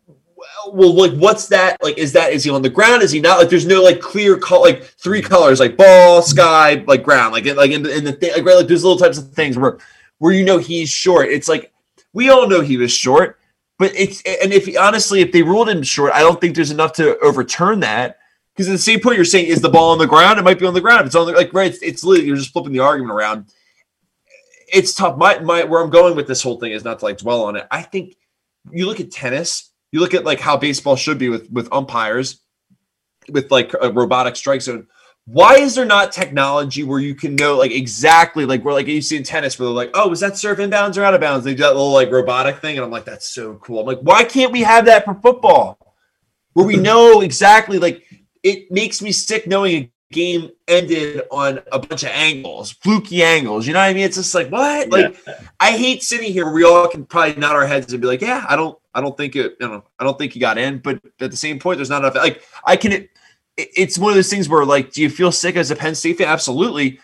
Well, 0.72 0.92
like 0.94 1.12
what's 1.12 1.48
that? 1.48 1.82
Like, 1.82 1.98
is 1.98 2.12
that 2.12 2.32
is 2.32 2.44
he 2.44 2.50
on 2.50 2.62
the 2.62 2.70
ground? 2.70 3.02
Is 3.02 3.12
he 3.12 3.20
not? 3.20 3.38
Like, 3.38 3.48
there's 3.48 3.66
no 3.66 3.82
like 3.82 4.00
clear 4.00 4.36
color, 4.36 4.70
like 4.70 4.84
three 4.84 5.22
colors, 5.22 5.60
like 5.60 5.76
ball, 5.76 6.20
sky, 6.20 6.84
like 6.86 7.02
ground, 7.02 7.32
like 7.32 7.46
like 7.46 7.70
in 7.70 7.82
the 7.82 7.96
in 7.96 8.04
the 8.04 8.12
thing, 8.12 8.32
like 8.32 8.44
right, 8.44 8.56
like 8.56 8.66
there's 8.66 8.82
little 8.82 8.98
types 8.98 9.18
of 9.18 9.32
things 9.32 9.56
where 9.56 9.78
where 10.18 10.32
you 10.32 10.44
know 10.44 10.58
he's 10.58 10.90
short. 10.90 11.28
It's 11.28 11.48
like 11.48 11.72
we 12.12 12.28
all 12.28 12.48
know 12.48 12.60
he 12.60 12.76
was 12.76 12.92
short, 12.92 13.38
but 13.78 13.92
it's 13.94 14.22
and 14.22 14.52
if 14.52 14.68
honestly, 14.78 15.20
if 15.20 15.32
they 15.32 15.42
ruled 15.42 15.68
him 15.68 15.82
short, 15.82 16.12
I 16.12 16.20
don't 16.20 16.40
think 16.40 16.54
there's 16.54 16.70
enough 16.70 16.92
to 16.94 17.18
overturn 17.20 17.80
that. 17.80 18.18
Because 18.54 18.68
at 18.68 18.72
the 18.72 18.78
same 18.78 19.00
point, 19.00 19.16
you're 19.16 19.24
saying, 19.24 19.46
is 19.46 19.60
the 19.60 19.68
ball 19.68 19.90
on 19.90 19.98
the 19.98 20.06
ground? 20.06 20.38
It 20.38 20.44
might 20.44 20.60
be 20.60 20.66
on 20.66 20.74
the 20.74 20.80
ground. 20.80 21.00
If 21.00 21.06
it's 21.06 21.16
on 21.16 21.26
the 21.26 21.32
like, 21.32 21.52
right? 21.52 21.72
It's, 21.72 21.82
it's 21.82 22.04
literally 22.04 22.28
you're 22.28 22.36
just 22.36 22.52
flipping 22.52 22.72
the 22.72 22.78
argument 22.78 23.12
around. 23.12 23.46
It's 24.74 24.92
tough. 24.92 25.16
My 25.16 25.38
my 25.38 25.64
where 25.64 25.80
I'm 25.80 25.90
going 25.90 26.16
with 26.16 26.26
this 26.26 26.42
whole 26.42 26.58
thing 26.58 26.72
is 26.72 26.84
not 26.84 26.98
to 26.98 27.04
like 27.04 27.18
dwell 27.18 27.44
on 27.44 27.54
it. 27.56 27.66
I 27.70 27.82
think 27.82 28.16
you 28.72 28.86
look 28.86 29.00
at 29.00 29.12
tennis. 29.12 29.70
You 29.92 30.00
look 30.00 30.14
at 30.14 30.24
like 30.24 30.40
how 30.40 30.56
baseball 30.56 30.96
should 30.96 31.18
be 31.18 31.28
with 31.28 31.48
with 31.50 31.68
umpires, 31.72 32.40
with 33.28 33.52
like 33.52 33.72
a 33.80 33.92
robotic 33.92 34.34
strike 34.34 34.62
zone. 34.62 34.88
Why 35.26 35.54
is 35.54 35.76
there 35.76 35.84
not 35.84 36.12
technology 36.12 36.82
where 36.82 36.98
you 36.98 37.14
can 37.14 37.36
know 37.36 37.56
like 37.56 37.70
exactly 37.70 38.44
like 38.44 38.64
where 38.64 38.74
like 38.74 38.88
you 38.88 39.00
see 39.00 39.16
in 39.16 39.22
tennis 39.22 39.58
where 39.58 39.66
they're 39.66 39.74
like, 39.74 39.92
oh, 39.94 40.08
was 40.08 40.20
that 40.20 40.36
serve 40.36 40.58
inbounds 40.58 40.98
or 40.98 41.04
out 41.04 41.14
of 41.14 41.20
bounds? 41.20 41.44
They 41.44 41.54
do 41.54 41.62
that 41.62 41.68
little 41.68 41.92
like 41.92 42.10
robotic 42.10 42.58
thing, 42.58 42.76
and 42.76 42.84
I'm 42.84 42.90
like, 42.90 43.04
that's 43.04 43.28
so 43.28 43.54
cool. 43.54 43.80
I'm 43.80 43.86
like, 43.86 44.00
why 44.00 44.24
can't 44.24 44.52
we 44.52 44.62
have 44.62 44.86
that 44.86 45.04
for 45.04 45.14
football? 45.14 45.78
Where 46.52 46.66
we 46.66 46.76
know 46.76 47.20
exactly 47.20 47.78
like 47.78 48.02
it 48.42 48.70
makes 48.72 49.00
me 49.00 49.12
sick 49.12 49.46
knowing 49.46 49.90
game 50.14 50.50
ended 50.68 51.22
on 51.30 51.60
a 51.72 51.78
bunch 51.78 52.04
of 52.04 52.08
angles, 52.10 52.72
fluky 52.72 53.22
angles. 53.22 53.66
You 53.66 53.74
know 53.74 53.80
what 53.80 53.86
I 53.86 53.92
mean? 53.92 54.04
It's 54.04 54.16
just 54.16 54.34
like 54.34 54.48
what? 54.48 54.88
Like 54.88 55.20
yeah. 55.26 55.40
I 55.60 55.72
hate 55.72 56.02
sitting 56.02 56.32
here. 56.32 56.50
We 56.50 56.64
all 56.64 56.88
can 56.88 57.04
probably 57.04 57.34
nod 57.34 57.54
our 57.54 57.66
heads 57.66 57.92
and 57.92 58.00
be 58.00 58.08
like, 58.08 58.22
yeah, 58.22 58.46
I 58.48 58.56
don't, 58.56 58.78
I 58.94 59.00
don't 59.00 59.16
think 59.16 59.36
it. 59.36 59.56
You 59.60 59.68
know, 59.68 59.84
I 59.98 60.04
don't 60.04 60.16
think 60.16 60.32
he 60.32 60.40
got 60.40 60.56
in. 60.56 60.78
But 60.78 61.00
at 61.20 61.30
the 61.30 61.36
same 61.36 61.58
point, 61.58 61.78
there's 61.78 61.90
not 61.90 62.02
enough. 62.02 62.14
Like 62.14 62.42
I 62.64 62.76
can. 62.76 62.92
It, 62.92 63.10
it's 63.56 63.98
one 63.98 64.10
of 64.10 64.16
those 64.16 64.30
things 64.30 64.48
where 64.48 64.64
like, 64.64 64.92
do 64.92 65.02
you 65.02 65.10
feel 65.10 65.30
sick 65.30 65.56
as 65.56 65.70
a 65.70 65.76
Penn 65.76 65.94
State 65.94 66.18
fan? 66.18 66.28
Absolutely. 66.28 67.00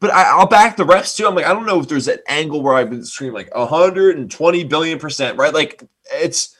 But 0.00 0.10
I, 0.10 0.36
will 0.38 0.46
back 0.46 0.76
the 0.76 0.84
refs 0.84 1.14
too. 1.14 1.26
I'm 1.26 1.34
like, 1.34 1.44
I 1.44 1.52
don't 1.52 1.66
know 1.66 1.78
if 1.78 1.88
there's 1.88 2.08
an 2.08 2.18
angle 2.26 2.62
where 2.62 2.74
I've 2.74 2.88
been 2.88 3.04
screaming 3.04 3.34
like 3.34 3.54
120 3.54 4.64
billion 4.64 4.98
percent, 4.98 5.36
right? 5.36 5.52
Like 5.52 5.82
it's 6.12 6.56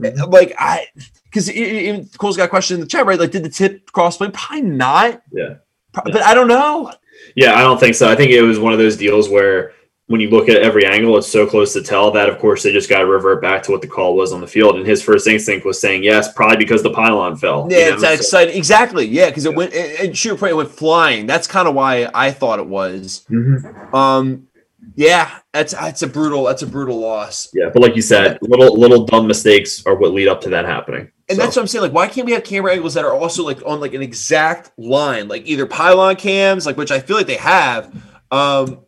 mm-hmm. 0.00 0.30
like 0.30 0.54
I 0.58 0.86
because 1.34 2.16
Cole's 2.16 2.36
got 2.36 2.44
a 2.44 2.48
question 2.48 2.76
in 2.76 2.80
the 2.80 2.86
chat, 2.86 3.06
right? 3.06 3.18
Like, 3.18 3.32
did 3.32 3.42
the 3.42 3.48
tip 3.48 3.90
cross 3.90 4.18
play? 4.18 4.30
Probably 4.30 4.62
not. 4.62 5.20
Yeah. 5.32 5.54
But 5.92 6.22
I 6.22 6.32
don't 6.34 6.48
know. 6.48 6.92
Yeah, 7.34 7.54
I 7.54 7.62
don't 7.62 7.80
think 7.80 7.94
so. 7.94 8.08
I 8.08 8.14
think 8.14 8.30
it 8.30 8.42
was 8.42 8.58
one 8.58 8.72
of 8.72 8.78
those 8.78 8.96
deals 8.96 9.28
where 9.28 9.72
when 10.06 10.20
you 10.20 10.28
look 10.28 10.48
at 10.48 10.58
every 10.58 10.84
angle, 10.84 11.16
it's 11.16 11.26
so 11.26 11.46
close 11.46 11.72
to 11.72 11.82
tell 11.82 12.10
that, 12.10 12.28
of 12.28 12.38
course, 12.38 12.62
they 12.62 12.72
just 12.72 12.90
got 12.90 12.98
to 12.98 13.06
revert 13.06 13.40
back 13.40 13.62
to 13.64 13.72
what 13.72 13.80
the 13.80 13.88
call 13.88 14.14
was 14.14 14.32
on 14.32 14.40
the 14.40 14.46
field. 14.46 14.76
And 14.76 14.86
his 14.86 15.02
first 15.02 15.26
instinct 15.26 15.64
was 15.64 15.80
saying 15.80 16.04
yes, 16.04 16.32
probably 16.32 16.58
because 16.58 16.82
the 16.82 16.92
pylon 16.92 17.36
fell. 17.36 17.66
Yeah, 17.70 17.78
you 17.78 17.84
know? 17.84 17.92
it's 17.94 18.02
that 18.02 18.18
so, 18.18 18.20
exciting. 18.20 18.56
Exactly. 18.56 19.06
Yeah, 19.06 19.30
because 19.30 19.46
it 19.46 19.52
yeah. 19.52 19.56
went, 19.56 19.74
and 19.74 20.16
sure, 20.16 20.34
it 20.46 20.56
went 20.56 20.70
flying. 20.70 21.26
That's 21.26 21.46
kind 21.46 21.66
of 21.66 21.74
why 21.74 22.10
I 22.14 22.30
thought 22.30 22.58
it 22.58 22.66
was. 22.66 23.24
Mm-hmm. 23.30 23.94
Um, 23.94 24.48
yeah, 24.94 25.38
that's 25.52 25.72
that's 25.72 26.02
a 26.02 26.06
brutal 26.06 26.44
that's 26.44 26.62
a 26.62 26.66
brutal 26.66 26.98
loss. 26.98 27.48
Yeah, 27.52 27.70
but 27.72 27.82
like 27.82 27.96
you 27.96 28.02
said, 28.02 28.38
little 28.42 28.78
little 28.78 29.04
dumb 29.04 29.26
mistakes 29.26 29.84
are 29.86 29.94
what 29.94 30.12
lead 30.12 30.28
up 30.28 30.40
to 30.42 30.50
that 30.50 30.64
happening. 30.64 31.10
And 31.28 31.36
so. 31.36 31.42
that's 31.42 31.56
what 31.56 31.62
I'm 31.62 31.68
saying. 31.68 31.82
Like, 31.82 31.92
why 31.92 32.08
can't 32.08 32.26
we 32.26 32.32
have 32.32 32.44
camera 32.44 32.72
angles 32.72 32.94
that 32.94 33.04
are 33.04 33.14
also 33.14 33.44
like 33.44 33.64
on 33.64 33.80
like 33.80 33.94
an 33.94 34.02
exact 34.02 34.70
line, 34.78 35.28
like 35.28 35.46
either 35.46 35.66
pylon 35.66 36.16
cams, 36.16 36.66
like 36.66 36.76
which 36.76 36.90
I 36.90 37.00
feel 37.00 37.16
like 37.16 37.26
they 37.26 37.36
have. 37.36 37.94
Um, 38.30 38.80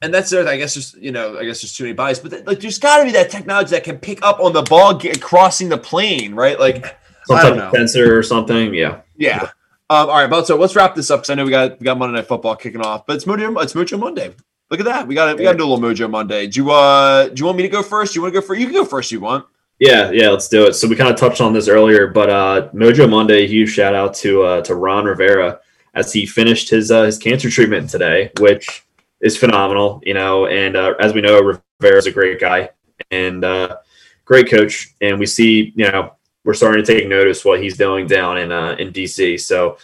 and 0.00 0.14
that's 0.14 0.30
there. 0.30 0.46
I 0.46 0.56
guess 0.56 0.74
just 0.74 0.96
you 0.96 1.12
know, 1.12 1.38
I 1.38 1.44
guess 1.44 1.62
there's 1.62 1.74
too 1.74 1.84
many 1.84 1.94
bias, 1.94 2.18
but 2.18 2.46
like 2.46 2.60
there's 2.60 2.78
got 2.78 2.98
to 2.98 3.04
be 3.04 3.12
that 3.12 3.30
technology 3.30 3.70
that 3.70 3.84
can 3.84 3.98
pick 3.98 4.24
up 4.24 4.40
on 4.40 4.52
the 4.52 4.62
ball 4.62 4.94
get, 4.94 5.20
crossing 5.20 5.68
the 5.68 5.78
plane, 5.78 6.34
right? 6.34 6.58
Like 6.58 6.84
some 7.26 7.38
type 7.38 7.54
of 7.54 7.72
sensor 7.72 8.16
or 8.16 8.22
something. 8.22 8.74
Yeah. 8.74 9.02
Yeah. 9.16 9.50
Um, 9.90 10.10
all 10.10 10.16
right, 10.16 10.28
but 10.28 10.46
so 10.46 10.56
let's 10.56 10.76
wrap 10.76 10.94
this 10.94 11.10
up 11.10 11.20
because 11.20 11.30
I 11.30 11.34
know 11.34 11.44
we 11.44 11.50
got 11.50 11.80
we 11.80 11.84
got 11.84 11.96
Monday 11.96 12.16
Night 12.16 12.28
Football 12.28 12.56
kicking 12.56 12.82
off, 12.82 13.06
but 13.06 13.16
it's 13.16 13.24
Mojo 13.24 13.62
it's 13.62 13.72
Mojo 13.72 13.98
Monday. 13.98 14.34
Look 14.70 14.80
at 14.80 14.86
that. 14.86 15.06
We 15.06 15.14
got 15.14 15.36
we 15.36 15.44
got 15.44 15.52
to 15.52 15.58
do 15.58 15.64
a 15.64 15.70
little 15.70 15.82
Mojo 15.82 16.10
Monday. 16.10 16.46
Do 16.46 16.60
you 16.60 16.70
uh 16.70 17.28
do 17.28 17.34
you 17.36 17.46
want 17.46 17.56
me 17.56 17.62
to 17.62 17.68
go 17.68 17.82
first? 17.82 18.12
Do 18.12 18.18
you 18.18 18.22
want 18.22 18.34
to 18.34 18.40
go 18.40 18.46
first? 18.46 18.60
You 18.60 18.66
can 18.66 18.74
go 18.74 18.84
first. 18.84 19.10
You 19.10 19.20
want? 19.20 19.46
Yeah, 19.78 20.10
yeah, 20.10 20.28
let's 20.30 20.48
do 20.48 20.66
it. 20.66 20.74
So 20.74 20.88
we 20.88 20.96
kind 20.96 21.10
of 21.10 21.16
touched 21.16 21.40
on 21.40 21.52
this 21.52 21.68
earlier, 21.68 22.08
but 22.08 22.28
uh 22.28 22.68
Mojo 22.74 23.08
Monday, 23.08 23.46
huge 23.46 23.70
shout 23.70 23.94
out 23.94 24.14
to 24.16 24.42
uh 24.42 24.60
to 24.62 24.74
Ron 24.74 25.04
Rivera 25.04 25.60
as 25.94 26.12
he 26.12 26.26
finished 26.26 26.70
his 26.70 26.90
uh, 26.90 27.04
his 27.04 27.18
cancer 27.18 27.50
treatment 27.50 27.90
today, 27.90 28.30
which 28.38 28.84
is 29.20 29.36
phenomenal, 29.36 30.00
you 30.04 30.14
know. 30.14 30.46
And 30.46 30.76
uh, 30.76 30.94
as 31.00 31.12
we 31.12 31.20
know, 31.20 31.40
Rivera 31.40 31.98
is 31.98 32.06
a 32.06 32.12
great 32.12 32.40
guy 32.40 32.70
and 33.10 33.44
uh, 33.44 33.76
great 34.24 34.48
coach, 34.48 34.94
and 35.00 35.18
we 35.18 35.26
see, 35.26 35.72
you 35.74 35.90
know, 35.90 36.14
we're 36.44 36.54
starting 36.54 36.84
to 36.84 36.92
take 36.92 37.08
notice 37.08 37.44
what 37.44 37.62
he's 37.62 37.76
doing 37.76 38.06
down 38.06 38.38
in 38.38 38.52
uh, 38.52 38.76
in 38.78 38.92
DC. 38.92 39.40
So 39.40 39.78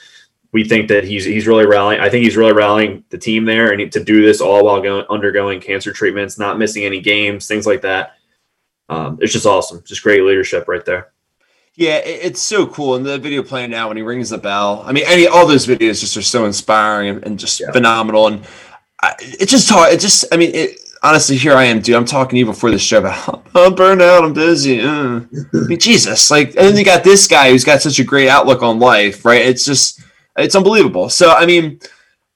we 0.54 0.62
think 0.62 0.88
that 0.88 1.02
he's 1.02 1.24
he's 1.24 1.48
really 1.48 1.66
rallying. 1.66 2.00
I 2.00 2.08
think 2.08 2.24
he's 2.24 2.36
really 2.36 2.52
rallying 2.52 3.04
the 3.10 3.18
team 3.18 3.44
there, 3.44 3.72
and 3.72 3.90
to 3.90 4.02
do 4.02 4.22
this 4.22 4.40
all 4.40 4.64
while 4.64 4.80
going 4.80 5.04
undergoing 5.10 5.60
cancer 5.60 5.92
treatments, 5.92 6.38
not 6.38 6.58
missing 6.58 6.84
any 6.84 7.00
games, 7.00 7.48
things 7.48 7.66
like 7.66 7.82
that. 7.82 8.14
Um, 8.88 9.18
it's 9.20 9.32
just 9.32 9.46
awesome, 9.46 9.82
just 9.84 10.04
great 10.04 10.22
leadership 10.22 10.68
right 10.68 10.84
there. 10.84 11.10
Yeah, 11.74 11.96
it's 11.96 12.40
so 12.40 12.68
cool. 12.68 12.94
And 12.94 13.04
the 13.04 13.18
video 13.18 13.42
playing 13.42 13.72
now 13.72 13.88
when 13.88 13.96
he 13.96 14.04
rings 14.04 14.30
the 14.30 14.38
bell. 14.38 14.84
I 14.86 14.92
mean, 14.92 15.02
any 15.08 15.26
all 15.26 15.44
those 15.44 15.66
videos 15.66 15.98
just 15.98 16.16
are 16.16 16.22
so 16.22 16.44
inspiring 16.44 17.20
and, 17.24 17.36
just 17.36 17.58
yeah. 17.58 17.72
phenomenal. 17.72 18.28
And 18.28 18.46
I, 19.02 19.14
it 19.18 19.48
just 19.48 19.68
taught. 19.68 19.92
It 19.92 19.98
just. 19.98 20.24
I 20.30 20.36
mean, 20.36 20.54
it, 20.54 20.78
honestly, 21.02 21.36
here 21.36 21.54
I 21.54 21.64
am, 21.64 21.80
dude. 21.80 21.96
I'm 21.96 22.04
talking 22.04 22.36
to 22.36 22.38
you 22.38 22.46
before 22.46 22.70
the 22.70 22.78
show 22.78 22.98
about 22.98 23.44
I'm 23.56 23.74
burned 23.74 24.02
out. 24.02 24.22
I'm 24.22 24.34
busy. 24.34 24.82
Uh. 24.82 25.22
I 25.52 25.66
mean, 25.66 25.80
Jesus, 25.80 26.30
like, 26.30 26.50
and 26.50 26.58
then 26.58 26.76
you 26.76 26.84
got 26.84 27.02
this 27.02 27.26
guy 27.26 27.50
who's 27.50 27.64
got 27.64 27.82
such 27.82 27.98
a 27.98 28.04
great 28.04 28.28
outlook 28.28 28.62
on 28.62 28.78
life, 28.78 29.24
right? 29.24 29.42
It's 29.42 29.64
just 29.64 30.00
it's 30.36 30.54
unbelievable. 30.54 31.08
So 31.08 31.30
I 31.30 31.46
mean, 31.46 31.80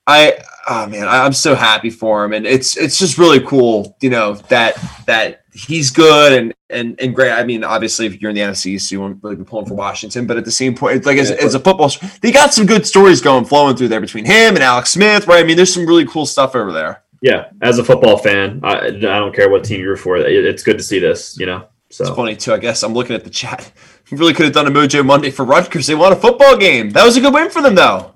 I 0.07 0.39
oh 0.69 0.87
man, 0.87 1.09
I, 1.09 1.27
am 1.27 1.33
so 1.33 1.55
happy 1.55 1.91
for 1.91 2.25
him, 2.25 2.33
and 2.33 2.47
it's 2.47 2.77
it's 2.77 2.99
just 2.99 3.19
really 3.19 3.41
cool, 3.41 3.97
you 4.01 4.11
know, 4.11 4.35
that 4.49 4.77
that 5.07 5.43
he's 5.53 5.91
good 5.91 6.33
and 6.33 6.55
and 6.71 7.01
and 7.01 7.15
great. 7.15 7.33
I 7.33 7.45
mean, 7.45 7.65
obviously, 7.65 8.07
if 8.07 8.21
you're 8.21 8.31
in 8.31 8.37
the 8.37 8.43
NFC, 8.43 8.81
so 8.81 8.95
you 8.95 9.01
won't 9.01 9.23
really 9.23 9.37
be 9.37 9.45
pulling 9.45 9.67
for 9.67 9.75
Washington. 9.75 10.27
But 10.27 10.37
at 10.37 10.45
the 10.45 10.51
same 10.51 10.75
point, 10.75 10.97
it's 10.97 11.07
like 11.07 11.19
as, 11.19 11.31
as 11.31 11.55
a 11.55 11.61
football, 11.61 11.91
they 12.21 12.31
got 12.31 12.53
some 12.53 12.67
good 12.67 12.87
stories 12.87 13.21
going 13.21 13.45
flowing 13.45 13.77
through 13.77 13.89
there 13.89 14.01
between 14.01 14.25
him 14.25 14.55
and 14.55 14.63
Alex 14.63 14.93
Smith, 14.93 15.27
right? 15.27 15.43
I 15.43 15.47
mean, 15.47 15.57
there's 15.57 15.73
some 15.73 15.87
really 15.87 16.07
cool 16.07 16.27
stuff 16.27 16.55
over 16.55 16.73
there. 16.73 17.03
Yeah, 17.21 17.51
as 17.63 17.79
a 17.79 17.85
football 17.85 18.17
fan, 18.17 18.61
I, 18.63 18.87
I 18.87 18.91
don't 18.91 19.35
care 19.35 19.51
what 19.51 19.65
team 19.65 19.81
you're 19.81 19.97
for. 19.97 20.17
It's 20.19 20.63
good 20.63 20.79
to 20.79 20.85
see 20.85 21.01
this, 21.01 21.37
you 21.39 21.47
know. 21.47 21.67
So 21.91 22.05
it's 22.05 22.15
funny 22.15 22.37
too. 22.37 22.53
I 22.53 22.59
guess 22.59 22.83
I'm 22.83 22.93
looking 22.93 23.17
at 23.17 23.25
the 23.25 23.31
chat. 23.31 23.73
We 24.11 24.19
really 24.19 24.33
could 24.33 24.47
have 24.47 24.55
done 24.55 24.67
a 24.67 24.71
Mojo 24.71 25.05
Monday 25.05 25.31
for 25.31 25.45
Rutgers. 25.45 25.87
They 25.87 25.95
won 25.95 26.13
a 26.13 26.17
football 26.17 26.57
game. 26.57 26.91
That 26.91 27.05
was 27.05 27.17
a 27.17 27.21
good 27.21 27.35
win 27.35 27.51
for 27.51 27.63
them, 27.63 27.75
though. 27.75 28.13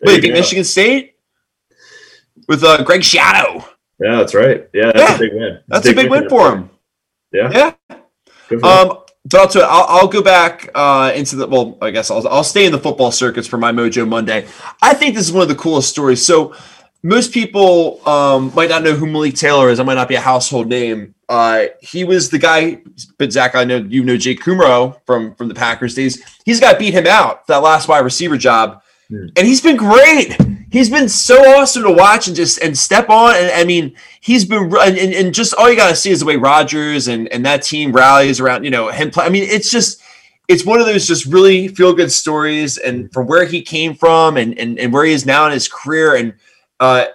There 0.00 0.14
Wait, 0.14 0.32
Michigan 0.32 0.64
State 0.64 1.14
with 2.48 2.64
uh, 2.64 2.82
Greg 2.82 3.02
Schiano. 3.02 3.64
Yeah, 4.00 4.16
that's 4.16 4.34
right. 4.34 4.68
Yeah, 4.72 4.90
that's 4.92 5.10
yeah, 5.10 5.14
a 5.14 5.18
big 5.18 5.32
win. 5.34 5.60
That's, 5.68 5.84
that's 5.84 5.88
a 5.88 5.94
big, 5.94 6.10
win, 6.10 6.22
win 6.22 6.28
for 6.28 6.52
him. 6.52 6.70
Yeah. 7.32 7.50
Yeah. 7.52 7.96
Um, 8.64 8.98
but 9.24 9.56
I'll, 9.56 9.62
I'll, 9.62 9.86
I'll 9.88 10.08
go 10.08 10.22
back 10.22 10.68
uh, 10.74 11.12
into 11.14 11.36
the 11.36 11.46
well. 11.46 11.78
I 11.80 11.90
guess 11.90 12.10
I'll 12.10 12.26
I'll 12.26 12.42
stay 12.44 12.66
in 12.66 12.72
the 12.72 12.78
football 12.78 13.12
circuits 13.12 13.46
for 13.46 13.56
my 13.56 13.70
Mojo 13.70 14.06
Monday. 14.06 14.46
I 14.82 14.94
think 14.94 15.14
this 15.14 15.26
is 15.26 15.32
one 15.32 15.42
of 15.42 15.48
the 15.48 15.54
coolest 15.54 15.88
stories. 15.88 16.26
So 16.26 16.54
most 17.02 17.32
people 17.32 18.06
um, 18.08 18.52
might 18.54 18.68
not 18.68 18.82
know 18.82 18.94
who 18.94 19.06
Malik 19.06 19.34
Taylor 19.34 19.70
is. 19.70 19.80
I 19.80 19.82
might 19.82 19.94
not 19.94 20.08
be 20.08 20.14
a 20.14 20.20
household 20.20 20.68
name. 20.68 21.14
Uh, 21.28 21.66
he 21.80 22.04
was 22.04 22.30
the 22.30 22.38
guy, 22.38 22.82
but 23.18 23.32
Zach, 23.32 23.54
I 23.54 23.64
know 23.64 23.78
you 23.78 24.04
know 24.04 24.16
Jake 24.16 24.40
Kumerow 24.40 25.00
from 25.06 25.34
from 25.34 25.48
the 25.48 25.54
Packers 25.54 25.94
days. 25.94 26.22
He's 26.44 26.60
got 26.60 26.78
beat 26.78 26.94
him 26.94 27.06
out 27.06 27.46
that 27.46 27.62
last 27.62 27.88
wide 27.88 28.00
receiver 28.00 28.36
job, 28.36 28.82
mm. 29.10 29.30
and 29.36 29.46
he's 29.46 29.60
been 29.60 29.76
great 29.76 30.36
he's 30.72 30.90
been 30.90 31.08
so 31.08 31.38
awesome 31.56 31.84
to 31.84 31.92
watch 31.92 32.26
and 32.26 32.34
just 32.34 32.58
and 32.60 32.76
step 32.76 33.08
on. 33.08 33.36
And 33.36 33.50
I 33.52 33.64
mean, 33.64 33.94
he's 34.20 34.44
been 34.44 34.74
and, 34.80 34.98
and 34.98 35.34
just 35.34 35.54
all 35.54 35.70
you 35.70 35.76
gotta 35.76 35.94
see 35.94 36.10
is 36.10 36.20
the 36.20 36.26
way 36.26 36.36
Rodgers 36.36 37.06
and 37.06 37.28
and 37.28 37.46
that 37.46 37.62
team 37.62 37.92
rallies 37.92 38.40
around 38.40 38.64
you 38.64 38.70
know 38.70 38.88
him. 38.88 39.10
Play. 39.10 39.26
I 39.26 39.28
mean, 39.28 39.44
it's 39.44 39.70
just 39.70 40.00
it's 40.48 40.64
one 40.64 40.80
of 40.80 40.86
those 40.86 41.06
just 41.06 41.26
really 41.26 41.68
feel 41.68 41.92
good 41.92 42.10
stories 42.10 42.78
and 42.78 43.12
from 43.12 43.26
where 43.28 43.44
he 43.44 43.62
came 43.62 43.94
from 43.94 44.36
and 44.36 44.58
and, 44.58 44.78
and 44.78 44.92
where 44.92 45.04
he 45.04 45.12
is 45.12 45.24
now 45.24 45.46
in 45.46 45.52
his 45.52 45.68
career 45.68 46.16
and 46.16 46.34
uh 46.80 47.06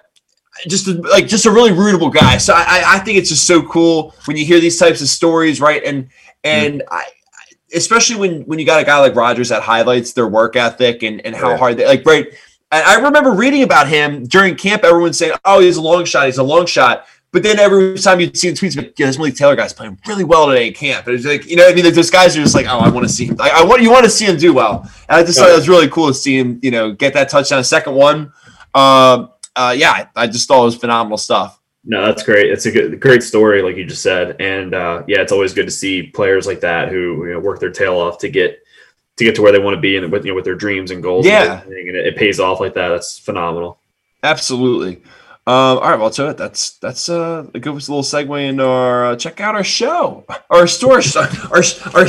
just 0.68 0.88
like 0.88 1.28
just 1.28 1.46
a 1.46 1.52
really 1.52 1.72
rootable 1.72 2.14
guy. 2.14 2.38
So 2.38 2.54
I 2.56 2.84
I 2.86 3.00
think 3.00 3.18
it's 3.18 3.30
just 3.30 3.46
so 3.46 3.62
cool 3.62 4.16
when 4.26 4.38
you 4.38 4.46
hear 4.46 4.60
these 4.60 4.78
types 4.78 5.02
of 5.02 5.08
stories, 5.08 5.62
right? 5.62 5.84
And 5.84 6.10
and 6.44 6.82
mm. 6.82 6.88
I 6.90 7.06
especially 7.74 8.16
when 8.16 8.42
when 8.44 8.60
you 8.60 8.66
got 8.66 8.82
a 8.82 8.86
guy 8.86 8.98
like 9.00 9.16
Rodgers 9.16 9.50
that 9.50 9.62
highlights 9.62 10.14
their 10.14 10.28
work 10.28 10.56
ethic 10.56 11.04
and 11.04 11.24
and 11.26 11.36
how 11.36 11.58
hard 11.58 11.78
they 11.78 11.86
like 11.86 12.06
right 12.06 12.28
and 12.72 12.84
I 12.84 12.96
remember 13.00 13.32
reading 13.32 13.64
about 13.64 13.88
him 13.88 14.26
during 14.26 14.56
camp. 14.56 14.84
Everyone 14.84 15.14
saying, 15.14 15.34
"Oh, 15.46 15.62
he's 15.62 15.78
a 15.78 15.82
long 15.82 16.04
shot. 16.06 16.26
He's 16.26 16.38
a 16.38 16.44
long 16.44 16.66
shot." 16.66 17.06
But 17.32 17.44
then 17.44 17.60
every 17.60 17.98
time 17.98 18.20
you'd 18.20 18.38
see 18.38 18.50
the 18.50 18.56
tweets, 18.56 18.78
like, 18.78 18.98
yeah, 18.98 19.08
this 19.08 19.18
Malik 19.18 19.36
Taylor 19.36 19.56
guy's 19.56 19.74
playing 19.74 20.00
really 20.08 20.24
well 20.24 20.48
today 20.48 20.68
in 20.68 20.74
camp. 20.74 21.08
And 21.08 21.16
it's 21.16 21.26
like, 21.26 21.46
you 21.46 21.58
know, 21.58 21.68
I 21.68 21.74
mean, 21.74 21.84
those 21.94 22.10
guys 22.10 22.38
are 22.38 22.42
just 22.42 22.56
like, 22.56 22.66
oh, 22.68 22.80
I 22.80 22.90
want 22.90 23.06
to 23.06 23.14
see 23.14 23.26
him. 23.26 23.36
I, 23.40 23.50
I, 23.50 23.64
want 23.66 23.82
you 23.82 23.92
want 23.92 24.06
to 24.06 24.10
see 24.10 24.26
him 24.26 24.38
do 24.38 24.54
well. 24.54 24.90
And 25.10 25.20
I 25.20 25.24
just 25.24 25.38
thought 25.38 25.50
it 25.50 25.56
was 25.56 25.68
really 25.68 25.90
cool 25.90 26.08
to 26.08 26.14
see 26.14 26.38
him, 26.38 26.60
you 26.64 26.72
know, 26.72 26.94
get 26.94 27.14
that 27.16 27.28
touchdown. 27.30 27.64
Second 27.66 27.96
one, 27.96 28.32
uh, 28.74 29.28
uh, 29.58 29.72
yeah, 29.72 30.08
I 30.16 30.28
just 30.28 30.48
thought 30.48 30.62
it 30.62 30.66
was 30.66 30.76
phenomenal 30.78 31.18
stuff. 31.18 31.60
No, 31.84 32.06
that's 32.06 32.24
great. 32.24 32.52
It's 32.52 32.66
a 32.66 32.72
good, 32.72 33.00
great 33.00 33.24
story, 33.24 33.62
like 33.62 33.78
you 33.78 33.86
just 33.86 34.02
said, 34.02 34.36
and 34.40 34.76
uh, 34.76 35.04
yeah, 35.08 35.22
it's 35.22 35.32
always 35.32 35.54
good 35.54 35.66
to 35.66 35.72
see 35.72 36.04
players 36.04 36.46
like 36.46 36.60
that 36.60 36.90
who 36.90 37.26
you 37.26 37.34
know, 37.34 37.40
work 37.40 37.60
their 37.60 37.72
tail 37.72 37.98
off 37.98 38.18
to 38.20 38.30
get 38.30 38.60
to 39.16 39.24
get 39.24 39.36
to 39.36 39.42
where 39.42 39.52
they 39.52 39.60
want 39.60 39.76
to 39.76 39.82
be 39.82 39.98
and 39.98 40.12
with 40.12 40.26
you 40.26 40.32
know 40.32 40.36
with 40.36 40.46
their 40.46 40.56
dreams 40.56 40.92
and 40.92 41.02
goals. 41.02 41.26
Yeah, 41.26 41.62
and, 41.64 41.72
and 41.72 41.96
it, 41.96 42.08
it, 42.08 42.18
pays 42.18 42.40
off 42.40 42.60
like 42.60 42.74
that. 42.74 42.90
That's 42.90 43.18
phenomenal. 43.18 43.80
Absolutely. 44.22 45.02
Um, 45.48 45.78
all 45.78 45.90
right, 45.92 45.98
well, 45.98 46.12
so 46.12 46.34
that's 46.34 46.72
that's 46.72 47.08
uh, 47.08 47.48
a 47.54 47.60
good 47.60 47.74
little 47.74 48.04
segue 48.04 48.50
into 48.50 48.66
our 48.66 49.06
uh, 49.06 49.16
check 49.16 49.40
out 49.40 49.56
our 49.56 49.64
show, 49.64 50.26
our 50.50 50.68
store, 50.68 50.96
our 51.16 51.64
our 51.96 52.06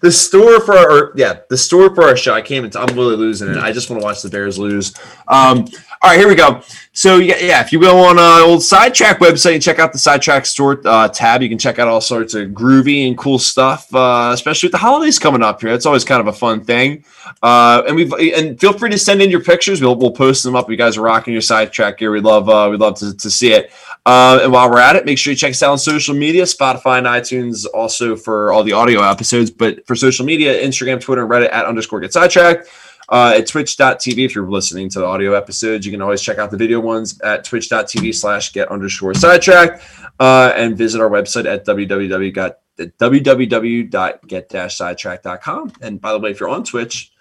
the 0.00 0.12
store 0.12 0.60
for 0.60 0.78
our 0.78 1.12
yeah 1.16 1.40
the 1.50 1.58
store 1.58 1.92
for 1.92 2.04
our 2.04 2.16
show. 2.16 2.34
I 2.34 2.40
came 2.40 2.64
into 2.64 2.78
I'm 2.78 2.94
really 2.94 3.16
losing 3.16 3.48
it. 3.48 3.56
I 3.56 3.72
just 3.72 3.90
want 3.90 4.00
to 4.00 4.04
watch 4.04 4.22
the 4.22 4.28
Bears 4.28 4.60
lose. 4.60 4.94
Um, 5.26 5.66
all 6.00 6.10
right, 6.10 6.18
here 6.20 6.28
we 6.28 6.36
go. 6.36 6.62
So 6.92 7.16
yeah, 7.16 7.38
yeah, 7.40 7.60
if 7.60 7.72
you 7.72 7.80
go 7.80 7.98
on 7.98 8.18
uh, 8.18 8.46
old 8.46 8.62
Sidetrack 8.62 9.18
website 9.18 9.54
and 9.54 9.62
check 9.62 9.80
out 9.80 9.92
the 9.92 9.98
Sidetrack 9.98 10.46
store 10.46 10.80
uh, 10.84 11.08
tab, 11.08 11.42
you 11.42 11.48
can 11.48 11.58
check 11.58 11.80
out 11.80 11.88
all 11.88 12.00
sorts 12.00 12.34
of 12.34 12.50
groovy 12.50 13.08
and 13.08 13.18
cool 13.18 13.40
stuff, 13.40 13.92
uh, 13.92 14.30
especially 14.32 14.68
with 14.68 14.72
the 14.72 14.78
holidays 14.78 15.18
coming 15.18 15.42
up 15.42 15.60
here. 15.60 15.70
It's 15.70 15.86
always 15.86 16.04
kind 16.04 16.20
of 16.20 16.28
a 16.28 16.32
fun 16.32 16.64
thing. 16.64 17.04
Uh, 17.42 17.82
and 17.86 17.96
we've 17.96 18.12
and 18.12 18.58
feel 18.60 18.72
free 18.72 18.90
to 18.90 18.98
send 18.98 19.20
in 19.20 19.30
your 19.30 19.42
pictures. 19.42 19.80
We'll 19.80 19.96
we'll 19.96 20.12
post 20.12 20.44
them 20.44 20.54
up. 20.54 20.70
You 20.70 20.76
guys 20.76 20.96
are 20.96 21.02
rocking 21.02 21.32
your 21.32 21.40
Sidetrack 21.40 21.98
here. 21.98 22.12
We 22.12 22.20
love 22.20 22.48
uh, 22.48 22.67
we'd 22.70 22.80
love 22.80 22.98
to, 22.98 23.16
to 23.16 23.30
see 23.30 23.52
it. 23.52 23.72
Uh, 24.06 24.40
and 24.42 24.52
while 24.52 24.70
we're 24.70 24.78
at 24.78 24.96
it, 24.96 25.04
make 25.04 25.18
sure 25.18 25.32
you 25.32 25.36
check 25.36 25.50
us 25.50 25.62
out 25.62 25.72
on 25.72 25.78
social 25.78 26.14
media, 26.14 26.44
Spotify 26.44 26.98
and 26.98 27.06
iTunes, 27.06 27.66
also 27.74 28.16
for 28.16 28.52
all 28.52 28.62
the 28.62 28.72
audio 28.72 29.02
episodes. 29.02 29.50
But 29.50 29.86
for 29.86 29.94
social 29.94 30.24
media, 30.24 30.62
Instagram, 30.62 31.00
Twitter, 31.00 31.26
Reddit 31.26 31.52
at 31.52 31.66
underscore 31.66 32.00
get 32.00 32.12
sidetracked. 32.12 32.68
Uh, 33.10 33.34
at 33.38 33.46
twitch.tv, 33.46 34.24
if 34.24 34.34
you're 34.34 34.48
listening 34.48 34.88
to 34.90 34.98
the 34.98 35.04
audio 35.04 35.32
episodes, 35.32 35.86
you 35.86 35.92
can 35.92 36.02
always 36.02 36.20
check 36.20 36.38
out 36.38 36.50
the 36.50 36.58
video 36.58 36.78
ones 36.78 37.18
at 37.22 37.42
twitch.tv 37.42 38.14
slash 38.14 38.52
get 38.52 38.70
underscore 38.70 39.14
sidetracked 39.14 39.82
uh, 40.20 40.52
and 40.54 40.76
visit 40.76 41.00
our 41.00 41.08
website 41.08 41.46
at 41.46 41.64
www 41.64 42.54
www.get-sidetrack.com. 42.78 45.72
And 45.80 46.00
by 46.00 46.12
the 46.12 46.18
way, 46.18 46.30
if 46.30 46.40
you're 46.40 46.48
on 46.48 46.64
Twitch, 46.64 47.12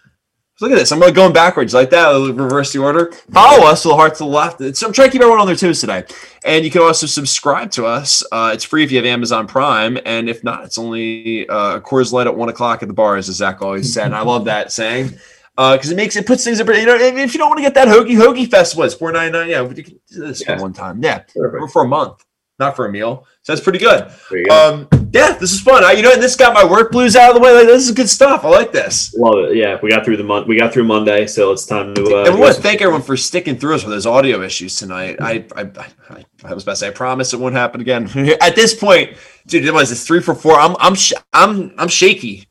look 0.59 0.71
at 0.71 0.75
this. 0.75 0.91
I'm 0.91 0.99
going 1.13 1.33
backwards 1.33 1.73
like 1.73 1.89
that. 1.91 2.09
reverse 2.35 2.73
the 2.73 2.79
order. 2.79 3.11
Follow 3.31 3.65
us 3.65 3.83
to 3.83 3.89
the 3.89 3.95
heart 3.95 4.13
to 4.15 4.19
the 4.19 4.25
left. 4.25 4.59
So 4.75 4.87
I'm 4.87 4.93
trying 4.93 5.09
to 5.09 5.11
keep 5.11 5.21
everyone 5.21 5.39
on 5.39 5.47
their 5.47 5.55
toes 5.55 5.81
today. 5.81 6.05
And 6.43 6.65
you 6.65 6.71
can 6.71 6.81
also 6.81 7.07
subscribe 7.07 7.71
to 7.71 7.85
us. 7.85 8.23
Uh, 8.31 8.51
it's 8.53 8.63
free 8.63 8.83
if 8.83 8.91
you 8.91 8.97
have 8.97 9.05
Amazon 9.05 9.47
Prime. 9.47 9.97
And 10.05 10.29
if 10.29 10.43
not, 10.43 10.63
it's 10.63 10.77
only 10.77 11.47
uh, 11.49 11.79
Coors 11.81 12.11
Light 12.11 12.27
at 12.27 12.35
one 12.35 12.49
o'clock 12.49 12.81
at 12.81 12.87
the 12.87 12.93
bar, 12.93 13.17
as 13.17 13.25
Zach 13.25 13.61
always 13.61 13.93
said. 13.93 14.05
And 14.05 14.15
I 14.15 14.21
love 14.21 14.45
that 14.45 14.71
saying 14.71 15.17
because 15.57 15.89
uh, 15.89 15.93
it 15.93 15.95
makes 15.95 16.15
it 16.15 16.27
puts 16.27 16.43
things 16.43 16.59
in. 16.59 16.67
You 16.67 16.85
know, 16.85 16.95
if 16.95 17.33
you 17.33 17.39
don't 17.39 17.49
want 17.49 17.57
to 17.57 17.63
get 17.63 17.73
that 17.73 17.87
hoagie 17.87 18.15
hoagie 18.15 18.49
festival, 18.49 18.83
it's 18.83 18.93
four 18.93 19.11
ninety 19.11 19.35
nine. 19.35 19.49
Yeah, 19.49 19.63
we 19.63 19.73
can 19.73 19.99
do 20.07 20.19
this 20.19 20.41
yeah. 20.41 20.55
for 20.55 20.61
one 20.61 20.73
time. 20.73 21.01
Yeah, 21.01 21.23
Perfect. 21.35 21.73
for 21.73 21.83
a 21.83 21.87
month, 21.87 22.23
not 22.59 22.75
for 22.75 22.85
a 22.85 22.91
meal. 22.91 23.25
So 23.43 23.53
that's 23.53 23.63
pretty 23.63 23.79
good. 23.79 24.11
Um, 24.49 24.87
yeah, 25.11 25.33
this 25.33 25.53
is 25.53 25.61
fun. 25.61 25.83
I, 25.83 25.93
you 25.93 26.01
know, 26.01 26.11
and 26.11 26.21
this 26.21 26.35
got 26.35 26.53
my 26.53 26.65
work 26.65 26.91
blues 26.91 27.15
out 27.15 27.29
of 27.29 27.35
the 27.35 27.41
way. 27.41 27.53
Like 27.53 27.67
this 27.67 27.85
is 27.85 27.91
good 27.91 28.09
stuff. 28.09 28.43
I 28.43 28.49
like 28.49 28.71
this. 28.71 29.13
Love 29.15 29.45
it. 29.45 29.55
Yeah, 29.55 29.77
we 29.81 29.89
got 29.89 30.03
through 30.03 30.17
the 30.17 30.23
month. 30.23 30.47
We 30.47 30.57
got 30.57 30.73
through 30.73 30.83
Monday, 30.83 31.27
so 31.27 31.51
it's 31.51 31.65
time 31.65 31.95
to. 31.95 32.03
Uh, 32.03 32.25
and 32.25 32.35
we 32.35 32.41
want 32.41 32.55
to 32.55 32.61
thank 32.61 32.81
everyone 32.81 33.01
for 33.03 33.15
sticking 33.15 33.57
through 33.57 33.75
us 33.75 33.83
with 33.83 33.93
those 33.93 34.05
audio 34.05 34.41
issues 34.41 34.75
tonight. 34.75 35.17
I, 35.21 35.45
I, 35.55 35.61
I, 36.09 36.25
I 36.43 36.53
was 36.53 36.63
about 36.63 36.73
to 36.73 36.75
say, 36.77 36.87
I 36.87 36.91
promise 36.91 37.33
it 37.33 37.39
won't 37.39 37.55
happen 37.55 37.79
again. 37.79 38.09
At 38.41 38.55
this 38.55 38.73
point, 38.75 39.15
dude, 39.45 39.65
it 39.65 39.73
was 39.73 40.03
three 40.05 40.21
for 40.21 40.35
four. 40.35 40.59
I'm, 40.59 40.75
I'm, 40.79 40.95
sh- 40.95 41.13
I'm, 41.31 41.73
I'm 41.77 41.87
shaky. 41.87 42.47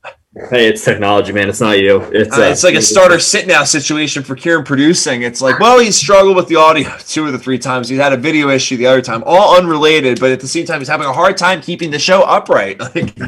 Hey, 0.51 0.68
it's 0.68 0.84
technology, 0.84 1.32
man. 1.32 1.49
It's 1.49 1.62
not 1.62 1.78
you. 1.78 2.03
It's 2.12 2.37
uh, 2.37 2.43
uh, 2.43 2.51
it's 2.51 2.62
like 2.62 2.74
a 2.74 2.82
starter 2.82 3.18
sit 3.18 3.47
now 3.47 3.64
situation 3.64 4.22
for 4.22 4.37
Kieran 4.37 4.64
producing. 4.64 5.22
It's 5.22 5.41
like, 5.41 5.59
well, 5.59 5.78
he 5.78 5.91
struggled 5.91 6.37
with 6.37 6.47
the 6.47 6.57
audio 6.57 6.95
two 6.99 7.24
or 7.24 7.30
the 7.30 7.39
three 7.39 7.59
times. 7.59 7.89
He 7.89 7.97
had 7.97 8.12
a 8.12 8.18
video 8.18 8.51
issue 8.51 8.76
the 8.76 8.84
other 8.84 9.01
time, 9.01 9.22
all 9.24 9.57
unrelated, 9.57 10.20
but 10.20 10.32
at 10.32 10.41
the 10.41 10.47
same 10.47 10.66
time, 10.66 10.80
he's 10.80 10.89
having 10.89 11.07
a 11.07 11.12
hard 11.12 11.39
time 11.39 11.62
keeping 11.62 11.91
the 11.91 11.99
show 11.99 12.22
upright. 12.22 12.80
Like, 12.97 13.18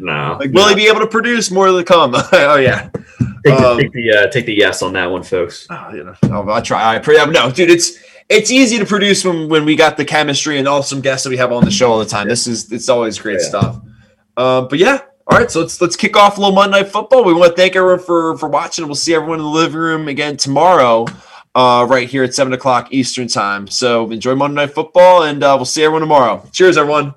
no, 0.00 0.36
like, 0.38 0.52
will 0.52 0.68
he 0.68 0.74
be 0.74 0.86
able 0.86 1.00
to 1.00 1.06
produce 1.06 1.50
more 1.50 1.68
to 1.68 1.84
come? 1.84 2.14
oh 2.32 2.56
yeah. 2.56 2.90
Take 2.90 3.02
the, 3.42 3.68
um, 3.68 3.78
take 3.78 3.92
the, 3.92 4.10
uh, 4.12 4.26
take 4.26 4.46
the 4.46 4.54
yes 4.54 4.82
on 4.82 4.92
that 4.94 5.06
one, 5.06 5.22
folks. 5.22 5.66
Oh, 5.70 5.90
you 5.94 6.04
know, 6.04 6.14
I'll, 6.24 6.50
I'll 6.50 6.62
try. 6.62 6.96
I 6.96 6.98
pray. 6.98 7.16
No, 7.26 7.50
dude, 7.50 7.70
it's 7.70 7.98
it's 8.28 8.50
easy 8.50 8.78
to 8.78 8.84
produce 8.84 9.24
when 9.24 9.48
when 9.48 9.64
we 9.64 9.76
got 9.76 9.96
the 9.96 10.04
chemistry 10.04 10.58
and 10.58 10.68
awesome 10.68 11.00
guests 11.00 11.24
that 11.24 11.30
we 11.30 11.36
have 11.38 11.52
on 11.52 11.64
the 11.64 11.70
show 11.70 11.90
all 11.90 11.98
the 11.98 12.04
time. 12.04 12.28
This 12.28 12.46
is 12.46 12.70
it's 12.70 12.88
always 12.88 13.18
great 13.18 13.40
yeah. 13.40 13.48
stuff. 13.48 13.80
Um, 14.36 14.68
but 14.68 14.78
yeah, 14.78 15.00
all 15.26 15.38
right, 15.38 15.50
so 15.50 15.60
let's 15.60 15.80
let's 15.80 15.96
kick 15.96 16.16
off 16.16 16.36
a 16.36 16.40
little 16.40 16.54
Monday 16.54 16.82
Night 16.82 16.88
Football. 16.88 17.24
We 17.24 17.32
want 17.32 17.52
to 17.52 17.56
thank 17.56 17.76
everyone 17.76 18.00
for 18.00 18.36
for 18.36 18.48
watching. 18.48 18.84
We'll 18.84 18.94
see 18.94 19.14
everyone 19.14 19.38
in 19.38 19.44
the 19.44 19.50
living 19.50 19.78
room 19.78 20.08
again 20.08 20.36
tomorrow, 20.36 21.06
uh, 21.54 21.86
right 21.88 22.08
here 22.08 22.24
at 22.24 22.34
seven 22.34 22.52
o'clock 22.52 22.92
Eastern 22.92 23.26
time. 23.26 23.66
So 23.66 24.10
enjoy 24.10 24.34
Monday 24.34 24.56
Night 24.56 24.74
Football, 24.74 25.22
and 25.22 25.42
uh, 25.42 25.54
we'll 25.56 25.64
see 25.64 25.82
everyone 25.82 26.02
tomorrow. 26.02 26.46
Cheers, 26.52 26.76
everyone. 26.76 27.14